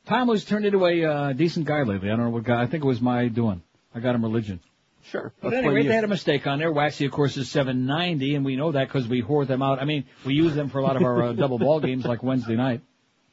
[0.06, 2.10] Tom was turned into a uh, decent guy lately.
[2.10, 2.60] I don't know what guy.
[2.60, 3.62] I think it was my doing.
[3.94, 4.60] I got him religion.
[5.04, 5.32] Sure.
[5.40, 6.70] But That's anyway, they had a mistake on there.
[6.70, 9.80] Waxy, of course, is 790, and we know that because we whore them out.
[9.80, 12.22] I mean, we use them for a lot of our uh, double ball games, like
[12.22, 12.82] Wednesday night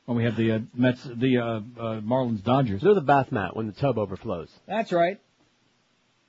[0.06, 1.62] when we have the uh, Mets, the uh, uh,
[2.02, 2.82] Marlins Dodgers.
[2.82, 4.50] They're the bath mat when the tub overflows.
[4.68, 5.20] That's right.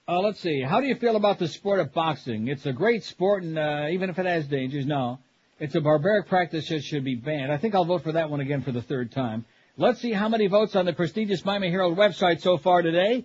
[0.06, 0.60] Uh, let's see.
[0.60, 2.48] How do you feel about the sport of boxing?
[2.48, 5.18] It's a great sport, and uh, even if it has dangers, no.
[5.58, 7.50] It's a barbaric practice that should be banned.
[7.50, 9.44] I think I'll vote for that one again for the third time.
[9.76, 13.24] Let's see how many votes on the prestigious Miami Herald website so far today.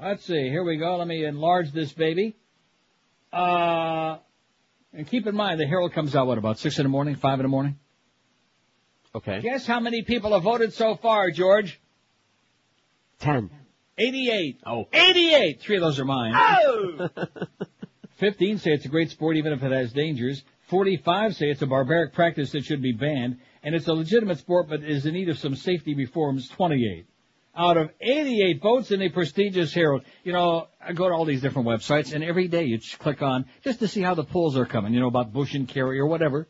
[0.00, 0.48] Let's see.
[0.48, 0.96] Here we go.
[0.96, 2.36] Let me enlarge this baby.
[3.32, 4.18] Uh,
[4.92, 7.40] and keep in mind, the Herald comes out, what, about 6 in the morning, 5
[7.40, 7.78] in the morning?
[9.14, 9.40] Okay.
[9.40, 11.80] Guess how many people have voted so far, George?
[13.20, 13.50] Ten.
[13.96, 14.60] 88.
[14.66, 14.88] Oh.
[14.92, 15.60] 88!
[15.60, 16.32] Three of those are mine.
[16.34, 17.08] Oh!
[18.16, 20.42] 15 say it's a great sport even if it has dangers.
[20.68, 23.38] 45 say it's a barbaric practice that should be banned.
[23.62, 26.48] And it's a legitimate sport but is in need of some safety reforms.
[26.48, 27.06] 28.
[27.56, 30.02] Out of 88 votes in the prestigious Herald.
[30.24, 33.22] You know, I go to all these different websites and every day you just click
[33.22, 36.00] on just to see how the polls are coming, you know, about Bush and Kerry
[36.00, 36.48] or whatever.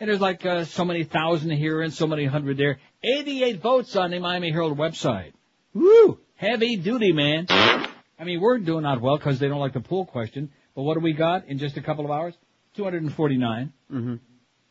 [0.00, 2.78] And there's like uh, so many thousand here and so many hundred there.
[3.02, 5.32] 88 votes on the Miami Herald website.
[5.74, 6.18] Woo!
[6.36, 7.46] Heavy duty, man.
[7.48, 10.50] I mean, we're doing not well because they don't like the pool question.
[10.74, 12.34] But what do we got in just a couple of hours?
[12.76, 13.72] 249.
[13.92, 14.14] Mm-hmm.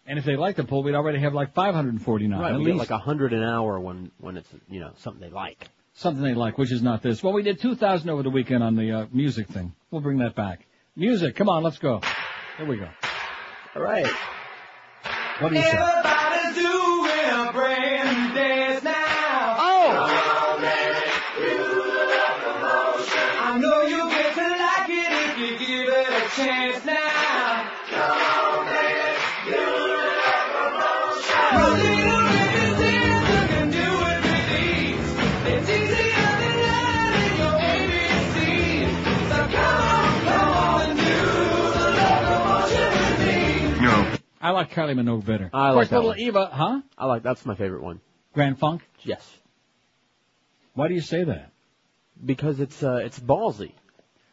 [0.10, 2.40] And if they like the pool, we'd already have like 549.
[2.40, 5.34] Right, at least like a hundred an hour when when it's you know something they
[5.34, 5.68] like.
[5.94, 7.22] something they like, which is not this.
[7.22, 9.74] Well, we did 2,000 over the weekend on the uh, music thing.
[9.92, 10.66] We'll bring that back.
[10.96, 12.00] Music, come on, let's go.
[12.58, 12.88] Here we go.
[13.76, 14.08] All right.
[15.40, 15.78] What do you say?
[44.58, 45.50] Like Kylie Minogue better.
[45.54, 46.20] I of like course, that little one.
[46.20, 46.82] Eva, huh?
[46.98, 48.00] I like that's my favorite one.
[48.34, 48.82] Grand Funk?
[49.04, 49.24] Yes.
[50.74, 51.52] Why do you say that?
[52.24, 53.72] Because it's uh it's ballsy.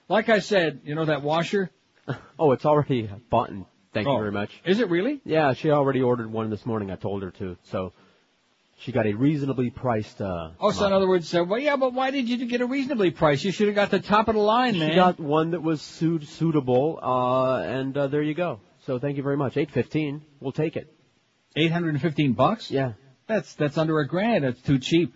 [0.09, 1.71] Like I said, you know that washer?
[2.39, 3.49] Oh, it's already bought.
[3.51, 3.65] and
[3.95, 4.13] Thank Oh.
[4.15, 4.51] you very much.
[4.67, 5.21] Is it really?
[5.25, 6.91] Yeah, she already ordered one this morning.
[6.91, 7.57] I told her to.
[7.71, 7.93] So
[8.79, 10.21] she got a reasonably priced.
[10.21, 12.67] uh Oh, so in other words, uh, well, yeah, but why did you get a
[12.67, 13.45] reasonably priced?
[13.45, 14.91] You should have got the top of the line, man.
[14.91, 18.61] She got one that was suit- suitable, uh, and uh, there you go.
[18.87, 19.57] So thank you very much.
[19.57, 20.23] Eight fifteen.
[20.41, 20.93] We'll take it.
[21.57, 22.71] 815 bucks?
[22.71, 22.93] Yeah.
[23.27, 24.45] That's that's under a grand.
[24.45, 25.15] That's too cheap.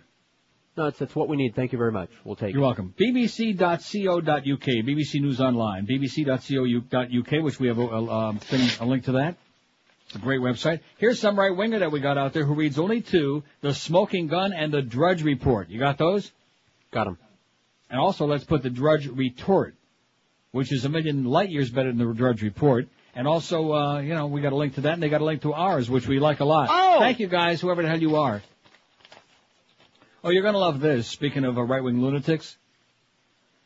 [0.77, 1.55] No, it's, it's what we need.
[1.55, 2.09] Thank you very much.
[2.23, 2.65] We'll take You're it.
[2.65, 2.93] welcome.
[2.97, 9.11] BBC.co.uk, BBC News Online, BBC.co.uk, which we have a, a, um, thing, a link to
[9.13, 9.35] that.
[10.07, 10.79] It's a great website.
[10.97, 14.27] Here's some right winger that we got out there who reads only two: the Smoking
[14.27, 15.69] Gun and the Drudge Report.
[15.69, 16.31] You got those?
[16.91, 17.17] Got them.
[17.91, 19.75] And also, let's put the Drudge Retort,
[20.51, 22.87] which is a million light years better than the Drudge Report.
[23.19, 25.25] And also, uh, you know, we got a link to that, and they got a
[25.25, 26.69] link to ours, which we like a lot.
[26.71, 26.99] Oh!
[27.01, 28.41] Thank you guys, whoever the hell you are.
[30.23, 31.05] Oh, you're gonna love this.
[31.07, 32.57] Speaking of uh, right-wing lunatics,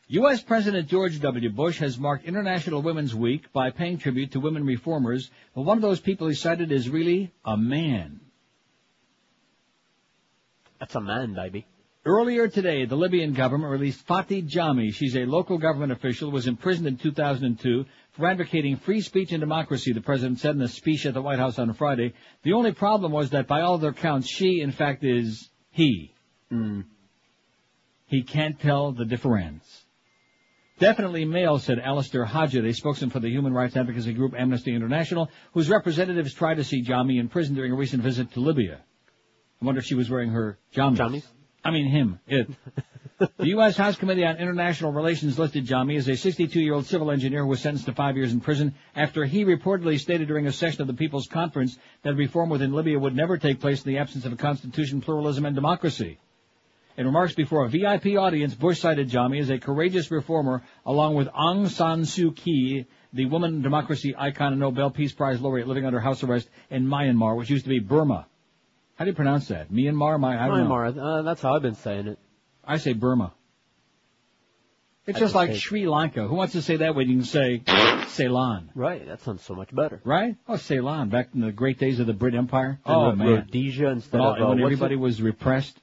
[0.08, 0.42] U.S.
[0.42, 1.50] President George W.
[1.50, 5.82] Bush has marked International Women's Week by paying tribute to women reformers, but one of
[5.82, 8.18] those people he cited is really a man.
[10.80, 11.64] That's a man, baby.
[12.06, 14.92] Earlier today, the Libyan government released Fathi Jahmi.
[14.92, 19.94] She's a local government official, was imprisoned in 2002 for advocating free speech and democracy,
[19.94, 22.12] the president said in a speech at the White House on Friday.
[22.42, 26.12] The only problem was that by all their counts, she, in fact, is he.
[26.50, 26.82] Hmm.
[28.06, 29.64] He can't tell the difference.
[30.78, 35.30] Definitely male, said Alistair Hodgett, a spokesman for the human rights advocacy group Amnesty International,
[35.52, 38.80] whose representatives tried to see Jahmi in prison during a recent visit to Libya.
[39.62, 41.24] I wonder if she was wearing her Jamis.
[41.64, 42.50] I mean him, it.
[43.18, 43.76] the U.S.
[43.76, 47.86] House Committee on International Relations listed Jahmi as a 62-year-old civil engineer who was sentenced
[47.86, 51.26] to five years in prison after he reportedly stated during a session of the People's
[51.26, 55.00] Conference that reform within Libya would never take place in the absence of a constitution,
[55.00, 56.18] pluralism, and democracy.
[56.98, 61.28] In remarks before a VIP audience, Bush cited Jahmi as a courageous reformer along with
[61.28, 65.98] Aung San Suu Kyi, the woman democracy icon and Nobel Peace Prize laureate living under
[65.98, 68.26] house arrest in Myanmar, which used to be Burma.
[68.96, 69.72] How do you pronounce that?
[69.72, 70.18] Myanmar?
[70.20, 70.70] My, I don't know.
[70.70, 71.18] Myanmar.
[71.18, 72.18] Uh, that's how I've been saying it.
[72.64, 73.32] I say Burma.
[75.06, 76.26] It's I just like Sri Lanka.
[76.26, 77.62] Who wants to say that when you can say
[78.08, 78.70] Ceylon?
[78.74, 79.06] Right.
[79.06, 80.00] That sounds so much better.
[80.02, 80.36] Right?
[80.48, 82.80] Oh, Ceylon, back in the great days of the Brit Empire.
[82.86, 83.28] Oh, man.
[83.28, 84.98] Rhodesia instead Well, of, uh, when everybody it?
[84.98, 85.78] was repressed.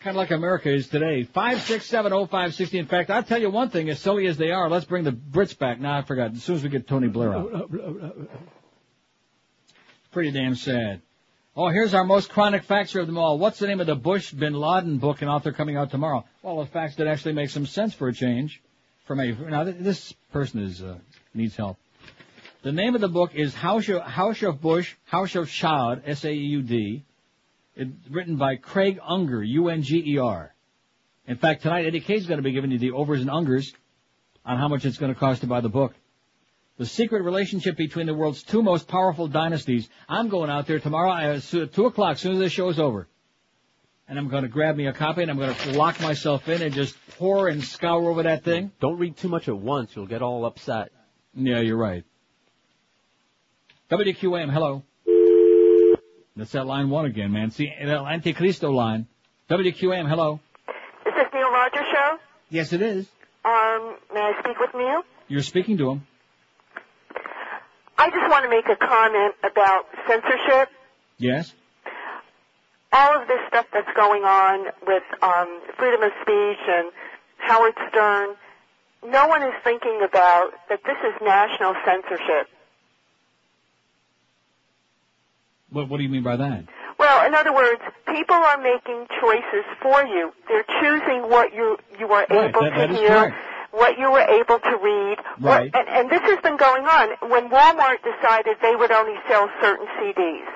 [0.00, 1.24] Kind of like America is today.
[1.24, 2.78] Five six seven oh five sixty.
[2.78, 3.90] In fact, I'll tell you one thing.
[3.90, 5.78] As silly as they are, let's bring the Brits back.
[5.78, 6.32] Now I forgot.
[6.32, 7.70] As soon as we get Tony Blair out.
[10.10, 11.02] Pretty damn sad.
[11.56, 13.36] Oh, here's our most chronic factor of them all.
[13.36, 16.24] What's the name of the Bush Bin Laden book and author coming out tomorrow?
[16.42, 18.62] Well, the facts that actually make some sense for a change.
[19.04, 20.98] From a now, this person is uh,
[21.34, 21.76] needs help.
[22.62, 27.02] The name of the book is House of, House of Bush, House of Saud, S-A-U-D.
[28.10, 30.54] Written by Craig Unger, U-N-G-E-R.
[31.26, 33.72] In fact, tonight Eddie K's going to be giving you the overs and unders
[34.44, 35.94] on how much it's going to cost to buy the book.
[36.80, 39.86] The secret relationship between the world's two most powerful dynasties.
[40.08, 43.06] I'm going out there tomorrow at two o'clock, as soon as this show's over.
[44.08, 46.62] And I'm going to grab me a copy and I'm going to lock myself in
[46.62, 48.72] and just pour and scour over that thing.
[48.80, 49.94] Don't read too much at once.
[49.94, 50.90] You'll get all upset.
[51.34, 52.02] Yeah, you're right.
[53.90, 54.82] WQAM, hello.
[56.34, 57.50] That's that line one again, man.
[57.50, 59.06] See, that Anticristo line.
[59.50, 60.40] WQAM, hello.
[61.06, 62.16] Is this Neil Rogers show?
[62.48, 63.06] Yes, it is.
[63.44, 65.02] Um, may I speak with Neil?
[65.28, 66.06] You're speaking to him.
[68.00, 70.70] I just want to make a comment about censorship.
[71.18, 71.52] Yes?
[72.92, 76.90] All of this stuff that's going on with um, freedom of speech and
[77.38, 78.36] Howard Stern,
[79.06, 82.48] no one is thinking about that this is national censorship.
[85.68, 86.64] What, what do you mean by that?
[86.98, 90.32] Well, in other words, people are making choices for you.
[90.48, 93.36] They're choosing what you you are Right, able that- to that hear.
[93.72, 95.16] What you were able to read.
[95.40, 95.72] Right.
[95.72, 97.30] What, and, and this has been going on.
[97.30, 100.48] When Walmart decided they would only sell certain CDs,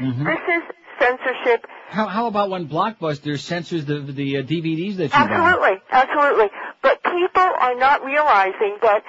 [0.00, 0.24] Mhm.
[0.24, 0.62] this is
[0.98, 1.66] censorship.
[1.88, 5.18] How, how about when Blockbuster censors the, the uh, DVDs that you buy?
[5.28, 6.46] Absolutely, absolutely.
[6.82, 9.02] But people are not realizing that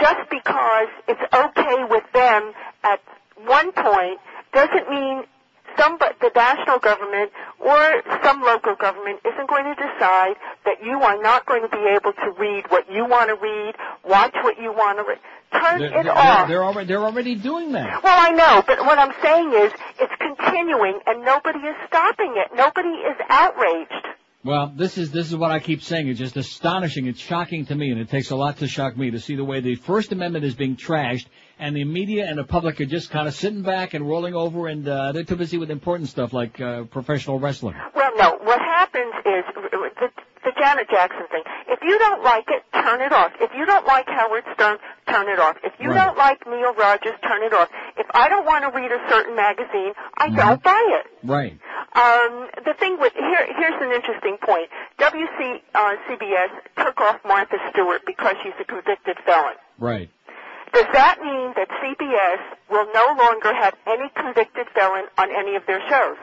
[0.00, 2.52] just because it's okay with them
[2.82, 3.00] at
[3.44, 4.18] one point
[4.52, 5.24] doesn't mean
[5.78, 11.20] some the national government or some local government isn't going to decide that you are
[11.22, 13.74] not going to be able to read what you want to read,
[14.04, 15.18] watch what you want to read.
[15.52, 16.48] Turn They're, it they're, off.
[16.48, 18.02] they're already, they're already doing that.
[18.04, 22.56] Well, I know, but what I'm saying is it's continuing and nobody is stopping it.
[22.56, 24.06] Nobody is outraged.
[24.42, 26.08] Well, this is this is what I keep saying.
[26.08, 27.06] It's just astonishing.
[27.06, 29.44] It's shocking to me, and it takes a lot to shock me to see the
[29.44, 31.26] way the First Amendment is being trashed,
[31.60, 34.66] and the media and the public are just kind of sitting back and rolling over,
[34.66, 37.76] and uh, they're too busy with important stuff like uh, professional wrestling.
[37.94, 38.38] Well, no.
[38.42, 40.08] What happens is the,
[40.42, 41.42] the Janet Jackson thing.
[41.68, 43.32] If you don't like it, turn it off.
[43.40, 44.78] If you don't like Howard Stern,
[45.08, 45.56] turn it off.
[45.62, 46.04] If you Right.
[46.04, 47.68] don't like Neil Rogers, turn it off.
[47.96, 51.06] If I don't want to read a certain magazine, I don't buy it.
[51.26, 51.58] Right.
[51.92, 54.68] Um, the thing with here, here's an interesting point.
[54.98, 56.50] WC uh, CBS
[56.84, 59.54] took off Martha Stewart because she's a convicted felon.
[59.78, 60.10] Right.
[60.72, 62.40] Does that mean that CBS
[62.70, 66.16] will no longer have any convicted felon on any of their shows?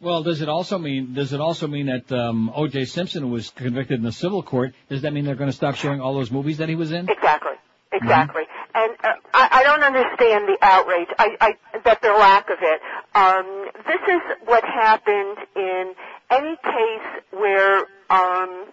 [0.00, 2.86] Well, does it also mean does it also mean that um, O.J.
[2.86, 4.74] Simpson was convicted in the civil court?
[4.88, 7.08] Does that mean they're going to stop showing all those movies that he was in?
[7.08, 7.52] Exactly.
[7.92, 8.44] Exactly.
[8.74, 11.08] And uh, I, I don't understand the outrage.
[11.18, 12.80] I, I that the lack of it.
[13.14, 15.94] Um, this is what happened in
[16.30, 17.78] any case where
[18.08, 18.66] um,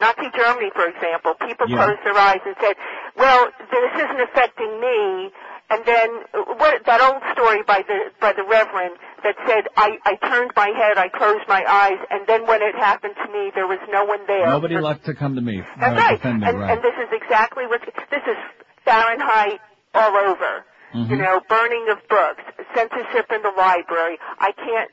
[0.00, 1.76] Nazi Germany, for example, people Yeah.
[1.84, 2.76] closed their eyes and said,
[3.16, 5.32] "Well, this isn't affecting me."
[5.68, 9.98] And then uh, what, that old story by the by the Reverend that said, I,
[10.04, 13.50] "I turned my head, I closed my eyes, and then when it happened to me,
[13.54, 15.62] there was no one there." Nobody left to come to me.
[15.80, 16.16] That's uh, right.
[16.16, 16.70] defend me, and, right.
[16.72, 18.36] and this is exactly what this is
[18.84, 19.60] Fahrenheit
[19.94, 20.64] all over.
[20.94, 21.10] Mhm.
[21.10, 22.44] You know, burning of books,
[22.74, 24.18] censorship in the library.
[24.38, 24.90] I can't.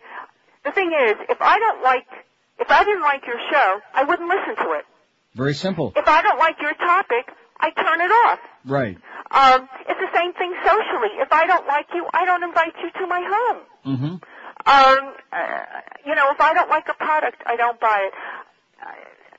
[0.65, 2.07] The thing is, if I don't like,
[2.57, 4.85] if I didn't like your show, I wouldn't listen to it.
[5.35, 5.93] Very simple.
[5.95, 7.25] If I don't like your topic,
[7.59, 8.39] I turn it off.
[8.65, 8.97] Right.
[9.31, 11.17] Um, it's the same thing socially.
[11.19, 13.61] If I don't like you, I don't invite you to my home.
[13.85, 14.13] Mm-hmm.
[14.65, 15.65] Um, uh,
[16.05, 18.13] you know, if I don't like a product, I don't buy it.
[18.81, 18.91] Uh,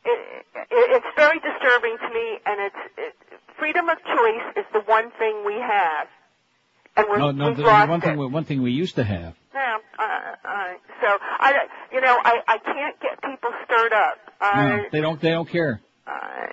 [0.05, 0.67] it, it
[1.01, 3.15] it's very disturbing to me, and it's it,
[3.59, 6.09] freedom of choice is the one thing we have,
[6.97, 7.49] and we're, No, no.
[7.49, 9.35] we've The, lost one thing we- one thing we used to have.
[9.55, 10.03] Yeah, uh,
[10.45, 14.19] uh, so I, you know, I I can't get people stirred up.
[14.41, 15.21] Uh, No, they don't.
[15.21, 15.81] They don't care.
[16.07, 16.11] uh,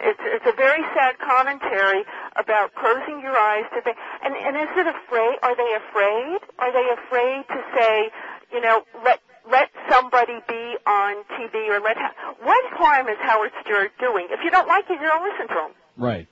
[0.10, 2.04] it's it's a very sad commentary
[2.36, 3.94] about closing your eyes to the
[4.24, 5.36] and and is it afraid?
[5.44, 6.40] Are they afraid?
[6.60, 8.10] Are they afraid to say,
[8.54, 12.14] you know, let let somebody be on TV or let ha-
[12.44, 14.28] what harm is Howard Stewart doing?
[14.30, 15.72] If you don't like it, you don't listen to him.
[15.98, 16.28] Right.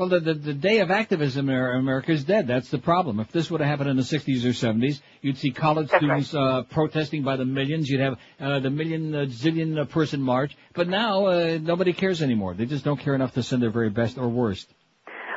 [0.00, 2.46] Well, the, the the day of activism in America is dead.
[2.46, 3.20] That's the problem.
[3.20, 6.62] If this would have happened in the 60s or 70s, you'd see college students uh,
[6.70, 7.86] protesting by the millions.
[7.86, 10.56] You'd have uh, the million uh, zillion uh, person march.
[10.72, 12.54] But now uh, nobody cares anymore.
[12.54, 14.72] They just don't care enough to send their very best or worst.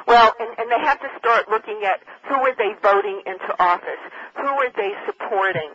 [0.07, 1.99] Well, and, and they have to start looking at
[2.29, 3.99] who are they voting into office?
[4.37, 5.71] Who are they supporting?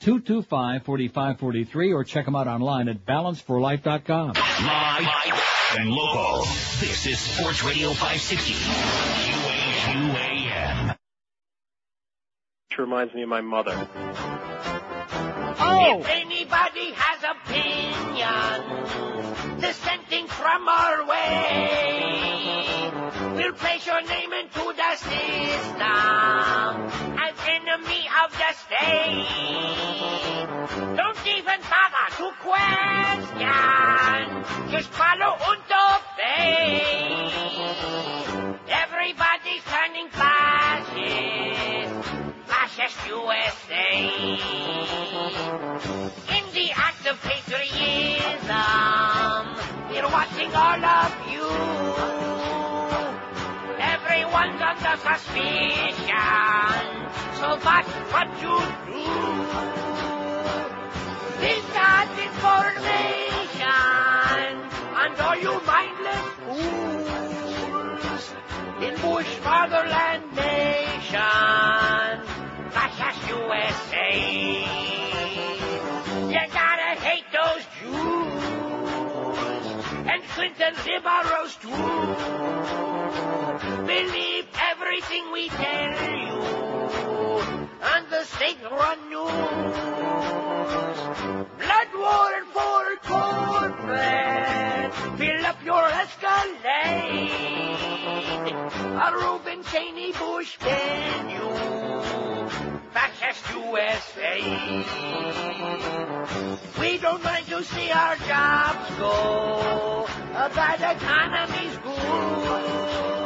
[0.00, 4.32] 1-866-225-4543 or check them out online at balanceforlife.com.
[4.32, 5.08] Live
[5.76, 6.44] and local.
[6.80, 8.54] This is Sports Radio 560.
[9.84, 10.96] QAM.
[12.70, 13.88] Which reminds me of my mother.
[15.60, 15.98] Oh!
[16.00, 18.62] If anybody has opinion
[19.60, 22.90] dissenting from our way,
[23.34, 25.48] we'll place your name into the system
[25.80, 27.07] as
[27.68, 29.26] enemy of the state.
[30.96, 33.50] Don't even bother to question.
[34.70, 36.80] Just follow und obey.
[38.68, 41.92] Everybody's turning fascist.
[42.46, 43.88] Fascist USA.
[46.36, 48.56] In the act of patriotism,
[49.90, 52.67] we're watching all of you.
[54.18, 56.10] Everyone's under suspicion,
[57.38, 59.06] so that's what you do.
[61.38, 63.62] This got information,
[64.98, 68.22] and all you mindless fools
[68.82, 72.16] in Bush fatherland nation,
[72.74, 74.10] fascist USA.
[76.26, 78.42] You gotta hate those Jews
[80.10, 83.07] and Clinton liberals too.
[83.88, 86.36] Believe everything we tell you
[87.80, 89.30] on the state-run news.
[91.56, 94.92] Blood war and war corporate.
[95.16, 97.30] Fill up your Escalade.
[98.76, 101.48] A Reuben Cheney Bush menu.
[102.92, 104.34] Fascist USA.
[106.78, 110.06] We don't mind to see our jobs go.
[110.54, 113.17] Bad economy's good.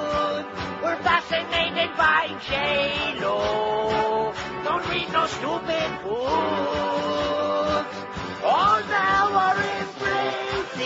[1.02, 4.32] We're fascinated by J-Lo.
[4.62, 7.96] Don't read no stupid books.
[8.44, 10.78] All now are embracing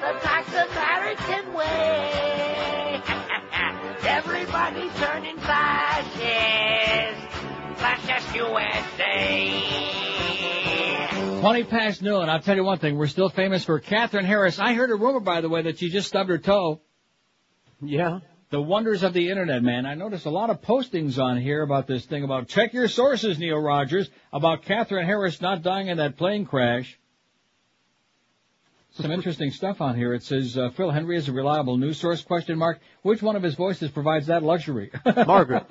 [0.00, 3.02] the tax American way.
[4.06, 7.26] Everybody's turning fascist.
[7.80, 9.80] Fascist USA.
[11.40, 12.28] 20 past noon.
[12.28, 12.96] I'll tell you one thing.
[12.96, 14.60] We're still famous for Katherine Harris.
[14.60, 16.80] I heard a rumor, by the way, that she just stubbed her toe.
[17.82, 18.20] Yeah.
[18.50, 19.86] The wonders of the internet, man.
[19.86, 23.40] I noticed a lot of postings on here about this thing about check your sources,
[23.40, 26.96] Neil Rogers, about Katherine Harris not dying in that plane crash.
[28.92, 30.14] Some interesting stuff on here.
[30.14, 32.22] It says uh, Phil Hendrie is a reliable news source?
[32.22, 32.80] Question mark.
[33.02, 34.90] Which one of his voices provides that luxury?
[35.26, 35.66] Margaret.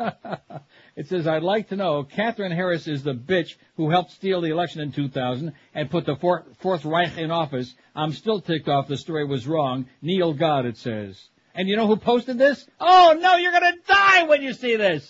[0.95, 2.03] it says I'd like to know.
[2.03, 6.17] Katherine Harris is the bitch who helped steal the election in 2000 and put the
[6.17, 7.73] Fourth, Fourth Reich in office.
[7.95, 8.89] I'm still ticked off.
[8.89, 9.87] The story was wrong.
[10.03, 11.29] Neil God, it says.
[11.55, 12.67] And you know who posted this?
[12.79, 15.03] Oh no, you're gonna die when you see this.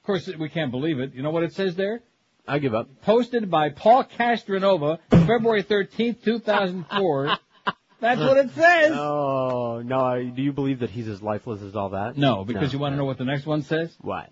[0.00, 1.14] Of course, we can't believe it.
[1.14, 2.02] You know what it says there?
[2.46, 2.88] I give up.
[3.02, 7.36] Posted by Paul Castronova, February 13th, 2004.
[8.00, 8.90] That's what it says.
[8.96, 10.00] Oh, no.
[10.00, 12.16] I- Do you believe that he's as lifeless as all that?
[12.16, 13.94] No, because you want to know what the next one says?
[14.00, 14.28] What?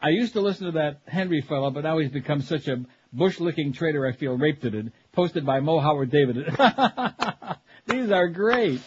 [0.00, 3.74] I used to listen to that Hendrie fellow, but now he's become such a bush-licking
[3.74, 4.86] traitor I feel raped at it.
[5.12, 6.36] Posted by Mo Howard David.
[7.86, 8.80] These are great.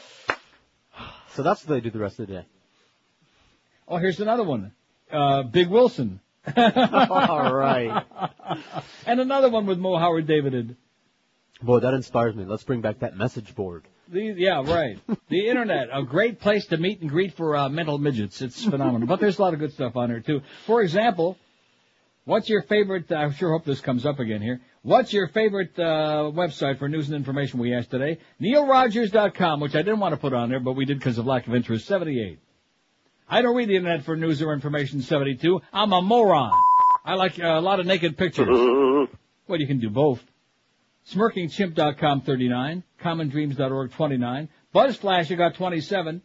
[1.35, 2.45] So that's what they do the rest of the day.
[3.87, 4.71] Oh, here's another one.
[5.11, 6.19] Uh, Big Wilson.
[6.57, 8.05] All right.
[9.05, 10.75] and another one with Mo Howard David.
[11.61, 12.45] Boy, that inspires me.
[12.45, 13.83] Let's bring back that message board.
[14.11, 14.99] These, yeah, right.
[15.29, 18.41] The internet, a great place to meet and greet for uh, mental midgets.
[18.41, 19.07] It's phenomenal.
[19.07, 20.41] but there's a lot of good stuff on there too.
[20.65, 21.37] For example,
[22.25, 23.11] what's your favorite?
[23.11, 24.61] I sure hope this comes up again here.
[24.83, 27.57] What's your favorite uh, website for news and information?
[27.57, 28.19] We asked today.
[28.41, 31.47] NeilRogers.com, which I didn't want to put on there, but we did because of lack
[31.47, 31.87] of interest.
[31.87, 32.37] Seventy-eight.
[33.29, 35.61] I don't read the internet for news or information 72.
[35.71, 36.51] I'm a moron.
[37.05, 38.47] I like uh, a lot of naked pictures.
[39.47, 40.21] well, you can do both.
[41.07, 46.21] SmirkingChimp.com 39, CommonDreams.org 29, BuzzFlash you got 27,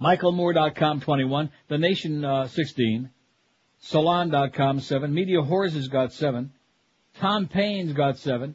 [0.00, 3.10] MichaelMoore.com 21, The Nation uh, 16,
[3.80, 6.52] Salon.com 7, Media Whores has got 7,
[7.20, 8.54] Tom Paine's got 7,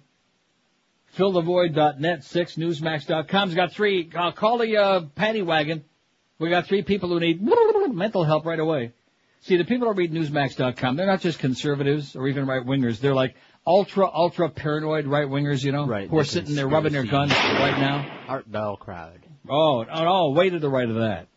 [1.18, 4.12] FillTheVoid.net 6, Newsmax.com's got 3.
[4.16, 5.84] Uh, call the uh, paddy wagon.
[6.40, 7.42] We got three people who need
[7.94, 8.94] mental help right away.
[9.42, 13.00] See, the people who read Newsmax.com, they're not just conservatives or even right-wingers.
[13.00, 13.36] They're like
[13.66, 17.32] ultra, ultra paranoid right-wingers, you know, Right, who are the sitting there rubbing their guns
[17.32, 18.24] right now.
[18.28, 19.20] Art Bell crowd.
[19.50, 21.28] Oh, oh, no, way to the right of that.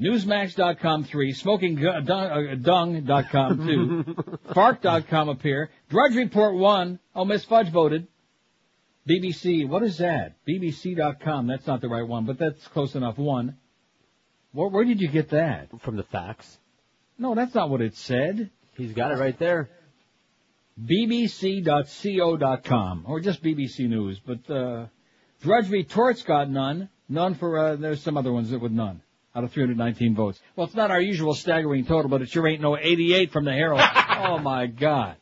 [0.00, 4.04] Newsmax.com three, smoking dung, uh, dung.com two,
[4.54, 8.08] Fark.com up here, Drudge Report one, oh, Miss Fudge voted.
[9.08, 10.36] BBC, what is that?
[10.48, 13.56] BBC.com, that's not the right one, but that's close enough, one.
[14.52, 15.68] Where, where did you get that?
[15.80, 16.58] From the facts.
[17.18, 18.50] No, that's not what it said.
[18.76, 19.68] He's got it right there.
[20.82, 21.84] BBC.co.com,
[23.06, 24.86] or just BBC News, but, uh,
[25.42, 29.02] Drudge Retorts got none, none for, uh, there's some other ones that would none,
[29.34, 30.40] out of 319 votes.
[30.56, 33.52] Well, it's not our usual staggering total, but it sure ain't no 88 from the
[33.52, 33.80] Herald.
[34.18, 35.16] oh my god.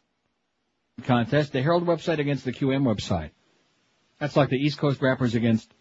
[1.04, 3.30] Contest, the Herald website against the QM website.
[4.18, 5.72] That's like the East Coast rappers against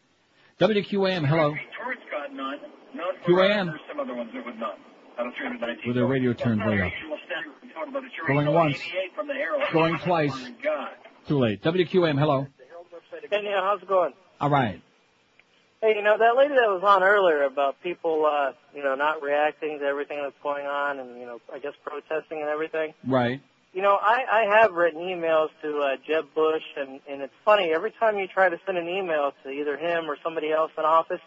[0.60, 1.56] WQAM, hello.
[1.84, 2.57] Torts got none.
[2.93, 3.73] None QAM.
[3.89, 4.76] Some other ones that would none.
[5.18, 5.88] Out of 319.
[5.88, 6.91] With their radio turned way up.
[8.27, 8.80] Going once.
[9.73, 10.34] Going oh, twice.
[11.27, 11.61] Too late.
[11.64, 12.47] WQAM, hello.
[13.30, 14.14] Hey, Neil, how's it going?
[14.41, 14.81] Alright.
[15.81, 19.22] Hey, you know, that lady that was on earlier about people, uh, you know, not
[19.22, 22.93] reacting to everything that's going on and, you know, I guess protesting and everything.
[23.07, 23.41] Right.
[23.73, 27.72] You know, I, I have written emails to uh, Jeb Bush, and, and it's funny,
[27.73, 30.84] every time you try to send an email to either him or somebody else in
[30.84, 31.22] office,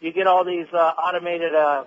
[0.00, 1.84] you get all these uh, automated uh,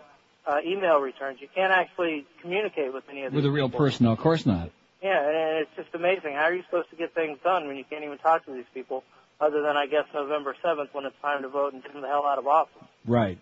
[0.47, 1.39] uh, email returns.
[1.39, 3.79] You can't actually communicate with any of With a real people.
[3.79, 4.71] person, no, of course not.
[5.03, 6.33] Yeah, and it's just amazing.
[6.33, 8.65] How are you supposed to get things done when you can't even talk to these
[8.73, 9.03] people,
[9.39, 12.07] other than, I guess, November 7th when it's time to vote and get them the
[12.07, 12.73] hell out of office?
[13.05, 13.37] Right.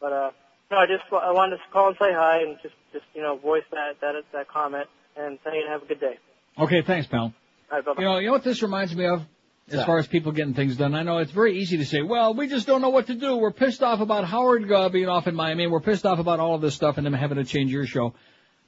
[0.00, 0.30] But uh,
[0.70, 3.36] no, I just I wanted to call and say hi and just just you know
[3.36, 4.86] voice that that that comment
[5.16, 6.18] and say have a good day.
[6.58, 7.20] Okay, thanks, pal.
[7.22, 7.32] All
[7.70, 8.00] right, bye-bye.
[8.02, 9.20] You know, you know what this reminds me of?
[9.68, 9.84] As Yeah.
[9.86, 12.46] far as people getting things done, I know it's very easy to say, well, we
[12.46, 13.36] just don't know what to do.
[13.36, 15.66] We're pissed off about Howard uh, being off in Miami.
[15.66, 18.14] We're pissed off about all of this stuff and them having to change your show.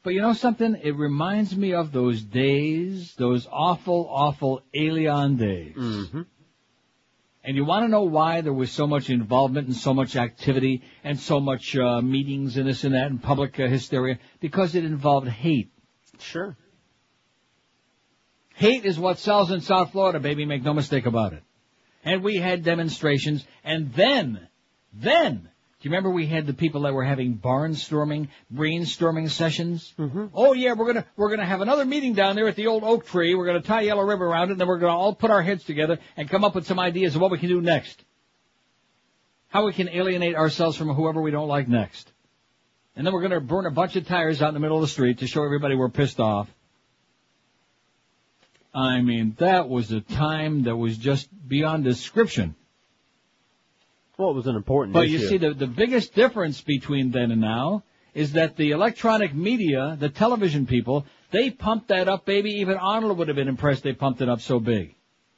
[0.03, 0.74] But you know something?
[0.82, 5.77] It reminds me of those days, those awful, awful alien days.
[5.77, 6.23] Mm-hmm.
[7.49, 10.83] And you want to know why there was so much involvement and so much activity
[11.03, 14.19] and so much uh, meetings and this and that and public uh, hysteria?
[14.39, 15.73] Because it involved hate.
[16.19, 16.59] Sure.
[18.55, 20.45] Hate is what sells in South Florida, baby.
[20.45, 21.43] Make no mistake about it.
[22.05, 24.47] And we had demonstrations, and then,
[24.93, 25.49] then,
[25.81, 29.95] do you remember we had the people that were having barnstorming, brainstorming sessions?
[29.97, 30.27] Mm-hmm.
[30.35, 33.07] Oh yeah, we're gonna we're gonna have another meeting down there at the old oak
[33.07, 33.37] tree.
[33.37, 35.63] We're gonna tie yellow ribbon around it, and then we're gonna all put our heads
[35.63, 38.03] together and come up with some ideas of what we can do next.
[39.51, 42.11] How we can alienate ourselves from whoever we don't like next.
[42.97, 44.89] And then we're gonna burn a bunch of tires out in the middle of the
[44.89, 46.53] street to show everybody we're pissed off.
[48.75, 52.57] I mean, that was a time that was just beyond description.
[54.19, 55.19] Well, it was an important But issue.
[55.19, 57.85] you see, the, the biggest difference between then and now
[58.15, 62.51] is that the electronic media, the television people, they pumped that up, baby.
[62.55, 64.97] Even Arnold would have been impressed they pumped it up so big.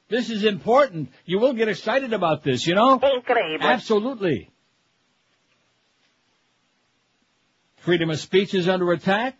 [0.09, 1.11] This is important.
[1.27, 2.98] You will get excited about this, you know?
[3.61, 4.51] Absolutely.
[7.77, 9.39] Freedom of speech is under attack.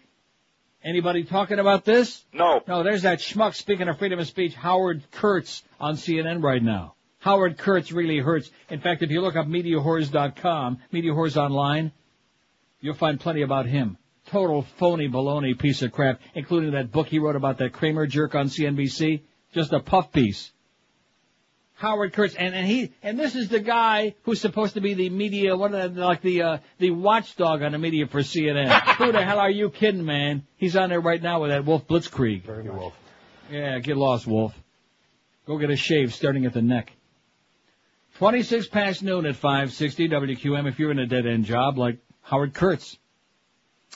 [0.84, 2.24] Anybody talking about this?
[2.32, 2.60] No.
[2.68, 6.94] No, there's that schmuck speaking of freedom of speech, Howard Kurtz on CNN right now.
[7.20, 8.51] Howard Kurtz really hurts.
[8.70, 11.92] In fact, if you look up MediaWhores.com, MediaWhores Online,
[12.80, 13.98] you'll find plenty about him.
[14.26, 18.34] Total phony baloney piece of crap, including that book he wrote about that Cramer jerk
[18.34, 19.20] on CNBC.
[19.52, 20.51] Just a puff piece.
[21.74, 25.09] Howard Kurtz, and, and he, and this is the guy who's supposed to be the
[25.09, 28.70] media, what, are they, like the, uh, the watchdog on the media for CNN.
[28.97, 30.47] Who the hell are you kidding, man?
[30.59, 32.47] He's on there right now with that Wolf Blitzkrieg.
[32.70, 32.94] Wolf.
[33.51, 34.55] Yeah, get lost, Wolf.
[35.47, 36.92] Go get a shave starting at the neck.
[38.20, 42.52] 26 past noon at 560 WQM if you're in a dead end job like Howard
[42.52, 42.98] Kurtz.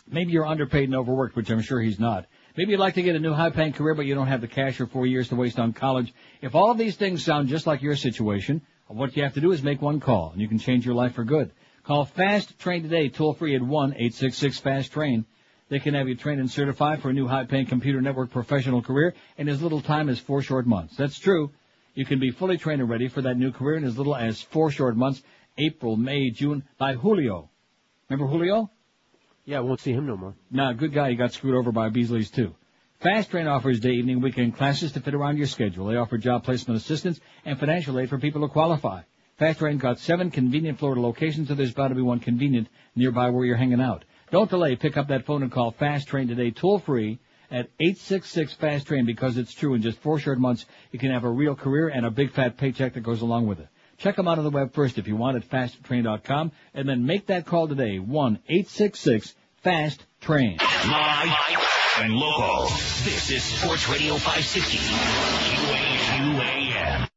[0.08, 2.24] Maybe you're underpaid and overworked, which I'm sure he's not.
[2.56, 4.48] Maybe you'd like to get a new high paying career, but you don't have the
[4.48, 6.14] cash or four years to waste on college.
[6.40, 9.52] If all of these things sound just like your situation, what you have to do
[9.52, 11.52] is make one call and you can change your life for good.
[11.82, 15.26] Call Fast Train today, toll free at 1-866-FAST-TRAIN.
[15.68, 18.80] They can have you trained and certified for a new high paying computer network professional
[18.80, 20.96] career in as little time as four short months.
[20.96, 21.52] That's true.
[21.94, 24.42] You can be fully trained and ready for that new career in as little as
[24.42, 25.22] four short months,
[25.56, 27.50] April, May, June, by Julio.
[28.08, 28.70] Remember Julio?
[29.44, 30.34] Yeah, I won't see him no more.
[30.50, 31.10] Nah, good guy.
[31.10, 32.54] He got screwed over by Beasley's too.
[33.00, 35.86] Fast Train offers day, evening, weekend classes to fit around your schedule.
[35.86, 39.02] They offer job placement assistance and financial aid for people who qualify.
[39.38, 43.30] Fast Train got seven convenient Florida locations, so there's bound to be one convenient nearby
[43.30, 44.04] where you're hanging out.
[44.32, 44.74] Don't delay.
[44.74, 49.04] Pick up that phone and call Fast Train today, toll free at 866 Fast Train
[49.06, 49.74] because it's true.
[49.74, 52.56] In just four short months, you can have a real career and a big fat
[52.56, 53.68] paycheck that goes along with it.
[53.98, 57.26] Check them out on the web first if you want at fasttrain.com and then make
[57.26, 57.98] that call today.
[57.98, 60.56] 1-866-FAST-TRAIN.
[60.58, 61.36] Live
[62.00, 62.64] and local.
[63.04, 64.78] This is Sports Radio 560.
[66.04, 67.08] QAM.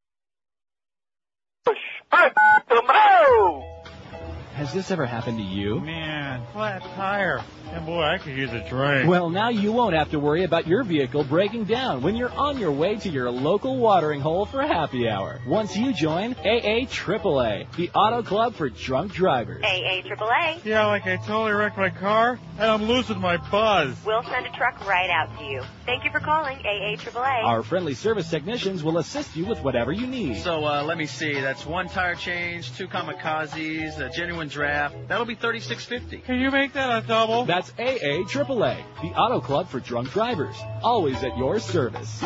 [4.57, 5.79] Has this ever happened to you?
[5.81, 7.43] Man, flat tire.
[7.71, 9.07] And boy, I could use a drink.
[9.07, 12.57] Well, now you won't have to worry about your vehicle breaking down when you're on
[12.57, 15.39] your way to your local watering hole for happy hour.
[15.45, 19.63] Once you join AA AAA, the auto club for drunk drivers.
[19.63, 20.65] AA AAA.
[20.65, 23.95] Yeah, like I totally wrecked my car, and I'm losing my buzz.
[24.05, 25.61] We'll send a truck right out to you.
[25.85, 27.43] Thank you for calling AA AAA.
[27.43, 30.37] Our friendly service technicians will assist you with whatever you need.
[30.37, 31.33] So uh, let me see.
[31.33, 34.95] That's one tire change, two kamikazes, a genuine draft.
[35.07, 36.17] That'll be thirty-six fifty.
[36.19, 37.45] Can you make that a double?
[37.45, 40.55] That's AA AAA, the auto club for drunk drivers.
[40.83, 42.23] Always at your service.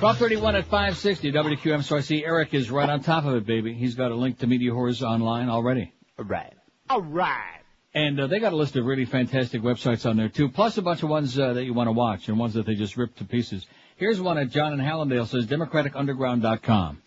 [0.00, 1.82] 1231 at 560 WQM.
[1.82, 3.72] So I see Eric is right on top of it, baby.
[3.72, 5.92] He's got a link to MediaWhores online already.
[6.18, 6.52] All right.
[6.90, 7.60] All right.
[7.94, 10.82] And uh, they got a list of really fantastic websites on there too, plus a
[10.82, 13.18] bunch of ones uh, that you want to watch and ones that they just ripped
[13.18, 13.66] to pieces.
[13.96, 17.00] Here's one at John and Hallandale says democraticunderground.com.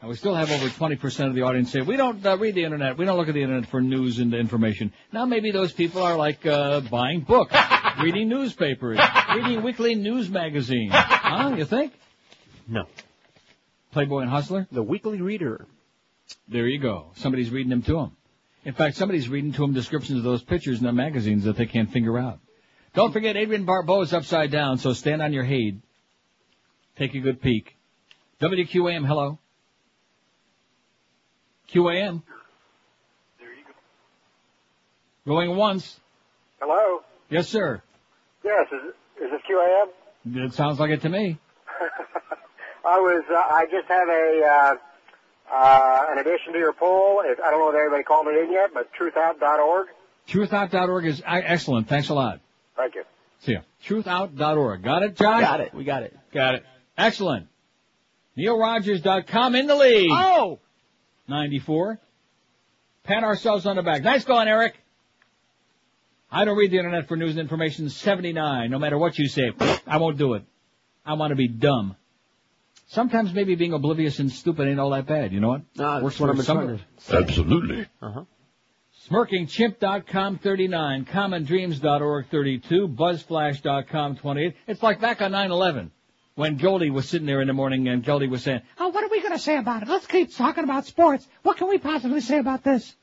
[0.00, 2.62] And we still have over 20% of the audience say, we don't uh, read the
[2.62, 4.92] internet, we don't look at the internet for news and information.
[5.12, 7.54] Now maybe those people are like, uh, buying books,
[8.00, 9.00] reading newspapers,
[9.34, 10.92] reading weekly news magazines.
[10.94, 11.92] Huh, you think?
[12.68, 12.84] No.
[13.90, 14.68] Playboy and Hustler?
[14.70, 15.66] The Weekly Reader.
[16.46, 17.06] There you go.
[17.16, 18.16] Somebody's reading them to them.
[18.64, 21.66] In fact, somebody's reading to them descriptions of those pictures in the magazines that they
[21.66, 22.38] can't figure out.
[22.94, 25.80] Don't forget Adrienne Barbeau is upside down, so stand on your head.
[26.96, 27.76] Take a good peek.
[28.40, 29.38] WQAM, hello.
[31.72, 32.22] QAM.
[33.38, 33.64] There you
[35.26, 35.30] go.
[35.30, 35.98] Going once.
[36.60, 37.02] Hello.
[37.30, 37.82] Yes, sir.
[38.44, 40.46] Yes, is, is this QAM?
[40.46, 41.38] It sounds like it to me.
[42.84, 43.24] I was.
[43.30, 47.22] Uh, I just have a uh, uh, an addition to your poll.
[47.24, 49.88] If, I don't know if anybody called it in yet, but truthout.org.
[50.28, 51.88] Truthout.org is excellent.
[51.88, 52.40] Thanks a lot.
[52.76, 53.04] Thank you.
[53.40, 53.60] See ya.
[53.86, 54.82] Truthout.org.
[54.82, 55.40] Got it, Josh?
[55.42, 55.74] Got it.
[55.74, 56.16] We got it.
[56.32, 56.64] Got it.
[56.96, 57.46] Excellent.
[58.36, 60.10] NeilRogers.com in the lead.
[60.12, 60.60] Oh!
[61.28, 62.00] 94.
[63.04, 64.02] Pat ourselves on the back.
[64.02, 64.74] Nice going, Eric.
[66.30, 67.88] I don't read the internet for news and information.
[67.88, 68.70] 79.
[68.70, 69.52] No matter what you say,
[69.86, 70.44] I won't do it.
[71.06, 71.96] I want to be dumb.
[72.88, 75.32] Sometimes maybe being oblivious and stupid ain't all that bad.
[75.32, 75.62] You know what?
[75.76, 77.22] No, Works that's what for I'm some trying of to us.
[77.28, 77.86] Absolutely.
[78.00, 78.24] Uh-huh.
[79.08, 84.54] SmirkingChimp.com 39, CommonDreams.org 32, BuzzFlash.com 28.
[84.66, 85.90] It's like back on 9/11
[86.38, 89.08] when Goldie was sitting there in the morning and Goldie was saying, Oh, what are
[89.08, 89.88] we going to say about it?
[89.88, 91.26] Let's keep talking about sports.
[91.42, 92.94] What can we possibly say about this?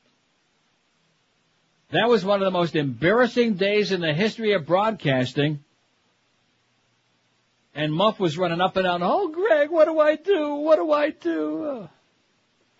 [1.90, 5.62] That was one of the most embarrassing days in the history of broadcasting.
[7.74, 10.54] And Muff was running up and down, oh, Greg, what do I do?
[10.54, 11.90] What do I do?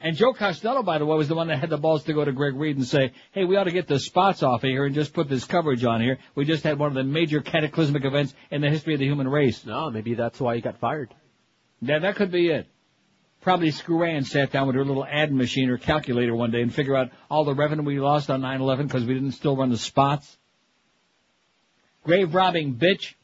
[0.01, 2.25] And Joe Costello, by the way, was the one that had the balls to go
[2.25, 4.85] to Greg Reed and say, hey, we ought to get the spots off of here
[4.85, 6.19] and just put this coverage on here.
[6.35, 9.27] We just had one of the major cataclysmic events in the history of the human
[9.27, 9.65] race.
[9.65, 11.15] No, maybe that's why he got fired.
[11.81, 12.67] Yeah, that could be it.
[13.41, 16.97] Probably Screw sat down with her little ad machine or calculator one day and figure
[16.97, 20.37] out all the revenue we lost on 9-11 because we didn't still run the spots.
[22.05, 23.15] Grave robbing bitch.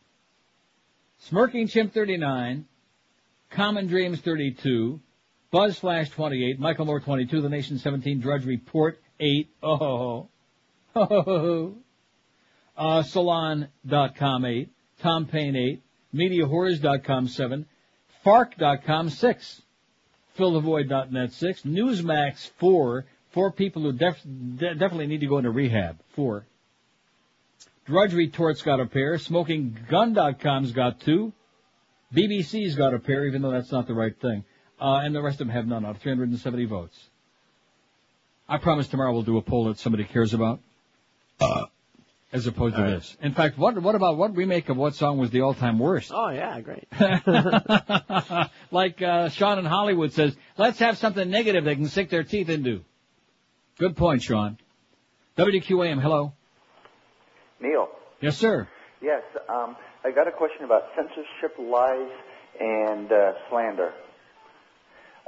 [1.18, 2.66] Smirking Chimp 39.
[3.50, 5.00] Common Dreams 32.
[5.52, 6.58] Buzz Flash 28.
[6.58, 7.42] Michael Moore 22.
[7.42, 8.20] The Nation 17.
[8.20, 9.48] Drudge Report 8.
[9.62, 10.28] Oh.
[10.96, 11.74] Oh.
[12.74, 14.70] Uh, Salon.com 8.
[15.02, 15.82] Tom Paine 8.
[16.14, 17.66] MediaWhores.com 7.
[18.24, 19.62] Fark.com 6.
[20.38, 21.62] FillTheVoid.net 6.
[21.62, 23.04] Newsmax 4.
[23.32, 25.98] Four people who def- de- definitely need to go into rehab.
[26.16, 26.46] 4.
[27.84, 29.16] Drudge Retort's got a pair.
[29.18, 31.34] SmokingGun.com's got two.
[32.14, 34.44] BBC's got a pair, even though that's not the right thing.
[34.82, 36.98] Uh, and the rest of them have none out of 370 votes.
[38.48, 40.58] I promise tomorrow we'll do a poll that somebody cares about.
[41.40, 41.66] Uh,
[42.32, 43.16] as opposed to this.
[43.22, 46.10] In fact, what what about what remake of what song was the all-time worst?
[46.12, 46.88] Oh yeah, great.
[48.72, 52.48] like uh, Sean in Hollywood says, let's have something negative they can sink their teeth
[52.48, 52.82] into.
[53.78, 54.58] Good point, Sean.
[55.38, 56.32] WQAM, hello.
[57.60, 57.88] Neil.
[58.20, 58.66] Yes, sir.
[59.00, 62.10] Yes, um, I got a question about censorship, lies,
[62.58, 63.92] and uh, slander.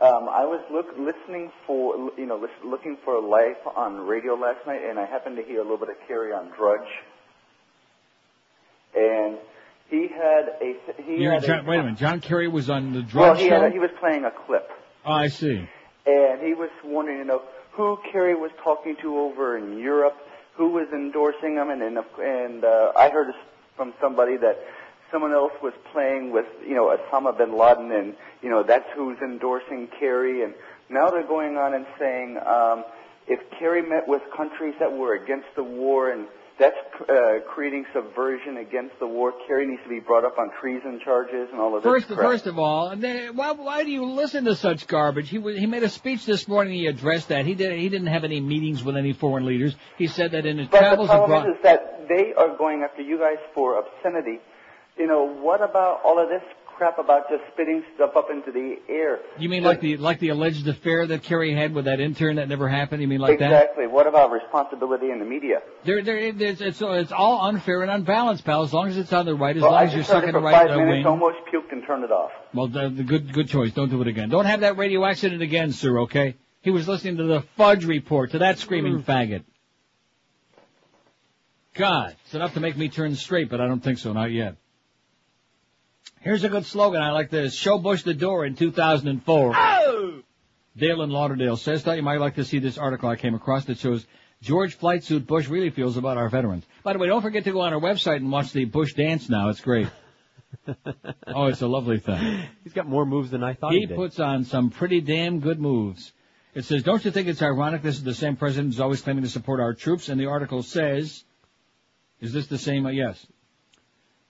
[0.03, 4.35] Um, I was look, listening for, you know, lis- looking for a life on radio
[4.35, 6.89] last night, and I happened to hear a little bit of Kerry on Drudge.
[8.97, 9.39] And
[9.89, 11.99] he had a, he You're had John, a, wait a minute.
[11.99, 13.55] John Kerry was on the well, he, show.
[13.61, 14.69] had a, he was playing a clip,
[15.05, 15.69] oh, I see.
[16.07, 17.43] and he was wondering, you know,
[17.73, 20.17] who Kerry was talking to over in Europe,
[20.57, 23.29] who was endorsing him, and and, and uh, I heard
[23.77, 24.59] from somebody that
[25.15, 29.17] someone else was playing with, you know, Osama bin Laden, and you know that's who's
[29.23, 30.53] endorsing Kerry, and
[30.91, 32.85] now they're going on and saying um,
[33.29, 36.27] if Kerry met with countries that were against the war and
[36.59, 36.77] that's
[37.09, 39.33] uh, creating subversion against the war.
[39.49, 42.21] Kerry needs to be brought up on treason charges and all of this First, crap.
[42.21, 45.29] first of all, and then, why, why do you listen to such garbage?
[45.29, 46.75] He he made a speech this morning.
[46.75, 47.45] He addressed that.
[47.45, 47.77] He did.
[47.79, 49.75] He didn't have any meetings with any foreign leaders.
[49.99, 51.49] He said that in his But the problem abroad.
[51.49, 54.39] is that they are going after you guys for obscenity.
[54.97, 56.43] You know, what about all of this
[56.77, 59.21] crap about just spitting stuff up into the air?
[59.39, 62.49] You mean like the like the alleged affair that Kerry had with that intern that
[62.49, 63.03] never happened?
[63.03, 63.51] You mean like that?
[63.51, 63.87] exactly.
[63.87, 65.63] What about responsibility in the media?
[65.85, 68.63] There, there, it's, it's, it's all unfair and unbalanced, pal.
[68.63, 70.41] As long as it's on the right, as well, long I as you're sucking the
[70.41, 71.07] right five minutes, wing.
[71.07, 72.31] almost puked and turned it off.
[72.53, 73.73] Well, the, the good good choice.
[73.73, 74.29] Don't do it again.
[74.29, 76.01] Don't have that radio accident again, sir.
[76.01, 76.37] Okay?
[76.63, 79.05] He was listening to the Fudge Report to that screaming mm.
[79.05, 79.45] faggot.
[81.75, 84.13] God, it's enough to make me turn straight, but I don't think so.
[84.13, 84.57] Not yet.
[86.25, 87.03] Here's a good slogan.
[87.03, 87.55] I like this.
[87.55, 89.53] Show Bush the door in 2004.
[89.55, 90.23] Oh!
[90.75, 93.67] Dale in Lauderdale says, thought you might like to see this article I came across
[93.67, 94.07] that shows
[94.41, 96.65] George Flight Suit Bush really feels about our veterans.
[96.83, 99.29] By the way, don't forget to go on our website and watch the Bush dance
[99.29, 99.51] now.
[99.51, 99.87] It's great.
[101.27, 102.43] oh, it's a lovely thing.
[102.63, 103.97] He's got more moves than I thought he, He did.
[103.97, 106.11] puts on some pretty damn good moves.
[106.55, 109.25] It says, don't you think it's ironic this is the same president who's always claiming
[109.25, 110.09] to support our troops?
[110.09, 111.23] And the article says,
[112.23, 112.87] is this the same?
[112.87, 113.27] Uh, yes.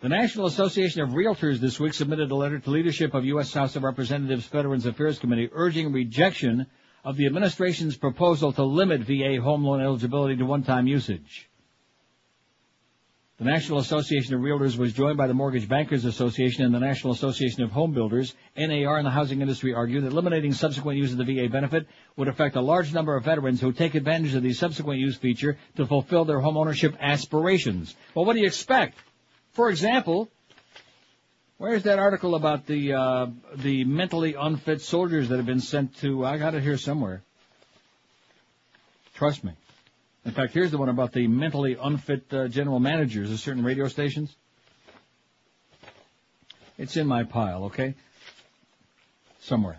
[0.01, 3.55] The National Association of Realtors this week submitted a letter to leadership of U.S.
[3.55, 6.67] House of Representatives Veterans Affairs Committee urging rejection
[7.05, 11.49] of the administration's proposal to limit VA home loan eligibility to one-time usage.
[13.39, 17.13] The National Association of Realtors was joined by the Mortgage Bankers Association and the National
[17.13, 18.35] Association of Home Builders.
[18.57, 22.29] NAR and the housing industry argue that eliminating subsequent use of the VA benefit would
[22.29, 25.87] affect a large number of veterans who take advantage of the subsequent use feature to
[25.87, 27.97] fulfill their home ownership aspirations.
[28.15, 28.99] Well, what do you expect?
[29.55, 30.29] For example,
[31.59, 36.25] where's that article about the uh, the mentally unfit soldiers that have been sent to?
[36.27, 37.23] I got it here somewhere.
[39.15, 39.53] Trust me.
[40.25, 43.87] In fact, here's the one about the mentally unfit uh, general managers of certain radio
[43.87, 44.35] stations.
[46.77, 47.95] It's in my pile, okay?
[49.41, 49.79] Somewhere.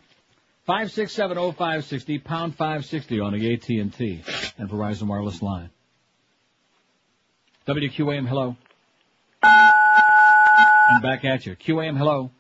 [0.66, 4.24] Five six seven oh five sixty pound five sixty on the AT and T
[4.58, 5.70] and Verizon wireless line.
[7.68, 8.56] WQAM, hello.
[10.94, 11.56] I'm back at you.
[11.56, 12.32] QAM, hello.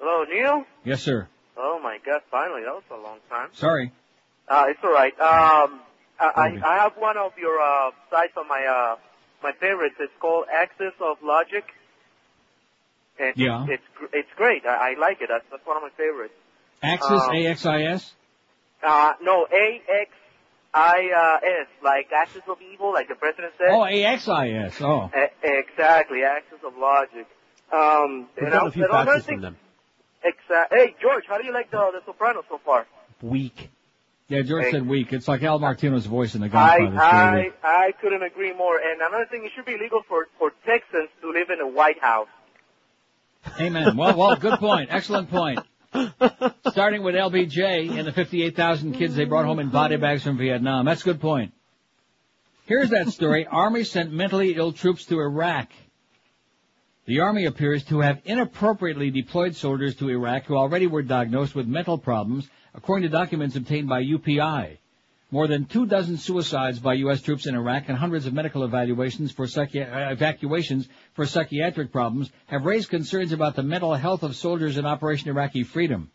[0.00, 0.64] Hello, Neil?
[0.84, 1.28] Yes, sir.
[1.56, 3.48] Oh my god, finally, that was a long time.
[3.52, 3.92] Sorry.
[4.48, 5.12] Uh, it's alright.
[5.20, 5.80] Um,
[6.20, 8.96] I, I, I have one of your, uh, sites on my, uh,
[9.42, 9.96] my favorites.
[10.00, 11.64] It's called Axis of Logic.
[13.18, 13.64] And Yeah.
[13.68, 13.82] It's,
[14.12, 14.66] it's great.
[14.66, 15.28] I, I like it.
[15.30, 16.34] That's, that's one of my favorites.
[16.82, 18.12] Axis, Um, AXIS?
[18.82, 20.06] Uh, no, A-X-I-S,
[21.82, 23.68] like Axis of Evil, like the president said.
[23.70, 24.80] Oh, AXIS.
[24.82, 25.10] Oh.
[25.16, 27.26] E- exactly, Axis of Logic.
[27.72, 29.56] Um, We've and done a few and another faxes thing- from them.
[30.24, 32.86] Exa- hey, George, how do you like the, the Sopranos so far?
[33.22, 33.70] Weak.
[34.28, 34.70] Yeah, George Hey.
[34.72, 35.12] said weak.
[35.12, 36.84] It's like Al Martino's voice in The I, Godfather.
[36.84, 37.86] It's really I.
[37.88, 38.76] I couldn't agree more.
[38.78, 42.00] And another thing, it should be illegal for, for Texans to live in a White
[42.00, 42.26] House.
[43.60, 43.96] Amen.
[43.96, 44.88] Well, well, good point.
[44.90, 45.60] Excellent point.
[46.70, 50.86] Starting with LBJ and the 58,000 kids they brought home in body bags from Vietnam.
[50.86, 51.52] That's a good point.
[52.66, 53.46] Here's that story.
[53.46, 55.68] Army sent mentally ill troops to Iraq.
[57.06, 61.68] The Army appears to have inappropriately deployed soldiers to Iraq who already were diagnosed with
[61.68, 64.78] mental problems, according to documents obtained by UPI.
[65.30, 67.22] More than two dozen suicides by U.S.
[67.22, 72.64] troops in Iraq and hundreds of medical evaluations for psychi- evacuations for psychiatric problems have
[72.64, 76.10] raised concerns about the mental health of soldiers in Operation Iraqi Freedom.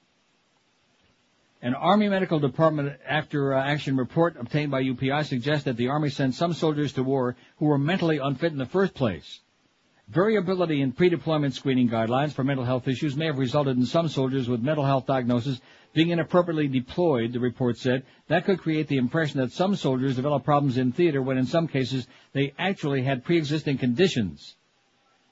[1.62, 6.10] An Army Medical Department after uh, action report obtained by UPI suggests that the Army
[6.10, 9.40] sent some soldiers to war who were mentally unfit in the first place.
[10.12, 14.50] Variability in pre-deployment screening guidelines for mental health issues may have resulted in some soldiers
[14.50, 15.62] with mental health diagnosis
[15.94, 18.04] being inappropriately deployed, the report said.
[18.28, 21.66] That could create the impression that some soldiers develop problems in theater when in some
[21.66, 24.58] cases they actually had pre-existing conditions.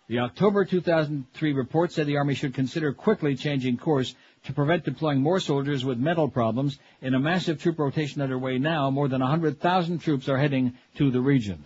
[0.07, 4.15] The October 2003 report said the Army should consider quickly changing course
[4.45, 6.79] to prevent deploying more soldiers with mental problems.
[7.01, 11.19] In a massive troop rotation underway now, more than 100,000 troops are heading to the
[11.19, 11.65] region.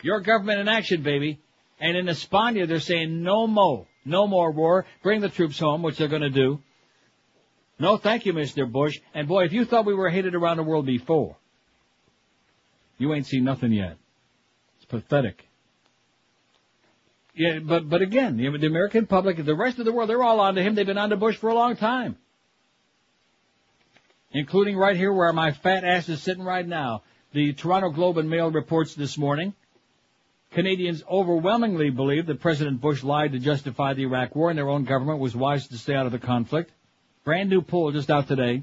[0.00, 1.38] Your government in action, baby.
[1.82, 4.86] And in Espana, they're saying no more, no more war.
[5.02, 6.62] Bring the troops home, which they're going to do.
[7.76, 8.70] No, thank you, Mr.
[8.70, 9.00] Bush.
[9.12, 11.36] And boy, if you thought we were hated around the world before,
[12.98, 13.96] you ain't seen nothing yet.
[14.76, 15.48] It's pathetic.
[17.34, 20.38] Yeah, but but again, the, the American public, the rest of the world, they're all
[20.38, 20.76] on to him.
[20.76, 22.16] They've been on to Bush for a long time,
[24.30, 27.02] including right here where my fat ass is sitting right now.
[27.32, 29.54] The Toronto Globe and Mail reports this morning.
[30.52, 34.84] Canadians overwhelmingly believe that President Bush lied to justify the Iraq War and their own
[34.84, 36.70] government was wise to stay out of the conflict.
[37.24, 38.62] Brand new poll just out today.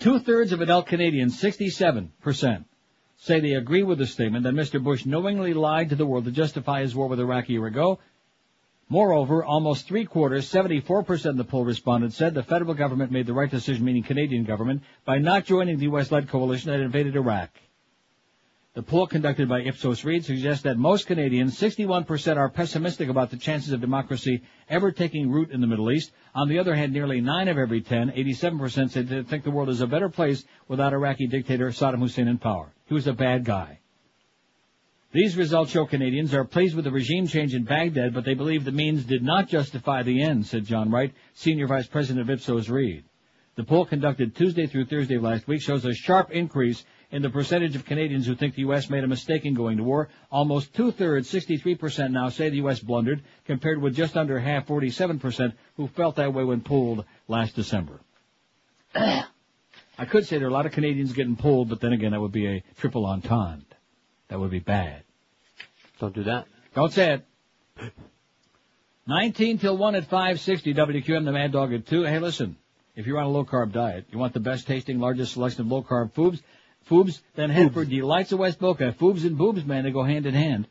[0.00, 2.64] Two thirds of adult Canadians, 67%,
[3.16, 4.82] say they agree with the statement that Mr.
[4.82, 7.98] Bush knowingly lied to the world to justify his war with Iraq a year ago.
[8.90, 13.34] Moreover, almost three quarters, 74% of the poll respondents said the federal government made the
[13.34, 17.50] right decision, meaning Canadian government, by not joining the U.S.-led coalition that invaded Iraq.
[18.78, 23.36] The poll conducted by Ipsos Reid suggests that most Canadians, 61%, are pessimistic about the
[23.36, 26.12] chances of democracy ever taking root in the Middle East.
[26.32, 29.68] On the other hand, nearly 9 of every 10, 87% said they think the world
[29.68, 32.72] is a better place without Iraqi dictator Saddam Hussein in power.
[32.86, 33.80] He was a bad guy.
[35.10, 38.64] These results show Canadians are pleased with the regime change in Baghdad, but they believe
[38.64, 42.68] the means did not justify the end, said John Wright, Senior Vice President of Ipsos
[42.68, 43.02] Reid.
[43.56, 47.30] The poll conducted Tuesday through Thursday of last week shows a sharp increase in the
[47.30, 48.90] percentage of Canadians who think the U.S.
[48.90, 50.08] made a mistake in going to war.
[50.30, 52.80] Almost two-thirds, 63% now, say the U.S.
[52.80, 58.00] blundered, compared with just under half, 47%, who felt that way when polled last December.
[58.94, 62.20] I could say there are a lot of Canadians getting pulled, but then again, that
[62.20, 63.64] would be a triple entendre.
[64.28, 65.02] That would be bad.
[66.00, 66.46] Don't do that.
[66.74, 67.92] Don't say it.
[69.06, 72.02] 19 till 1 at 560 WQM, the Mad Dog at 2.
[72.02, 72.56] Hey, listen,
[72.94, 76.12] if you're on a low-carb diet, you want the best tasting, largest selection of low-carb
[76.12, 76.42] foods,
[76.88, 78.94] Foobs, then head for Delights of West Boca.
[78.98, 80.66] Foobs and boobs, man, they go hand in hand.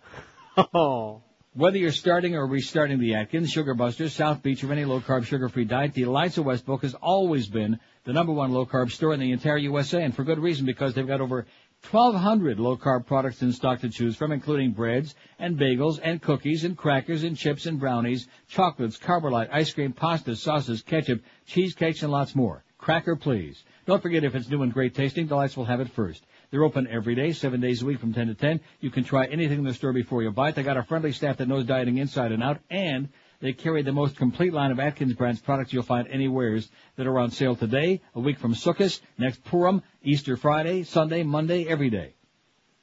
[0.73, 1.21] Oh.
[1.53, 5.65] Whether you're starting or restarting the Atkins, Sugar Busters, South Beach, or any low-carb, sugar-free
[5.65, 9.31] diet, Delights of West Boca has always been the number one low-carb store in the
[9.31, 11.47] entire USA, and for good reason, because they've got over
[11.89, 16.77] 1,200 low-carb products in stock to choose from, including breads and bagels and cookies and
[16.77, 22.35] crackers and chips and brownies, chocolates, Carbolite, ice cream, pastas, sauces, ketchup, cheesecakes, and lots
[22.35, 22.63] more.
[22.77, 23.63] Cracker, please.
[23.87, 26.21] Don't forget if it's new and great tasting, Delights will have it first.
[26.51, 28.59] They're open every day, seven days a week from 10 to 10.
[28.81, 30.55] You can try anything in the store before you buy it.
[30.55, 33.07] They got a friendly staff that knows dieting inside and out, and
[33.39, 37.17] they carry the most complete line of Atkins brands products you'll find anywheres that are
[37.17, 42.13] on sale today, a week from Sukkot, next Purim, Easter Friday, Sunday, Monday, every day.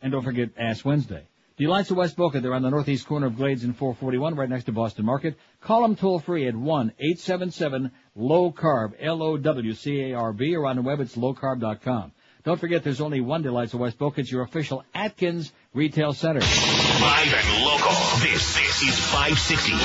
[0.00, 1.26] And don't forget Ash Wednesday.
[1.58, 4.64] Delights of West Boca, they're on the northeast corner of Glades and 441, right next
[4.64, 5.36] to Boston Market.
[5.64, 12.12] Call them toll free at 1-877-LOW CARB, L-O-W-C-A-R-B, or on the web it's lowcarb.com.
[12.44, 14.20] Don't forget there's only one Delights of West Boca.
[14.20, 16.40] It's your official Atkins retail center.
[16.40, 17.92] Live and local.
[18.20, 19.72] This, this is 560.
[19.72, 19.78] The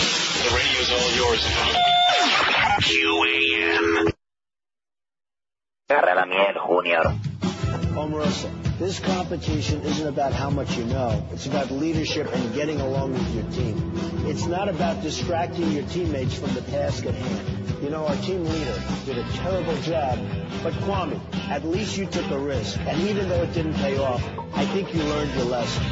[0.53, 1.45] radio's all yours.
[2.81, 4.11] QAM.
[5.89, 7.48] Agarra la miel, Junior.
[7.95, 11.23] Omarosa, this competition isn't about how much you know.
[11.31, 13.91] It's about leadership and getting along with your team.
[14.25, 17.83] It's not about distracting your teammates from the task at hand.
[17.83, 20.19] You know, our team leader did a terrible job,
[20.63, 21.19] but Kwame,
[21.49, 22.77] at least you took a risk.
[22.79, 24.23] And even though it didn't pay off,
[24.53, 25.83] I think you learned your lesson.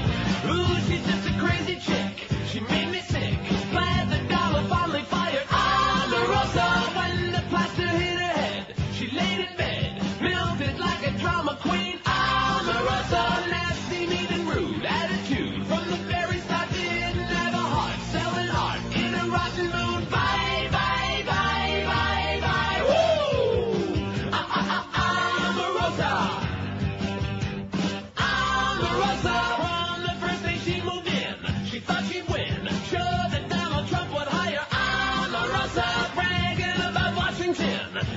[0.49, 2.27] Ooh, she's just a crazy chick.
[2.47, 3.37] She made me sick.
[3.71, 5.47] Glad the Donald finally fired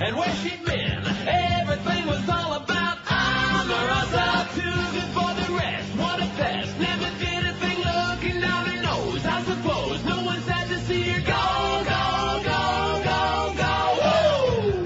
[0.01, 1.05] and where she'd been.
[1.27, 4.49] Everything was all about Omarosa.
[4.55, 5.89] Too good for the rest.
[5.95, 6.79] What a pest.
[6.79, 9.25] Never did a thing looking down her nose.
[9.25, 13.75] I suppose no one sad to see her go, go, go, go, go.
[14.01, 14.85] Woo!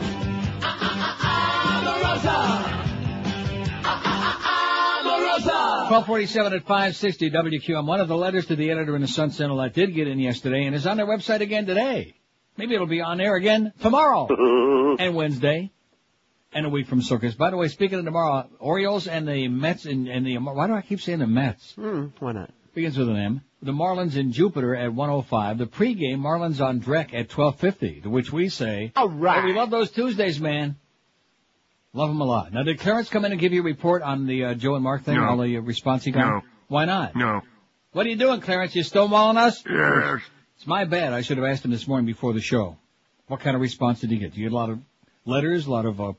[0.61, 1.85] Ah, ah, ah.
[3.87, 5.89] Ah, Omarosa.
[5.91, 7.85] 1247 at 560 WQM.
[7.85, 10.19] One of the letters to the editor in the Sun Sentinel that did get in
[10.19, 12.15] yesterday and is on their website again today.
[12.57, 14.27] Maybe it'll be on air again tomorrow
[14.99, 15.71] and Wednesday
[16.53, 17.35] and a week from Circus.
[17.35, 20.73] By the way, speaking of tomorrow, Orioles and the Mets and, and the, why do
[20.73, 21.73] I keep saying the Mets?
[21.73, 22.51] Hmm, why not?
[22.73, 23.41] Begins with an M.
[23.61, 25.57] The Marlins in Jupiter at 105.
[25.57, 29.41] The pregame Marlins on Drek at 1250, to which we say, All right.
[29.41, 30.75] "Hey, we love those Tuesdays, man.
[31.93, 32.51] Love them a lot.
[32.53, 34.83] Now, did Clarence come in and give you a report on the uh, Joe and
[34.83, 35.23] Mark thing, No.
[35.23, 36.27] all the uh, response he got?
[36.27, 36.41] No.
[36.67, 37.15] Why not?
[37.15, 37.41] No.
[37.93, 38.75] What are you doing, Clarence?
[38.75, 39.63] You stonewalling us?
[39.69, 40.21] Yes.
[40.57, 41.13] It's my bad.
[41.13, 42.77] I should have asked him this morning before the show.
[43.27, 44.31] What kind of response did he get?
[44.31, 44.79] Did you get a lot of
[45.25, 46.13] letters, a lot of uh,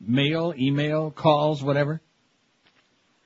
[0.00, 2.00] mail, email, calls, whatever.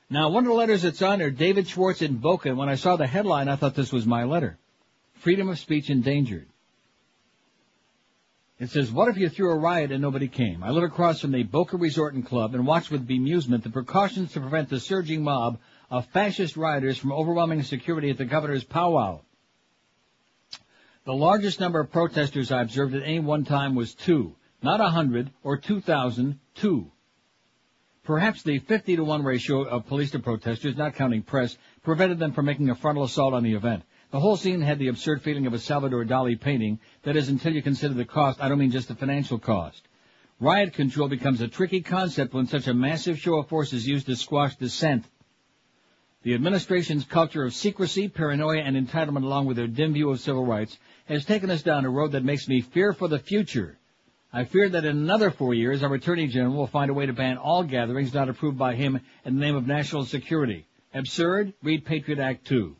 [0.08, 2.96] Now, one of the letters that's on there, David Schwartz in Boca, when I saw
[2.96, 4.58] the headline, I thought this was my letter.
[5.14, 6.48] Freedom of speech endangered.
[8.58, 10.62] It says, what if you threw a riot and nobody came?
[10.62, 14.32] I live across from the Boca Resort and Club and watched with bemusement the precautions
[14.32, 15.58] to prevent the surging mob
[15.90, 19.20] of fascist rioters from overwhelming security at the governor's powwow.
[21.06, 24.36] The largest number of protesters I observed at any one time was two.
[24.62, 26.92] Not a hundred or two thousand, two.
[28.04, 32.32] Perhaps the 50 to 1 ratio of police to protesters, not counting press, prevented them
[32.32, 33.82] from making a frontal assault on the event.
[34.10, 36.80] The whole scene had the absurd feeling of a Salvador Dali painting.
[37.02, 39.82] That is, until you consider the cost, I don't mean just the financial cost.
[40.38, 44.06] Riot control becomes a tricky concept when such a massive show of force is used
[44.06, 45.04] to squash dissent.
[46.22, 50.44] The administration's culture of secrecy, paranoia, and entitlement along with their dim view of civil
[50.44, 50.76] rights
[51.14, 53.78] has taken us down a road that makes me fear for the future.
[54.32, 57.12] I fear that in another four years, our Attorney General will find a way to
[57.12, 60.66] ban all gatherings not approved by him in the name of national security.
[60.94, 61.52] Absurd?
[61.62, 62.76] Read Patriot Act 2.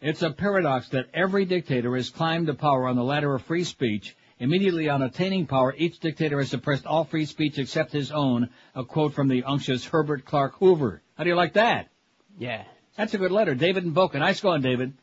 [0.00, 3.64] It's a paradox that every dictator has climbed to power on the ladder of free
[3.64, 4.16] speech.
[4.38, 8.48] Immediately on attaining power, each dictator has suppressed all free speech except his own.
[8.74, 11.02] A quote from the unctuous Herbert Clark Hoover.
[11.18, 11.90] How do you like that?
[12.38, 12.64] Yeah.
[12.96, 13.54] That's a good letter.
[13.54, 14.18] David and Boca.
[14.18, 14.94] Nice going, David.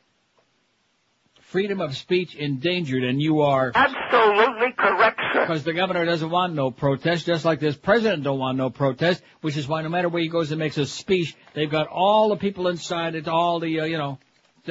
[1.51, 5.41] Freedom of speech endangered, and you are Absolutely correct, sir.
[5.41, 9.23] because the governor doesn't want no protest, just like this president don't want no protest,
[9.39, 12.27] which is why no matter where he goes and makes a speech, they've got all
[12.29, 14.19] the people inside it, all the uh, you know,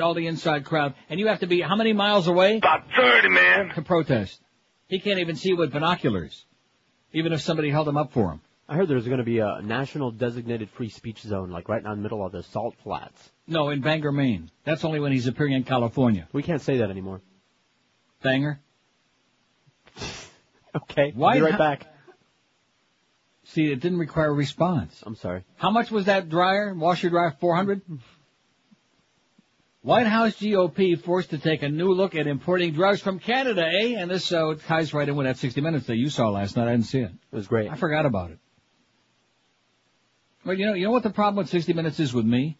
[0.02, 2.58] all the inside crowd, and you have to be how many miles away?
[2.58, 3.70] About 30, man.
[3.74, 4.38] To protest.
[4.86, 6.44] He can't even see with binoculars,
[7.14, 8.40] even if somebody held him up for him.
[8.68, 11.92] I heard there's going to be a national designated free speech zone, like right now
[11.92, 13.30] in the middle of the Salt Flats.
[13.46, 14.50] No, in Bangor, Maine.
[14.64, 16.26] That's only when he's appearing in California.
[16.32, 17.20] We can't say that anymore.
[18.22, 18.60] Bangor.
[20.90, 21.10] Okay.
[21.14, 21.86] Why I'll be right back.
[23.44, 25.02] See, it didn't require a response.
[25.06, 25.42] I'm sorry.
[25.56, 27.34] How much was that dryer, washer dryer?
[27.40, 27.80] 400?
[29.80, 33.94] White House GOP forced to take a new look at importing drugs from Canada, eh?
[33.96, 36.68] And this uh, ties right in with that 60 Minutes that you saw last night.
[36.68, 37.12] I didn't see it.
[37.12, 37.70] It was great.
[37.70, 38.38] I forgot about it.
[40.46, 42.56] Well, you know, you know what the problem with 60 Minutes is with me?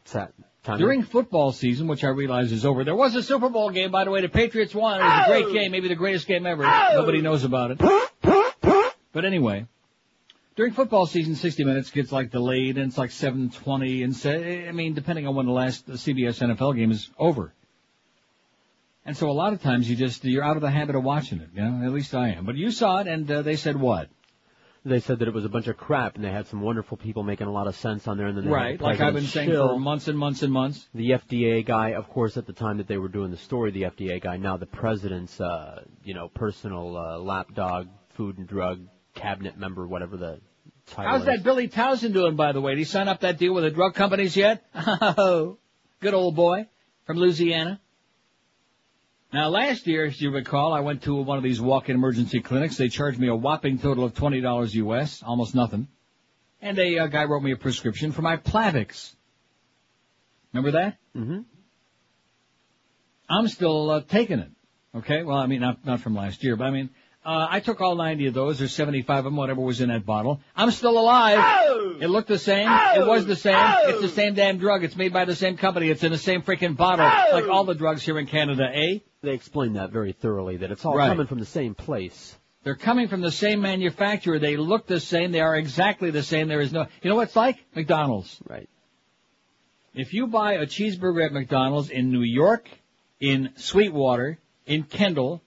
[0.00, 0.32] What's that?
[0.64, 0.80] Timing?
[0.80, 4.04] During football season, which I realize is over, there was a Super Bowl game, by
[4.04, 4.20] the way.
[4.20, 5.00] The Patriots won.
[5.00, 6.64] It was a great game, maybe the greatest game ever.
[6.64, 7.80] Nobody knows about it.
[9.12, 9.66] But anyway,
[10.56, 14.72] during football season, 60 Minutes gets like delayed, and it's like 7:20, and say, I
[14.72, 17.52] mean, depending on when the last CBS NFL game is over.
[19.04, 21.40] And so a lot of times you just you're out of the habit of watching
[21.40, 21.48] it.
[21.54, 22.44] You know, at least I am.
[22.44, 24.08] But you saw it, and uh, they said what?
[24.82, 27.22] They said that it was a bunch of crap, and they had some wonderful people
[27.22, 28.28] making a lot of sense on there.
[28.28, 30.88] And then Right, like I've been saying for months and months and months.
[30.94, 33.82] The FDA guy, of course, at the time that they were doing the story, the
[33.82, 38.80] FDA guy, now the president's, uh, you know, personal uh, lapdog, food and drug
[39.14, 40.40] cabinet member, whatever the
[40.86, 41.26] title How's is.
[41.26, 42.72] that Billy Tauzin doing, by the way?
[42.72, 44.64] Did he sign up that deal with the drug companies yet?
[44.74, 45.58] Oh,
[46.00, 46.66] good old boy
[47.04, 47.80] from Louisiana.
[49.32, 52.76] Now, last year, as you recall, I went to one of these walk-in emergency clinics.
[52.76, 55.86] They charged me a whopping total of twenty dollars U.S., almost nothing.
[56.60, 59.14] And a uh, guy wrote me a prescription for my Plavix.
[60.52, 60.98] Remember that?
[61.16, 61.40] Mm-hmm.
[63.30, 64.50] I'm still uh, taking it.
[64.96, 66.90] Okay, well, I mean, not not from last year, but I mean,
[67.24, 70.06] uh, I took all 90 of those, or 75 of them, whatever was in that
[70.06, 70.40] bottle.
[70.56, 71.38] I'm still alive.
[72.00, 72.66] It looked the same.
[72.96, 73.58] It was the same.
[73.84, 74.84] It's the same damn drug.
[74.84, 75.90] It's made by the same company.
[75.90, 78.98] It's in the same freaking bottle, like all the drugs here in Canada, eh?
[79.22, 81.08] They explained that very thoroughly, that it's all Right.
[81.08, 82.36] coming from the same place.
[82.62, 84.38] They're coming from the same manufacturer.
[84.38, 85.30] They look the same.
[85.32, 86.48] They are exactly the same.
[86.48, 87.58] There is no, you know what it's like?
[87.74, 88.38] McDonald's.
[88.46, 88.68] Right.
[89.94, 92.68] If you buy a cheeseburger at McDonald's in New York,
[93.18, 95.42] in Sweetwater, in Kendall,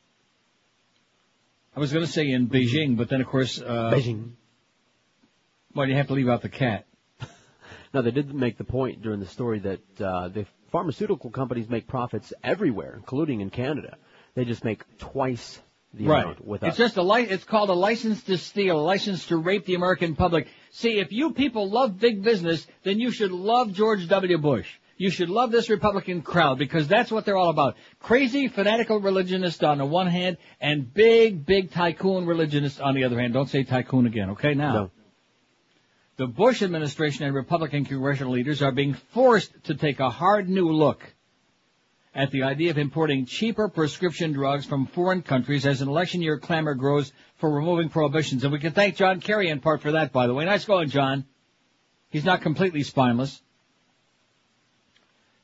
[1.76, 4.32] I was going to say in Beijing, but then of course, uh, Beijing.
[5.74, 6.85] Well, you have to leave out the cat.
[7.93, 11.88] Now, they did make the point during the story that uh, the pharmaceutical companies make
[11.88, 13.98] profits everywhere, including in Canada.
[14.34, 15.60] They just make twice
[15.93, 16.24] the right.
[16.24, 19.38] amount with It's just a li- it's called a license to steal, a license to
[19.38, 20.48] rape the American public.
[20.72, 24.38] See, if you people love big business, then you should love George W.
[24.40, 24.68] Bush.
[24.97, 27.75] You should love this Republican crowd because that's what they're all about.
[27.99, 33.19] Crazy, fanatical religionists on the one hand and big, big tycoon religionists on the other
[33.19, 33.33] hand.
[33.33, 34.53] Don't say tycoon again, okay?
[34.53, 34.73] Now.
[34.73, 34.91] No.
[36.15, 40.72] The Bush administration and Republican congressional leaders are being forced to take a hard new
[40.72, 41.01] look
[42.13, 46.38] at the idea of importing cheaper prescription drugs from foreign countries as an election year
[46.38, 48.43] clamor grows for removing prohibitions.
[48.43, 50.45] And we can thank John Kerry in part for that, by the way.
[50.45, 51.25] Nice going, John.
[52.09, 53.41] He's not completely spineless.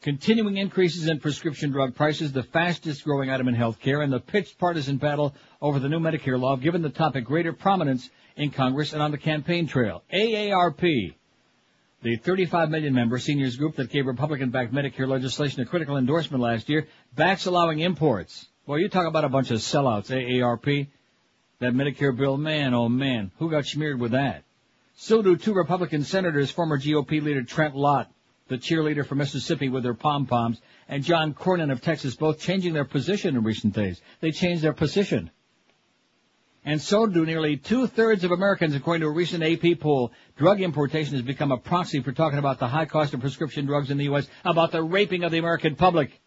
[0.02, 4.58] Continuing increases in prescription drug prices, the fastest growing item in healthcare, and the pitched
[4.58, 9.02] partisan battle over the new Medicare law given the topic greater prominence in Congress and
[9.02, 10.04] on the campaign trail.
[10.14, 11.16] AARP,
[12.02, 16.70] the 35 million member seniors group that gave Republican-backed Medicare legislation a critical endorsement last
[16.70, 18.48] year, backs allowing imports.
[18.66, 20.88] Boy, you talk about a bunch of sellouts, AARP.
[21.60, 24.44] That Medicare bill, man, oh man, who got smeared with that?
[24.96, 28.10] So do two Republican senators, former GOP leader Trent Lott,
[28.50, 32.86] the cheerleader from Mississippi with their pom-poms, and John Cornyn of Texas, both changing their
[32.86, 34.02] position in recent days.
[34.20, 35.32] They changed their position.
[36.66, 40.12] And so do nearly two-thirds of Americans, according to a recent AP poll.
[40.36, 43.92] Drug importation has become a proxy for talking about the high cost of prescription drugs
[43.92, 46.20] in the U.S., about the raping of the American public.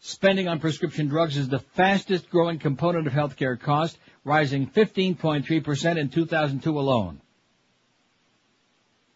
[0.00, 6.08] Spending on prescription drugs is the fastest growing component of healthcare cost, rising 15.3% in
[6.08, 7.20] 2002 alone.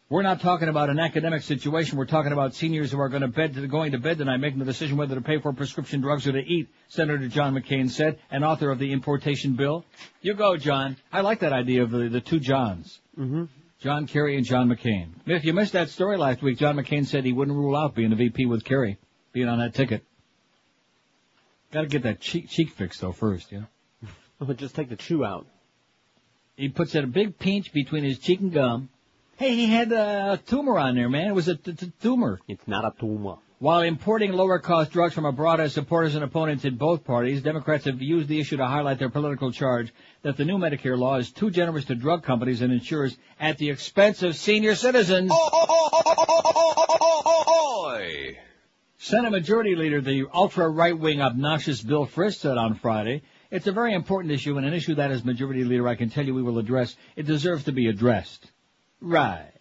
[0.08, 1.98] We're not talking about an academic situation.
[1.98, 4.64] We're talking about seniors who are going to bed going to bed tonight making the
[4.64, 6.68] decision whether to pay for prescription drugs or to eat.
[6.86, 9.84] Senator John McCain said, and author of the importation bill.
[10.20, 10.96] You go, John.
[11.12, 13.00] I like that idea of the, the two Johns.
[13.18, 13.46] Mm-hmm.
[13.80, 15.08] John Kerry and John McCain.
[15.26, 18.10] If you missed that story last week, John McCain said he wouldn't rule out being
[18.10, 18.98] the VP with Kerry,
[19.32, 20.04] being on that ticket.
[21.72, 23.66] Got to get that cheek cheek fixed though first, you
[24.40, 24.54] know.
[24.54, 25.46] Just take the chew out.
[26.56, 28.88] He puts in a big pinch between his cheek and gum.
[29.38, 31.28] Hey, he had a tumor on there, man.
[31.28, 32.40] It was a t- t- tumor.
[32.48, 33.36] It's not a tumor.
[33.58, 37.84] While importing lower cost drugs from abroad as supporters and opponents in both parties, Democrats
[37.84, 39.92] have used the issue to highlight their political charge
[40.22, 43.68] that the new Medicare law is too generous to drug companies and insurers at the
[43.68, 45.30] expense of senior citizens.
[48.98, 53.92] Senate Majority Leader, the ultra right-wing obnoxious Bill Frist said on Friday, it's a very
[53.92, 56.58] important issue and an issue that as Majority Leader I can tell you we will
[56.58, 56.96] address.
[57.16, 58.50] It deserves to be addressed.
[59.00, 59.52] Right.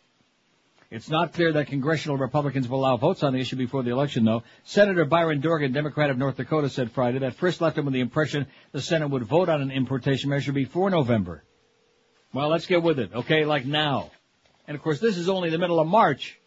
[0.92, 4.24] It's not clear that congressional Republicans will allow votes on the issue before the election,
[4.24, 4.44] though.
[4.64, 8.00] Senator Byron Dorgan, Democrat of North Dakota, said Friday that Frist left him with the
[8.00, 11.44] impression the Senate would vote on an importation measure before November.
[12.34, 14.12] Well, let's get with it, okay, like now.
[14.68, 16.40] And of course, this is only the middle of March.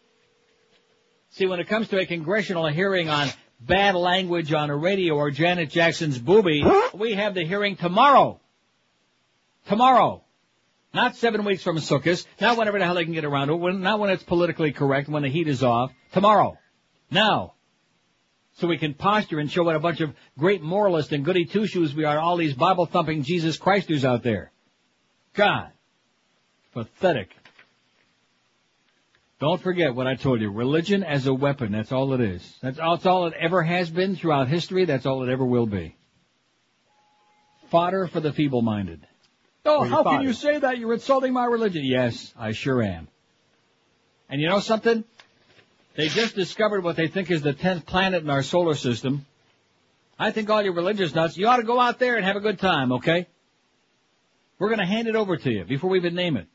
[1.31, 3.27] See, when it comes to a congressional hearing on
[3.59, 8.39] bad language on a radio or Janet Jackson's booby, we have the hearing tomorrow.
[9.67, 10.23] Tomorrow.
[10.93, 13.57] Not seven weeks from Sukkot, not whenever the hell they can get around to it,
[13.57, 15.91] when, not when it's politically correct, when the heat is off.
[16.13, 16.57] Tomorrow.
[17.11, 17.53] Now.
[18.57, 21.95] So we can posture and show what a bunch of great moralists and goody two-shoes
[21.95, 24.51] we are, all these Bible-thumping Jesus Christers out there.
[25.33, 25.71] God.
[26.73, 27.29] Pathetic.
[29.39, 30.51] Don't forget what I told you.
[30.51, 32.57] Religion as a weapon, that's all it is.
[32.61, 35.65] That's all, that's all it ever has been throughout history, that's all it ever will
[35.65, 35.95] be.
[37.69, 39.05] Fodder for the feeble-minded.
[39.65, 40.77] Oh, how can you say that?
[40.77, 41.83] You're insulting my religion.
[41.83, 43.07] Yes, I sure am.
[44.29, 45.03] And you know something?
[45.95, 49.25] They just discovered what they think is the tenth planet in our solar system.
[50.17, 52.41] I think all you religious nuts, you ought to go out there and have a
[52.41, 53.27] good time, okay?
[54.59, 56.47] We're gonna hand it over to you before we even name it.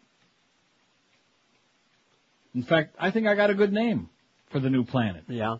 [2.55, 4.08] In fact, I think I got a good name
[4.50, 5.24] for the new planet.
[5.28, 5.57] Yeah.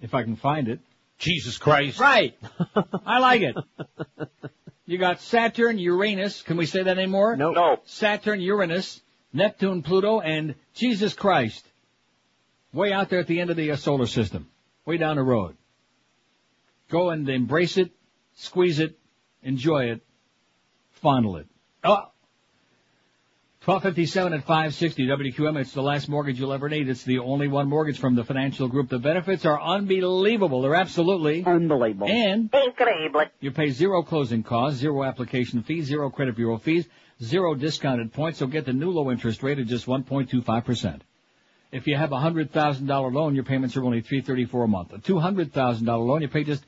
[0.00, 0.80] If I can find it.
[1.20, 2.00] Jesus Christ.
[2.00, 2.36] Right.
[3.06, 3.56] I like it.
[4.86, 6.42] You got Saturn, Uranus.
[6.42, 7.36] Can we say that anymore?
[7.36, 7.52] No.
[7.52, 7.78] No.
[7.84, 9.00] Saturn, Uranus,
[9.32, 11.64] Neptune, Pluto, and Jesus Christ.
[12.72, 14.48] Way out there at the end of the uh, solar system.
[14.84, 15.56] Way down the road.
[16.90, 17.92] Go and embrace it,
[18.34, 18.98] squeeze it,
[19.44, 20.00] enjoy it,
[20.90, 21.46] fondle it.
[21.84, 22.10] Oh.
[23.62, 25.60] 1257 at 560 WQM.
[25.60, 26.88] It's the last mortgage you'll ever need.
[26.88, 28.88] It's the only one mortgage from the financial group.
[28.88, 30.62] The benefits are unbelievable.
[30.62, 32.08] They're absolutely unbelievable.
[32.08, 33.28] And Increíble.
[33.40, 36.86] you pay zero closing costs, zero application fees, zero credit bureau fees,
[37.22, 38.38] zero discounted points.
[38.38, 41.00] So get the new low interest rate of just 1.25%.
[41.70, 44.64] If you have a hundred thousand dollar loan, your payments are only three thirty four
[44.64, 44.94] a month.
[44.94, 46.64] A two hundred thousand dollar loan, you pay just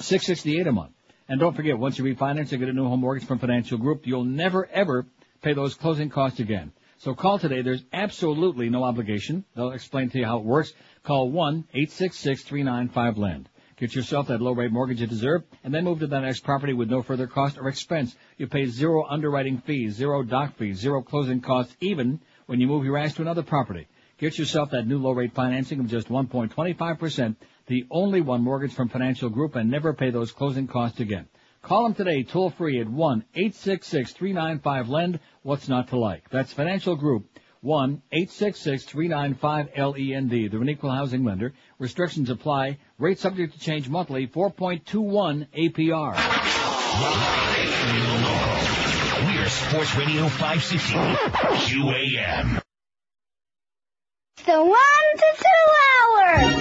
[0.00, 0.90] six sixty eight a month.
[1.28, 4.06] And don't forget, once you refinance and get a new home mortgage from Financial Group,
[4.08, 5.06] you'll never ever
[5.46, 6.72] pay those closing costs again.
[6.98, 7.62] So call today.
[7.62, 9.44] There's absolutely no obligation.
[9.54, 10.72] They'll explain to you how it works.
[11.04, 13.48] Call one eight six six three nine five land.
[13.76, 16.72] Get yourself that low rate mortgage you deserve, and then move to the next property
[16.72, 18.16] with no further cost or expense.
[18.38, 22.84] You pay zero underwriting fees, zero doc fees, zero closing costs, even when you move
[22.84, 23.86] your ass to another property.
[24.18, 27.36] Get yourself that new low rate financing of just 1.25%,
[27.68, 31.28] the only one mortgage from Financial Group, and never pay those closing costs again.
[31.66, 35.18] Call them today, toll free at 1-866-395-LEND.
[35.42, 36.30] What's not to like?
[36.30, 37.26] That's Financial Group.
[37.64, 40.52] 1-866-395-LEND.
[40.52, 41.54] They're an equal housing lender.
[41.80, 42.78] Restrictions apply.
[42.98, 44.28] Rate subject to change monthly.
[44.28, 46.14] 4.21 APR.
[49.26, 52.60] We're Sports Radio 560 QAM.
[54.46, 56.54] The one to two hours.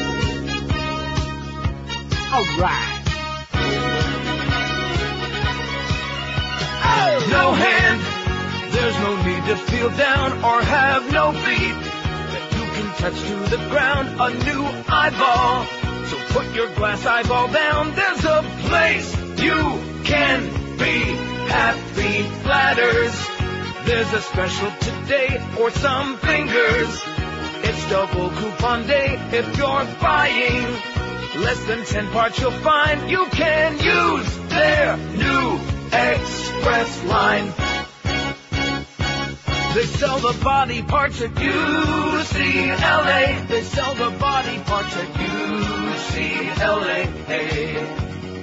[2.34, 2.95] All right.
[7.30, 8.02] No hand,
[8.74, 11.80] there's no need to feel down or have no feet.
[12.32, 15.66] That you can touch to the ground a new eyeball.
[16.06, 17.96] So put your glass eyeball down.
[17.96, 19.10] There's a place
[19.42, 19.62] you
[20.06, 21.00] can be
[21.52, 22.24] happy.
[22.48, 23.16] Ladders.
[23.86, 27.02] There's a special today for some fingers.
[27.68, 30.68] It's double coupon day if you're buying.
[31.44, 35.60] Less than 10 parts you'll find you can use their new
[35.96, 37.54] express line.
[39.76, 43.24] They sell the body parts at UCLA.
[43.48, 47.00] They sell the body parts at UCLA.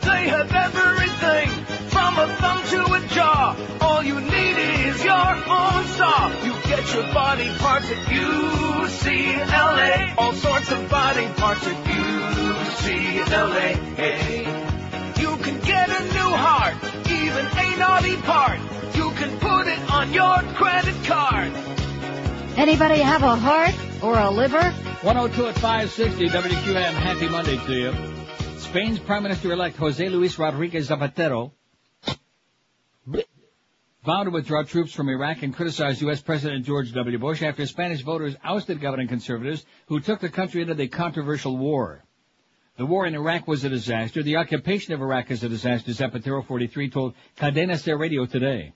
[0.02, 1.48] They have everything
[1.88, 3.56] from a thumb to a jaw.
[3.80, 4.56] All you need
[4.88, 6.28] is your own saw.
[6.44, 10.14] You get your body parts at UCLA.
[10.18, 12.12] All sorts of body parts at UCLA.
[16.32, 18.58] You can get a new heart, even a naughty part.
[18.96, 21.52] You can put it on your credit card.
[22.56, 24.62] Anybody have a heart or a liver?
[25.02, 26.92] 102 at 560 WQM.
[26.94, 27.94] Happy Monday to you.
[28.58, 31.52] Spain's Prime Minister-elect Jose Luis Rodriguez Zapatero
[34.04, 36.22] vowed to withdraw troops from Iraq and criticized U.S.
[36.22, 37.18] President George W.
[37.18, 42.04] Bush after Spanish voters ousted governing conservatives who took the country into the controversial war.
[42.82, 44.24] The war in Iraq was a disaster.
[44.24, 48.72] The occupation of Iraq is a disaster, Zapatero 43 told Cadena Ser Radio today.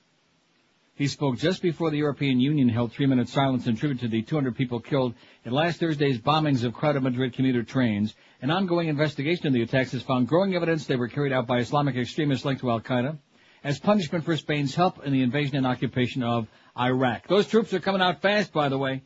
[0.95, 4.55] He spoke just before the European Union held three-minute silence in tribute to the 200
[4.55, 8.15] people killed in last Thursday's bombings of crowded Madrid commuter trains.
[8.41, 11.59] An ongoing investigation of the attacks has found growing evidence they were carried out by
[11.59, 13.19] Islamic extremists linked to Al-Qaeda
[13.65, 16.47] as punishment for Spain's help in the invasion and occupation of
[16.79, 17.27] Iraq.
[17.27, 19.03] Those troops are coming out fast, by the way.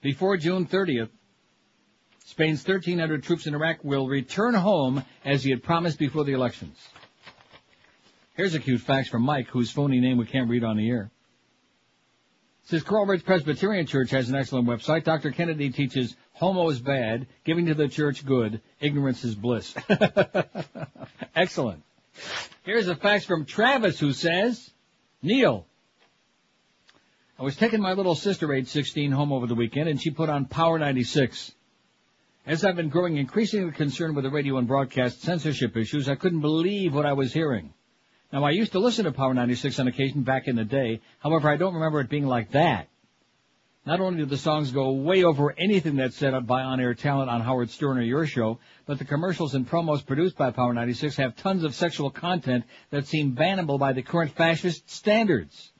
[0.00, 1.10] Before June 30th,
[2.30, 6.78] Spain's 1,300 troops in Iraq will return home as he had promised before the elections.
[8.36, 11.10] Here's a cute fax from Mike, whose phony name we can't read on the air.
[12.66, 15.02] Says Coral Ridge Presbyterian Church has an excellent website.
[15.02, 15.32] Dr.
[15.32, 19.74] Kennedy teaches homo is bad, giving to the church good, ignorance is bliss.
[21.34, 21.82] excellent.
[22.62, 24.70] Here's a fax from Travis who says,
[25.20, 25.66] Neil,
[27.40, 30.28] I was taking my little sister, age 16, home over the weekend and she put
[30.28, 31.50] on Power 96.
[32.46, 36.40] As I've been growing increasingly concerned with the radio and broadcast censorship issues, I couldn't
[36.40, 37.74] believe what I was hearing.
[38.32, 41.50] Now I used to listen to Power 96 on occasion back in the day, however
[41.50, 42.88] I don't remember it being like that.
[43.84, 47.28] Not only do the songs go way over anything that's set up by on-air talent
[47.28, 51.16] on Howard Stern or your show, but the commercials and promos produced by Power 96
[51.16, 55.72] have tons of sexual content that seem bannable by the current fascist standards.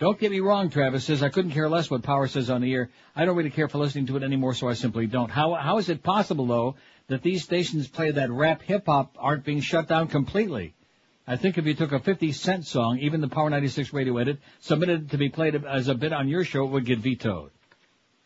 [0.00, 2.72] Don't get me wrong, Travis says, I couldn't care less what Power says on the
[2.72, 2.88] air.
[3.14, 5.30] I don't really care for listening to it anymore, so I simply don't.
[5.30, 6.76] How, how is it possible, though,
[7.08, 10.72] that these stations play that rap hip-hop aren't being shut down completely?
[11.26, 14.38] I think if you took a 50 cent song, even the Power 96 radio edit,
[14.60, 17.50] submitted to be played as a bit on your show, it would get vetoed.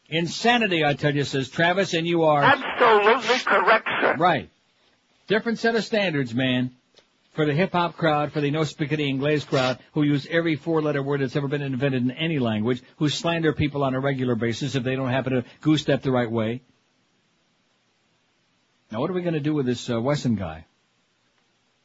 [0.09, 2.41] Insanity, I tell you, says Travis, and you are...
[2.41, 4.15] Absolutely correct, sir.
[4.17, 4.49] Right.
[5.27, 6.71] Different set of standards, man.
[7.35, 10.81] For the hip hop crowd, for the no spaghetti inglés crowd, who use every four
[10.81, 14.37] letter word that's ever been invented in any language, who slander people on a regular
[14.37, 16.63] basis if they don't happen to goose step the right way.
[18.93, 20.67] Now what are we gonna do with this, uh, Wesson guy?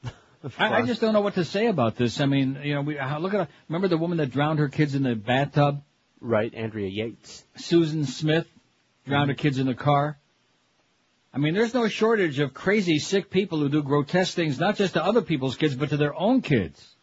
[0.60, 2.22] I, I just don't know what to say about this.
[2.22, 4.94] I mean, you know, we how- look at remember the woman that drowned her kids
[4.94, 5.82] in the bathtub?
[6.22, 7.44] Right, Andrea Yates.
[7.56, 8.45] Susan Smith
[9.08, 10.19] drowned her kids in the car.
[11.33, 14.95] I mean, there's no shortage of crazy, sick people who do grotesque things, not just
[14.95, 16.95] to other people's kids, but to their own kids.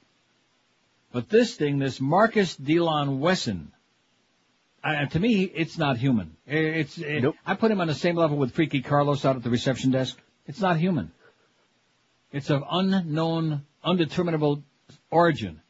[1.12, 3.72] But this thing, this Marcus Delon Wesson,
[4.82, 6.36] I, to me, it's not human.
[6.46, 9.50] It's, it, I put him on the same level with Freaky Carlos out at the
[9.50, 10.18] reception desk.
[10.46, 11.12] It's not human.
[12.32, 14.62] It's of unknown, undeterminable
[15.10, 15.60] origin.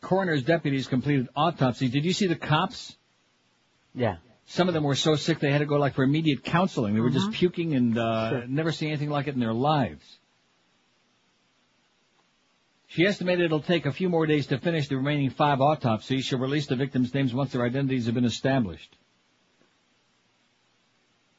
[0.00, 1.88] Coroner's deputies completed autopsy.
[1.88, 2.96] Did you see the cops?
[3.94, 4.16] Yeah.
[4.46, 6.94] Some of them were so sick they had to go like for immediate counseling.
[6.94, 7.34] They were just Mhm.
[7.34, 8.46] puking and uh, Sure.
[8.46, 10.18] never seen anything like it in their lives.
[12.88, 16.24] She estimated it'll take a few more days to finish the remaining five autopsies.
[16.24, 18.96] She'll release the victims' names once their identities have been established.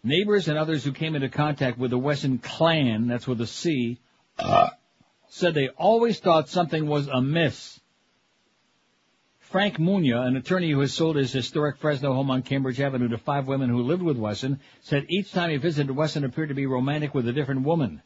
[0.03, 3.97] Neighbors and others who came into contact with the Wesson clan, that's with a C,
[5.29, 7.79] said they always thought something was amiss.
[9.49, 13.17] Frank Munya, an attorney who has sold his historic Fresno home on Cambridge Avenue to
[13.17, 16.65] five women who lived with Wesson, said each time he visited, Wesson appeared to be
[16.65, 18.01] romantic with a different woman.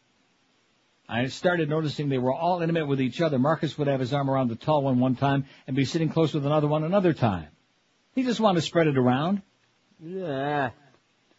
[1.09, 3.39] I started noticing they were all intimate with each other.
[3.39, 6.31] Marcus would have his arm around the tall one one time and be sitting close
[6.31, 7.47] with another one another time.
[8.13, 9.41] He just wanted to spread it around.
[9.99, 10.69] Yeah.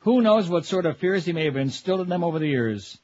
[0.00, 2.98] Who knows what sort of fears he may have instilled in them over the years?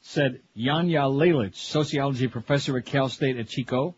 [0.00, 3.94] Said Janja Lalich, sociology professor at Cal State at Chico,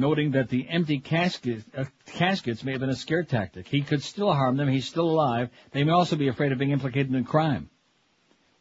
[0.00, 3.68] noting that the empty casket, uh, caskets may have been a scare tactic.
[3.68, 4.68] He could still harm them.
[4.68, 5.50] He's still alive.
[5.72, 7.70] They may also be afraid of being implicated in crime.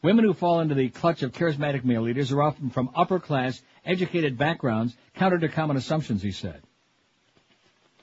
[0.02, 3.62] Women who fall into the clutch of charismatic male leaders are often from upper class,
[3.86, 6.62] educated backgrounds, counter to common assumptions, he said.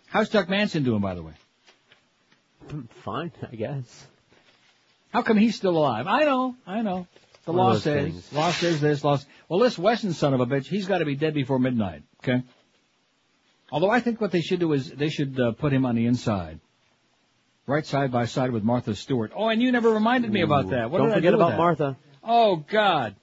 [0.08, 1.32] How's Chuck Manson doing, by the way?
[3.04, 4.06] Fine, I guess.
[5.12, 6.06] How come he's still alive?
[6.06, 7.06] I know, I know.
[7.46, 8.32] The One law says, things.
[8.32, 9.18] law says this, law.
[9.48, 12.02] Well, this Wesson son of a bitch, he's got to be dead before midnight.
[12.22, 12.42] Okay.
[13.70, 16.06] Although I think what they should do is they should uh, put him on the
[16.06, 16.60] inside,
[17.66, 19.32] right side by side with Martha Stewart.
[19.34, 20.90] Oh, and you never reminded me about that.
[20.90, 21.58] What Don't did I forget do about that?
[21.58, 21.96] Martha.
[22.22, 23.16] Oh God,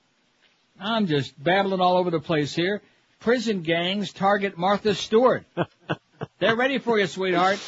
[0.79, 2.81] I'm just babbling all over the place here.
[3.19, 5.45] Prison gangs target Martha Stewart.
[6.39, 7.59] They're ready for you, sweetheart.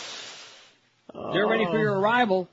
[1.14, 2.50] They're ready for your arrival.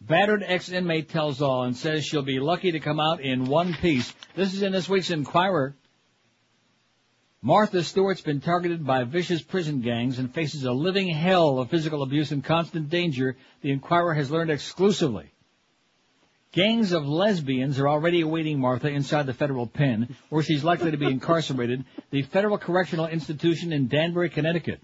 [0.00, 4.14] Battered ex-inmate tells all and says she'll be lucky to come out in one piece.
[4.36, 5.74] This is in this week's Inquirer.
[7.42, 12.02] Martha Stewart's been targeted by vicious prison gangs and faces a living hell of physical
[12.02, 15.30] abuse and constant danger, the Inquirer has learned exclusively.
[16.52, 20.96] Gangs of lesbians are already awaiting Martha inside the federal pen, where she's likely to
[20.96, 24.80] be incarcerated, the Federal Correctional Institution in Danbury, Connecticut.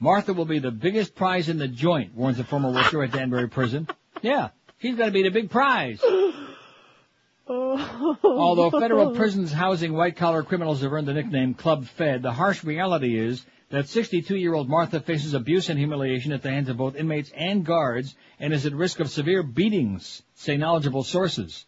[0.00, 3.48] Martha will be the biggest prize in the joint, warns a former worker at Danbury
[3.48, 3.86] Prison.
[4.22, 4.48] Yeah,
[4.80, 6.02] she's going to be the big prize.
[7.46, 8.16] Oh.
[8.22, 13.18] Although federal prisons housing white-collar criminals have earned the nickname Club Fed, the harsh reality
[13.18, 17.64] is that 62-year-old Martha faces abuse and humiliation at the hands of both inmates and
[17.64, 21.66] guards and is at risk of severe beatings, say knowledgeable sources.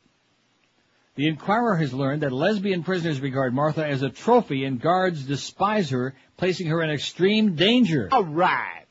[1.17, 5.91] The Inquirer has learned that lesbian prisoners regard Martha as a trophy and guards despise
[5.91, 8.09] her, placing her in extreme danger.
[8.13, 8.85] All right.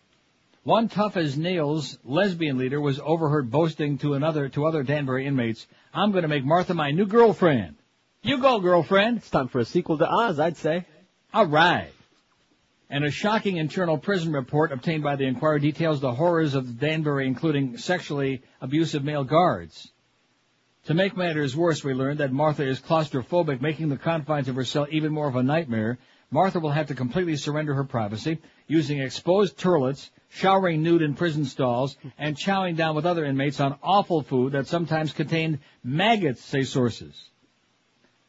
[0.63, 5.67] One tough as nails lesbian leader was overheard boasting to another to other Danbury inmates,
[5.95, 7.77] "I'm going to make Martha my new girlfriend."
[8.21, 9.17] You go, girlfriend.
[9.17, 10.85] It's time for a sequel to Oz, I'd say.
[11.33, 11.91] All right.
[12.89, 17.27] And a shocking internal prison report obtained by the Inquirer details the horrors of Danbury,
[17.27, 19.91] including sexually abusive male guards.
[20.85, 24.65] To make matters worse, we learned that Martha is claustrophobic, making the confines of her
[24.65, 25.97] cell even more of a nightmare.
[26.29, 31.45] Martha will have to completely surrender her privacy, using exposed toilets, showering nude in prison
[31.45, 36.63] stalls, and chowing down with other inmates on awful food that sometimes contained maggots, say
[36.63, 37.29] sources.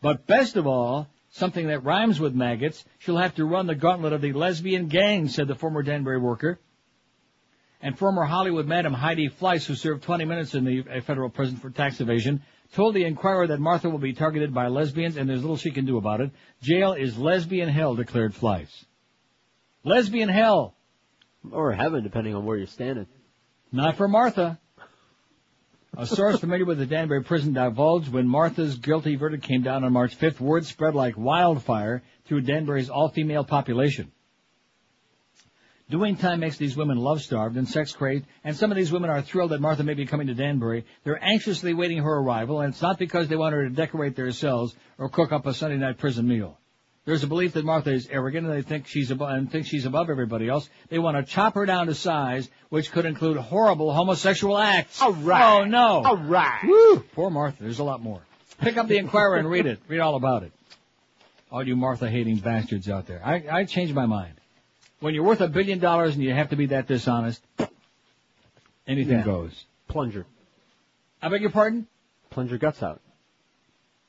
[0.01, 4.13] But best of all, something that rhymes with maggots, she'll have to run the gauntlet
[4.13, 6.61] of the lesbian gang, said the former Danbury worker.
[7.83, 11.71] And former Hollywood madam Heidi Fleiss, who served 20 minutes in the federal prison for
[11.71, 12.43] tax evasion,
[12.75, 15.87] told the Inquirer that Martha will be targeted by lesbians and there's little she can
[15.87, 16.31] do about it.
[16.63, 18.85] Jail is lesbian hell, declared Fleiss.
[19.83, 20.76] Lesbian hell.
[21.53, 23.07] Or heaven, depending on where you're standing.
[23.73, 24.59] Not for Martha.
[25.97, 29.93] A source familiar with the Danbury prison divulged when Martha's guilty verdict came down on
[29.93, 34.13] March 5th, word spread like wildfire through Danbury's all-female population.
[35.89, 39.53] Doing time makes these women love-starved and sex-crazed, and some of these women are thrilled
[39.53, 40.85] that Martha may be coming to Danbury.
[41.05, 44.33] They're anxiously waiting her arrival, and it's not because they want her to decorate their
[44.33, 46.59] cells or cook up a Sunday night prison meal.
[47.07, 49.87] There's a belief that Martha is arrogant and they think she's above, and think she's
[49.87, 50.69] above everybody else.
[50.89, 55.01] They want to chop her down to size, which could include horrible homosexual acts.
[55.01, 55.61] All right.
[55.61, 56.03] Oh no.
[56.05, 56.61] All right.
[56.65, 56.99] Woo.
[57.15, 57.63] Poor Martha.
[57.63, 58.21] There's a lot more.
[58.59, 59.79] Pick up the Inquirer and read it.
[59.87, 60.53] Read all about it.
[61.53, 63.23] All you Martha hating bastards out there.
[63.25, 64.35] I, I changed my mind.
[64.99, 67.41] When you're worth a billion dollars and you have to be that dishonest,
[68.89, 69.25] anything Yeah.
[69.25, 69.65] goes.
[69.87, 70.27] Plunger.
[71.23, 71.87] I beg your pardon?
[72.31, 73.01] Plunge your guts out.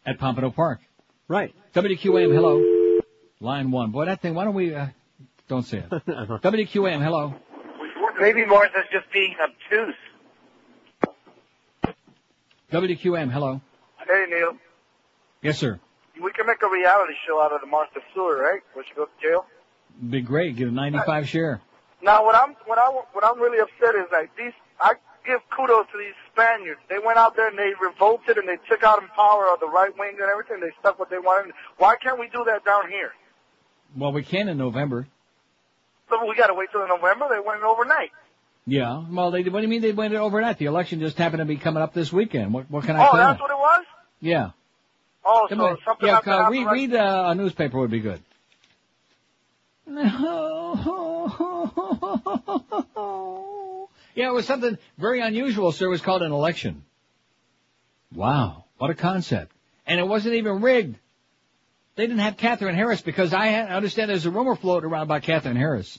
[0.03, 0.79] At Pompano Park.
[1.27, 1.53] Right.
[1.75, 2.76] WQAM, hello.
[3.39, 3.91] Line one.
[3.91, 4.87] Boy, that thing, why don't we, uh,
[5.47, 5.89] don't say it.
[6.07, 7.35] WQAM, hello.
[8.19, 9.95] Maybe Martha's just being obtuse.
[12.71, 13.61] WQAM, hello.
[14.07, 14.57] Hey, Neil.
[15.41, 15.79] Yes, sir.
[16.21, 18.61] We can make a reality show out of the Martha Stewart, right?
[18.73, 19.45] Where she goes to jail.
[20.09, 20.55] Be great.
[20.55, 21.61] Get a 95 share.
[22.01, 24.53] Now, what I'm what I what I'm really upset is like these.
[24.79, 24.93] I
[25.25, 26.79] give kudos to these Spaniards.
[26.89, 29.67] They went out there and they revolted and they took out in power of the
[29.67, 30.59] right wing and everything.
[30.59, 31.53] They stuck what they wanted.
[31.77, 33.11] Why can't we do that down here?
[33.95, 35.07] Well, we can in November.
[36.09, 37.27] So we got to wait till November.
[37.29, 38.11] They went overnight.
[38.65, 39.03] Yeah.
[39.09, 40.57] Well, they, what do you mean they went overnight?
[40.57, 42.53] The election just happened to be coming up this weekend.
[42.53, 43.43] What, what can I Oh, tell that's you?
[43.43, 43.85] what it was.
[44.19, 44.49] Yeah.
[45.25, 45.77] Oh, Come so on.
[45.85, 48.21] something yeah, uh, read, read uh, a newspaper would be good.
[54.15, 55.85] Yeah, it was something very unusual, sir.
[55.85, 56.83] It was called an election.
[58.11, 59.51] Wow, what a concept.
[59.85, 60.97] And it wasn't even rigged.
[61.97, 65.55] They didn't have Katherine Harris because I understand there's a rumor floating around about Katherine
[65.57, 65.97] Harris.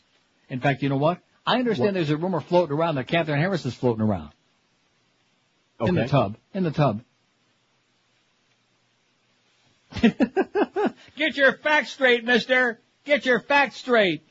[0.48, 1.18] In fact, you know what?
[1.44, 1.94] I understand What?
[1.94, 4.30] there's a rumor floating around that Katherine Harris is floating around.
[5.80, 6.36] In the tub.
[6.54, 7.02] In the tub.
[11.16, 12.80] Get your facts straight, mister!
[13.04, 14.22] Get your facts straight!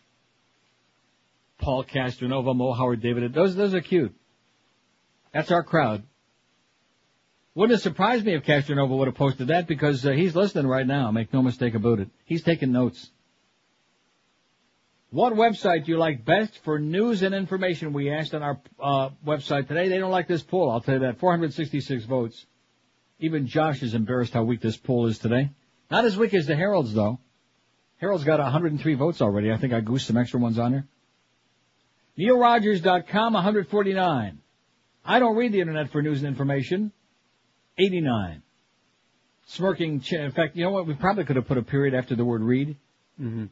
[1.57, 4.15] Paul Castronova, Mo Howard David, those, those are cute.
[5.33, 6.03] That's our crowd.
[7.57, 10.85] Wouldn't have surprised me if Castronova would have posted that because uh, he's listening right
[10.85, 11.09] now.
[11.09, 12.07] Make no mistake about it.
[12.23, 13.09] He's taking notes.
[15.09, 17.93] What website do you like best for news and information?
[17.93, 19.89] We asked on our uh, website today.
[19.89, 20.69] They don't like this poll.
[20.69, 21.17] I'll tell you that.
[21.17, 22.45] 466 votes.
[23.19, 25.49] Even Josh is embarrassed how weak this poll is today.
[25.89, 27.17] Not as weak as the Herald's though.
[27.97, 29.51] Herald's got 103 votes already.
[29.51, 30.87] I think I goosed some extra ones on here.
[32.19, 34.39] NeilRogers.com, 149.
[35.03, 36.91] I don't read the internet for news and information.
[37.77, 38.41] 89.
[39.47, 40.87] Smirking, ch- in fact, you know what?
[40.87, 42.75] We probably could have put a period after the word read.
[43.19, 43.45] Mm-hmm.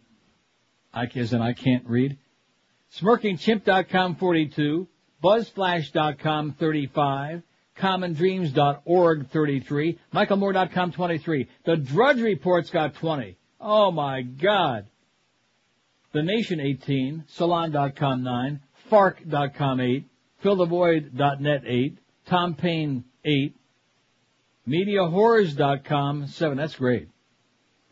[0.93, 2.17] I as in I can't read.
[2.93, 4.87] SmirkingChimp.com 42,
[5.23, 7.41] BuzzFlash.com 35,
[7.77, 11.47] CommonDreams.org 33, MichaelMoore.com 23.
[11.65, 13.37] The Drudge Report's got 20.
[13.59, 14.87] Oh my God.
[16.13, 20.07] The Nation 18, Salon.com 9, Fark.com 8,
[20.43, 23.55] FillTheVoid.net 8, Tom Paine 8,
[24.67, 26.57] MediaWhores.com 7.
[26.57, 27.09] That's great.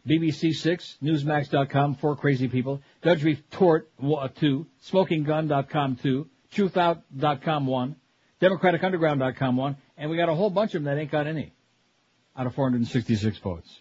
[0.08, 7.96] BBC 6, Newsmax.com, 4 crazy people, Drudge Retort wa- 2, SmokingGun.com 2, TruthOut.com 1,
[8.42, 11.54] DemocraticUnderground.com 1, and we got a whole bunch of them that ain't got any
[12.36, 13.80] out of 466 votes.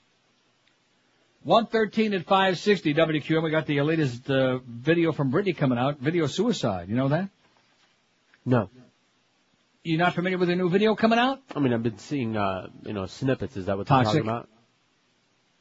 [1.43, 3.43] 113 at 560 WQM.
[3.43, 5.99] We got the latest uh, video from Britney coming out.
[5.99, 6.89] Video suicide.
[6.89, 7.31] You know that?
[8.47, 8.71] No.
[9.85, 11.41] You not familiar with the new video coming out?
[11.57, 13.57] I mean, I've been seeing, uh, you know, snippets.
[13.57, 14.49] Is that what they're talking about?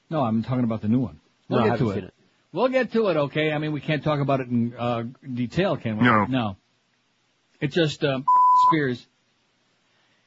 [0.10, 1.20] No, I'm talking about the new one.
[1.50, 1.96] We'll No, get to haven't it.
[1.96, 2.14] seen it.
[2.54, 3.52] We'll get to it, okay?
[3.52, 6.04] I mean, we can't talk about it in uh, detail, can we?
[6.04, 6.26] No.
[6.26, 6.58] No.
[7.62, 8.26] It just um,
[8.68, 9.06] Spears.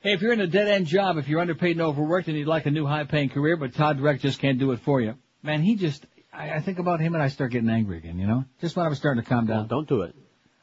[0.00, 2.48] Hey, if you're in a dead end job, if you're underpaid and overworked, and you'd
[2.48, 5.14] like a new high paying career, but Todd Direct just can't do it for you,
[5.42, 6.04] man, he just.
[6.32, 8.18] I, I think about him and I start getting angry again.
[8.18, 9.68] You know, just when I was starting to calm down.
[9.68, 10.14] don't do it.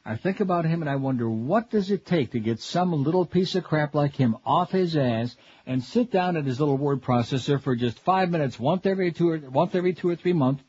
[0.03, 3.25] I think about him and I wonder what does it take to get some little
[3.25, 5.35] piece of crap like him off his ass
[5.67, 9.29] and sit down at his little word processor for just five minutes once every two
[9.29, 10.63] or once every two or three months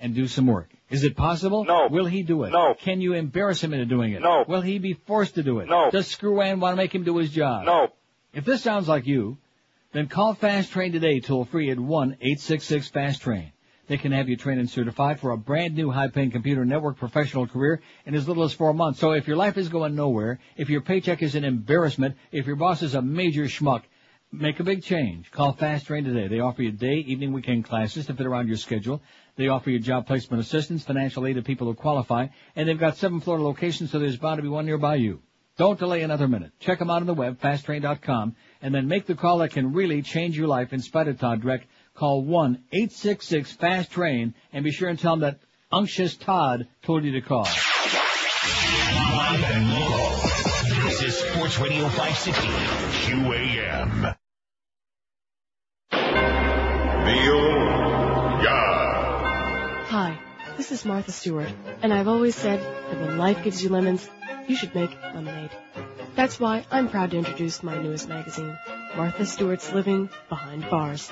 [0.00, 0.68] and do some work.
[0.90, 1.64] Is it possible?
[1.64, 1.88] No.
[1.88, 2.50] Will he do it?
[2.50, 2.74] No.
[2.74, 4.22] Can you embarrass him into doing it?
[4.22, 4.44] No.
[4.48, 5.68] Will he be forced to do it?
[5.68, 5.90] No.
[5.90, 7.66] Does Screwan want to make him do his job?
[7.66, 7.92] No.
[8.32, 9.38] If this sounds like you,
[9.92, 13.52] then call Fast Train today toll free at one eight six six Fast Train.
[13.88, 17.46] They can have you trained and certified for a brand new high-paying computer network professional
[17.46, 19.00] career in as little as four months.
[19.00, 22.56] So if your life is going nowhere, if your paycheck is an embarrassment, if your
[22.56, 23.84] boss is a major schmuck,
[24.30, 25.30] make a big change.
[25.30, 26.28] Call Fast Train today.
[26.28, 29.00] They offer you day, evening, weekend classes to fit around your schedule.
[29.36, 32.26] They offer you job placement assistance, financial aid to people who qualify,
[32.56, 35.22] and they've got seven Florida locations, so there's bound to be one nearby you.
[35.56, 36.52] Don't delay another minute.
[36.60, 40.02] Check them out on the web, fasttrain.com, and then make the call that can really
[40.02, 41.62] change your life in spite of Todd Dreck.
[41.98, 45.40] Call 1-866-FAST-TRAIN and be sure and tell them that
[45.72, 47.42] Unctious Todd told you to call.
[47.42, 50.10] Live and local.
[50.84, 52.46] This is Sports Radio 560
[53.02, 54.14] QAM.
[57.04, 57.58] Neil
[59.88, 60.20] Hi,
[60.56, 61.52] this is Martha Stewart,
[61.82, 64.08] and I've always said that when life gives you lemons,
[64.46, 65.50] you should make lemonade.
[66.14, 68.56] That's why I'm proud to introduce my newest magazine,
[68.96, 71.10] Martha Stewart's Living Behind Bars.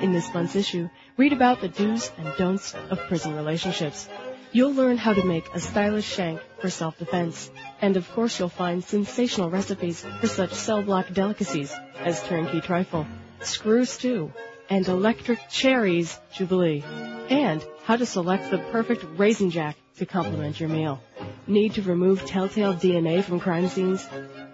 [0.00, 4.08] In this month's issue, read about the do's and don'ts of prison relationships.
[4.52, 7.50] You'll learn how to make a stylish shank for self-defense.
[7.80, 13.06] And of course you'll find sensational recipes for such cell block delicacies as turnkey trifle,
[13.40, 14.32] screw stew,
[14.68, 16.84] and electric cherries jubilee.
[17.30, 21.00] And how to select the perfect raisin jack to complement your meal.
[21.46, 24.06] Need to remove telltale DNA from crime scenes?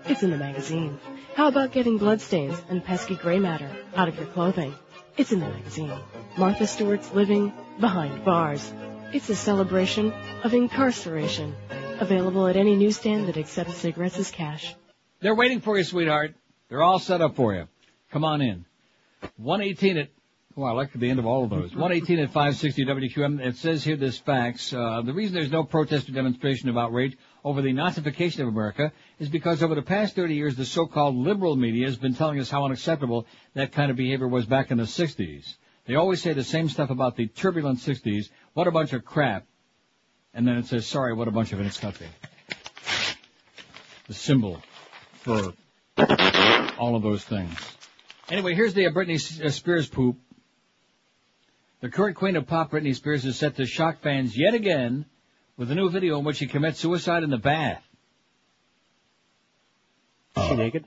[0.06, 0.98] It's in the magazine.
[1.34, 4.74] How about getting bloodstains and pesky gray matter out of your clothing?
[5.18, 5.92] It's in the magazine.
[6.36, 8.72] Martha Stewart's Living Behind Bars.
[9.12, 10.12] It's a celebration
[10.44, 11.56] of incarceration.
[11.98, 14.76] Available at any newsstand that accepts cigarettes as cash.
[15.20, 16.36] They're waiting for you, sweetheart.
[16.68, 17.66] They're all set up for you.
[18.12, 18.64] Come on in.
[19.38, 20.08] 118 at,
[20.56, 21.74] oh, I like the end of all of those.
[21.74, 23.44] 118 at 560 WQM.
[23.44, 24.72] It says here this fax.
[24.72, 28.92] Uh, the reason there's no protest or demonstration of outrage over the Nazification of America
[29.18, 32.50] is because over the past 30 years, the so-called liberal media has been telling us
[32.50, 35.56] how unacceptable that kind of behavior was back in the 60s.
[35.86, 38.28] They always say the same stuff about the turbulent 60s.
[38.52, 39.46] What a bunch of crap.
[40.34, 42.06] And then it says, sorry, what a bunch of inescapable.
[44.06, 44.62] The symbol
[45.20, 45.52] for
[46.78, 47.56] all of those things.
[48.30, 50.16] Anyway, here's the uh, Britney uh, Spears poop.
[51.80, 55.06] The current queen of pop, Britney Spears, is set to shock fans yet again
[55.56, 57.82] with a new video in which she commits suicide in the bath.
[60.38, 60.84] Is she uh, naked?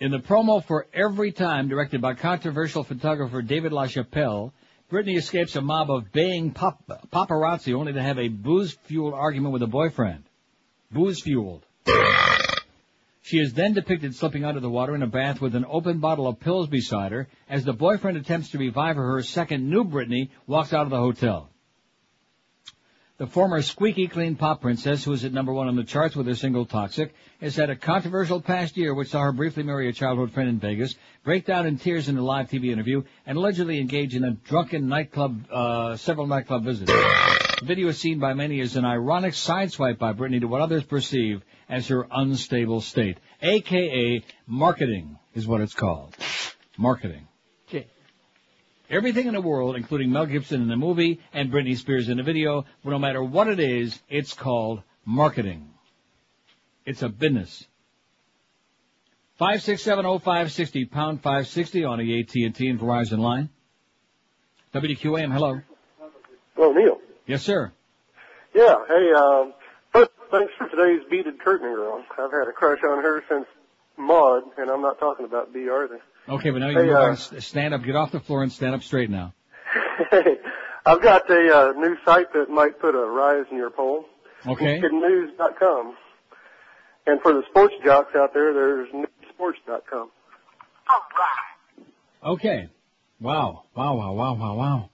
[0.00, 4.52] In the promo for Every Time, directed by controversial photographer David LaChapelle,
[4.90, 6.82] Britney escapes a mob of baying pop-
[7.12, 10.24] paparazzi only to have a booze-fueled argument with a boyfriend.
[10.90, 11.64] Booze-fueled.
[13.22, 15.98] She is then depicted slipping out of the water in a bath with an open
[15.98, 19.12] bottle of pills beside her as the boyfriend attempts to revive her.
[19.12, 21.49] Her second new Britney walks out of the hotel.
[23.20, 26.26] The former squeaky clean pop princess, who is at number one on the charts with
[26.26, 29.92] her single Toxic, has had a controversial past year which saw her briefly marry a
[29.92, 33.78] childhood friend in Vegas, break down in tears in a live TV interview, and allegedly
[33.78, 36.90] engage in a drunken nightclub, uh, several nightclub visits.
[36.90, 40.84] The video is seen by many as an ironic sideswipe by Britney to what others
[40.84, 43.18] perceive as her unstable state.
[43.42, 46.16] AKA marketing is what it's called.
[46.78, 47.26] Marketing.
[48.90, 52.24] Everything in the world, including Mel Gibson in the movie and Britney Spears in the
[52.24, 55.70] video, but no matter what it is, it's called marketing.
[56.84, 57.68] It's a business.
[59.40, 63.48] 5670560, pound 560 on the AT&T and Verizon line.
[64.74, 65.60] WQAM, hello.
[66.56, 66.98] Hello, Neil.
[67.26, 67.72] Yes, sir.
[68.54, 68.74] Yeah.
[68.88, 69.54] Hey, um,
[69.92, 72.04] first, thanks for today's beaded curtain girl.
[72.18, 73.46] I've had a crush on her since
[73.96, 76.00] Maude, and I'm not talking about Bea Arthur.
[76.30, 78.42] Okay, but now you Hey, uh, ahead and s- stand up, get off the floor
[78.42, 79.34] and stand up straight now.
[80.86, 84.04] I've got a uh, new site that might put a rise in your poll.
[84.46, 84.80] Okay.
[84.80, 85.96] News.com.
[87.06, 90.10] And for the sports jocks out there, there's newsports.com.
[90.88, 92.32] All right.
[92.34, 92.68] Okay.
[93.20, 93.64] Wow.
[93.74, 94.90] Wow, wow, wow, wow, wow.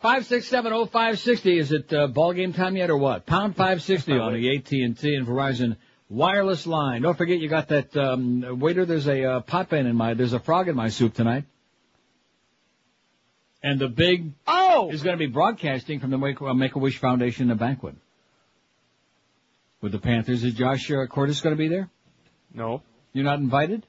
[0.00, 1.58] Five six seven oh five sixty.
[1.58, 3.24] Is it uh, ball game time yet or what?
[3.24, 5.76] Pound five sixty on the AT and T and Verizon
[6.12, 7.02] wireless line.
[7.02, 8.84] Don't forget you got that um, waiter.
[8.84, 10.14] There's a uh, pot pan in my.
[10.14, 11.44] There's a frog in my soup tonight.
[13.62, 16.78] And the big oh is going to be broadcasting from the Make uh, Make a
[16.78, 17.94] Wish Foundation a banquet
[19.80, 20.42] with the Panthers.
[20.44, 21.88] Is Josh uh, Cordes going to be there?
[22.52, 22.82] No.
[23.12, 23.86] You're not invited.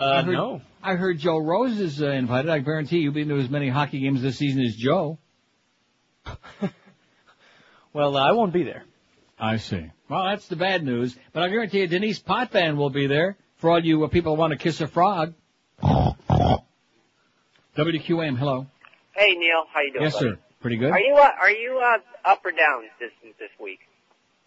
[0.00, 0.62] Uh, I heard, no.
[0.82, 2.50] I heard Joe Rose is uh, invited.
[2.50, 5.18] I guarantee you've been to as many hockey games this season as Joe.
[7.92, 8.84] Well, I won't be there.
[9.38, 9.90] I see.
[10.12, 11.16] Well, that's the bad news.
[11.32, 14.40] But I guarantee you Denis Potvin will be there for all you uh, people who
[14.40, 15.32] want to kiss a frog.
[15.82, 16.60] WQAM,
[18.36, 18.66] hello.
[19.14, 20.04] Hey Neil, how you doing?
[20.04, 20.32] yes, buddy?
[20.32, 20.38] sir.
[20.60, 20.90] Pretty good.
[20.90, 21.96] Are you uh, are you uh,
[22.30, 23.78] up or down this this week?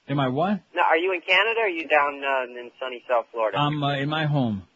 [0.08, 0.60] Am I what?
[0.76, 1.62] Now, are you in Canada?
[1.62, 3.58] or Are you down uh, in sunny South Florida?
[3.58, 4.68] I'm uh, in my home.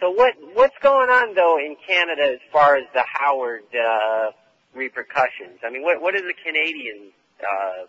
[0.00, 4.30] so what what's going on though in Canada as far as the Howard uh,
[4.74, 5.58] repercussions?
[5.62, 7.84] I mean, what what is the Canadian uh?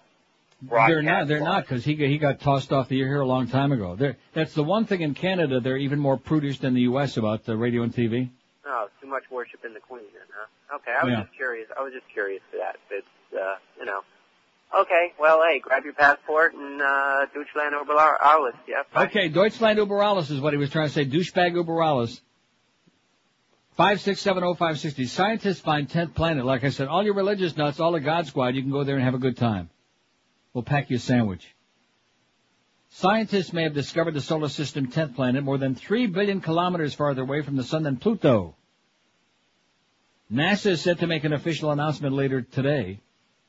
[0.69, 1.27] They're not.
[1.27, 3.71] They're not because he got- he got tossed off the air here a long time
[3.71, 3.95] ago.
[3.95, 5.59] They're, that's the one thing in Canada.
[5.59, 7.17] They're even more prudish than the U.S.
[7.17, 8.29] about the radio and TV.
[8.65, 10.03] Oh, too much worship in the Queen.
[10.13, 10.75] Then, huh?
[10.77, 11.23] Okay, I was Yeah.
[11.23, 11.67] just curious.
[11.77, 12.77] I was just curious for that.
[12.89, 14.01] It's uh, you know.
[14.79, 17.93] Okay, well, hey, grab your passport and uh, Deutschland über
[18.23, 18.55] alles.
[18.67, 18.83] Yeah.
[18.93, 19.05] bye.
[19.05, 21.05] Okay, Deutschland über alles is what he was trying to say.
[21.05, 22.21] Douchebag über alles.
[23.75, 25.05] Five six seven oh five sixty.
[25.05, 26.45] Scientists find tenth planet.
[26.45, 28.95] Like I said, all your religious nuts, all the God Squad, you can go there
[28.95, 29.69] and have a good time.
[30.53, 31.55] We'll pack your sandwich.
[32.89, 37.23] Scientists may have discovered the solar system tenth planet more than three billion kilometers farther
[37.23, 38.55] away from the sun than Pluto.
[40.31, 42.99] NASA is set to make an official announcement later today.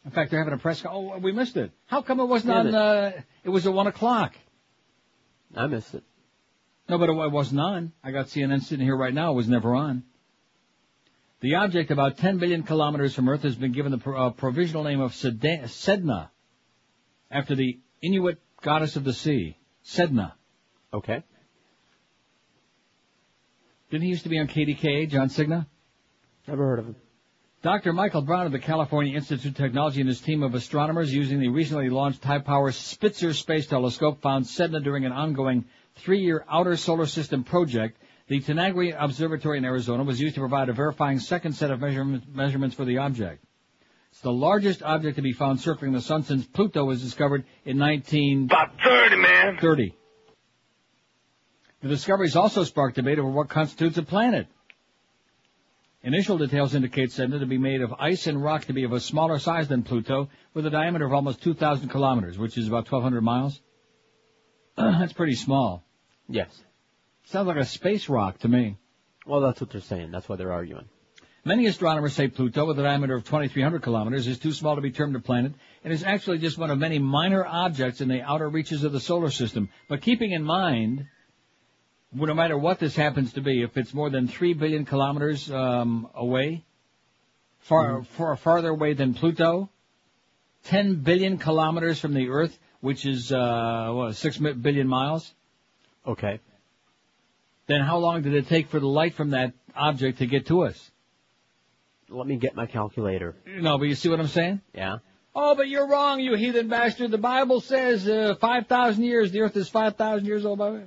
[0.05, 0.81] In fact, they're having a press.
[0.83, 1.73] co- Oh, we missed it.
[1.87, 2.75] How come it wasn't Damn on?
[2.75, 4.35] Uh, it was at one o'clock.
[5.55, 6.03] I missed it.
[6.89, 7.93] No, but it wasn't on.
[8.03, 9.33] I got CNN sitting here right now.
[9.33, 10.05] It was never on.
[11.41, 14.85] The object, about 10 billion kilometers from Earth, has been given the pro- uh, provisional
[14.85, 16.29] name of Sedna,
[17.35, 20.33] after the Inuit goddess of the sea, Sedna.
[20.93, 21.23] Okay.
[23.91, 25.67] Didn't he used to be on KDKA, John Cigna?
[26.47, 26.97] Never heard of him.
[27.63, 27.93] Dr.
[27.93, 31.49] Michael Brown of the California Institute of Technology and his team of astronomers using the
[31.49, 35.65] recently launched high-power Spitzer Space Telescope found Sedna during an ongoing
[35.97, 37.99] three-year outer solar system project.
[38.29, 42.77] The Tenagra Observatory in Arizona was used to provide a verifying second set of measurements
[42.77, 43.45] for the object.
[44.15, 47.79] It's the largest object to be found circling the sun since Pluto was discovered in
[47.79, 48.45] 19...
[48.45, 49.59] About 30, man!
[49.61, 49.93] 30.
[51.83, 54.47] The discoveries also sparked debate over what constitutes a planet.
[56.05, 59.01] Initial details indicate Sedna to be made of ice and rock to be of a
[59.01, 63.21] smaller size than Pluto, with a diameter of almost 2,000 kilometers, which is about 1,200
[63.21, 63.61] miles.
[64.77, 65.83] That's pretty small.
[66.29, 66.51] Yes.
[67.25, 68.77] Sounds like a space rock to me.
[69.27, 70.13] Well, that's what they're saying.
[70.13, 70.89] That's why they're arguing.
[71.47, 74.91] Many astronomers say Pluto, with a diameter of 2,300 kilometers, is too small to be
[74.91, 78.49] termed a planet, and is actually just one of many minor objects in the outer
[78.49, 79.69] reaches of the solar system.
[79.87, 81.07] But keeping in mind,
[82.15, 86.09] no matter what this happens to be, if it's more than 3 billion kilometers um,
[86.15, 86.65] away,
[87.59, 89.69] far, far farther away than Pluto,
[90.65, 95.35] 10 billion kilometers from the Earth, which is, uh, what, 6 mi- billion miles?
[96.07, 96.41] Okay.
[97.67, 100.63] Then how long did it take for the light from that object to get to
[100.63, 100.91] us?
[102.15, 103.35] Let me get my calculator.
[103.47, 104.61] No, but you see what I'm saying?
[104.73, 104.99] Yeah.
[105.35, 107.11] Oh, but you're wrong, you heathen bastard.
[107.11, 109.33] The Bible says uh, 5,000 years.
[109.33, 110.61] The Earth is 5,000 years old.
[110.61, 110.83] By the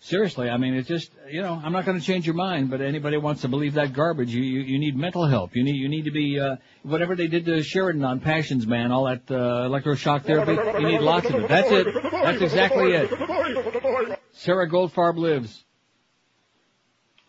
[0.00, 2.80] Seriously, I mean, it's just, you know, I'm not going to change your mind, but
[2.80, 5.54] anybody wants to believe that garbage, you, you, you need mental help.
[5.54, 8.90] You need, you need to be, uh, whatever they did to Sheridan on Passions, man,
[8.90, 10.52] all that, uh, electroshock therapy,
[10.82, 11.48] you need lots of it.
[11.48, 11.86] That's it.
[12.10, 14.18] That's exactly it.
[14.32, 15.64] Sarah Goldfarb lives.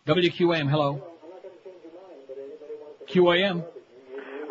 [0.08, 1.13] WQAM, hello.
[3.08, 3.64] QAM,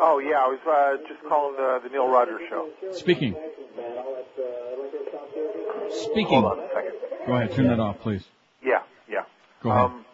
[0.00, 2.68] Oh yeah, I was uh, just calling the, the Neil Rogers show.
[2.92, 3.34] speaking.
[5.90, 6.26] Speaking.
[6.42, 6.92] Hold on a second.
[7.26, 8.24] Go ahead, turn that off, please.
[8.62, 9.24] Yeah, yeah.
[9.62, 9.84] Go ahead.
[9.84, 10.04] Um,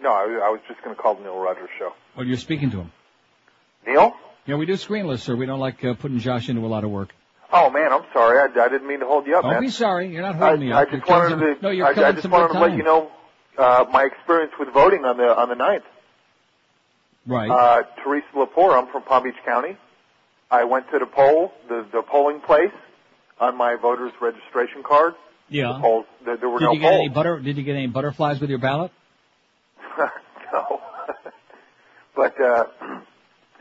[0.00, 1.92] no, I, I was just going to call the Neil Rogers show.
[2.16, 2.92] Oh, you're speaking to him.
[3.86, 4.14] Neil?
[4.46, 5.36] Yeah, we do screenless, sir.
[5.36, 7.14] We don't like uh, putting Josh into a lot of work.
[7.52, 8.38] Oh man, I'm sorry.
[8.38, 9.60] I, I didn't mean to hold you up, Don't man.
[9.62, 10.08] be sorry.
[10.12, 10.88] You're not I, holding me I up.
[10.90, 11.62] You're just killing wanted some- to.
[11.62, 12.78] no, you're I, killing I just some wanted to let time.
[12.78, 13.10] you know
[13.58, 15.84] uh, my experience with voting on the on the ninth.
[17.26, 17.50] Right.
[17.50, 19.76] Uh, Theresa LePore, I'm from Palm Beach County.
[20.50, 22.72] I went to the poll, the, the polling place,
[23.40, 25.14] on my voter's registration card.
[25.48, 25.72] yeah.
[25.74, 27.40] The polls, there, there were Did no you get any butter?
[27.40, 28.92] Did you get any butterflies with your ballot?
[30.52, 30.80] no.
[32.16, 32.64] but uh,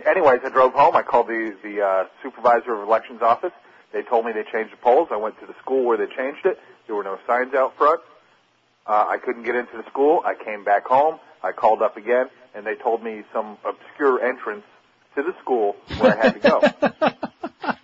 [0.06, 0.96] anyways, I drove home.
[0.96, 3.52] I called the the uh, supervisor of elections office.
[3.92, 5.10] They told me they changed the polls.
[5.12, 6.60] I went to the school where they changed it.
[6.86, 8.02] There were no signs out front.
[8.86, 10.22] Uh, I couldn't get into the school.
[10.24, 11.20] I came back home.
[11.42, 14.64] I called up again, and they told me some obscure entrance
[15.16, 16.62] to the school where I had to go.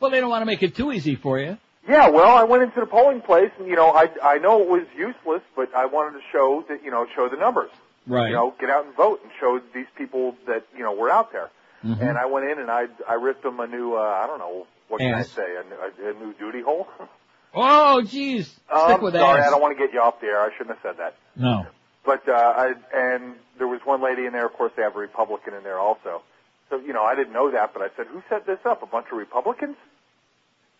[0.00, 1.58] Well, they don't want to make it too easy for you.
[1.86, 4.68] Yeah, well, I went into the polling place, and you know, I I know it
[4.68, 7.70] was useless, but I wanted to show that you know show the numbers.
[8.06, 8.28] Right.
[8.28, 11.32] You know, get out and vote and show these people that you know were out
[11.32, 11.50] there.
[11.84, 12.00] Mhm.
[12.00, 14.66] And I went in and I I ripped them a new uh, I don't know
[14.88, 16.88] what can I say a, a, a new duty hole.
[17.52, 18.44] Oh, jeez.
[18.44, 19.48] Stick with sorry, ass.
[19.48, 20.40] I don't want to get you off the air.
[20.40, 21.16] I shouldn't have said that.
[21.34, 21.66] No.
[22.04, 24.46] But uh, I and there was one lady in there.
[24.46, 26.22] Of course, they have a Republican in there also.
[26.70, 28.82] So you know, I didn't know that, but I said, "Who set this up?
[28.82, 29.76] A bunch of Republicans?"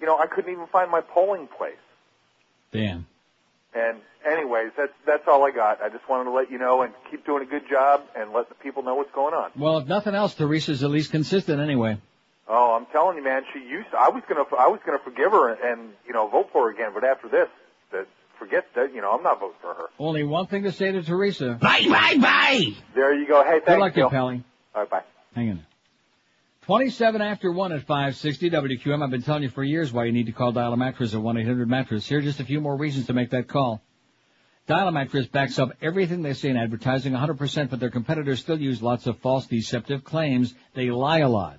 [0.01, 1.75] You know, I couldn't even find my polling place.
[2.73, 3.07] Damn.
[3.75, 5.83] And anyways, that's that's all I got.
[5.83, 8.49] I just wanted to let you know and keep doing a good job and let
[8.49, 9.51] the people know what's going on.
[9.57, 11.99] Well, if nothing else, Theresa's at least consistent anyway.
[12.49, 13.43] Oh, I'm telling you, man.
[13.53, 13.89] She used.
[13.97, 14.45] I was gonna.
[14.59, 16.91] I was gonna forgive her and, you know vote for her again.
[16.93, 17.49] But after this,
[18.41, 18.93] forget that.
[18.93, 19.85] You know, I'm not voting for her.
[19.99, 21.59] Only one thing to say to Theresa.
[21.61, 22.67] Bye, bye, bye.
[22.95, 23.45] There you go.
[23.45, 24.11] Hey, Good thanks, luck, you Neil.
[24.11, 24.45] Pally.
[24.75, 25.03] All right, bye.
[25.37, 25.67] Hang in there.
[26.67, 29.03] 27 after 1 at 560 WQM.
[29.03, 31.21] I've been telling you for years why you need to call Dial a Mattress at
[31.21, 32.07] 1-800-Mattress.
[32.07, 33.83] Here are just a few more reasons to make that call.
[34.67, 38.61] Dial a Mattress backs up everything they say in advertising 100%, but their competitors still
[38.61, 40.55] use lots of false deceptive claims.
[40.75, 41.59] They lie a lot.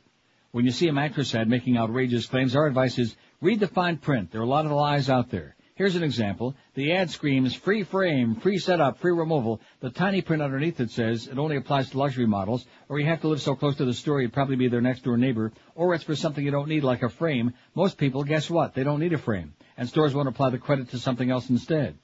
[0.51, 3.97] When you see a mattress ad making outrageous claims, our advice is read the fine
[3.97, 4.31] print.
[4.31, 5.55] There are a lot of lies out there.
[5.81, 6.53] Here's an example.
[6.75, 9.61] The ad screams free frame, free setup, free removal.
[9.79, 13.21] The tiny print underneath it says it only applies to luxury models, or you have
[13.21, 15.95] to live so close to the store you'd probably be their next door neighbor, or
[15.95, 17.55] it's for something you don't need like a frame.
[17.73, 18.75] Most people, guess what?
[18.75, 19.55] They don't need a frame.
[19.75, 21.97] And stores won't apply the credit to something else instead.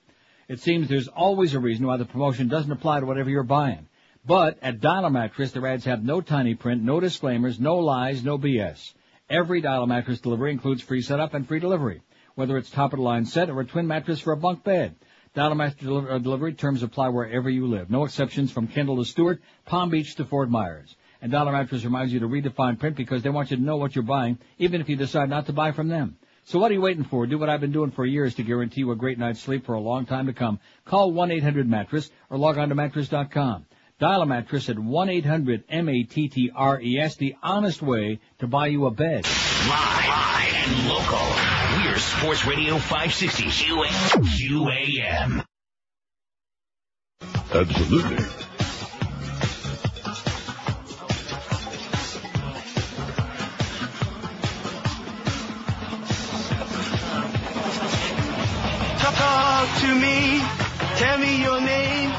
[0.48, 3.88] It seems there's always a reason why the promotion doesn't apply to whatever you're buying.
[4.26, 8.40] But at Dial Mattress, their ads have no tiny print, no disclaimers, no lies, no
[8.40, 8.96] BS.
[9.30, 12.02] Every Dial Mattress delivery includes free setup and free delivery,
[12.38, 14.96] whether it's top of the line set or a twin mattress for a bunk bed.
[15.34, 17.90] Dial Mattress deli- uh, delivery terms apply wherever you live.
[17.90, 20.96] No exceptions from Kendall to Stuart, Palm Beach to Fort Myers.
[21.20, 23.58] And Dial a Mattress reminds you to read the fine print because they want you
[23.58, 26.16] to know what you're buying, even if you decide not to buy from them.
[26.46, 27.26] So what are you waiting for?
[27.26, 29.74] Do what I've been doing for years to guarantee you a great night's sleep for
[29.74, 30.60] a long time to come.
[30.86, 33.66] Call 1-800-MATTRESS or log on to mattress.com.
[34.00, 39.26] Dial a mattress at 1-800-M-A-T-T-R-E-S, the honest way to buy you a bed.
[39.26, 41.57] Live and local.
[41.98, 43.44] We're Sports Radio 560
[44.30, 45.44] QAM.
[47.52, 48.18] Absolutely.
[59.00, 60.40] Talk, talk to me,
[60.98, 62.14] tell me your name.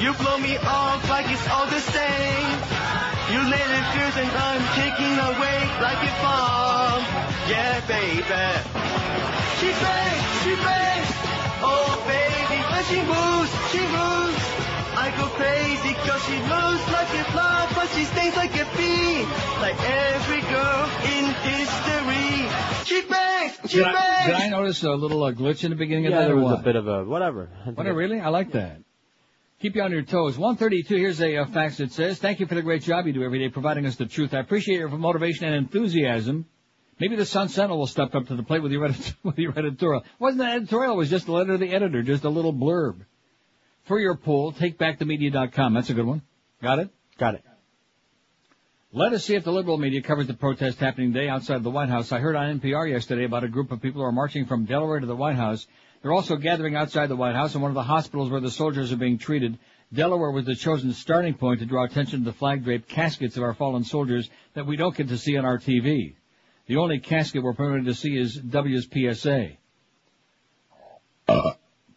[0.00, 2.77] You blow me off like it's all the same.
[3.32, 7.02] You let it fierce and I'm taking away like a bomb.
[7.52, 8.44] Yeah, baby.
[9.60, 11.08] She bangs, she bangs.
[11.60, 14.44] Oh, baby, when she moves, she moves.
[14.96, 19.22] I go crazy cause she moves like a fly, but she stings like a bee.
[19.60, 22.48] Like every girl in history.
[22.88, 24.26] She bangs, she Did I, bangs.
[24.26, 26.40] did I notice a little uh, glitch in the beginning of Yeah, that there or
[26.40, 26.60] was what?
[26.60, 27.50] a bit of a whatever.
[27.74, 28.20] What, really?
[28.20, 28.78] I like that.
[29.60, 30.38] Keep you on your toes.
[30.38, 33.24] 132, here's a uh, fax that says, thank you for the great job you do
[33.24, 34.32] every day providing us the truth.
[34.32, 36.46] I appreciate your motivation and enthusiasm.
[37.00, 39.58] Maybe the Sun Sentinel will step up to the plate with your, edit- with your
[39.58, 40.04] editorial.
[40.20, 43.00] Wasn't an editorial, it was just a letter to the editor, just a little blurb.
[43.86, 45.74] For your poll, takebackthemedia.com.
[45.74, 46.22] That's a good one.
[46.62, 46.90] Got it?
[47.18, 47.44] Got it.
[48.92, 51.88] Let us see if the liberal media covers the protest happening today outside the White
[51.88, 52.12] House.
[52.12, 55.00] I heard on NPR yesterday about a group of people who are marching from Delaware
[55.00, 55.66] to the White House.
[56.00, 58.92] They're also gathering outside the White House in one of the hospitals where the soldiers
[58.92, 59.58] are being treated.
[59.92, 63.54] Delaware was the chosen starting point to draw attention to the flag-draped caskets of our
[63.54, 66.14] fallen soldiers that we don't get to see on our TV.
[66.66, 69.56] The only casket we're permitted to see is WSPSA.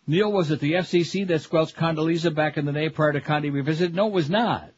[0.08, 3.52] Neil, was it the FCC that squelched Condoleezza back in the day prior to Condi
[3.52, 3.94] Revisit?
[3.94, 4.72] No, it was not.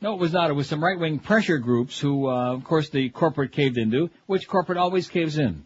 [0.00, 0.50] No, it was not.
[0.50, 4.48] It was some right-wing pressure groups who, uh, of course, the corporate caved into, which
[4.48, 5.64] corporate always caves in.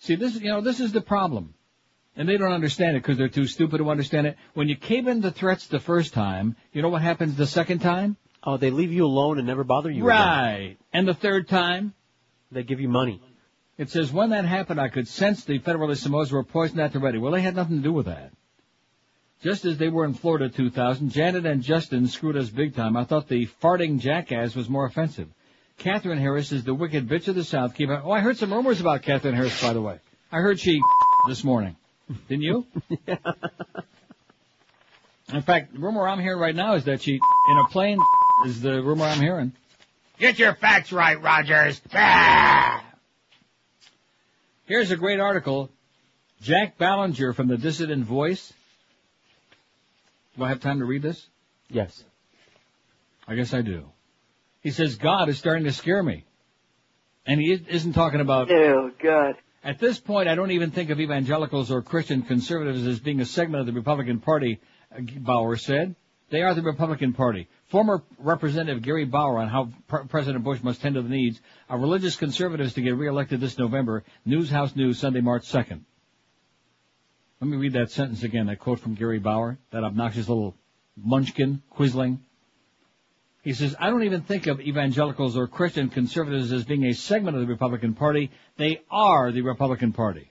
[0.00, 1.54] See, this, you know, this is the problem.
[2.16, 4.36] And they don't understand it because they're too stupid to understand it.
[4.54, 7.80] When you cave in to threats the first time, you know what happens the second
[7.80, 8.16] time?
[8.42, 10.04] Oh, they leave you alone and never bother you.
[10.04, 10.76] Right.
[10.92, 11.94] And the third time?
[12.50, 13.22] They give you money.
[13.78, 17.18] It says, when that happened, I could sense the Federalists were poisoned at the ready.
[17.18, 18.32] Well, they had nothing to do with that.
[19.42, 22.96] Just as they were in Florida 2000, Janet and Justin screwed us big time.
[22.96, 25.28] I thought the farting jackass was more offensive.
[25.80, 27.74] Katherine Harris is the wicked bitch of the South.
[27.74, 29.98] Keep oh, I heard some rumors about Katherine Harris, by the way.
[30.30, 30.78] I heard she
[31.28, 31.74] this morning.
[32.28, 32.66] Didn't you?
[35.32, 37.98] In fact, the rumor I'm hearing right now is that she, in a plane,
[38.46, 39.52] is the rumor I'm hearing.
[40.18, 41.80] Get your facts right, Rogers.
[41.94, 42.84] Ah!
[44.66, 45.70] Here's a great article.
[46.42, 48.52] Jack Ballinger from the Dissident Voice.
[50.36, 51.26] Do I have time to read this?
[51.70, 52.04] Yes.
[53.26, 53.86] I guess I do.
[54.60, 56.24] He says, God is starting to scare me.
[57.26, 58.50] And he isn't talking about...
[58.50, 59.36] Oh, God.
[59.62, 63.26] At this point, I don't even think of evangelicals or Christian conservatives as being a
[63.26, 64.60] segment of the Republican Party,
[64.94, 65.94] uh, Bauer said.
[66.30, 67.48] They are the Republican Party.
[67.66, 71.80] Former Representative Gary Bauer on how Pre- President Bush must tend to the needs of
[71.80, 74.04] religious conservatives to get reelected this November.
[74.24, 75.80] Newhouse News, Sunday, March 2nd.
[77.40, 80.54] Let me read that sentence again, that quote from Gary Bauer, that obnoxious little
[80.96, 82.18] munchkin, quisling.
[83.42, 87.36] He says, I don't even think of evangelicals or Christian conservatives as being a segment
[87.36, 88.30] of the Republican Party.
[88.56, 90.30] They are the Republican Party.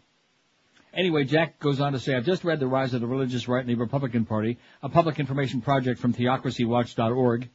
[0.94, 3.62] Anyway, Jack goes on to say, I've just read The Rise of the Religious Right
[3.62, 7.50] in the Republican Party, a public information project from theocracywatch.org.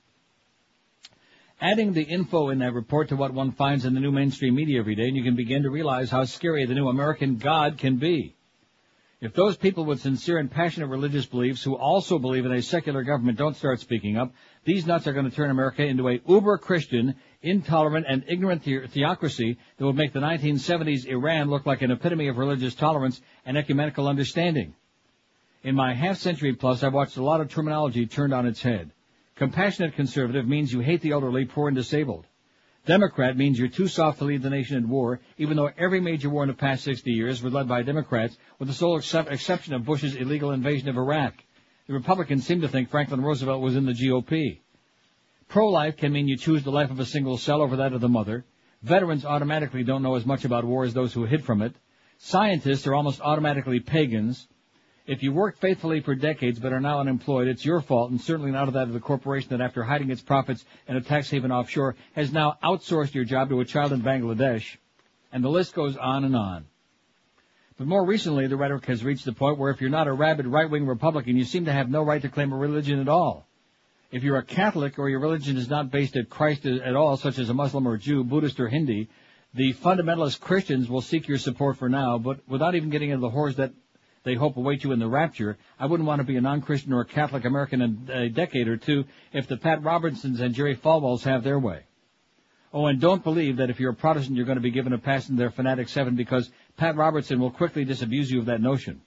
[1.60, 4.81] Adding the info in that report to what one finds in the new mainstream media
[4.81, 7.97] every day, and you can begin to realize how scary the new American God can
[7.97, 8.34] be.
[9.25, 13.03] If those people with sincere and passionate religious beliefs who also believe in a secular
[13.03, 14.35] government don't start speaking up,
[14.67, 19.57] these nuts are going to turn America into a uber-Christian, intolerant, and ignorant the- theocracy
[19.78, 24.09] that will make the 1970s Iran look like an epitome of religious tolerance and ecumenical
[24.09, 24.75] understanding.
[25.62, 28.91] In my half century plus, I've watched a lot of terminology turned on its head.
[29.36, 32.27] Compassionate conservative means you hate the elderly, poor, and disabled.
[32.87, 36.29] Democrat means you're too soft to lead the nation in war, even though every major
[36.29, 39.73] war in the past 60 years was led by Democrats, with the sole excep- exception
[39.73, 41.35] of Bush's illegal invasion of Iraq.
[41.87, 44.61] The Republicans seem to think Franklin Roosevelt was in the GOP.
[45.49, 48.09] Pro-life can mean you choose the life of a single cell over that of the
[48.09, 48.45] mother.
[48.83, 51.75] Veterans automatically don't know as much about war as those who hid from it.
[52.19, 54.47] Scientists are almost automatically pagans.
[55.07, 58.50] If you worked faithfully for decades but are now unemployed, it's your fault and certainly
[58.50, 61.97] not that of the corporation that after hiding its profits in a tax haven offshore
[62.15, 64.78] has now outsourced your job to a child in Bangladesh.
[65.31, 66.65] And the list goes on and on.
[67.76, 70.47] But more recently, the rhetoric has reached the point where if you're not a rabid
[70.47, 73.47] right-wing Republican, you seem to have no right to claim a religion at all.
[74.10, 77.39] If you're a Catholic or your religion is not based at Christ at all, such
[77.39, 79.08] as a Muslim or Jew, Buddhist or Hindi,
[79.52, 83.31] the fundamentalist Christians will seek your support for now, but without even getting into the
[83.31, 83.73] horrors that
[84.25, 87.03] they hope await you in the rapture, I wouldn't want to be a non-Christian or
[87.03, 91.23] a Catholic American in a decade or two if the Pat Robertsons and Jerry Falwells
[91.25, 91.85] have their way.
[92.73, 94.99] Oh, and don't believe that if you're a Protestant you're going to be given a
[94.99, 99.03] pass in their fanatic seven because Pat Robertson will quickly disabuse you of that notion.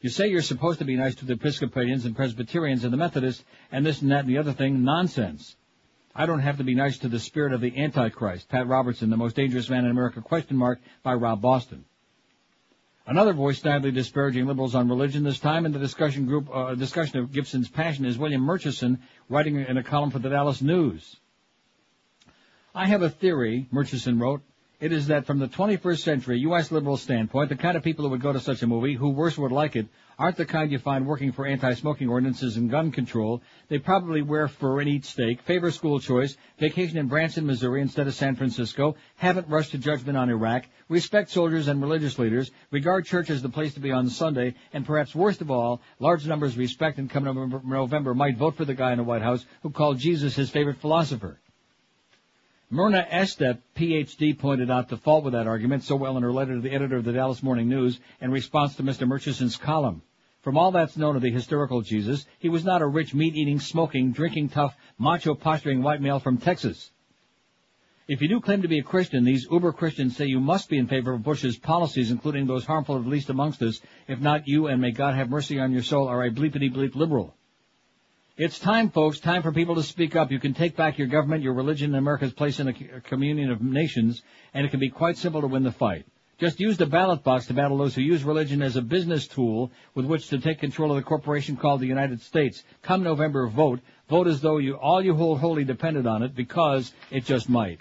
[0.00, 3.44] You say you're supposed to be nice to the Episcopalians and Presbyterians and the Methodists
[3.72, 4.84] and this and that and the other thing.
[4.84, 5.56] Nonsense.
[6.14, 9.16] I don't have to be nice to the spirit of the Antichrist, Pat Robertson, the
[9.16, 11.84] most dangerous man in America, question mark, by Rob Boston.
[13.08, 17.20] Another voice sadly disparaging liberals on religion, this time in the discussion group, uh, discussion
[17.20, 21.16] of Gibson's passion is William Murchison, writing in a column for the Dallas News.
[22.74, 24.42] I have a theory, Murchison wrote.
[24.78, 26.70] It is that from the 21st century U.S.
[26.70, 29.38] liberal standpoint, the kind of people who would go to such a movie, who worse
[29.38, 29.86] would like it,
[30.18, 33.40] aren't the kind you find working for anti-smoking ordinances and gun control.
[33.68, 38.06] They probably wear fur and eat steak, favor school choice, vacation in Branson, Missouri instead
[38.06, 43.06] of San Francisco, haven't rushed to judgment on Iraq, respect soldiers and religious leaders, regard
[43.06, 46.58] church as the place to be on Sunday, and perhaps worst of all, large numbers
[46.58, 49.98] respect and come November, might vote for the guy in the White House who called
[49.98, 51.40] Jesus his favorite philosopher.
[52.68, 56.56] Myrna Estep, PhD, pointed out the fault with that argument so well in her letter
[56.56, 59.06] to the editor of the Dallas Morning News in response to Mr.
[59.06, 60.02] Murchison's column.
[60.40, 64.10] From all that's known of the historical Jesus, he was not a rich, meat-eating, smoking,
[64.10, 66.90] drinking tough, macho-posturing white male from Texas.
[68.08, 70.78] If you do claim to be a Christian, these uber Christians say you must be
[70.78, 73.80] in favor of Bush's policies, including those harmful at least amongst us.
[74.08, 76.96] If not, you and may God have mercy on your soul are a bleepity bleep
[76.96, 77.35] liberal.
[78.38, 80.30] It's time, folks, time for people to speak up.
[80.30, 83.62] You can take back your government, your religion, and America's place in a communion of
[83.62, 86.04] nations, and it can be quite simple to win the fight.
[86.38, 89.70] Just use the ballot box to battle those who use religion as a business tool
[89.94, 92.62] with which to take control of the corporation called the United States.
[92.82, 93.80] Come November, vote.
[94.10, 97.78] Vote as though you all you hold wholly depended on it, because it just might.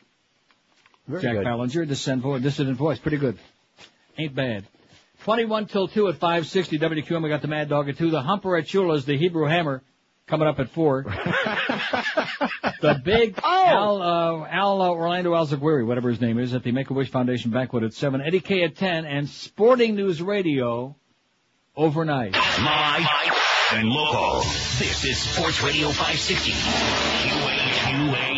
[1.05, 1.43] Very Jack good.
[1.43, 3.37] Ballinger, dissident voice, dissident voice, pretty good.
[4.17, 4.63] Ain't bad.
[5.23, 7.23] 21 till 2 at 560 WQM.
[7.23, 8.09] We got the Mad Dog at 2.
[8.09, 9.83] The Humper at Shula's, the Hebrew Hammer,
[10.27, 11.03] coming up at 4.
[12.81, 17.09] the big Al, uh, Al uh, Orlando Alzaguiri, whatever his name is, at the Make-A-Wish
[17.09, 18.21] Foundation banquet at 7.
[18.21, 19.05] Eddie K at 10.
[19.05, 20.95] And Sporting News Radio
[21.75, 22.33] overnight.
[22.33, 23.07] Live
[23.73, 24.41] and local.
[24.79, 26.51] This is Sports Radio 560.
[26.51, 28.34] QAM.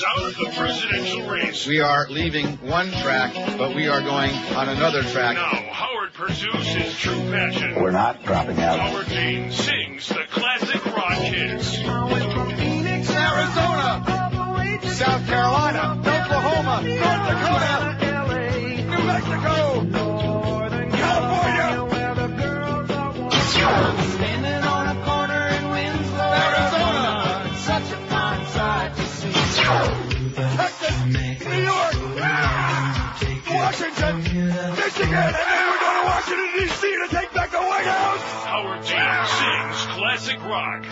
[0.00, 1.66] Howard out of the presidential race.
[1.66, 5.34] We are leaving one track, but we are going on another track.
[5.34, 7.74] Now, Howard pursues his true passion.
[7.74, 8.78] We're not dropping out.
[8.78, 11.76] Howard Dean sings the classic rock hits.
[11.76, 17.96] Phoenix, Arizona, South Carolina, Oklahoma, North Dakota,
[18.88, 19.84] New Mexico,
[20.96, 21.82] California,
[29.62, 31.94] Texas, New York,
[33.48, 36.82] Washington, Michigan, and then we're going to Washington, D.C.
[36.96, 38.44] to take back the White House.
[38.44, 40.82] Howard Dean sings classic rock.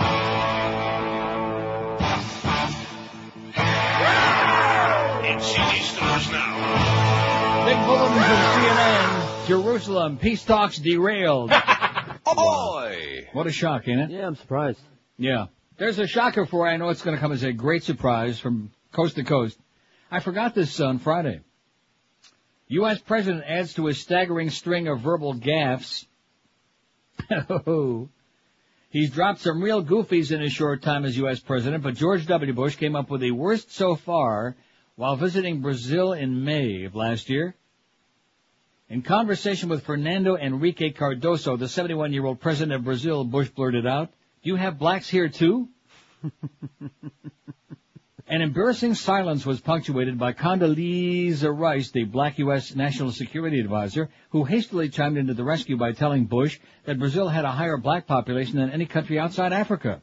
[5.25, 7.67] In CD stores now.
[7.67, 9.47] Big bulletin from CNN.
[9.47, 10.19] Jerusalem.
[10.19, 11.53] Peace talks derailed.
[12.33, 13.27] Oh boy!
[13.33, 14.11] What a shock, ain't it?
[14.11, 14.79] Yeah, I'm surprised.
[15.17, 15.47] Yeah.
[15.81, 16.75] There's a shocker for you.
[16.75, 19.59] I know it's going to come as a great surprise from coast to coast.
[20.11, 21.41] I forgot this on Friday.
[22.69, 22.99] U.S.
[22.99, 26.05] President adds to his staggering string of verbal gaffes.
[27.67, 28.11] Oh.
[28.91, 31.41] He's dropped some real goofies in his short time as U.S.
[31.41, 32.53] President, but George W.
[32.53, 34.57] Bush came up with the worst so far
[34.97, 37.55] while visiting Brazil in May of last year.
[38.91, 44.11] In conversation with Fernando Enrique Cardoso, the 71-year-old president of Brazil, Bush blurted out,
[44.43, 45.69] you have blacks here too?
[48.31, 52.77] An embarrassing silence was punctuated by Condoleezza Rice, the black U.S.
[52.77, 57.45] National Security Advisor, who hastily chimed into the rescue by telling Bush that Brazil had
[57.45, 60.01] a higher black population than any country outside Africa.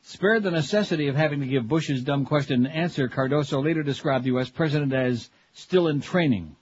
[0.00, 4.24] Spared the necessity of having to give Bush's dumb question an answer, Cardoso later described
[4.24, 4.48] the U.S.
[4.48, 6.56] president as still in training.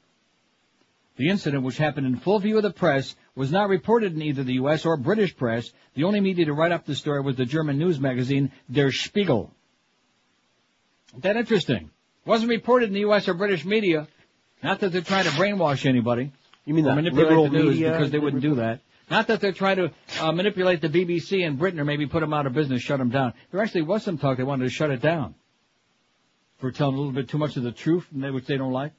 [1.16, 4.44] The incident, which happened in full view of the press, was not reported in either
[4.44, 4.86] the U.S.
[4.86, 5.70] or British press.
[5.94, 9.52] The only media to write up the story was the German news magazine Der Spiegel.
[11.10, 11.90] Isn't that interesting?
[12.24, 13.28] Wasn't reported in the U.S.
[13.28, 14.08] or British media.
[14.62, 16.32] Not that they're trying to brainwash anybody.
[16.64, 18.80] You mean that manipulate liberal the news media because they wouldn't do that.
[19.10, 22.32] Not that they're trying to uh, manipulate the BBC in Britain or maybe put them
[22.32, 23.34] out of business, shut them down.
[23.50, 25.34] There actually was some talk they wanted to shut it down
[26.58, 28.92] for telling a little bit too much of the truth, which they don't like.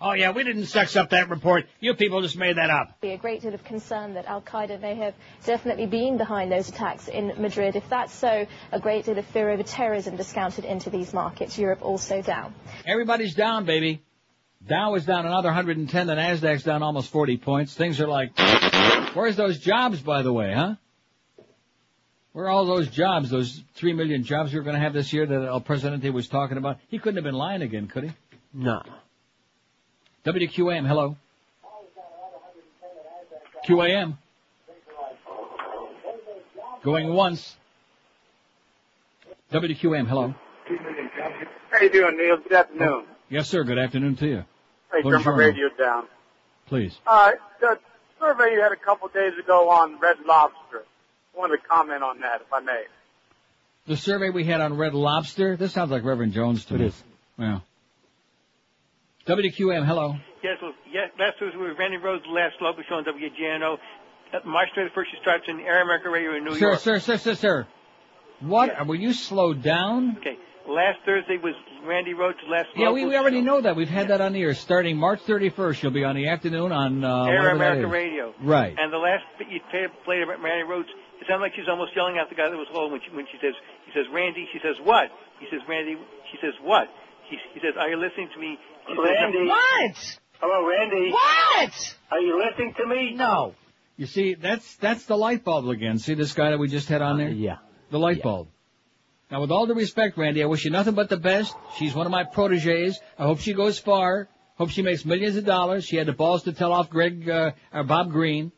[0.00, 1.66] Oh yeah, we didn't sex up that report.
[1.80, 3.00] You people just made that up.
[3.00, 6.68] be a great deal of concern that Al Qaeda may have definitely been behind those
[6.68, 7.74] attacks in Madrid.
[7.74, 11.58] If that's so, a great deal of fear over terrorism discounted into these markets.
[11.58, 12.54] Europe also down.
[12.86, 14.02] Everybody's down, baby.
[14.64, 16.06] Dow is down another 110.
[16.06, 17.74] The Nasdaq's down almost 40 points.
[17.74, 18.38] Things are like,
[19.14, 20.74] where's those jobs, by the way, huh?
[22.32, 23.30] Where are all those jobs?
[23.30, 26.28] Those three million jobs we were going to have this year that El Presidente was
[26.28, 26.78] talking about.
[26.88, 28.10] He couldn't have been lying again, could he?
[28.52, 28.82] No.
[30.28, 31.16] WQAM, hello.
[33.66, 34.18] QAM.
[36.84, 37.56] Going once.
[39.52, 40.34] WQAM, hello.
[41.70, 42.36] How you doing, Neil?
[42.36, 43.04] Good afternoon.
[43.30, 43.64] Yes, sir.
[43.64, 44.44] Good afternoon to you.
[44.92, 45.38] Hey, turn my Buongiorno.
[45.38, 46.04] radio down.
[46.66, 46.98] Please.
[47.06, 47.78] Uh, the
[48.20, 50.84] survey you had a couple days ago on Red Lobster.
[51.34, 52.84] I wanted to comment on that, if I may.
[53.86, 55.56] The survey we had on Red Lobster.
[55.56, 56.86] This sounds like Reverend Jones to It me.
[56.86, 57.02] is.
[57.38, 57.60] Yeah.
[59.28, 60.16] WQM, hello.
[60.42, 63.76] Yes, well, yes, last we were Randi Rhodes, last Local Show on WJNO.
[64.32, 66.80] Uh, March 31st, she starts in Air America Radio in New sir, York.
[66.80, 67.66] sir, sir, sir, sir.
[68.40, 68.86] What?
[68.86, 70.16] Will you slow down?
[70.20, 71.52] Okay, last Thursday was
[71.84, 73.76] Randi Rhodes' last Yeah, we, we already know that.
[73.76, 74.54] We've had that on the air.
[74.54, 77.86] Starting March 31st, she'll be on the afternoon on uh, Air America.
[77.86, 78.32] Radio.
[78.40, 78.74] Right.
[78.78, 80.88] And the last bit you played played about Randi Rhodes,
[81.20, 83.26] it sounded like she's almost yelling at the guy that was home when she, when
[83.26, 83.52] she says,
[83.84, 85.10] he says, Randi, she says, what?
[85.38, 85.98] He says, Randi,
[86.32, 86.88] she says, what?
[87.28, 88.56] He, he says, are you listening to me?
[88.88, 89.46] She Randi.
[89.46, 90.18] What?
[90.40, 91.10] Hello, Randi.
[91.12, 91.96] What?
[92.10, 93.14] Are you listening to me?
[93.14, 93.54] No.
[93.96, 95.98] You see, that's that's the light bulb again.
[95.98, 97.28] See this guy that we just had on there?
[97.28, 97.56] yeah.
[97.90, 98.48] The light bulb.
[99.30, 101.54] Now, with all due respect, Randi, I wish you nothing but the best.
[101.76, 102.98] She's one of my proteges.
[103.18, 104.28] I hope she goes far.
[104.56, 105.84] Hope she makes millions of dollars.
[105.84, 108.52] She had the balls to tell off Greg uh, or Bob Green.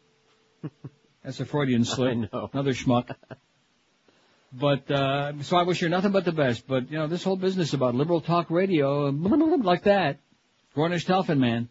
[1.24, 2.10] That's a Freudian slip.
[2.10, 2.50] I know.
[2.52, 3.14] Another schmuck.
[4.52, 6.66] But uh, so I wish her nothing but the best.
[6.66, 9.08] But you know, this whole business about liberal talk radio,
[9.62, 10.18] like that,
[10.76, 11.68] Gornish Telfin, man,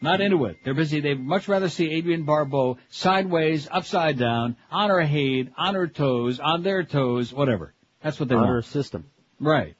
[0.00, 0.56] not into it.
[0.64, 1.00] They're busy.
[1.00, 6.40] They'd much rather see Adrienne Barbeau sideways, upside down, on her head, on her toes,
[6.40, 7.74] on their toes, whatever.
[8.02, 8.52] That's what they On want.
[8.54, 9.10] her system.
[9.38, 9.76] Right.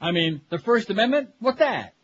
[0.00, 1.94] I mean, the First Amendment, what that?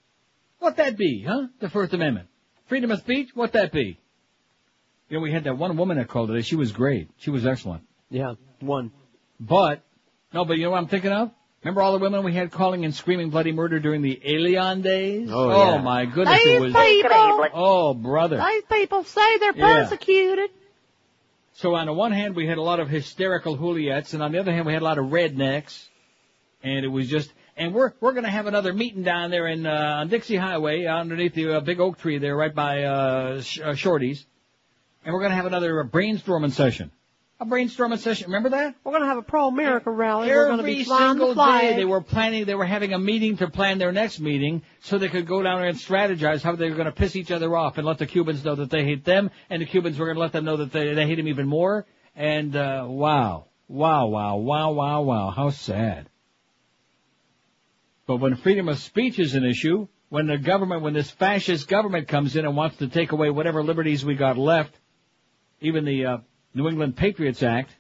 [0.59, 1.49] What that be, huh?
[1.61, 2.29] The First Amendment.
[2.67, 3.99] Freedom of speech, what that be?
[5.09, 6.43] You know, we had that one woman that called today.
[6.43, 7.11] She was great.
[7.19, 7.83] She was excellent.
[8.15, 8.93] Yeah, one.
[9.41, 9.83] But,
[10.33, 11.33] no, but you know what I'm thinking of?
[11.65, 15.31] Remember all the women we had calling and screaming bloody murder during the Elián days?
[15.33, 15.81] Oh, yeah.
[15.83, 16.73] my goodness, These it was.
[16.75, 18.37] people, Oh, brother.
[18.37, 19.83] these people say they're Yeah.
[19.85, 20.51] persecuted.
[21.55, 24.39] So on the one hand, we had a lot of hysterical Juliettes, and on the
[24.39, 25.89] other hand, we had a lot of rednecks,
[26.63, 27.33] and it was just.
[27.57, 30.85] And we're we're going to have another meeting down there in uh, on Dixie Highway,
[30.87, 34.27] underneath the uh, big oak tree there, right by uh, Sh- uh, Shorty's,
[35.05, 36.91] and we're going to have another brainstorming session.
[37.41, 38.27] A brainstorming session.
[38.27, 38.77] Remember that?
[38.85, 40.29] We're going to have a pro-America rally.
[40.29, 41.61] We're going to Every be flying single the flag.
[41.63, 44.99] day they were planning, they were having a meeting to plan their next meeting so
[44.99, 47.57] they could go down there and strategize how they were going to piss each other
[47.57, 50.15] off and let the Cubans know that they hate them and the Cubans were going
[50.15, 51.87] to let them know that they, they hate them even more.
[52.15, 53.47] And, uh, wow.
[53.67, 55.31] Wow, wow, wow, wow, wow.
[55.31, 56.09] How sad.
[58.07, 62.07] But when freedom of speech is an issue, when the government, when this fascist government
[62.07, 64.73] comes in and wants to take away whatever liberties we got left,
[65.61, 66.19] even the, uh,
[66.55, 67.71] New England Patriots Act,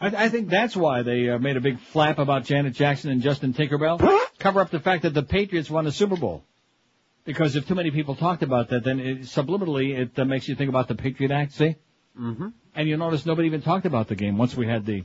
[0.00, 3.22] I, I think that's why they uh, made a big flap about Janet Jackson and
[3.22, 4.00] Justin Tinkerbell.
[4.38, 6.44] Cover up the fact that the Patriots won the Super Bowl.
[7.24, 10.54] Because if too many people talked about that, then it, subliminally it uh, makes you
[10.54, 11.76] think about the Patriot Act, see?
[12.20, 12.48] Mm-hmm.
[12.74, 15.04] And you notice nobody even talked about the game once we had the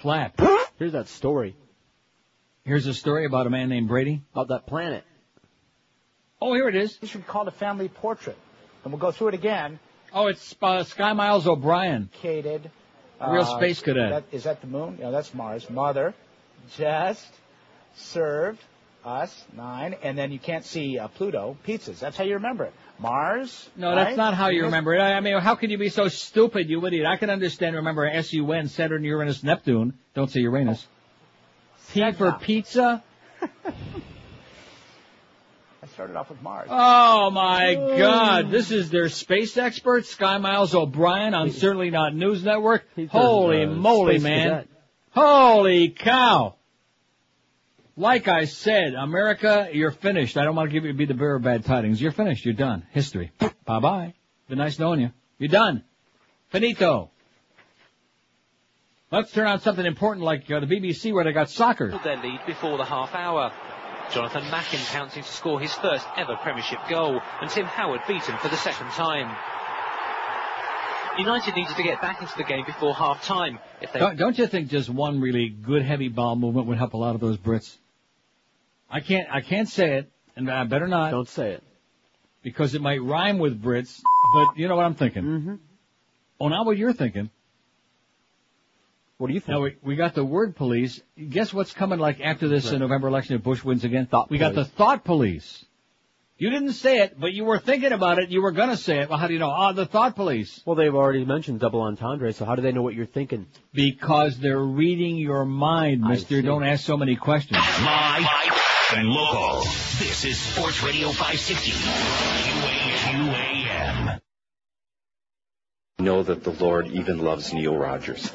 [0.00, 0.40] flap.
[0.78, 1.56] Here's that story
[2.64, 4.22] Here's a story about a man named Brady.
[4.32, 5.04] about that planet.
[6.40, 6.96] Oh, here it is.
[6.98, 8.36] This should be called a family portrait.
[8.84, 9.80] And we'll go through it again.
[10.14, 12.10] Oh, it's uh, Sky Miles O'Brien.
[12.22, 12.70] Cated.
[13.20, 14.10] A real space cadet.
[14.10, 14.98] That, is that the moon?
[15.00, 15.70] No, that's Mars.
[15.70, 16.12] Mother,
[16.76, 17.28] just
[17.94, 18.60] served
[19.04, 22.00] us nine, and then you can't see uh, Pluto pizzas.
[22.00, 22.72] That's how you remember it.
[22.98, 23.70] Mars.
[23.76, 25.00] No, that's not how you remember it.
[25.00, 27.06] I mean, how could you be so stupid, you idiot?
[27.06, 29.94] I can understand, remember S-U-N, Saturn, Uranus, Neptune.
[30.14, 30.86] Don't say Uranus.
[31.92, 33.02] P for pizza?
[35.92, 36.68] I started off with Mars.
[36.70, 38.50] Oh my God!
[38.50, 42.84] This is their space expert, Sky Miles O'Brien on Certainly Not News Network.
[43.10, 44.48] Holy uh, moly, man!
[44.48, 44.68] cadet.
[45.10, 46.54] Holy cow!
[47.94, 50.38] Like I said, America, you're finished.
[50.38, 52.00] I don't want to give you be the bearer of bad tidings.
[52.00, 52.46] You're finished.
[52.46, 52.86] You're done.
[52.92, 53.30] History.
[53.66, 54.14] Bye bye.
[54.48, 55.10] Been nice knowing you.
[55.36, 55.84] You're done.
[56.48, 57.10] Finito.
[59.10, 61.90] Let's turn on something important like uh, the BBC where they got soccer.
[62.02, 63.52] their lead before the half hour.
[64.12, 68.48] Jonathan Macken pouncing to score his first ever Premiership goal, and Tim Howard beaten for
[68.48, 69.34] the second time.
[71.18, 73.58] United needed to get back into the game before half time.
[73.80, 76.94] If they Don't, don't you think just one really good heavy ball movement would help
[76.94, 77.76] a lot of those Brits?
[78.90, 81.10] I can't, I can't say it, and I better not.
[81.10, 81.62] Don't say it.
[82.42, 84.00] Because it might rhyme with Brits,
[84.34, 85.22] but you know what I'm thinking.
[85.22, 85.54] Mm-hmm.
[86.40, 87.30] Oh, not what you're thinking.
[89.22, 89.50] What do you think?
[89.56, 91.00] Now we, we got the word police.
[91.16, 94.06] Guess what's coming like after this uh, November election if Bush wins again?
[94.06, 95.64] Thought we got the thought police.
[96.38, 98.30] You didn't say it, but you were thinking about it.
[98.30, 99.08] You were gonna say it.
[99.08, 99.50] Well, how do you know?
[99.50, 100.60] Ah, the thought police.
[100.66, 103.46] Well, they've already mentioned double entendre, so how do they know what you're thinking?
[103.72, 106.42] Because they're reading your mind, mister.
[106.42, 107.60] Don't ask so many questions.
[107.60, 108.26] Live
[108.96, 109.60] and local.
[110.00, 111.70] This is Sports Radio 560.
[113.04, 114.20] QAM.
[116.00, 118.32] know that the Lord even loves Neil Rogers.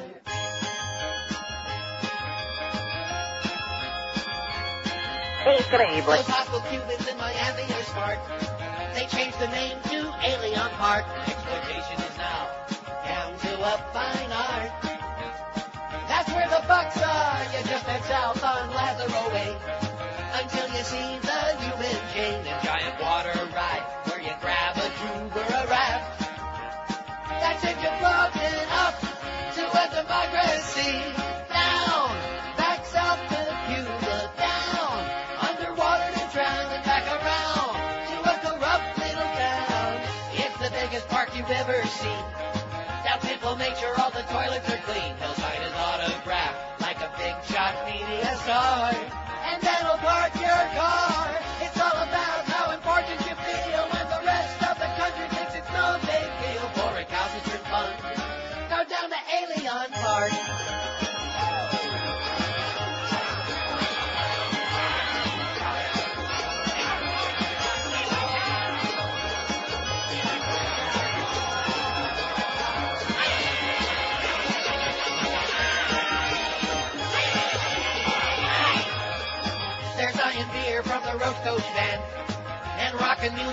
[5.58, 6.06] Increíble.
[6.18, 8.20] Those hostile Cubans in Miami are smart.
[8.94, 11.06] They changed the name to Alien Park.
[44.58, 45.16] Toilets are clean.
[45.20, 49.27] He'll sign his autograph like a big shot media star.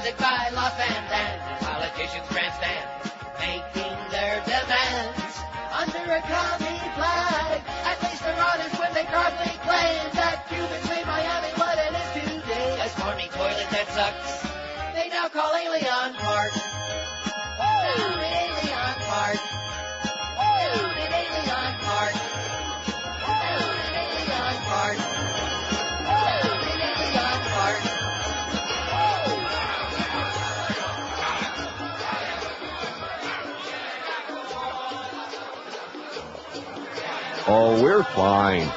[0.05, 1.59] Rockin' by Los Van Damme.
[1.61, 2.89] Politicians grandstand,
[3.39, 5.39] making their demands
[5.73, 6.64] under a commie
[37.47, 38.71] Oh, we're fine.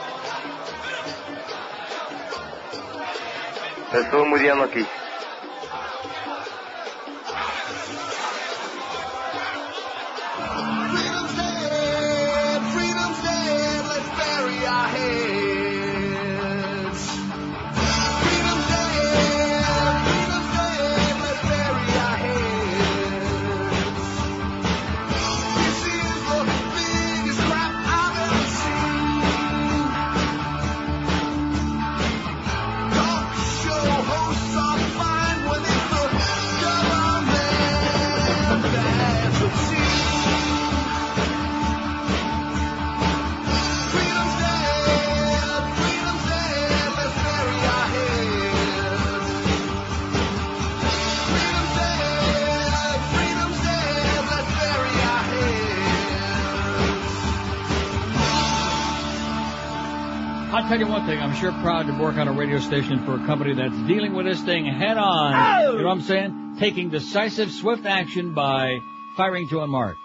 [60.68, 63.16] I'll tell you one thing, I'm sure proud to work on a radio station for
[63.16, 65.62] a company that's dealing with this thing head on.
[65.72, 66.58] You know what I'm saying?
[66.60, 68.78] Taking decisive, swift action by
[69.16, 69.96] firing Joe and Mark.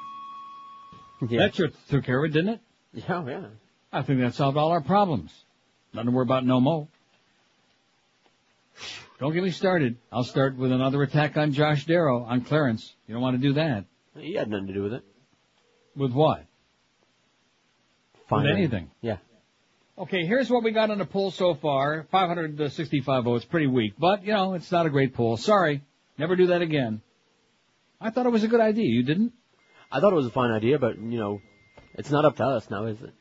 [1.20, 2.60] That sure took care of it, didn't it?
[2.94, 3.47] Yeah, oh, yeah.
[3.92, 5.32] I think that solved all our problems.
[5.94, 6.86] Nothing to worry about no more.
[9.18, 9.97] Don't get me started.
[10.12, 12.94] I'll start with another attack on Josh Darrow, on Clarence.
[13.08, 13.86] You don't want to do that.
[14.16, 15.02] He had nothing to do with it.
[15.97, 16.44] With what?
[18.28, 18.44] Fine.
[18.44, 18.92] With anything.
[19.00, 19.16] Yeah.
[19.98, 22.06] Okay, here's what we got on the poll so far.
[22.10, 23.92] 565 votes, pretty weak.
[23.98, 25.36] But, you know, it's not a great poll.
[25.36, 25.82] Sorry.
[26.16, 27.02] Never do that again.
[28.00, 28.86] I thought it was a good idea.
[28.86, 29.34] You didn't?
[29.90, 31.42] I thought it was a fine idea, but, you know,
[31.94, 33.12] it's not up to us now, is it?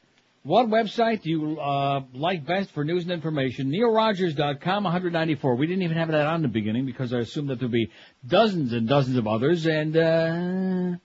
[0.44, 3.70] What website do you uh, like best for news and information?
[3.70, 5.56] NeilRogers.com, 194.
[5.56, 7.92] We didn't even have that on the beginning because I assumed that there'd be
[8.26, 10.98] dozens and dozens of others, and uh,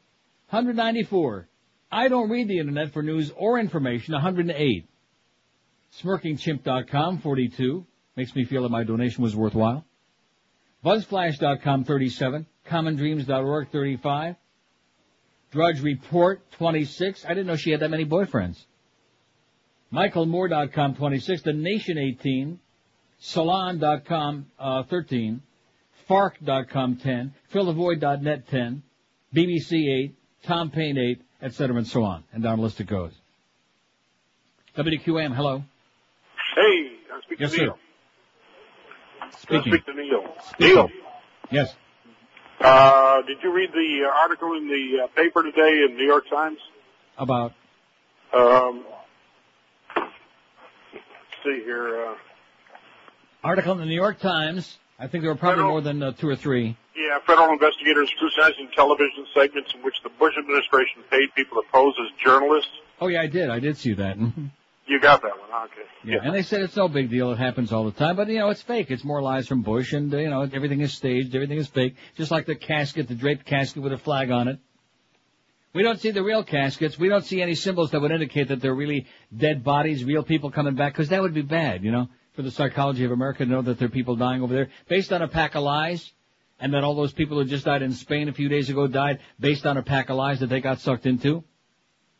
[0.48, 1.48] 194.
[1.92, 4.88] I don't read the internet for news or information, 108.
[6.02, 7.86] SmirkingChimp.com, 42.
[8.16, 9.84] Makes me feel that my donation was worthwhile.
[10.84, 12.46] BuzzFlash.com, 37.
[12.68, 14.36] CommonDreams.org, 35.
[15.50, 17.24] Drudge Report, 26.
[17.24, 18.64] I didn't know she had that many boyfriends.
[19.92, 21.42] MichaelMoore.com, 26.
[21.42, 22.58] The Nation, 18.
[23.18, 25.40] Salon.com, uh, 13.
[26.06, 27.34] Fark.com, 10.
[27.52, 28.82] FillTheVoid.net, 10.
[29.34, 30.14] BBC, 8.
[30.46, 32.24] Tom Paine, 8, etc., and so on.
[32.32, 33.12] And down the list it goes.
[34.76, 35.64] WQAM, hello.
[36.56, 37.58] Hey, I'm speaking Yes, to.
[37.62, 37.78] Neil.
[39.38, 39.72] Speaking.
[39.74, 40.24] Speak to Neil.
[40.50, 40.74] Speaking.
[40.74, 40.88] Neil,
[41.50, 41.74] Yes.
[42.60, 46.06] uh, did you read the uh, article in the uh, paper today in the New
[46.06, 46.58] York Times?
[47.18, 47.52] About,
[48.34, 48.84] Um,
[49.94, 50.08] let's
[51.44, 52.06] see here.
[52.06, 52.14] Uh,
[53.44, 54.78] article in the New York Times.
[54.98, 56.74] I think there were probably more than uh, two or three.
[56.96, 61.94] yeah, federal investigators scrutinizing television segments in which the Bush administration paid people to pose
[62.00, 62.70] as journalists.
[62.98, 63.50] Oh yeah, I did.
[63.50, 64.16] I did see that.
[64.88, 65.88] You got that one, okay.
[66.04, 67.32] Yeah, and they said it's no big deal.
[67.32, 68.90] It happens all the time, but you know it's fake.
[68.90, 71.34] It's more lies from Bush, and uh, you know everything is staged.
[71.34, 71.96] Everything is fake.
[72.16, 74.60] Just like the casket, the draped casket with a flag on it.
[75.72, 76.98] We don't see the real caskets.
[76.98, 79.06] We don't see any symbols that would indicate that they're really
[79.36, 81.82] dead bodies, real people coming back, because that would be bad.
[81.82, 84.54] You know, for the psychology of America to know that there are people dying over
[84.54, 86.12] there based on a pack of lies?
[86.58, 89.18] And that all those people who just died in Spain a few days ago died
[89.38, 91.44] based on a pack of lies that they got sucked into?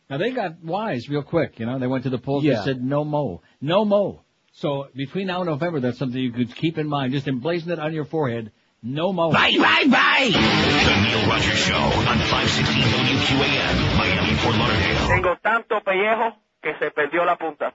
[0.09, 2.57] Now they got wise real quick, you know, they went to the polls Yeah.
[2.57, 3.43] and said no mo.
[3.61, 4.23] No mo.
[4.53, 7.13] So between now and November, that's something you could keep in mind.
[7.13, 8.53] Just emblazon it on your forehead.
[8.83, 9.33] No mo.
[9.33, 10.31] Bye, bye, bye.
[10.31, 15.09] The Neil Rogers Show on 560 WQAM, Miami, Fort Lauderdale.
[15.09, 17.75] Tengo tanto pellejo que se perdió la punta.